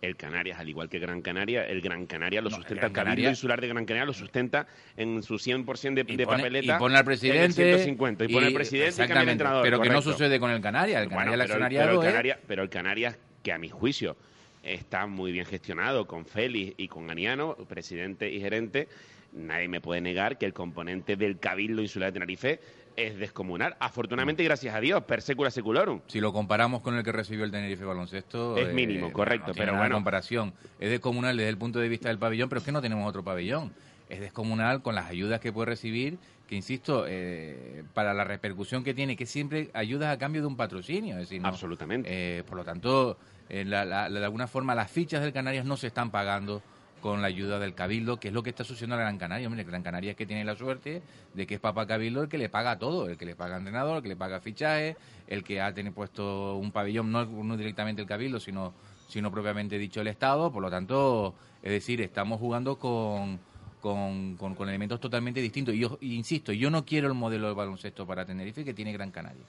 el, 0.00 0.16
Canarias, 0.16 0.58
al 0.58 0.68
igual 0.68 0.88
que 0.88 0.98
Gran 0.98 1.22
Canaria, 1.22 1.66
el 1.66 1.80
Gran 1.80 2.06
Canaria 2.06 2.40
lo 2.40 2.50
sustenta, 2.50 2.86
el, 2.86 2.92
Cabildo 2.92 3.28
Insular 3.28 3.60
de 3.60 3.68
Gran 3.68 3.84
Canaria 3.84 4.06
lo 4.06 4.12
sustenta 4.12 4.66
en 4.96 5.22
su 5.22 5.34
100% 5.34 5.94
de, 5.94 6.04
de 6.04 6.26
papeleta. 6.26 6.76
Y 6.76 6.78
pone 6.78 6.96
al 6.96 7.04
presidente. 7.04 7.62
150, 7.62 8.24
y, 8.24 8.28
pone 8.32 8.46
al 8.46 8.52
presidente 8.52 9.04
y 9.04 9.06
cambia 9.06 9.22
el 9.22 9.28
entrenador. 9.30 9.62
Pero 9.62 9.80
que 9.80 9.90
no 9.90 10.02
sucede 10.02 10.38
con 10.38 10.50
el 10.50 10.60
Canaria. 10.60 11.02
El 11.02 11.08
Canaria 11.08 11.36
bueno, 11.36 11.44
pero, 11.46 11.68
pero, 11.68 11.92
el 11.92 12.06
Canaria, 12.06 12.38
pero 12.46 12.62
el 12.62 12.68
Canarias, 12.68 13.18
que 13.42 13.52
a 13.52 13.58
mi 13.58 13.68
juicio 13.68 14.16
está 14.62 15.06
muy 15.06 15.32
bien 15.32 15.46
gestionado 15.46 16.06
con 16.06 16.26
Félix 16.26 16.74
y 16.76 16.88
con 16.88 17.10
Aniano, 17.10 17.56
presidente 17.68 18.30
y 18.30 18.40
gerente. 18.40 18.88
Nadie 19.32 19.68
me 19.68 19.80
puede 19.80 20.00
negar 20.00 20.38
que 20.38 20.46
el 20.46 20.52
componente 20.52 21.16
del 21.16 21.38
Cabildo 21.38 21.82
Insular 21.82 22.08
de 22.08 22.12
Tenerife 22.14 22.60
es 22.96 23.18
descomunal. 23.18 23.76
Afortunadamente, 23.80 24.44
gracias 24.44 24.74
a 24.74 24.80
Dios, 24.80 25.02
per 25.04 25.22
secula 25.22 25.50
seculorum. 25.50 26.00
Si 26.06 26.20
lo 26.20 26.32
comparamos 26.32 26.82
con 26.82 26.96
el 26.96 27.04
que 27.04 27.12
recibió 27.12 27.44
el 27.44 27.50
Tenerife 27.50 27.84
Baloncesto... 27.84 28.56
Es 28.56 28.72
mínimo, 28.72 29.08
eh, 29.08 29.12
correcto, 29.12 29.52
pero 29.56 29.76
bueno... 29.76 29.94
comparación. 29.94 30.52
Es 30.78 30.90
descomunal 30.90 31.36
desde 31.36 31.50
el 31.50 31.58
punto 31.58 31.78
de 31.78 31.88
vista 31.88 32.08
del 32.08 32.18
pabellón, 32.18 32.48
pero 32.48 32.60
es 32.60 32.64
que 32.64 32.72
no 32.72 32.82
tenemos 32.82 33.08
otro 33.08 33.22
pabellón. 33.24 33.72
Es 34.08 34.20
descomunal 34.20 34.82
con 34.82 34.94
las 34.94 35.08
ayudas 35.08 35.40
que 35.40 35.52
puede 35.52 35.66
recibir, 35.66 36.18
que 36.48 36.56
insisto, 36.56 37.04
eh, 37.06 37.84
para 37.94 38.12
la 38.12 38.24
repercusión 38.24 38.82
que 38.82 38.92
tiene, 38.92 39.16
que 39.16 39.24
siempre 39.24 39.70
ayuda 39.72 40.10
a 40.10 40.18
cambio 40.18 40.42
de 40.42 40.48
un 40.48 40.56
patrocinio. 40.56 41.14
Es 41.14 41.28
decir, 41.28 41.40
Absolutamente. 41.44 42.08
Eh, 42.10 42.42
por 42.42 42.56
lo 42.56 42.64
tanto 42.64 43.16
eh, 43.48 43.64
de 43.64 44.24
alguna 44.24 44.46
forma 44.46 44.74
las 44.74 44.90
fichas 44.90 45.22
del 45.22 45.32
Canarias 45.32 45.64
no 45.64 45.76
se 45.76 45.88
están 45.88 46.10
pagando 46.10 46.62
con 47.00 47.22
la 47.22 47.28
ayuda 47.28 47.58
del 47.58 47.74
Cabildo, 47.74 48.18
que 48.18 48.28
es 48.28 48.34
lo 48.34 48.42
que 48.42 48.50
está 48.50 48.64
sucediendo 48.64 48.96
a 48.96 48.98
Gran 48.98 49.18
Canaria. 49.18 49.46
Hombre, 49.46 49.64
Gran 49.64 49.82
Canaria 49.82 50.12
es 50.12 50.16
que 50.16 50.26
tiene 50.26 50.44
la 50.44 50.54
suerte 50.56 51.02
de 51.34 51.46
que 51.46 51.54
es 51.54 51.60
Papá 51.60 51.86
Cabildo 51.86 52.22
el 52.22 52.28
que 52.28 52.38
le 52.38 52.48
paga 52.48 52.78
todo, 52.78 53.08
el 53.08 53.16
que 53.16 53.26
le 53.26 53.34
paga 53.34 53.56
entrenador, 53.56 53.98
el 53.98 54.02
que 54.02 54.08
le 54.08 54.16
paga 54.16 54.40
fichaje, 54.40 54.96
el 55.26 55.42
que 55.42 55.60
ha 55.60 55.72
tenido 55.72 55.94
puesto 55.94 56.56
un 56.56 56.72
pabellón, 56.72 57.10
no, 57.10 57.56
directamente 57.56 58.02
el 58.02 58.08
Cabildo, 58.08 58.40
sino, 58.40 58.74
sino 59.08 59.30
propiamente 59.30 59.78
dicho 59.78 60.00
el 60.00 60.08
Estado. 60.08 60.52
Por 60.52 60.62
lo 60.62 60.70
tanto, 60.70 61.34
es 61.62 61.70
decir, 61.72 62.00
estamos 62.00 62.38
jugando 62.38 62.78
con, 62.78 63.38
con, 63.80 64.36
con, 64.36 64.68
elementos 64.68 65.00
totalmente 65.00 65.40
distintos. 65.40 65.74
Y 65.74 65.80
yo 65.80 65.98
insisto, 66.00 66.52
yo 66.52 66.70
no 66.70 66.84
quiero 66.84 67.08
el 67.08 67.14
modelo 67.14 67.48
de 67.48 67.54
baloncesto 67.54 68.06
para 68.06 68.24
Tenerife 68.24 68.64
que 68.64 68.74
tiene 68.74 68.92
Gran 68.92 69.10
Canaria. 69.10 69.44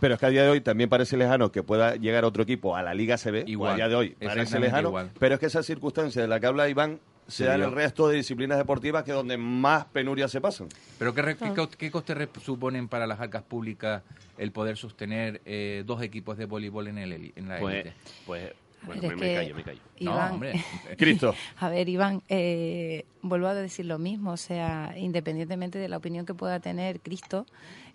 Pero 0.00 0.14
es 0.14 0.20
que 0.20 0.26
a 0.26 0.30
día 0.30 0.42
de 0.42 0.50
hoy 0.50 0.60
también 0.60 0.88
parece 0.88 1.16
lejano 1.16 1.52
que 1.52 1.62
pueda 1.62 1.96
llegar 1.96 2.24
otro 2.24 2.42
equipo 2.42 2.76
a 2.76 2.82
la 2.82 2.94
Liga 2.94 3.16
CB. 3.16 3.48
Igual, 3.48 3.72
a 3.72 3.76
día 3.76 3.88
de 3.88 3.94
hoy 3.94 4.10
parece 4.10 4.58
lejano. 4.58 4.92
Pero 5.18 5.34
es 5.34 5.40
que 5.40 5.46
esa 5.46 5.62
circunstancia 5.62 6.22
de 6.22 6.28
la 6.28 6.40
que 6.40 6.46
habla 6.46 6.68
Iván 6.68 7.00
se 7.26 7.44
da 7.44 7.54
en 7.54 7.62
el 7.62 7.72
resto 7.72 8.08
de 8.08 8.16
disciplinas 8.16 8.58
deportivas 8.58 9.02
que 9.04 9.10
es 9.10 9.16
donde 9.16 9.36
más 9.36 9.86
penurias 9.86 10.30
se 10.30 10.40
pasan. 10.40 10.68
¿Pero 10.98 11.14
qué, 11.14 11.36
qué, 11.78 11.90
costes 11.90 12.28
suponen 12.42 12.88
para 12.88 13.06
las 13.06 13.20
arcas 13.20 13.42
públicas 13.42 14.02
el 14.36 14.52
poder 14.52 14.76
sostener 14.76 15.40
eh, 15.44 15.84
dos 15.86 16.02
equipos 16.02 16.36
de 16.36 16.46
voleibol 16.46 16.88
en, 16.88 16.98
el, 16.98 17.32
en 17.34 17.48
la 17.48 17.58
pues, 17.58 17.86
Pues, 18.26 18.52
bueno, 18.86 19.16
me, 19.16 19.34
callo, 19.34 19.54
me 19.54 19.62
callo. 19.62 19.80
Iván, 19.98 20.28
no, 20.28 20.34
hombre. 20.34 20.64
Cristo. 20.98 21.34
A 21.58 21.68
ver, 21.68 21.88
Iván, 21.88 22.22
eh, 22.28 23.06
vuelvo 23.22 23.46
a 23.46 23.54
decir 23.54 23.86
lo 23.86 23.98
mismo, 23.98 24.32
o 24.32 24.36
sea, 24.36 24.94
independientemente 24.96 25.78
de 25.78 25.88
la 25.88 25.96
opinión 25.96 26.26
que 26.26 26.34
pueda 26.34 26.60
tener 26.60 27.00
Cristo, 27.00 27.46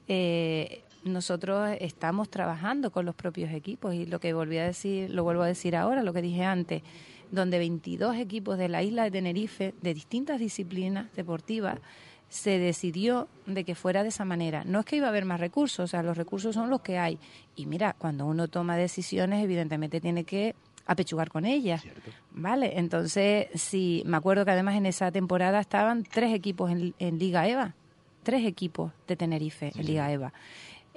eh, 0.08 0.84
nosotros 1.04 1.70
estamos 1.80 2.30
trabajando 2.30 2.92
con 2.92 3.06
los 3.06 3.16
propios 3.16 3.52
equipos 3.52 3.94
y 3.94 4.06
lo 4.06 4.20
que 4.20 4.34
volví 4.34 4.58
a 4.58 4.66
decir, 4.66 5.10
lo 5.10 5.24
vuelvo 5.24 5.44
a 5.44 5.48
decir 5.48 5.76
ahora, 5.76 6.04
lo 6.04 6.14
que 6.14 6.22
dije 6.22 6.44
antes, 6.44 6.84
donde 7.32 7.60
22 7.60 8.18
equipos 8.18 8.58
de 8.58 8.70
la 8.70 8.84
isla 8.84 9.04
de 9.04 9.12
Tenerife 9.12 9.74
de 9.82 9.94
distintas 9.94 10.40
disciplinas 10.40 11.14
deportivas 11.16 11.80
se 12.30 12.60
decidió 12.60 13.28
de 13.48 13.64
que 13.64 13.76
fuera 13.76 14.04
de 14.04 14.10
esa 14.10 14.24
manera. 14.24 14.64
No 14.64 14.80
es 14.80 14.86
que 14.86 14.96
iba 14.96 15.08
a 15.08 15.10
haber 15.10 15.26
más 15.26 15.40
recursos, 15.40 15.86
o 15.86 15.88
sea, 15.88 16.04
los 16.04 16.16
recursos 16.16 16.54
son 16.54 16.70
los 16.70 16.82
que 16.82 16.98
hay. 16.98 17.18
Y 17.56 17.66
mira, 17.66 17.96
cuando 17.98 18.26
uno 18.28 18.48
toma 18.48 18.78
decisiones, 18.78 19.44
evidentemente 19.44 20.00
tiene 20.00 20.24
que 20.24 20.56
apechugar 20.86 21.30
con 21.30 21.46
ellas. 21.46 21.84
¿Vale? 22.32 22.80
Entonces, 22.80 23.48
sí, 23.56 24.04
me 24.06 24.18
acuerdo 24.18 24.46
que 24.46 24.52
además 24.52 24.76
en 24.76 24.86
esa 24.86 25.12
temporada 25.12 25.60
estaban 25.60 26.04
tres 26.04 26.34
equipos 26.34 26.72
en, 26.72 27.20
Liga 27.20 27.48
EVA, 27.48 27.74
tres 28.24 28.46
equipos 28.46 28.92
de 29.08 29.16
Tenerife 29.16 29.72
en 29.76 29.86
Liga 29.86 30.12
EVA. 30.12 30.32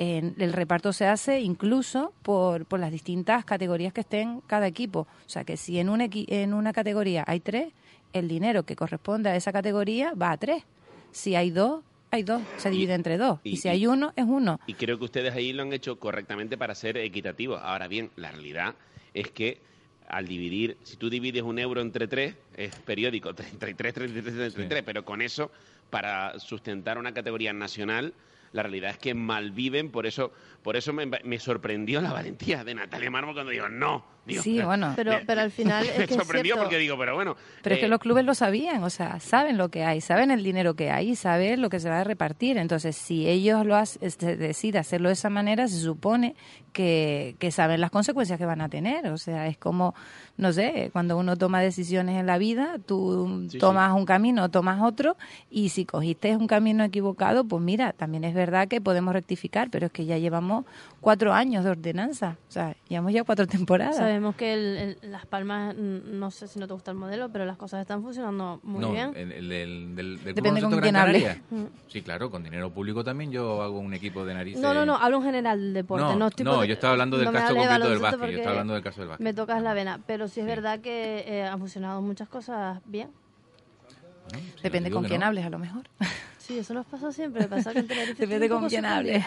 El 0.03 0.53
reparto 0.53 0.92
se 0.92 1.07
hace 1.07 1.40
incluso 1.40 2.12
por, 2.22 2.66
por 2.66 2.80
las 2.80 2.90
distintas 2.90 3.44
categorías 3.44 3.92
que 3.92 4.00
estén 4.00 4.40
cada 4.46 4.66
equipo. 4.66 5.00
O 5.00 5.28
sea 5.28 5.44
que 5.44 5.57
si 5.57 5.78
en, 5.78 5.88
un 5.88 6.00
en 6.00 6.55
una 6.55 6.72
categoría 6.72 7.24
hay 7.26 7.40
tres, 7.40 7.72
el 8.12 8.28
dinero 8.28 8.64
que 8.64 8.76
corresponde 8.76 9.30
a 9.30 9.36
esa 9.36 9.53
categoría 9.53 10.12
va 10.14 10.32
a 10.32 10.36
tres. 10.36 10.64
Si 11.11 11.34
hay 11.34 11.50
dos, 11.50 11.84
hay 12.11 12.22
dos, 12.22 12.42
se 12.57 12.70
divide 12.70 12.94
entre 12.94 13.18
dos. 13.18 13.40
Y, 13.44 13.57
si 13.59 13.68
hay 13.68 13.86
uno, 13.86 14.12
es 14.16 14.24
uno. 14.26 14.61
Y 14.66 14.74
creo 14.74 14.98
que 14.98 15.05
ustedes 15.05 15.34
ahí 15.34 15.53
lo 15.53 15.62
han 15.62 15.72
hecho 15.72 15.98
correctamente 15.98 16.57
para 16.59 16.74
ser 16.74 16.96
equitativos. 16.96 17.61
Ahora 17.62 17.88
bien, 17.88 18.11
la 18.16 18.30
realidad 18.30 18.74
es 19.14 19.30
que 19.30 19.61
al 20.09 20.26
dividir, 20.26 20.76
si 20.82 20.96
tú 20.96 21.09
divides 21.09 21.42
un 21.42 21.59
euro 21.59 21.80
entre 21.80 22.07
tres, 22.07 22.34
es 22.57 22.74
periódico, 22.80 23.34
33, 23.34 23.94
33, 23.94 24.55
33, 24.55 24.82
pero 24.84 25.05
con 25.05 25.22
eso, 25.22 25.50
para 25.90 26.38
sustentar 26.38 26.98
una 26.98 27.14
categoría 27.14 27.53
nacional, 27.53 28.12
la 28.53 28.62
realidad 28.62 28.90
es 28.90 28.98
que 28.98 29.14
malviven, 29.14 29.90
por 29.90 30.07
eso, 30.07 30.32
por 30.62 30.76
eso 30.76 30.92
me, 30.92 31.07
me 31.07 31.38
sorprendió 31.38 32.00
la 32.00 32.12
valentía 32.12 32.64
de 32.64 32.74
Natalia 32.74 33.11
Marmo 33.11 33.32
cuando 33.32 33.50
digo, 33.50 33.68
no, 33.68 34.05
sí, 34.28 34.60
bueno. 34.60 34.92
Pero, 34.96 35.12
pero 35.26 35.40
al 35.40 35.50
final. 35.50 35.86
me 35.98 36.06
sorprendió 36.06 36.56
porque 36.56 36.78
digo, 36.78 36.96
pero 36.98 37.14
bueno. 37.14 37.36
Pero 37.62 37.74
es 37.74 37.80
que 37.80 37.86
eh, 37.86 37.88
los 37.88 37.98
clubes 37.98 38.24
lo 38.24 38.34
sabían, 38.34 38.82
o 38.84 38.90
sea, 38.90 39.20
saben 39.20 39.56
lo 39.56 39.70
que 39.70 39.84
hay, 39.84 40.00
saben 40.00 40.30
el 40.30 40.42
dinero 40.42 40.74
que 40.74 40.90
hay, 40.90 41.16
saben 41.16 41.60
lo 41.60 41.68
que 41.70 41.80
se 41.80 41.88
va 41.88 42.00
a 42.00 42.04
repartir. 42.04 42.58
Entonces, 42.58 42.96
si 42.96 43.28
ellos 43.28 43.66
lo 43.66 43.78
este, 43.78 44.36
deciden 44.36 44.80
hacerlo 44.80 45.08
de 45.08 45.14
esa 45.14 45.30
manera, 45.30 45.66
se 45.68 45.78
supone 45.78 46.36
que, 46.72 47.36
que 47.38 47.50
saben 47.50 47.80
las 47.80 47.90
consecuencias 47.90 48.38
que 48.38 48.46
van 48.46 48.60
a 48.60 48.68
tener. 48.68 49.08
O 49.08 49.18
sea, 49.18 49.46
es 49.46 49.58
como, 49.58 49.94
no 50.36 50.52
sé, 50.52 50.90
cuando 50.92 51.16
uno 51.16 51.36
toma 51.36 51.60
decisiones 51.60 52.18
en 52.18 52.26
la 52.26 52.38
vida, 52.38 52.78
tú 52.84 53.48
tomas 53.58 53.92
un 53.92 54.04
camino, 54.04 54.50
tomas 54.50 54.82
otro, 54.82 55.16
y 55.50 55.70
si 55.70 55.84
cogiste 55.84 56.36
un 56.36 56.46
camino 56.46 56.84
equivocado, 56.84 57.44
pues 57.44 57.62
mira, 57.62 57.92
también 57.92 58.24
es 58.24 58.34
verdad 58.34 58.68
que 58.68 58.80
podemos 58.80 59.12
rectificar, 59.12 59.70
pero 59.70 59.86
es 59.86 59.92
que 59.92 60.04
ya 60.04 60.18
llevamos 60.18 60.64
cuatro 61.00 61.32
años 61.32 61.64
de 61.64 61.70
ordenanza, 61.70 62.38
o 62.48 62.52
sea, 62.52 62.76
llevamos 62.88 63.12
ya 63.12 63.24
cuatro 63.24 63.46
temporadas. 63.46 64.11
Sabemos 64.12 64.36
que 64.36 64.98
Las 65.00 65.24
Palmas, 65.24 65.74
no 65.74 66.30
sé 66.30 66.46
si 66.46 66.58
no 66.58 66.66
te 66.66 66.74
gusta 66.74 66.90
el 66.90 66.98
modelo, 66.98 67.30
pero 67.30 67.46
las 67.46 67.56
cosas 67.56 67.80
están 67.80 68.02
funcionando 68.02 68.60
muy 68.62 68.84
bien. 68.92 69.12
El, 69.16 69.32
el, 69.50 69.96
del, 69.96 70.22
Depende 70.22 70.60
con 70.60 70.78
quién 70.80 70.96
hable. 70.96 71.40
Sí, 71.88 72.02
claro, 72.02 72.30
con 72.30 72.42
dinero 72.42 72.70
público 72.70 73.02
también 73.02 73.32
yo 73.32 73.62
hago 73.62 73.78
un 73.78 73.94
equipo 73.94 74.26
de 74.26 74.34
narices. 74.34 74.60
No, 74.60 74.74
no, 74.74 74.84
no, 74.84 74.96
hablo 74.96 75.16
en 75.16 75.22
general 75.24 75.58
del 75.58 75.72
deporte. 75.72 76.04
No, 76.04 76.30
no, 76.44 76.64
yo 76.66 76.74
estaba 76.74 76.92
hablando 76.92 77.16
del 77.16 77.32
caso 77.32 77.56
concreto 77.56 77.88
del 77.88 77.98
básquet. 78.00 78.30
Yo 78.30 78.36
estaba 78.36 78.50
hablando 78.50 78.74
del 78.74 78.82
caso 78.82 79.00
del 79.00 79.08
básquet. 79.08 79.24
Me 79.24 79.32
tocas 79.32 79.62
la 79.62 79.72
vena, 79.72 79.98
pero 80.06 80.28
sí 80.28 80.40
es 80.40 80.46
verdad 80.46 80.80
que 80.80 81.24
eh, 81.26 81.44
han 81.44 81.58
funcionado 81.58 82.02
muchas 82.02 82.28
cosas 82.28 82.82
bien. 82.84 83.08
Depende 84.62 84.90
con 84.90 85.04
quién 85.04 85.22
hables, 85.22 85.46
a 85.46 85.50
lo 85.50 85.58
mejor. 85.58 85.84
Sí, 86.53 86.59
eso 86.59 86.74
nos 86.74 86.84
pasa 86.84 87.11
siempre. 87.11 87.48
Pasa 87.48 87.72
que 87.72 87.82
Depende 87.82 88.46
con 88.46 88.68
quién 88.68 88.84
hables. 88.84 89.24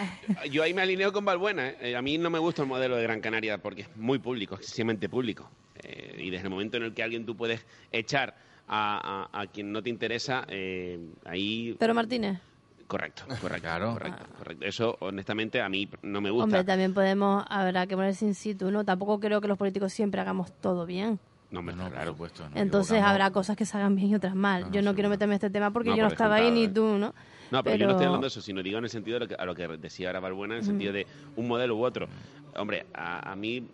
Yo 0.48 0.62
ahí 0.62 0.72
me 0.72 0.82
alineo 0.82 1.12
con 1.12 1.24
Balbuena. 1.24 1.70
¿eh? 1.80 1.96
A 1.96 2.02
mí 2.02 2.18
no 2.18 2.30
me 2.30 2.38
gusta 2.38 2.62
el 2.62 2.68
modelo 2.68 2.94
de 2.96 3.02
Gran 3.02 3.20
Canaria 3.20 3.58
porque 3.58 3.82
es 3.82 3.96
muy 3.96 4.20
público, 4.20 4.54
excesivamente 4.54 5.08
público. 5.08 5.50
Eh, 5.82 6.18
y 6.20 6.30
desde 6.30 6.44
el 6.44 6.50
momento 6.50 6.76
en 6.76 6.84
el 6.84 6.94
que 6.94 7.02
alguien 7.02 7.26
tú 7.26 7.36
puedes 7.36 7.66
echar 7.90 8.36
a, 8.68 9.28
a, 9.32 9.46
quien 9.48 9.72
no 9.72 9.82
te 9.82 9.90
interesa, 9.90 10.44
eh, 10.48 11.00
ahí... 11.24 11.74
Pero 11.80 11.94
Martínez. 11.94 12.38
Correcto, 12.86 13.24
correcto, 13.40 13.68
correcto, 13.92 14.24
correcto. 14.38 14.64
Eso, 14.64 14.96
honestamente, 15.00 15.60
a 15.60 15.68
mí 15.68 15.88
no 16.02 16.20
me 16.20 16.30
gusta. 16.30 16.44
Hombre, 16.44 16.62
también 16.62 16.94
podemos, 16.94 17.44
habrá 17.48 17.88
que 17.88 17.96
ponerse 17.96 18.24
in 18.24 18.36
situ, 18.36 18.70
¿no? 18.70 18.84
Tampoco 18.84 19.18
creo 19.18 19.40
que 19.40 19.48
los 19.48 19.58
políticos 19.58 19.92
siempre 19.92 20.20
hagamos 20.20 20.52
todo 20.60 20.86
bien. 20.86 21.18
No, 21.50 21.62
me 21.62 21.72
no, 21.72 21.90
claro. 21.90 22.14
Puesto, 22.14 22.44
Entonces 22.54 23.02
habrá 23.02 23.30
cosas 23.30 23.56
que 23.56 23.64
se 23.64 23.76
hagan 23.76 23.96
bien 23.96 24.10
y 24.10 24.14
otras 24.14 24.34
mal. 24.34 24.70
yo 24.72 24.82
no 24.82 24.94
quiero 24.94 25.08
meterme 25.08 25.34
en 25.34 25.36
este 25.36 25.50
tema 25.50 25.70
porque 25.72 25.90
yo 25.90 26.02
no 26.02 26.08
estaba 26.08 26.36
ahí 26.36 26.50
ni 26.50 26.68
tú, 26.68 26.98
¿no? 26.98 27.14
No, 27.50 27.62
pero, 27.62 27.76
yo 27.76 27.86
no 27.86 27.92
estoy 27.92 28.06
hablando 28.06 28.24
de 28.24 28.28
eso, 28.28 28.40
sino 28.40 28.62
digo 28.62 28.78
en 28.78 28.84
el 28.84 28.90
sentido 28.90 29.18
de 29.18 29.20
lo 29.20 29.28
que, 29.28 29.34
a 29.36 29.44
lo 29.44 29.54
que 29.54 29.68
decía 29.78 30.08
ahora 30.08 30.20
Balbuena, 30.20 30.54
en 30.54 30.60
el 30.60 30.66
sentido 30.66 30.92
de 30.92 31.06
un 31.36 31.46
modelo 31.46 31.76
u 31.76 31.84
otro. 31.84 32.08
Hombre, 32.56 32.86
a, 32.94 33.36
mí, 33.36 33.68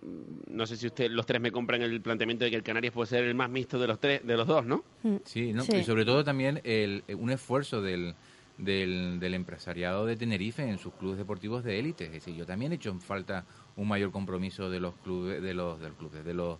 no 0.49 0.67
sé 0.67 0.77
si 0.77 0.87
usted, 0.87 1.11
los 1.11 1.25
tres 1.25 1.41
me 1.41 1.53
compran 1.53 1.81
el 1.83 2.01
planteamiento 2.01 2.45
de 2.45 2.51
que 2.51 2.57
el 2.57 2.63
Canarias 2.63 2.93
puede 2.93 3.07
ser 3.07 3.25
el 3.25 3.35
más 3.35 3.49
mixto 3.49 3.79
de 3.79 3.87
los 3.87 3.99
tres, 3.99 4.27
de 4.27 4.37
los 4.37 4.47
dos, 4.47 4.67
¿no? 4.67 4.85
Sí, 5.25 5.53
¿no? 5.53 5.63
y 5.65 5.85
sobre 5.85 6.05
todo 6.05 6.25
también 6.25 6.61
el, 6.65 7.05
un 7.17 7.31
esfuerzo 7.31 7.81
del, 7.81 8.15
del, 8.59 9.21
del, 9.21 9.35
empresariado 9.35 10.05
de 10.05 10.17
Tenerife 10.17 10.69
en 10.69 10.79
sus 10.79 10.93
clubes 10.95 11.19
deportivos 11.19 11.65
de 11.65 11.79
élite. 11.79 12.07
Es 12.07 12.13
decir, 12.13 12.35
yo 12.35 12.45
también 12.45 12.73
he 12.73 12.75
hecho 12.75 12.91
en 12.91 13.01
falta 13.01 13.47
un 13.77 13.89
mayor 13.89 14.11
compromiso 14.11 14.69
de 14.69 14.81
los 14.81 14.95
clubes, 14.97 15.41
de 15.41 15.55
los, 15.55 15.81
del 15.81 15.93
clubes, 15.93 16.25
de 16.25 16.35
los 16.35 16.59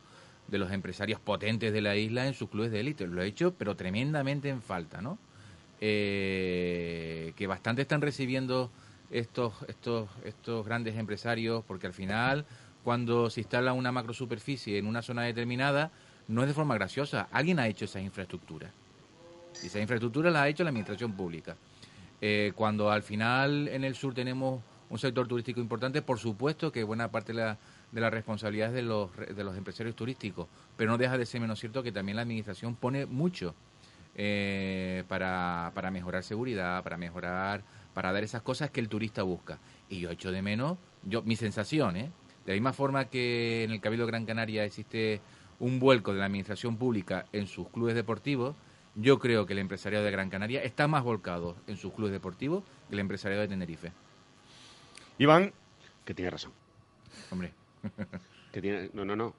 de 0.53 0.59
los 0.59 0.71
empresarios 0.71 1.19
potentes 1.19 1.73
de 1.73 1.81
la 1.81 1.97
isla 1.97 2.27
en 2.27 2.35
sus 2.35 2.51
clubes 2.51 2.71
de 2.71 2.81
élite. 2.81 3.07
Lo 3.07 3.23
he 3.23 3.27
hecho, 3.27 3.55
pero 3.55 3.75
tremendamente 3.75 4.51
en 4.51 4.61
falta, 4.61 5.01
¿no? 5.01 5.19
Eh, 5.81 7.33
que 7.35 7.47
bastante 7.47 7.81
están 7.83 8.03
recibiendo 8.03 8.71
estos, 9.11 9.55
estos, 9.67 10.11
estos 10.25 10.65
grandes 10.67 10.97
empresarios, 10.97 11.65
porque 11.65 11.87
al 11.87 11.95
final, 11.95 12.45
cuando 12.85 13.31
se 13.31 13.41
instala 13.41 13.73
una 13.73 13.93
macrosuperficie 13.93 14.77
en 14.77 14.87
una 14.87 15.01
zona 15.01 15.23
determinada, 15.23 15.91
no 16.29 16.43
es 16.43 16.49
de 16.49 16.55
forma 16.55 16.75
graciosa. 16.75 17.29
Alguien 17.33 17.59
ha 17.59 17.67
hecho 17.67 17.87
esa 17.87 18.01
infraestructura. 18.01 18.71
Y 19.63 19.69
esa 19.69 19.81
infraestructura 19.81 20.31
la 20.31 20.43
ha 20.43 20.49
hecho 20.49 20.65
la 20.65 20.69
administración 20.69 21.13
pública. 21.15 21.57
Eh, 22.21 22.53
cuando 22.55 22.91
al 22.91 23.03
final 23.03 23.69
en 23.69 23.85
el 23.85 23.95
sur 23.95 24.13
tenemos 24.13 24.61
un 24.91 24.99
sector 24.99 25.27
turístico 25.27 25.61
importante, 25.61 26.03
por 26.03 26.19
supuesto 26.19 26.71
que 26.71 26.85
buena 26.85 27.11
parte 27.11 27.33
de 27.33 27.41
la 27.41 27.59
de 27.93 28.01
las 28.01 28.13
responsabilidades 28.13 28.75
de 28.75 28.83
los, 28.83 29.15
de 29.17 29.45
los 29.45 29.57
empresarios 29.57 29.95
turísticos, 29.95 30.49
pero 30.77 30.91
no 30.91 30.99
deja 30.99 31.19
de 31.19 31.27
ser 31.27 31.41
menos 31.41 31.61
cierto 31.61 31.83
que 31.83 31.93
también 31.93 32.17
la 32.17 32.23
administración 32.23 32.75
pone 32.75 33.07
mucho 33.07 33.55
eh, 34.15 35.05
para, 35.09 35.73
para 35.75 35.91
mejorar 35.91 36.25
seguridad, 36.25 36.83
para 36.83 36.97
mejorar, 36.97 37.63
para 37.95 38.13
dar 38.13 38.25
esas 38.25 38.43
cosas 38.43 38.71
que 38.71 38.81
el 38.81 38.89
turista 38.89 39.23
busca. 39.23 39.59
Y 39.89 40.01
yo 40.01 40.11
echo 40.11 40.33
de 40.33 40.43
menos, 40.43 40.79
yo 41.05 41.23
mi 41.23 41.37
sensación, 41.37 41.97
¿eh? 41.97 42.11
de 42.47 42.53
la 42.53 42.55
misma 42.55 42.73
forma 42.73 43.05
que 43.05 43.65
en 43.65 43.71
el 43.71 43.81
Cabildo 43.81 44.07
Gran 44.07 44.25
Canaria 44.25 44.65
existe 44.65 45.21
un 45.61 45.79
vuelco 45.79 46.13
de 46.13 46.19
la 46.19 46.27
administración 46.27 46.77
pública 46.77 47.27
en 47.33 47.47
sus 47.47 47.69
clubes 47.69 47.95
deportivos, 47.95 48.57
yo 48.95 49.19
creo 49.19 49.47
que 49.47 49.53
el 49.53 49.59
empresariado 49.59 50.05
de 50.05 50.11
Gran 50.11 50.29
Canaria 50.29 50.63
está 50.63 50.89
más 50.89 51.05
volcado 51.05 51.57
en 51.67 51.77
sus 51.77 51.93
clubes 51.93 52.13
deportivos 52.13 52.65
que 52.89 52.95
el 52.95 53.01
empresariado 53.01 53.43
de 53.43 53.49
Tenerife. 53.49 53.93
Iván, 55.19 55.53
que 56.05 56.15
tiene 56.15 56.31
razón. 56.31 56.53
Hombre. 57.31 57.62
Que 58.53 58.61
tiene, 58.61 58.91
no, 58.93 59.05
no, 59.05 59.17
no. 59.17 59.35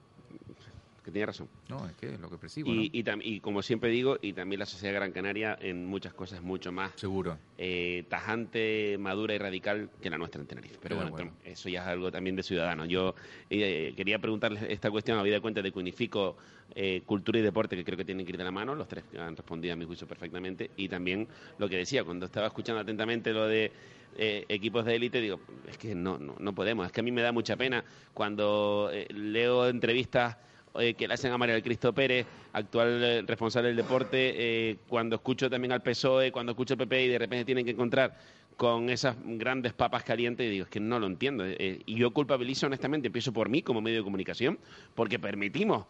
Que 1.04 1.10
tiene 1.10 1.26
razón. 1.26 1.48
No, 1.68 1.86
es 1.86 1.94
que 1.96 2.14
es 2.14 2.18
lo 2.18 2.30
que 2.30 2.38
percibo. 2.38 2.72
Y, 2.72 2.90
y, 2.94 3.40
como 3.40 3.60
siempre 3.60 3.90
digo, 3.90 4.16
y 4.22 4.32
también 4.32 4.58
la 4.58 4.64
sociedad 4.64 4.94
Gran 4.94 5.12
Canaria 5.12 5.54
en 5.60 5.84
muchas 5.84 6.14
cosas 6.14 6.40
mucho 6.40 6.72
más. 6.72 6.92
Seguro. 6.96 7.36
Eh, 7.58 8.04
tajante, 8.08 8.96
madura 8.98 9.34
y 9.34 9.38
radical 9.38 9.90
que 10.00 10.08
la 10.08 10.16
nuestra 10.16 10.40
en 10.40 10.46
Tenerife. 10.46 10.78
Pero, 10.82 10.96
bueno, 11.10 11.34
eso 11.44 11.68
ya 11.68 11.82
es 11.82 11.88
algo 11.88 12.10
también 12.10 12.36
de 12.36 12.42
ciudadanos. 12.42 12.88
Yo 12.88 13.14
eh, 13.50 13.92
quería 13.94 14.18
preguntarles 14.18 14.62
esta 14.62 14.90
cuestión, 14.90 15.18
habida 15.18 15.42
cuenta 15.42 15.60
de 15.60 15.70
que 15.70 15.78
unifico 15.78 16.38
eh, 16.74 17.02
cultura 17.04 17.38
y 17.38 17.42
deporte, 17.42 17.76
que 17.76 17.84
creo 17.84 17.98
que 17.98 18.06
tienen 18.06 18.24
que 18.24 18.32
ir 18.32 18.38
de 18.38 18.44
la 18.44 18.50
mano. 18.50 18.74
Los 18.74 18.88
tres 18.88 19.04
han 19.18 19.36
respondido 19.36 19.74
a 19.74 19.76
mi 19.76 19.84
juicio 19.84 20.06
perfectamente. 20.06 20.70
Y 20.78 20.88
también 20.88 21.28
lo 21.58 21.68
que 21.68 21.76
decía, 21.76 22.02
cuando 22.02 22.24
estaba 22.24 22.46
escuchando 22.46 22.80
atentamente 22.80 23.30
lo 23.30 23.46
de 23.46 23.70
eh, 24.16 24.44
equipos 24.48 24.84
de 24.84 24.94
élite, 24.94 25.20
digo, 25.20 25.40
es 25.68 25.76
que 25.76 25.94
no, 25.94 26.18
no, 26.18 26.36
no 26.38 26.54
podemos. 26.54 26.86
Es 26.86 26.92
que 26.92 27.00
a 27.00 27.02
mí 27.02 27.12
me 27.12 27.22
da 27.22 27.32
mucha 27.32 27.56
pena 27.56 27.84
cuando 28.12 28.90
eh, 28.92 29.06
leo 29.12 29.68
entrevistas 29.68 30.36
eh, 30.78 30.94
que 30.94 31.08
le 31.08 31.14
hacen 31.14 31.32
a 31.32 31.38
María 31.38 31.54
del 31.54 31.62
Cristo 31.62 31.92
Pérez, 31.92 32.26
actual 32.52 33.26
responsable 33.26 33.68
del 33.68 33.76
deporte, 33.76 34.78
cuando 34.88 35.16
escucho 35.16 35.48
también 35.48 35.72
al 35.72 35.82
PSOE, 35.82 36.32
cuando 36.32 36.52
escucho 36.52 36.74
al 36.74 36.78
PP 36.78 37.04
y 37.04 37.08
de 37.08 37.18
repente 37.18 37.44
tienen 37.44 37.64
que 37.64 37.72
encontrar 37.72 38.16
con 38.56 38.88
esas 38.88 39.16
grandes 39.24 39.72
papas 39.72 40.04
calientes 40.04 40.46
y 40.46 40.50
digo, 40.50 40.64
es 40.64 40.70
que 40.70 40.80
no 40.80 41.00
lo 41.00 41.06
entiendo. 41.06 41.44
y 41.46 41.94
yo 41.94 42.12
culpabilizo 42.12 42.66
honestamente, 42.66 43.08
empiezo 43.08 43.32
por 43.32 43.48
mí 43.48 43.62
como 43.62 43.80
medio 43.80 43.98
de 43.98 44.04
comunicación, 44.04 44.58
porque 44.94 45.18
permitimos 45.18 45.86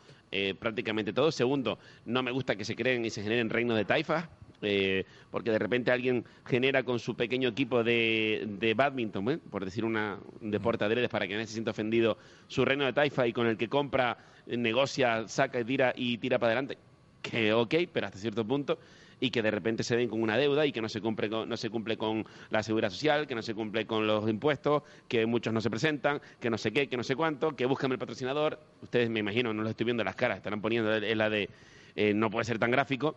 prácticamente 0.59 1.12
todo. 1.12 1.31
Segundo, 1.31 1.79
no 2.07 2.22
me 2.22 2.31
gusta 2.31 2.57
que 2.57 2.64
se 2.64 2.75
creen 2.75 3.05
y 3.05 3.11
se 3.11 3.22
generen 3.22 3.51
reinos 3.51 3.77
de 3.77 3.85
taifas. 3.85 4.29
Eh, 4.65 5.05
porque 5.31 5.51
de 5.51 5.59
repente 5.59 5.91
alguien 5.91 6.25
genera 6.47 6.83
con 6.83 6.99
su 6.99 7.17
pequeño 7.17 7.49
equipo 7.49 7.83
de, 7.83 8.45
de 8.47 8.75
badminton, 8.75 9.31
¿eh? 9.31 9.39
por 9.51 9.65
decir 9.65 9.85
una, 9.85 10.19
un 10.41 10.51
deporte 10.51 10.85
adrede 10.85 11.09
para 11.09 11.27
que 11.27 11.35
nadie 11.35 11.47
se 11.47 11.55
sienta 11.55 11.73
ofendido, 11.73 12.17
su 12.47 12.65
reino 12.65 12.85
de 12.85 12.93
taifa 12.93 13.27
y 13.27 13.33
con 13.33 13.47
el 13.47 13.57
que 13.57 13.69
compra, 13.69 14.17
negocia, 14.47 15.27
saca 15.29 15.61
y 15.61 15.65
tira 15.65 15.93
y 15.97 16.19
tira 16.19 16.39
para 16.39 16.53
adelante, 16.53 16.79
que 17.23 17.53
ok, 17.53 17.75
pero 17.93 18.07
hasta 18.07 18.19
cierto 18.19 18.45
punto, 18.47 18.79
y 19.21 19.31
que 19.31 19.43
de 19.43 19.51
repente 19.51 19.83
se 19.83 19.97
den 19.97 20.09
con 20.09 20.23
una 20.23 20.37
deuda 20.37 20.67
y 20.67 20.73
que 20.73 20.81
no 20.81 20.89
se 20.89 21.01
cumple 21.01 21.31
con, 21.31 21.49
no 21.49 21.57
se 21.57 21.71
cumple 21.71 21.97
con 21.97 22.27
la 22.51 22.62
seguridad 22.62 22.91
social, 22.91 23.27
que 23.27 23.35
no 23.35 23.43
se 23.43 23.55
cumple 23.55 23.87
con 23.87 24.07
los 24.07 24.29
impuestos, 24.29 24.83
que 25.09 25.25
muchos 25.27 25.53
no 25.53 25.61
se 25.61 25.71
presentan, 25.71 26.21
que 26.41 26.51
no 26.51 26.59
sé 26.59 26.73
qué, 26.73 26.89
que 26.89 26.97
no 26.97 27.03
sé 27.03 27.17
cuánto, 27.17 27.57
que 27.57 27.67
buscan 27.67 27.91
el 27.93 27.99
patrocinador. 27.99 28.59
Ustedes 28.83 29.09
me 29.11 29.21
imagino, 29.21 29.55
no 29.55 29.62
lo 29.62 29.71
estoy 29.71 29.85
viendo 29.85 30.05
las 30.05 30.17
caras, 30.17 30.39
estarán 30.39 30.61
poniendo 30.61 30.91
la 30.91 31.31
de 31.31 31.49
eh, 31.97 32.12
no 32.12 32.29
puede 32.31 32.45
ser 32.45 32.59
tan 32.59 32.71
gráfico, 32.71 33.15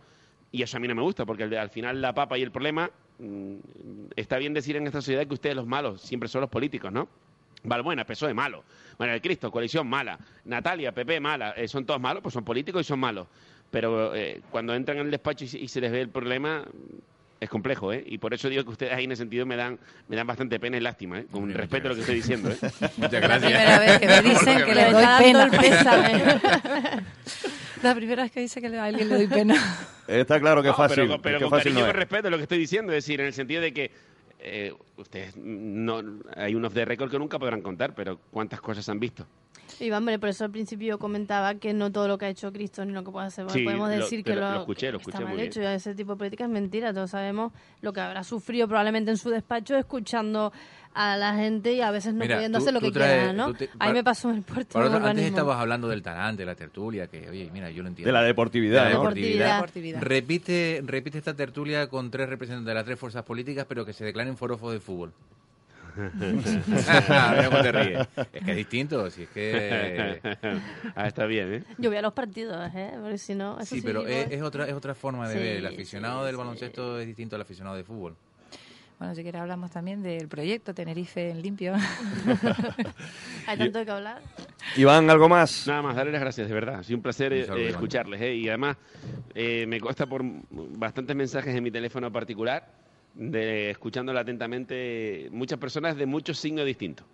y 0.50 0.62
eso 0.62 0.76
a 0.76 0.80
mí 0.80 0.88
no 0.88 0.94
me 0.94 1.02
gusta, 1.02 1.26
porque 1.26 1.44
al 1.44 1.70
final 1.70 2.00
la 2.00 2.14
papa 2.14 2.38
y 2.38 2.42
el 2.42 2.50
problema, 2.50 2.90
mm, 3.18 3.54
está 4.16 4.38
bien 4.38 4.54
decir 4.54 4.76
en 4.76 4.86
esta 4.86 5.00
sociedad 5.00 5.26
que 5.26 5.34
ustedes 5.34 5.56
los 5.56 5.66
malos 5.66 6.00
siempre 6.00 6.28
son 6.28 6.40
los 6.42 6.50
políticos, 6.50 6.92
¿no? 6.92 7.08
Valbuena, 7.64 8.04
de 8.04 8.34
malo. 8.34 8.64
María 8.98 9.12
del 9.12 9.22
Cristo, 9.22 9.50
coalición 9.50 9.86
mala. 9.86 10.18
Natalia, 10.44 10.92
PP, 10.92 11.20
mala. 11.20 11.50
Eh, 11.52 11.68
son 11.68 11.84
todos 11.84 12.00
malos, 12.00 12.22
pues 12.22 12.32
son 12.32 12.44
políticos 12.44 12.82
y 12.82 12.84
son 12.84 13.00
malos. 13.00 13.26
Pero 13.70 14.14
eh, 14.14 14.40
cuando 14.50 14.74
entran 14.74 14.98
en 14.98 15.06
el 15.06 15.10
despacho 15.10 15.44
y, 15.44 15.68
se 15.68 15.80
les 15.80 15.92
ve 15.92 16.00
el 16.00 16.08
problema, 16.08 16.64
es 17.40 17.48
complejo, 17.50 17.92
¿eh? 17.92 18.02
Y 18.06 18.18
por 18.18 18.32
eso 18.32 18.48
digo 18.48 18.64
que 18.64 18.70
ustedes 18.70 18.92
ahí 18.92 19.04
en 19.04 19.12
ese 19.12 19.22
sentido 19.22 19.44
me 19.44 19.56
dan, 19.56 19.78
me 20.08 20.16
dan 20.16 20.26
bastante 20.26 20.58
pena 20.58 20.76
y 20.76 20.80
lástima, 20.80 21.18
¿eh? 21.18 21.26
Con 21.30 21.42
Muchas 21.42 21.56
respeto 21.58 21.86
a 21.86 21.90
lo 21.90 21.94
que 21.96 22.00
estoy 22.02 22.16
diciendo, 22.16 22.50
¿eh? 22.50 22.56
Muchas 22.96 23.12
La 23.12 23.20
gracias. 23.20 23.52
primera 23.52 23.78
vez 23.80 23.98
que 23.98 24.06
me 24.06 24.22
dicen 24.30 24.64
que 24.64 24.74
le 24.74 24.84
Me 24.86 24.92
doy 24.92 25.04
pena. 25.18 25.44
el 25.44 25.50
pésame. 25.60 26.40
La 27.82 27.94
primera 27.94 28.22
vez 28.24 28.32
que 28.32 28.40
dice 28.40 28.60
que 28.60 28.66
a 28.76 28.84
alguien 28.84 29.08
le 29.08 29.14
doy 29.16 29.26
pena. 29.26 29.54
Está 30.08 30.40
claro 30.40 30.62
que 30.62 30.68
es 30.68 30.72
No, 30.72 30.76
fácil. 30.76 31.04
Pero, 31.06 31.20
pero 31.22 31.38
que 31.38 31.44
con 31.44 31.50
fácil 31.50 31.72
cariño 31.72 31.84
no 31.86 31.90
es. 31.90 31.96
respeto 31.96 32.30
lo 32.30 32.36
que 32.36 32.42
estoy 32.44 32.58
diciendo, 32.58 32.92
es 32.92 33.04
decir, 33.04 33.20
en 33.20 33.26
el 33.26 33.32
sentido 33.34 33.60
de 33.60 33.72
que 33.72 33.90
eh, 34.40 34.72
ustedes 34.96 35.36
no 35.36 36.00
hay 36.36 36.54
unos 36.54 36.72
de 36.74 36.84
récord 36.84 37.10
que 37.10 37.18
nunca 37.18 37.38
podrán 37.38 37.60
contar, 37.60 37.94
pero 37.94 38.18
¿cuántas 38.30 38.60
cosas 38.60 38.88
han 38.88 38.98
visto? 39.00 39.26
Y 39.80 39.90
hombre, 39.90 40.18
por 40.18 40.30
eso 40.30 40.44
al 40.44 40.50
principio 40.50 40.88
yo 40.88 40.98
comentaba 40.98 41.54
que 41.56 41.72
no 41.74 41.92
todo 41.92 42.08
lo 42.08 42.16
que 42.18 42.24
ha 42.24 42.28
hecho 42.30 42.50
Cristo 42.52 42.84
ni 42.84 42.92
lo 42.92 43.04
que 43.04 43.10
puede 43.10 43.26
hacer. 43.26 43.48
Sí, 43.50 43.62
podemos 43.64 43.88
lo- 43.90 43.96
decir 43.96 44.24
que 44.24 44.30
pero 44.32 44.40
lo, 44.46 44.52
lo 44.54 44.60
escuché, 44.60 44.90
lo 44.90 44.98
está 44.98 45.10
escuché 45.10 45.24
mal 45.24 45.34
muy 45.34 45.42
hecho. 45.44 45.60
Y 45.60 45.66
ese 45.66 45.94
tipo 45.94 46.12
de 46.12 46.18
política 46.18 46.44
es 46.44 46.50
mentira. 46.50 46.92
Todos 46.94 47.10
sabemos 47.10 47.52
lo 47.82 47.92
que 47.92 48.00
habrá 48.00 48.24
sufrido 48.24 48.66
probablemente 48.66 49.10
en 49.10 49.18
su 49.18 49.28
despacho 49.30 49.76
escuchando 49.76 50.52
a 50.94 51.16
la 51.16 51.34
gente 51.36 51.72
y 51.74 51.80
a 51.80 51.90
veces 51.90 52.12
no 52.14 52.20
Mira, 52.20 52.36
pudiendo 52.36 52.58
tú- 52.58 52.64
hacer 52.64 52.74
lo 52.74 52.80
que 52.80 52.90
traes- 52.90 53.18
quiera, 53.18 53.32
¿no? 53.32 53.54
te- 53.54 53.64
Ahí 53.64 53.78
par- 53.78 53.92
me 53.94 54.04
pasó 54.04 54.30
en 54.30 54.36
el 54.36 54.42
puerto 54.42 54.78
otro, 54.78 55.06
antes 55.06 55.24
estabas 55.26 55.58
hablando 55.58 55.88
del 55.88 56.02
talante, 56.02 56.42
de 56.42 56.46
la 56.46 56.54
tertulia, 56.54 57.06
que 57.06 57.28
oye, 57.28 57.50
mira, 57.52 57.70
yo 57.70 57.82
lo 57.82 57.88
entiendo. 57.88 58.08
De 58.08 58.12
la 58.12 58.22
deportividad, 58.22 58.84
De 58.84 58.88
la 58.90 58.94
¿no? 58.96 59.00
deportividad. 59.02 59.54
Deportividad. 59.56 60.02
Repite, 60.02 60.82
repite 60.84 61.18
esta 61.18 61.34
tertulia 61.34 61.86
con 61.88 62.10
tres 62.10 62.28
representantes 62.28 62.66
de 62.68 62.74
las 62.74 62.84
tres 62.84 62.98
fuerzas 62.98 63.22
políticas, 63.24 63.66
pero 63.68 63.84
que 63.84 63.92
se 63.92 64.04
declaren 64.04 64.36
forofos 64.36 64.72
de 64.72 64.80
fútbol. 64.80 65.12
Te 65.98 67.72
ríes. 67.72 68.08
Es 68.32 68.44
que 68.44 68.50
es 68.52 68.56
distinto, 68.56 69.10
si 69.10 69.24
es 69.24 69.28
que... 69.30 70.20
ah, 70.94 71.06
está 71.06 71.26
bien, 71.26 71.54
¿eh? 71.54 71.64
Yo 71.78 71.90
voy 71.90 71.96
a 71.98 72.02
los 72.02 72.12
partidos, 72.12 72.70
¿eh? 72.74 72.92
Porque 73.00 73.18
si 73.18 73.34
no, 73.34 73.58
eso 73.58 73.74
Sí, 73.74 73.82
pero 73.82 74.04
digo, 74.04 74.12
es, 74.20 74.30
es 74.32 74.42
otra, 74.42 74.66
es 74.68 74.74
otra 74.74 74.94
forma 74.94 75.28
de 75.28 75.34
Sí, 75.34 75.40
ver. 75.40 75.56
El 75.56 75.66
aficionado 75.66 76.20
sí, 76.20 76.26
del 76.26 76.34
sí. 76.34 76.38
baloncesto 76.38 77.00
es 77.00 77.06
distinto 77.06 77.36
al 77.36 77.42
aficionado 77.42 77.76
de 77.76 77.84
fútbol. 77.84 78.14
Bueno, 78.98 79.14
si 79.14 79.22
quieres 79.22 79.40
hablamos 79.40 79.70
también 79.70 80.02
del 80.02 80.26
proyecto 80.26 80.74
Tenerife 80.74 81.30
en 81.30 81.40
limpio. 81.40 81.74
Hay 83.46 83.56
tanto 83.56 83.84
que 83.84 83.90
hablar. 83.92 84.20
Iván, 84.76 85.08
¿algo 85.08 85.28
más? 85.28 85.68
Nada 85.68 85.82
más, 85.82 85.94
darles 85.94 86.14
las 86.14 86.20
gracias, 86.20 86.48
de 86.48 86.54
verdad. 86.54 86.80
Ha 86.80 86.82
sido 86.82 86.96
un 86.96 87.02
placer 87.02 87.32
Un 87.32 87.38
eh, 87.38 87.44
saludo, 87.44 87.68
escucharles. 87.68 88.20
¿eh? 88.20 88.34
Y 88.34 88.48
además, 88.48 88.76
eh, 89.36 89.66
me 89.68 89.78
consta 89.80 90.06
por 90.06 90.22
bastantes 90.50 91.14
mensajes 91.14 91.54
en 91.54 91.62
mi 91.62 91.70
teléfono 91.70 92.10
particular, 92.10 92.66
de 93.14 93.70
escuchándolo 93.70 94.18
atentamente, 94.18 95.28
muchas 95.30 95.60
personas 95.60 95.96
de 95.96 96.06
muchos 96.06 96.36
signos 96.36 96.66
distintos. 96.66 97.06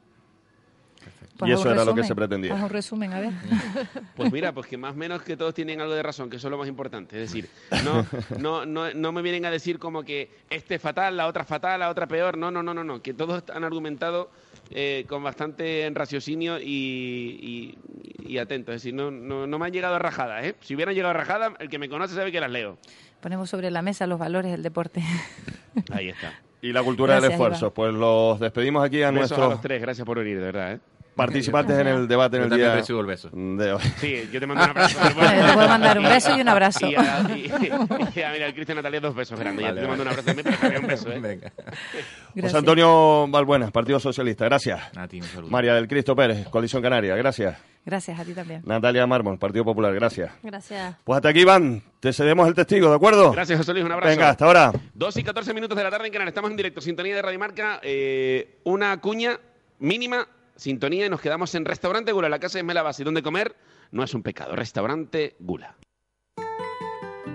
Pues 1.39 1.51
Y 1.51 1.55
eso 1.55 1.71
era 1.71 1.85
lo 1.85 1.95
que 1.95 2.05
se 2.05 2.15
pretendía. 2.15 2.55
Haz 2.55 2.63
un 2.63 2.71
resumen, 2.71 3.13
a 3.13 3.21
ver. 3.21 3.33
Pues 4.17 4.33
mira, 4.33 4.53
pues 4.53 4.69
que 4.69 4.77
más 4.77 4.93
o 4.93 4.97
menos 4.97 5.23
que 5.23 5.37
todos 5.37 5.53
tienen 5.53 5.81
algo 5.81 5.95
de 5.95 6.03
razón, 6.03 6.31
que 6.31 6.37
eso 6.37 6.47
es 6.47 6.51
lo 6.51 6.59
más 6.59 6.69
importante. 6.69 7.21
Es 7.21 7.33
decir, 7.33 7.49
no, 7.85 8.07
no, 8.39 8.65
no, 8.65 8.95
no 8.95 9.13
me 9.13 9.23
vienen 9.23 9.45
a 9.45 9.51
decir 9.51 9.79
como 9.81 10.05
que 10.05 10.31
este 10.49 10.77
es 10.77 10.83
fatal, 10.83 11.17
la 11.17 11.27
otra 11.27 11.43
es 11.43 11.49
fatal, 11.49 11.81
la 11.81 11.91
otra 11.91 12.07
peor. 12.07 12.39
No, 12.39 12.51
no, 12.53 12.63
no, 12.63 12.73
no, 12.73 12.85
no. 12.85 13.03
Que 13.03 13.13
todos 13.13 13.43
han 13.53 13.65
argumentado 13.65 14.31
eh, 14.71 15.05
con 15.09 15.25
bastante 15.25 15.91
raciocinio 15.93 16.61
y, 16.61 16.65
y, 16.65 17.79
y 18.33 18.39
atento. 18.39 18.73
Es 18.73 18.83
decir, 18.83 18.95
no, 18.95 19.11
no, 19.11 19.47
no 19.49 19.59
me 19.59 19.67
han 19.67 19.73
llegado 19.73 19.97
a 19.97 19.99
rajadas, 19.99 20.45
¿eh? 20.45 20.55
Si 20.61 20.77
hubieran 20.77 20.95
llegado 20.95 21.11
a 21.11 21.15
rajadas, 21.15 21.53
el 21.59 21.69
que 21.69 21.79
me 21.79 21.89
conoce 21.89 22.15
sabe 22.15 22.31
que 22.31 22.41
las 22.41 22.51
leo. 22.51 22.79
Ponemos 23.21 23.51
sobre 23.51 23.71
la 23.71 23.83
mesa 23.83 24.07
los 24.07 24.19
valores 24.19 24.53
del 24.53 24.63
deporte. 24.63 25.03
Ahí 25.91 26.11
está. 26.11 26.33
Y 26.63 26.73
la 26.73 26.83
cultura 26.83 27.21
del 27.21 27.33
esfuerzo. 27.33 27.67
Iván. 27.67 27.75
Pues 27.75 27.95
los 27.95 28.41
despedimos 28.41 28.85
aquí 28.85 29.03
a 29.03 29.11
Besos 29.11 29.17
a 29.17 29.19
nuestros 29.19 29.51
los 29.51 29.61
tres, 29.61 29.83
gracias 29.83 30.07
por 30.07 30.19
venir, 30.19 30.39
de 30.39 30.45
verdad, 30.45 30.73
¿eh? 30.75 30.81
Participantes 31.15 31.79
en 31.79 31.87
el 31.87 32.09
debate 32.09 32.37
en 32.37 32.49
Yo 32.49 32.55
el 32.55 32.61
día 32.61 32.75
recibo 32.75 33.01
el 33.01 33.07
beso. 33.07 33.31
de 33.33 33.73
hoy. 33.73 33.83
Sí, 33.99 34.29
yo 34.33 34.41
te 34.41 34.47
mando 34.47 34.65
un 34.65 34.71
abrazo. 34.71 34.99
te 35.09 35.15
puedo 35.55 35.69
mandar 35.69 35.99
un 35.99 36.05
beso 36.05 36.37
y 36.37 36.41
un 36.41 36.49
abrazo. 36.49 36.87
Y 36.87 36.95
a, 36.97 37.27
y- 37.37 37.47
y 38.17 38.23
a- 38.23 38.31
mira, 38.33 38.47
el 38.47 38.55
Cristian 38.55 38.77
Natalia 38.77 39.01
dos 39.01 39.15
besos 39.15 39.39
grandes. 39.39 39.65
te 39.75 39.87
mando 39.87 40.03
un 40.03 40.09
abrazo 40.09 40.23
también, 40.27 40.45
pero 40.45 40.57
también 40.59 40.83
un 40.83 40.89
beso, 40.89 41.11
¿eh? 41.13 41.21
Venga. 41.21 41.53
José. 42.41 42.57
Antonio 42.57 43.27
Balbuena, 43.29 43.71
Partido 43.71 44.01
Socialista, 44.01 44.45
gracias. 44.47 44.81
A 44.97 45.07
ti 45.09 45.21
un 45.21 45.27
saludo. 45.27 45.51
María 45.51 45.75
del 45.75 45.87
Cristo 45.89 46.17
Pérez, 46.17 46.49
Coalición 46.49 46.83
Canaria, 46.83 47.15
gracias. 47.17 47.57
Gracias 47.87 48.19
a 48.19 48.25
ti 48.25 48.33
también. 48.33 48.63
Natalia 48.65 49.07
Mármol, 49.07 49.39
Partido 49.39 49.63
Popular, 49.65 49.93
gracias. 49.95 50.33
Gracias. 50.43 50.97
Pues 51.05 51.17
hasta 51.17 51.29
aquí, 51.29 51.41
Iván, 51.41 51.83
te 52.01 52.13
cedemos 52.15 52.49
el 52.49 52.55
testigo, 52.55 52.89
¿de 52.89 52.97
acuerdo? 52.97 53.31
Gracias, 53.33 53.59
José 53.59 53.73
Luis, 53.75 53.85
un 53.85 53.93
abrazo. 53.93 54.09
Venga, 54.11 54.31
hasta 54.31 54.47
ahora. 54.47 54.73
2 54.95 55.17
y 55.19 55.23
14 55.23 55.53
minutos 55.53 55.77
de 55.77 55.85
la 55.85 55.91
tarde 55.91 56.07
en 56.07 56.13
Canal. 56.13 56.29
Estamos 56.29 56.51
en 56.51 56.57
directo. 56.57 56.81
Sintonía 56.81 57.15
de 57.15 57.21
Radio 57.23 57.39
Marca. 57.39 57.81
eh, 57.83 58.59
una 58.65 58.99
cuña 59.01 59.39
mínima. 59.81 60.27
Sintonía 60.57 61.07
y 61.07 61.11
nos 61.11 61.21
quedamos 61.21 61.55
en 61.55 61.65
Restaurante 61.65 62.13
Gula, 62.13 62.29
la 62.29 62.39
casa 62.39 62.59
de 62.59 62.63
Ismael 62.63 62.79
Abasi, 62.79 63.05
donde 63.05 63.23
comer 63.23 63.57
no 63.91 64.05
es 64.05 64.15
un 64.15 64.23
pecado. 64.23 64.55
Restaurante 64.55 65.37
Gula. 65.39 65.77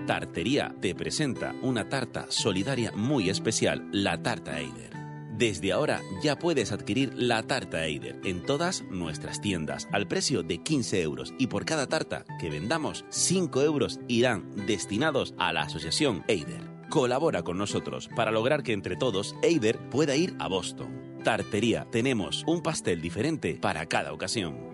Tartería 0.06 0.74
te 0.80 0.94
presenta 0.94 1.54
una 1.62 1.88
tarta 1.88 2.26
solidaria 2.30 2.92
muy 2.92 3.30
especial, 3.30 3.88
la 3.92 4.22
tarta 4.22 4.58
Eider. 4.58 4.90
Desde 5.36 5.72
ahora 5.72 6.00
ya 6.22 6.38
puedes 6.38 6.72
adquirir 6.72 7.12
la 7.14 7.42
tarta 7.44 7.86
Eider 7.86 8.20
en 8.24 8.42
todas 8.42 8.82
nuestras 8.90 9.40
tiendas 9.40 9.88
al 9.92 10.06
precio 10.06 10.42
de 10.42 10.62
15 10.62 11.00
euros 11.00 11.32
y 11.38 11.46
por 11.46 11.64
cada 11.64 11.86
tarta 11.86 12.24
que 12.38 12.50
vendamos 12.50 13.04
5 13.08 13.62
euros 13.62 14.00
irán 14.08 14.66
destinados 14.66 15.34
a 15.38 15.52
la 15.52 15.62
asociación 15.62 16.24
Eider. 16.28 16.68
Colabora 16.90 17.42
con 17.42 17.56
nosotros 17.56 18.10
para 18.14 18.32
lograr 18.32 18.62
que 18.62 18.72
entre 18.72 18.96
todos 18.96 19.34
Eider 19.42 19.78
pueda 19.90 20.16
ir 20.16 20.34
a 20.40 20.48
Boston. 20.48 20.99
Tartería, 21.22 21.86
tenemos 21.90 22.44
un 22.46 22.62
pastel 22.62 23.00
diferente 23.00 23.58
para 23.60 23.86
cada 23.86 24.12
ocasión. 24.12 24.70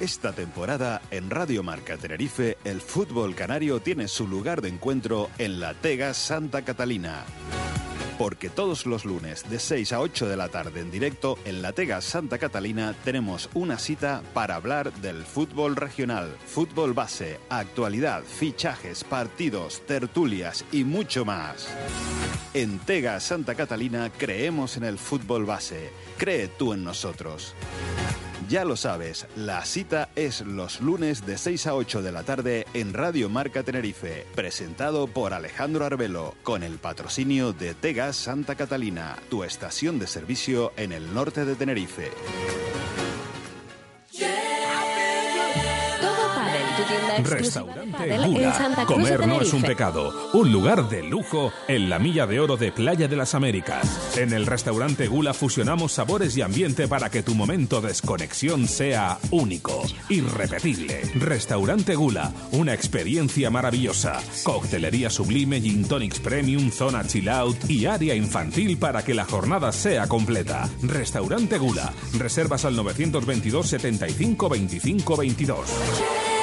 Esta 0.00 0.32
temporada 0.32 1.00
en 1.10 1.30
Radio 1.30 1.62
Marca 1.62 1.96
Tenerife 1.96 2.58
el 2.64 2.80
fútbol 2.80 3.34
canario 3.34 3.80
tiene 3.80 4.08
su 4.08 4.26
lugar 4.26 4.60
de 4.60 4.68
encuentro 4.68 5.30
en 5.38 5.60
la 5.60 5.74
Tega 5.74 6.12
Santa 6.14 6.62
Catalina. 6.62 7.24
Porque 8.18 8.48
todos 8.48 8.86
los 8.86 9.04
lunes 9.04 9.48
de 9.50 9.58
6 9.58 9.92
a 9.92 10.00
8 10.00 10.28
de 10.28 10.36
la 10.36 10.48
tarde 10.48 10.80
en 10.80 10.90
directo 10.90 11.36
en 11.44 11.62
la 11.62 11.72
Tega 11.72 12.00
Santa 12.00 12.38
Catalina 12.38 12.94
tenemos 13.04 13.50
una 13.54 13.78
cita 13.78 14.22
para 14.32 14.54
hablar 14.54 14.92
del 14.94 15.24
fútbol 15.24 15.74
regional, 15.74 16.36
fútbol 16.46 16.92
base, 16.92 17.40
actualidad, 17.48 18.22
fichajes, 18.22 19.02
partidos, 19.02 19.82
tertulias 19.86 20.64
y 20.70 20.84
mucho 20.84 21.24
más. 21.24 21.68
En 22.54 22.78
Tega 22.78 23.18
Santa 23.18 23.56
Catalina 23.56 24.12
creemos 24.16 24.76
en 24.76 24.84
el 24.84 24.96
fútbol 24.98 25.44
base. 25.44 25.90
Cree 26.16 26.46
tú 26.46 26.72
en 26.72 26.84
nosotros. 26.84 27.54
Ya 28.48 28.64
lo 28.64 28.76
sabes, 28.76 29.26
la 29.36 29.64
cita 29.64 30.10
es 30.16 30.42
los 30.42 30.80
lunes 30.80 31.24
de 31.24 31.38
6 31.38 31.66
a 31.66 31.74
8 31.74 32.02
de 32.02 32.12
la 32.12 32.24
tarde 32.24 32.66
en 32.74 32.92
Radio 32.92 33.30
Marca 33.30 33.62
Tenerife, 33.62 34.26
presentado 34.34 35.06
por 35.06 35.32
Alejandro 35.32 35.84
Arbelo, 35.84 36.34
con 36.42 36.62
el 36.62 36.78
patrocinio 36.78 37.52
de 37.52 37.74
Tegas 37.74 38.16
Santa 38.16 38.54
Catalina, 38.54 39.16
tu 39.30 39.44
estación 39.44 39.98
de 39.98 40.06
servicio 40.06 40.72
en 40.76 40.92
el 40.92 41.14
norte 41.14 41.44
de 41.44 41.54
Tenerife. 41.54 42.10
Tienda 46.96 47.16
exclusiva 47.18 47.74
de 47.74 47.80
Restaurante 47.80 47.98
pádel 47.98 48.24
en 48.24 48.32
Gula. 48.32 48.54
Santa 48.54 48.86
Cruz 48.86 48.98
de 48.98 49.16
Comer 49.16 49.26
no 49.26 49.40
es 49.40 49.52
un 49.52 49.62
pecado. 49.62 50.30
Un 50.32 50.52
lugar 50.52 50.88
de 50.88 51.02
lujo 51.02 51.52
en 51.68 51.88
la 51.88 51.98
milla 51.98 52.26
de 52.26 52.40
oro 52.40 52.56
de 52.56 52.72
Playa 52.72 53.08
de 53.08 53.16
las 53.16 53.34
Américas. 53.34 54.16
En 54.16 54.32
el 54.32 54.46
restaurante 54.46 55.06
Gula 55.06 55.34
fusionamos 55.34 55.92
sabores 55.92 56.36
y 56.36 56.42
ambiente 56.42 56.88
para 56.88 57.10
que 57.10 57.22
tu 57.22 57.34
momento 57.34 57.80
de 57.80 57.94
desconexión 57.94 58.66
sea 58.66 59.18
único, 59.30 59.84
irrepetible. 60.08 61.02
Restaurante 61.14 61.94
Gula, 61.94 62.32
una 62.50 62.74
experiencia 62.74 63.50
maravillosa. 63.50 64.20
Coctelería 64.42 65.10
sublime, 65.10 65.60
gin 65.60 65.86
tonics 65.86 66.18
premium, 66.18 66.72
zona 66.72 67.06
chill 67.06 67.28
out 67.28 67.70
y 67.70 67.86
área 67.86 68.16
infantil 68.16 68.76
para 68.78 69.04
que 69.04 69.14
la 69.14 69.24
jornada 69.24 69.70
sea 69.70 70.08
completa. 70.08 70.68
Restaurante 70.82 71.56
Gula. 71.56 71.92
Reservas 72.18 72.64
al 72.64 72.74
922 72.74 73.68
75 73.68 74.48
25 74.48 75.16
22. 75.16 76.33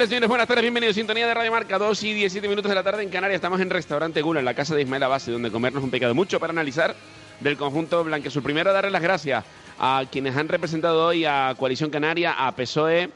Buenas 0.00 0.48
tardes, 0.48 0.62
bienvenidos 0.62 0.94
a 0.94 0.98
Sintonía 0.98 1.26
de 1.26 1.34
Radio 1.34 1.52
Marca, 1.52 1.76
2 1.76 2.04
y 2.04 2.14
17 2.14 2.48
minutos 2.48 2.70
de 2.70 2.74
la 2.74 2.82
tarde 2.82 3.02
en 3.02 3.10
Canarias. 3.10 3.34
Estamos 3.34 3.60
en 3.60 3.68
Restaurante 3.68 4.22
Gula, 4.22 4.38
en 4.38 4.46
la 4.46 4.54
casa 4.54 4.74
de 4.74 4.80
Ismael 4.80 5.02
Abase, 5.02 5.30
donde 5.30 5.50
comernos 5.50 5.84
un 5.84 5.90
pecado 5.90 6.14
mucho 6.14 6.40
para 6.40 6.52
analizar 6.52 6.96
del 7.40 7.58
conjunto 7.58 8.02
Blanqueazul. 8.02 8.42
Primero, 8.42 8.72
darle 8.72 8.90
las 8.90 9.02
gracias 9.02 9.44
a 9.78 10.04
quienes 10.10 10.34
han 10.38 10.48
representado 10.48 11.08
hoy 11.08 11.26
a 11.26 11.54
Coalición 11.58 11.90
Canaria, 11.90 12.32
a 12.32 12.56
PSOE 12.56 13.10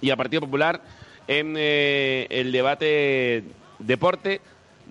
y 0.00 0.10
a 0.10 0.16
Partido 0.16 0.42
Popular 0.42 0.82
en 1.26 1.56
eh, 1.58 2.28
el 2.30 2.52
debate 2.52 3.42
deporte 3.80 4.40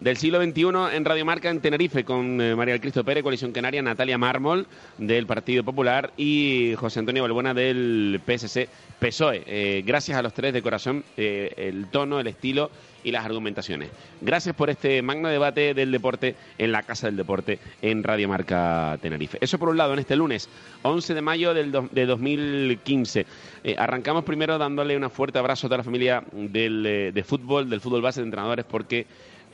del 0.03 0.17
siglo 0.17 0.41
XXI 0.43 0.63
en 0.95 1.05
Radio 1.05 1.23
Marca 1.23 1.49
en 1.49 1.61
Tenerife 1.61 2.03
con 2.03 2.41
eh, 2.41 2.55
María 2.55 2.73
del 2.73 2.81
Cristo 2.81 3.05
Pérez, 3.05 3.23
Coalición 3.23 3.53
Canaria, 3.53 3.81
Natalia 3.81 4.17
Mármol 4.17 4.67
del 4.97 5.25
Partido 5.25 5.63
Popular 5.63 6.11
y 6.17 6.73
José 6.75 6.99
Antonio 6.99 7.23
Balbuena 7.23 7.53
del 7.53 8.19
PSC 8.25 8.67
PSOE. 8.99 9.43
Eh, 9.47 9.81
gracias 9.85 10.17
a 10.17 10.21
los 10.21 10.33
tres 10.33 10.51
de 10.53 10.61
corazón, 10.61 11.05
eh, 11.15 11.53
el 11.55 11.87
tono, 11.87 12.19
el 12.19 12.27
estilo 12.27 12.69
y 13.05 13.11
las 13.11 13.23
argumentaciones. 13.25 13.89
Gracias 14.19 14.53
por 14.55 14.69
este 14.69 15.01
magno 15.01 15.29
debate 15.29 15.73
del 15.73 15.91
deporte 15.91 16.35
en 16.57 16.71
la 16.73 16.83
Casa 16.83 17.07
del 17.07 17.15
Deporte 17.15 17.59
en 17.81 18.03
Radio 18.03 18.27
Marca 18.27 18.97
Tenerife. 19.01 19.37
Eso 19.39 19.57
por 19.57 19.69
un 19.69 19.77
lado, 19.77 19.93
en 19.93 19.99
este 19.99 20.15
lunes, 20.17 20.49
11 20.81 21.13
de 21.13 21.21
mayo 21.21 21.53
del 21.53 21.71
do- 21.71 21.87
de 21.91 22.05
2015. 22.05 23.25
Eh, 23.63 23.75
arrancamos 23.77 24.23
primero 24.25 24.57
dándole 24.57 24.97
un 24.97 25.09
fuerte 25.09 25.39
abrazo 25.39 25.67
a 25.67 25.69
toda 25.69 25.77
la 25.77 25.83
familia 25.83 26.23
del, 26.31 27.11
de 27.13 27.23
fútbol, 27.23 27.69
del 27.69 27.79
fútbol 27.81 28.01
base 28.01 28.19
de 28.21 28.25
entrenadores, 28.25 28.65
porque 28.65 29.05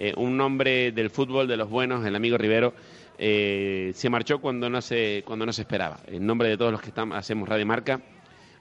eh, 0.01 0.13
un 0.15 0.39
hombre 0.39 0.93
del 0.93 1.09
fútbol 1.09 1.45
de 1.45 1.57
los 1.57 1.69
buenos, 1.69 2.05
el 2.05 2.15
amigo 2.15 2.38
Rivero, 2.38 2.73
eh, 3.17 3.91
se 3.93 4.09
marchó 4.09 4.39
cuando 4.39 4.69
no 4.69 4.81
se, 4.81 5.23
cuando 5.26 5.45
no 5.45 5.51
se 5.51 5.63
esperaba. 5.63 5.99
En 6.07 6.26
nombre 6.26 6.47
de 6.47 6.55
todos 6.55 6.71
los 6.71 6.80
que 6.80 6.88
estamos, 6.88 7.17
hacemos 7.17 7.49
Radio 7.49 7.65
Marca, 7.65 7.99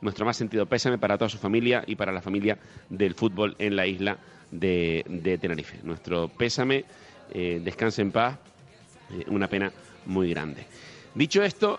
nuestro 0.01 0.27
más 0.27 0.37
sentido 0.37 0.67
pésame 0.67 0.99
para 0.99 1.17
toda 1.17 1.29
su 1.29 1.39
familia 1.39 1.85
y 1.87 1.95
para 1.95 2.11
la 2.11 2.23
familia 2.23 2.59
del 2.91 3.15
fútbol 3.15 3.55
en 3.61 3.77
la 3.77 3.87
isla 3.87 4.19
de, 4.51 5.05
de 5.09 5.39
Tenerife. 5.39 5.79
Nuestro 5.85 6.27
pésame, 6.27 6.85
eh, 7.33 7.61
descanse 7.63 8.03
en 8.03 8.11
paz, 8.11 8.37
una 9.29 9.47
pena 9.47 9.71
muy 10.07 10.31
grande. 10.31 10.67
Dicho 11.15 11.45
esto, 11.45 11.79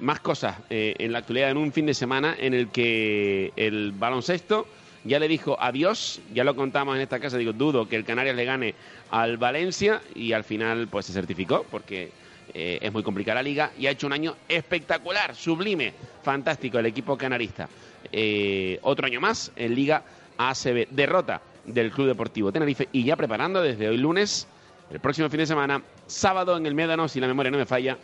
más 0.00 0.20
cosas 0.20 0.58
en 0.70 1.12
la 1.12 1.18
actualidad 1.18 1.50
en 1.50 1.56
un 1.56 1.72
fin 1.72 1.86
de 1.86 1.94
semana 1.94 2.36
en 2.38 2.54
el 2.54 2.68
que 2.68 3.52
el 3.56 3.90
baloncesto 3.92 4.66
ya 5.04 5.18
le 5.18 5.28
dijo 5.28 5.56
adiós, 5.60 6.20
ya 6.32 6.44
lo 6.44 6.56
contamos 6.56 6.96
en 6.96 7.02
esta 7.02 7.20
casa, 7.20 7.36
digo, 7.36 7.52
dudo 7.52 7.88
que 7.88 7.96
el 7.96 8.04
Canarias 8.04 8.34
le 8.34 8.44
gane 8.44 8.74
al 9.10 9.36
Valencia 9.36 10.00
y 10.14 10.32
al 10.32 10.44
final 10.44 10.88
pues 10.88 11.06
se 11.06 11.12
certificó 11.12 11.64
porque 11.70 12.10
eh, 12.52 12.78
es 12.80 12.92
muy 12.92 13.02
complicada 13.02 13.36
la 13.36 13.42
liga 13.42 13.72
y 13.78 13.86
ha 13.86 13.90
hecho 13.90 14.06
un 14.06 14.12
año 14.12 14.36
espectacular, 14.48 15.34
sublime, 15.34 15.92
fantástico 16.22 16.78
el 16.78 16.86
equipo 16.86 17.16
canarista. 17.16 17.68
Eh, 18.12 18.78
otro 18.82 19.06
año 19.06 19.20
más 19.20 19.52
en 19.56 19.74
Liga 19.74 20.02
ACB, 20.38 20.88
derrota 20.90 21.40
del 21.64 21.90
Club 21.90 22.08
Deportivo 22.08 22.52
Tenerife 22.52 22.88
y 22.92 23.04
ya 23.04 23.16
preparando 23.16 23.62
desde 23.62 23.88
hoy 23.88 23.96
lunes, 23.96 24.46
el 24.90 25.00
próximo 25.00 25.28
fin 25.28 25.40
de 25.40 25.46
semana, 25.46 25.82
sábado 26.06 26.56
en 26.56 26.66
el 26.66 26.74
Médano, 26.74 27.08
si 27.08 27.20
la 27.20 27.26
memoria 27.26 27.50
no 27.50 27.58
me 27.58 27.66
falla, 27.66 27.98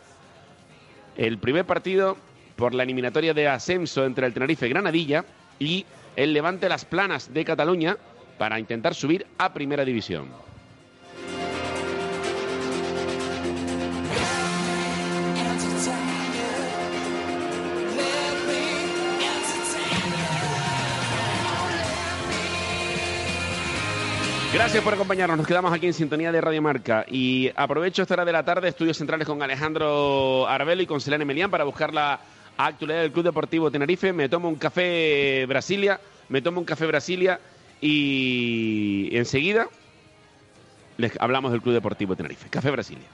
el 1.15 1.37
primer 1.37 1.65
partido 1.65 2.17
por 2.55 2.73
la 2.73 2.83
eliminatoria 2.83 3.33
de 3.33 3.47
ascenso 3.47 4.05
entre 4.05 4.25
el 4.27 4.33
Tenerife 4.33 4.67
Granadilla 4.67 5.25
y 5.59 5.85
el 6.15 6.33
Levante 6.33 6.69
Las 6.69 6.85
Planas 6.85 7.33
de 7.33 7.45
Cataluña 7.45 7.97
para 8.37 8.59
intentar 8.59 8.95
subir 8.95 9.25
a 9.37 9.53
Primera 9.53 9.85
División. 9.85 10.29
Gracias 24.53 24.83
por 24.83 24.93
acompañarnos. 24.93 25.37
Nos 25.37 25.47
quedamos 25.47 25.71
aquí 25.71 25.87
en 25.87 25.93
sintonía 25.93 26.29
de 26.29 26.41
Radio 26.41 26.61
Marca. 26.61 27.05
Y 27.09 27.49
aprovecho 27.55 28.01
esta 28.01 28.15
hora 28.15 28.25
de 28.25 28.33
la 28.33 28.43
tarde, 28.43 28.67
estudios 28.67 28.97
centrales 28.97 29.25
con 29.25 29.41
Alejandro 29.41 30.45
Arbelo 30.45 30.81
y 30.81 30.85
con 30.85 30.99
Selene 30.99 31.23
Melián 31.23 31.49
para 31.49 31.63
buscar 31.63 31.93
la 31.93 32.19
actualidad 32.65 33.01
del 33.01 33.11
Club 33.11 33.25
Deportivo 33.25 33.71
Tenerife. 33.71 34.13
Me 34.13 34.29
tomo 34.29 34.49
un 34.49 34.55
café 34.55 35.45
Brasilia, 35.47 35.99
me 36.29 36.41
tomo 36.41 36.59
un 36.59 36.65
café 36.65 36.85
Brasilia 36.85 37.39
y 37.79 39.09
enseguida 39.13 39.67
les 40.97 41.19
hablamos 41.19 41.51
del 41.51 41.61
Club 41.61 41.73
Deportivo 41.73 42.15
Tenerife. 42.15 42.49
Café 42.49 42.71
Brasilia. 42.71 43.07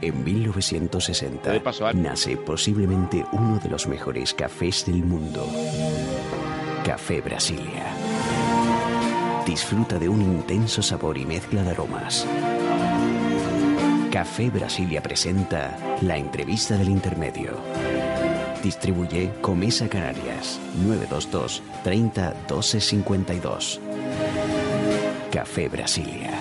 En 0.00 0.24
1960 0.24 1.50
De 1.50 1.60
paso, 1.60 1.86
Al. 1.86 2.00
nace 2.00 2.36
posiblemente 2.36 3.24
uno 3.32 3.58
de 3.58 3.68
los 3.68 3.86
mejores 3.88 4.32
cafés 4.32 4.86
del 4.86 5.02
mundo. 5.04 5.46
Café 6.84 7.20
Brasilia. 7.20 7.84
Disfruta 9.44 9.98
de 9.98 10.08
un 10.08 10.22
intenso 10.22 10.82
sabor 10.82 11.18
y 11.18 11.26
mezcla 11.26 11.62
de 11.62 11.70
aromas. 11.70 12.26
Café 14.12 14.50
Brasilia 14.50 15.02
presenta 15.02 15.76
la 16.02 16.16
entrevista 16.16 16.76
del 16.76 16.88
intermedio. 16.88 17.58
Distribuye 18.62 19.30
Comesa 19.40 19.88
Canarias 19.88 20.58
922 20.84 21.62
30 21.84 22.34
12 22.48 22.80
52. 22.80 23.80
Café 25.30 25.68
Brasilia. 25.68 26.40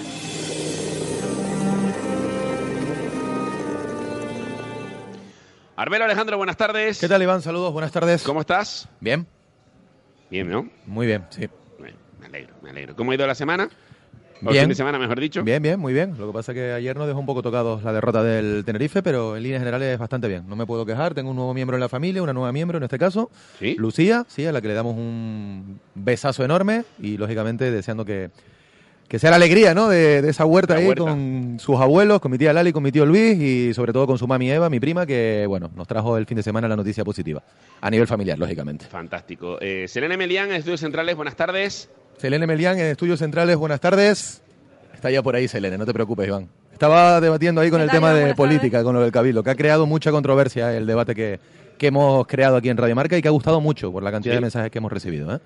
Arbelo 5.75 6.05
Alejandro, 6.05 6.37
buenas 6.37 6.57
tardes. 6.57 6.99
¿Qué 6.99 7.07
tal, 7.07 7.21
Iván? 7.21 7.41
Saludos, 7.41 7.71
buenas 7.71 7.91
tardes. 7.91 8.23
¿Cómo 8.23 8.41
estás? 8.41 8.89
Bien, 8.99 9.27
Bien, 10.29 10.49
¿no? 10.49 10.69
muy 10.85 11.05
bien, 11.07 11.25
sí. 11.29 11.47
Bueno, 11.79 11.97
me 12.19 12.25
alegro, 12.25 12.55
me 12.61 12.69
alegro. 12.71 12.95
¿Cómo 12.95 13.11
ha 13.11 13.15
ido 13.15 13.25
la 13.27 13.35
semana? 13.35 13.69
O 14.45 14.51
Bien. 14.51 14.63
fin 14.63 14.69
de 14.69 14.75
semana, 14.75 14.99
mejor 14.99 15.19
dicho. 15.19 15.43
Bien, 15.43 15.61
bien, 15.61 15.79
muy 15.79 15.93
bien. 15.93 16.15
Lo 16.17 16.27
que 16.27 16.33
pasa 16.33 16.51
es 16.51 16.55
que 16.55 16.71
ayer 16.73 16.95
nos 16.95 17.07
dejó 17.07 17.19
un 17.19 17.25
poco 17.25 17.41
tocados 17.41 17.83
la 17.83 17.91
derrota 17.93 18.21
del 18.23 18.63
Tenerife, 18.65 19.01
pero 19.01 19.35
en 19.35 19.43
líneas 19.43 19.61
generales 19.61 19.97
bastante 19.97 20.27
bien. 20.27 20.43
No 20.47 20.55
me 20.55 20.65
puedo 20.65 20.85
quejar, 20.85 21.13
tengo 21.13 21.29
un 21.31 21.35
nuevo 21.35 21.53
miembro 21.53 21.75
en 21.75 21.81
la 21.81 21.89
familia, 21.89 22.21
una 22.21 22.33
nueva 22.33 22.51
miembro 22.51 22.77
en 22.77 22.83
este 22.83 22.99
caso, 22.99 23.31
¿Sí? 23.59 23.75
Lucía, 23.79 24.25
sí, 24.27 24.45
a 24.45 24.51
la 24.51 24.61
que 24.61 24.67
le 24.67 24.73
damos 24.75 24.95
un 24.95 25.79
besazo 25.95 26.43
enorme 26.45 26.83
y 27.01 27.17
lógicamente 27.17 27.71
deseando 27.71 28.05
que, 28.05 28.29
que 29.07 29.17
sea 29.19 29.29
la 29.31 29.37
alegría, 29.37 29.73
¿no? 29.73 29.87
De, 29.89 30.21
de 30.21 30.29
esa 30.29 30.45
huerta 30.45 30.73
La 30.75 30.81
ahí 30.81 30.87
huerta. 30.87 31.03
con 31.05 31.57
sus 31.59 31.79
abuelos, 31.79 32.19
con 32.19 32.31
mi 32.31 32.37
tía 32.37 32.53
Lali, 32.53 32.71
con 32.73 32.83
mi 32.83 32.91
tío 32.91 33.05
Luis 33.05 33.39
y 33.41 33.73
sobre 33.73 33.91
todo 33.93 34.05
con 34.05 34.17
su 34.17 34.27
mami 34.27 34.51
Eva, 34.51 34.69
mi 34.69 34.79
prima, 34.79 35.05
que 35.05 35.45
bueno, 35.47 35.71
nos 35.75 35.87
trajo 35.87 36.17
el 36.17 36.25
fin 36.27 36.37
de 36.37 36.43
semana 36.43 36.67
la 36.67 36.75
noticia 36.75 37.03
positiva. 37.03 37.41
A 37.81 37.89
nivel 37.89 38.05
familiar, 38.07 38.37
lógicamente. 38.37 38.85
Fantástico. 38.85 39.57
Eh, 39.61 39.87
Selene 39.87 40.17
Melián, 40.17 40.51
Estudios 40.51 40.79
Centrales, 40.81 41.15
buenas 41.15 41.35
tardes. 41.35 41.89
Selene 42.17 42.47
Melián 42.47 42.79
en 42.79 42.87
Estudios 42.87 43.19
Centrales, 43.19 43.55
buenas 43.57 43.79
tardes. 43.79 44.41
Está 44.93 45.11
ya 45.11 45.21
por 45.21 45.35
ahí, 45.35 45.47
Selene, 45.47 45.77
no 45.77 45.85
te 45.85 45.93
preocupes, 45.93 46.27
Iván. 46.27 46.47
Estaba 46.73 47.21
debatiendo 47.21 47.61
ahí 47.61 47.69
con 47.69 47.79
¿Qué 47.79 47.85
el 47.85 47.91
tema 47.91 48.13
de 48.13 48.33
política, 48.35 48.83
con 48.83 48.95
lo 48.95 49.01
del 49.01 49.11
Cabildo, 49.11 49.43
que 49.43 49.49
ha 49.51 49.55
creado 49.55 49.85
mucha 49.85 50.11
controversia 50.11 50.75
el 50.75 50.85
debate 50.87 51.13
que, 51.15 51.39
que 51.77 51.87
hemos 51.87 52.25
creado 52.27 52.55
aquí 52.57 52.69
en 52.69 52.77
Radio 52.77 52.95
Marca 52.95 53.17
y 53.17 53.21
que 53.21 53.27
ha 53.27 53.31
gustado 53.31 53.61
mucho 53.61 53.91
por 53.91 54.03
la 54.03 54.11
cantidad 54.11 54.33
Sí. 54.33 54.37
de 54.37 54.41
mensajes 54.41 54.71
que 54.71 54.77
hemos 54.79 54.91
recibido. 54.91 55.35
¿eh? 55.35 55.39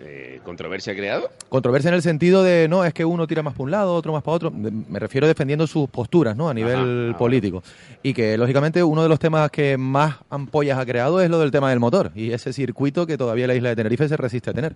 Eh, 0.00 0.40
¿Controversia 0.44 0.94
creado? 0.94 1.30
Controversia 1.48 1.88
en 1.88 1.94
el 1.94 2.02
sentido 2.02 2.42
de, 2.42 2.68
no, 2.68 2.84
es 2.84 2.92
que 2.92 3.04
uno 3.04 3.26
tira 3.26 3.42
más 3.42 3.54
para 3.54 3.64
un 3.64 3.70
lado, 3.70 3.94
otro 3.94 4.12
más 4.12 4.22
para 4.22 4.34
otro. 4.36 4.50
Me 4.50 4.98
refiero 4.98 5.26
defendiendo 5.26 5.66
sus 5.66 5.88
posturas, 5.88 6.36
¿no? 6.36 6.48
A 6.50 6.54
nivel 6.54 7.14
político. 7.18 7.62
Y 8.02 8.12
que, 8.12 8.36
lógicamente, 8.36 8.82
uno 8.82 9.02
de 9.02 9.08
los 9.08 9.18
temas 9.18 9.50
que 9.50 9.76
más 9.78 10.16
ampollas 10.30 10.78
ha 10.78 10.84
creado 10.86 11.20
es 11.20 11.30
lo 11.30 11.38
del 11.38 11.50
tema 11.50 11.70
del 11.70 11.80
motor. 11.80 12.10
Y 12.14 12.32
ese 12.32 12.52
circuito 12.52 13.06
que 13.06 13.16
todavía 13.16 13.46
la 13.46 13.54
isla 13.54 13.70
de 13.70 13.76
Tenerife 13.76 14.08
se 14.08 14.16
resiste 14.18 14.50
a 14.50 14.52
tener. 14.54 14.74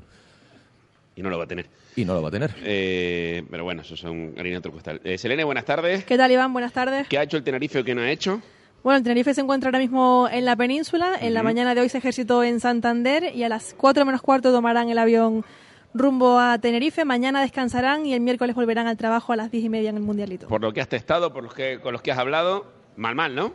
Y 1.18 1.22
no 1.22 1.30
lo 1.30 1.38
va 1.38 1.44
a 1.44 1.48
tener. 1.48 1.66
Y 1.96 2.04
no 2.04 2.14
lo 2.14 2.22
va 2.22 2.28
a 2.28 2.30
tener. 2.30 2.54
Eh, 2.62 3.42
pero 3.50 3.64
bueno, 3.64 3.82
eso 3.82 3.96
son 3.96 4.34
harina 4.38 4.58
otro 4.58 4.70
costal. 4.70 5.00
Eh, 5.02 5.18
Selene, 5.18 5.42
buenas 5.42 5.64
tardes. 5.64 6.04
¿Qué 6.04 6.16
tal, 6.16 6.30
Iván? 6.30 6.52
Buenas 6.52 6.72
tardes. 6.72 7.08
¿Qué 7.08 7.18
ha 7.18 7.24
hecho 7.24 7.36
el 7.36 7.42
Tenerife 7.42 7.80
o 7.80 7.84
qué 7.84 7.92
no 7.92 8.02
ha 8.02 8.10
hecho? 8.12 8.40
Bueno, 8.84 8.98
el 8.98 9.02
Tenerife 9.02 9.34
se 9.34 9.40
encuentra 9.40 9.66
ahora 9.66 9.80
mismo 9.80 10.28
en 10.30 10.44
la 10.44 10.54
península. 10.54 11.16
En 11.20 11.34
la 11.34 11.42
mañana 11.42 11.74
de 11.74 11.80
hoy 11.80 11.88
se 11.88 11.98
ejercitó 11.98 12.44
en 12.44 12.60
Santander 12.60 13.34
y 13.34 13.42
a 13.42 13.48
las 13.48 13.74
4 13.76 14.04
menos 14.04 14.22
cuarto 14.22 14.52
tomarán 14.52 14.90
el 14.90 14.98
avión 14.98 15.44
rumbo 15.92 16.38
a 16.38 16.56
Tenerife. 16.58 17.04
Mañana 17.04 17.40
descansarán 17.40 18.06
y 18.06 18.14
el 18.14 18.20
miércoles 18.20 18.54
volverán 18.54 18.86
al 18.86 18.96
trabajo 18.96 19.32
a 19.32 19.36
las 19.36 19.50
10 19.50 19.64
y 19.64 19.68
media 19.70 19.90
en 19.90 19.96
el 19.96 20.02
Mundialito. 20.04 20.46
Por 20.46 20.60
lo 20.60 20.72
que 20.72 20.80
has 20.80 20.88
testado, 20.88 21.32
por 21.32 21.42
los 21.42 21.52
que, 21.52 21.80
con 21.80 21.92
los 21.92 22.00
que 22.00 22.12
has 22.12 22.18
hablado, 22.18 22.70
mal, 22.94 23.16
mal, 23.16 23.34
¿no? 23.34 23.54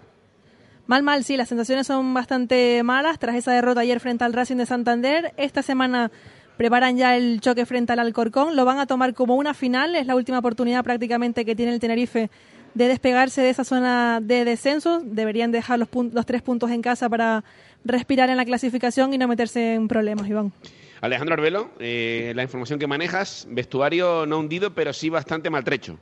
Mal, 0.86 1.02
mal, 1.02 1.24
sí, 1.24 1.38
las 1.38 1.48
sensaciones 1.48 1.88
son 1.88 2.14
bastante 2.14 2.84
malas 2.84 3.20
tras 3.20 3.38
esa 3.38 3.54
derrota 3.54 3.80
ayer 3.80 4.02
frente 4.02 4.26
al 4.26 4.34
Racing 4.34 4.58
de 4.58 4.66
Santander. 4.66 5.34
Esta 5.38 5.62
semana 5.62 6.12
preparan 6.58 6.98
ya 6.98 7.16
el 7.16 7.42
choque 7.42 7.66
frente 7.66 7.94
al 7.94 8.00
Alcorcón. 8.00 8.56
Lo 8.56 8.66
van 8.66 8.80
a 8.80 8.86
tomar 8.86 9.14
como 9.14 9.36
una 9.36 9.54
final. 9.54 9.96
Es 9.96 10.08
la 10.08 10.16
última 10.16 10.40
oportunidad 10.40 10.84
prácticamente 10.84 11.46
que 11.46 11.56
tiene 11.56 11.74
el 11.74 11.80
Tenerife 11.80 12.30
de 12.74 12.88
despegarse 12.88 13.42
de 13.42 13.50
esa 13.50 13.64
zona 13.64 14.20
de 14.22 14.46
descenso. 14.46 15.02
Deberían 15.04 15.52
dejar 15.52 15.80
los, 15.80 15.90
los 16.12 16.26
tres 16.26 16.42
puntos 16.42 16.72
en 16.72 16.82
casa 16.82 17.10
para 17.10 17.44
respirar 17.86 18.30
en 18.30 18.38
la 18.38 18.46
clasificación 18.46 19.14
y 19.14 19.18
no 19.18 19.28
meterse 19.28 19.76
en 19.76 19.88
problemas, 19.88 20.28
Iván. 20.28 20.54
Alejandro 21.02 21.34
Arbelo, 21.34 21.70
eh, 21.80 22.32
la 22.34 22.44
información 22.44 22.80
que 22.80 22.88
manejas, 22.88 23.46
vestuario 23.50 24.26
no 24.26 24.40
hundido, 24.40 24.74
pero 24.74 24.94
sí 24.94 25.10
bastante 25.10 25.50
maltrecho. 25.50 26.00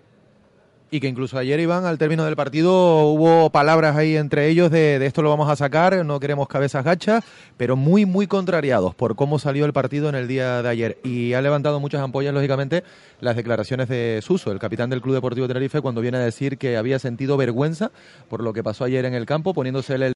Y 0.93 0.99
que 0.99 1.07
incluso 1.07 1.38
ayer, 1.38 1.57
Iván, 1.61 1.85
al 1.85 1.97
término 1.97 2.26
del 2.26 2.35
partido 2.35 3.05
hubo 3.05 3.49
palabras 3.49 3.95
ahí 3.95 4.18
entre 4.18 4.49
ellos 4.49 4.69
de, 4.69 4.99
de 4.99 5.05
esto 5.05 5.22
lo 5.22 5.30
vamos 5.30 5.49
a 5.49 5.55
sacar, 5.55 6.05
no 6.05 6.19
queremos 6.19 6.49
cabezas 6.49 6.84
gachas, 6.84 7.23
pero 7.55 7.77
muy, 7.77 8.05
muy 8.05 8.27
contrariados 8.27 8.93
por 8.93 9.15
cómo 9.15 9.39
salió 9.39 9.63
el 9.63 9.72
partido 9.72 10.09
en 10.09 10.15
el 10.15 10.27
día 10.27 10.61
de 10.61 10.68
ayer. 10.68 10.97
Y 11.05 11.31
ha 11.31 11.41
levantado 11.41 11.80
muchas 11.80 12.01
ampollas, 12.01 12.34
lógicamente, 12.34 12.84
las 13.22 13.38
declaraciones 13.38 13.88
de 13.88 14.19
Suso, 14.22 14.51
el 14.51 14.59
capitán 14.59 14.89
del 14.89 15.01
Club 15.01 15.15
Deportivo 15.15 15.47
Tenerife, 15.47 15.80
cuando 15.80 16.01
viene 16.01 16.18
a 16.18 16.26
decir 16.26 16.57
que 16.57 16.76
había 16.76 16.99
sentido 16.99 17.38
vergüenza 17.38 17.91
por 18.27 18.43
lo 18.43 18.51
que 18.51 18.61
pasó 18.61 18.84
ayer 18.84 19.05
en 19.05 19.13
el 19.13 19.26
campo, 19.26 19.53
poniéndose 19.53 19.95
el 19.95 20.03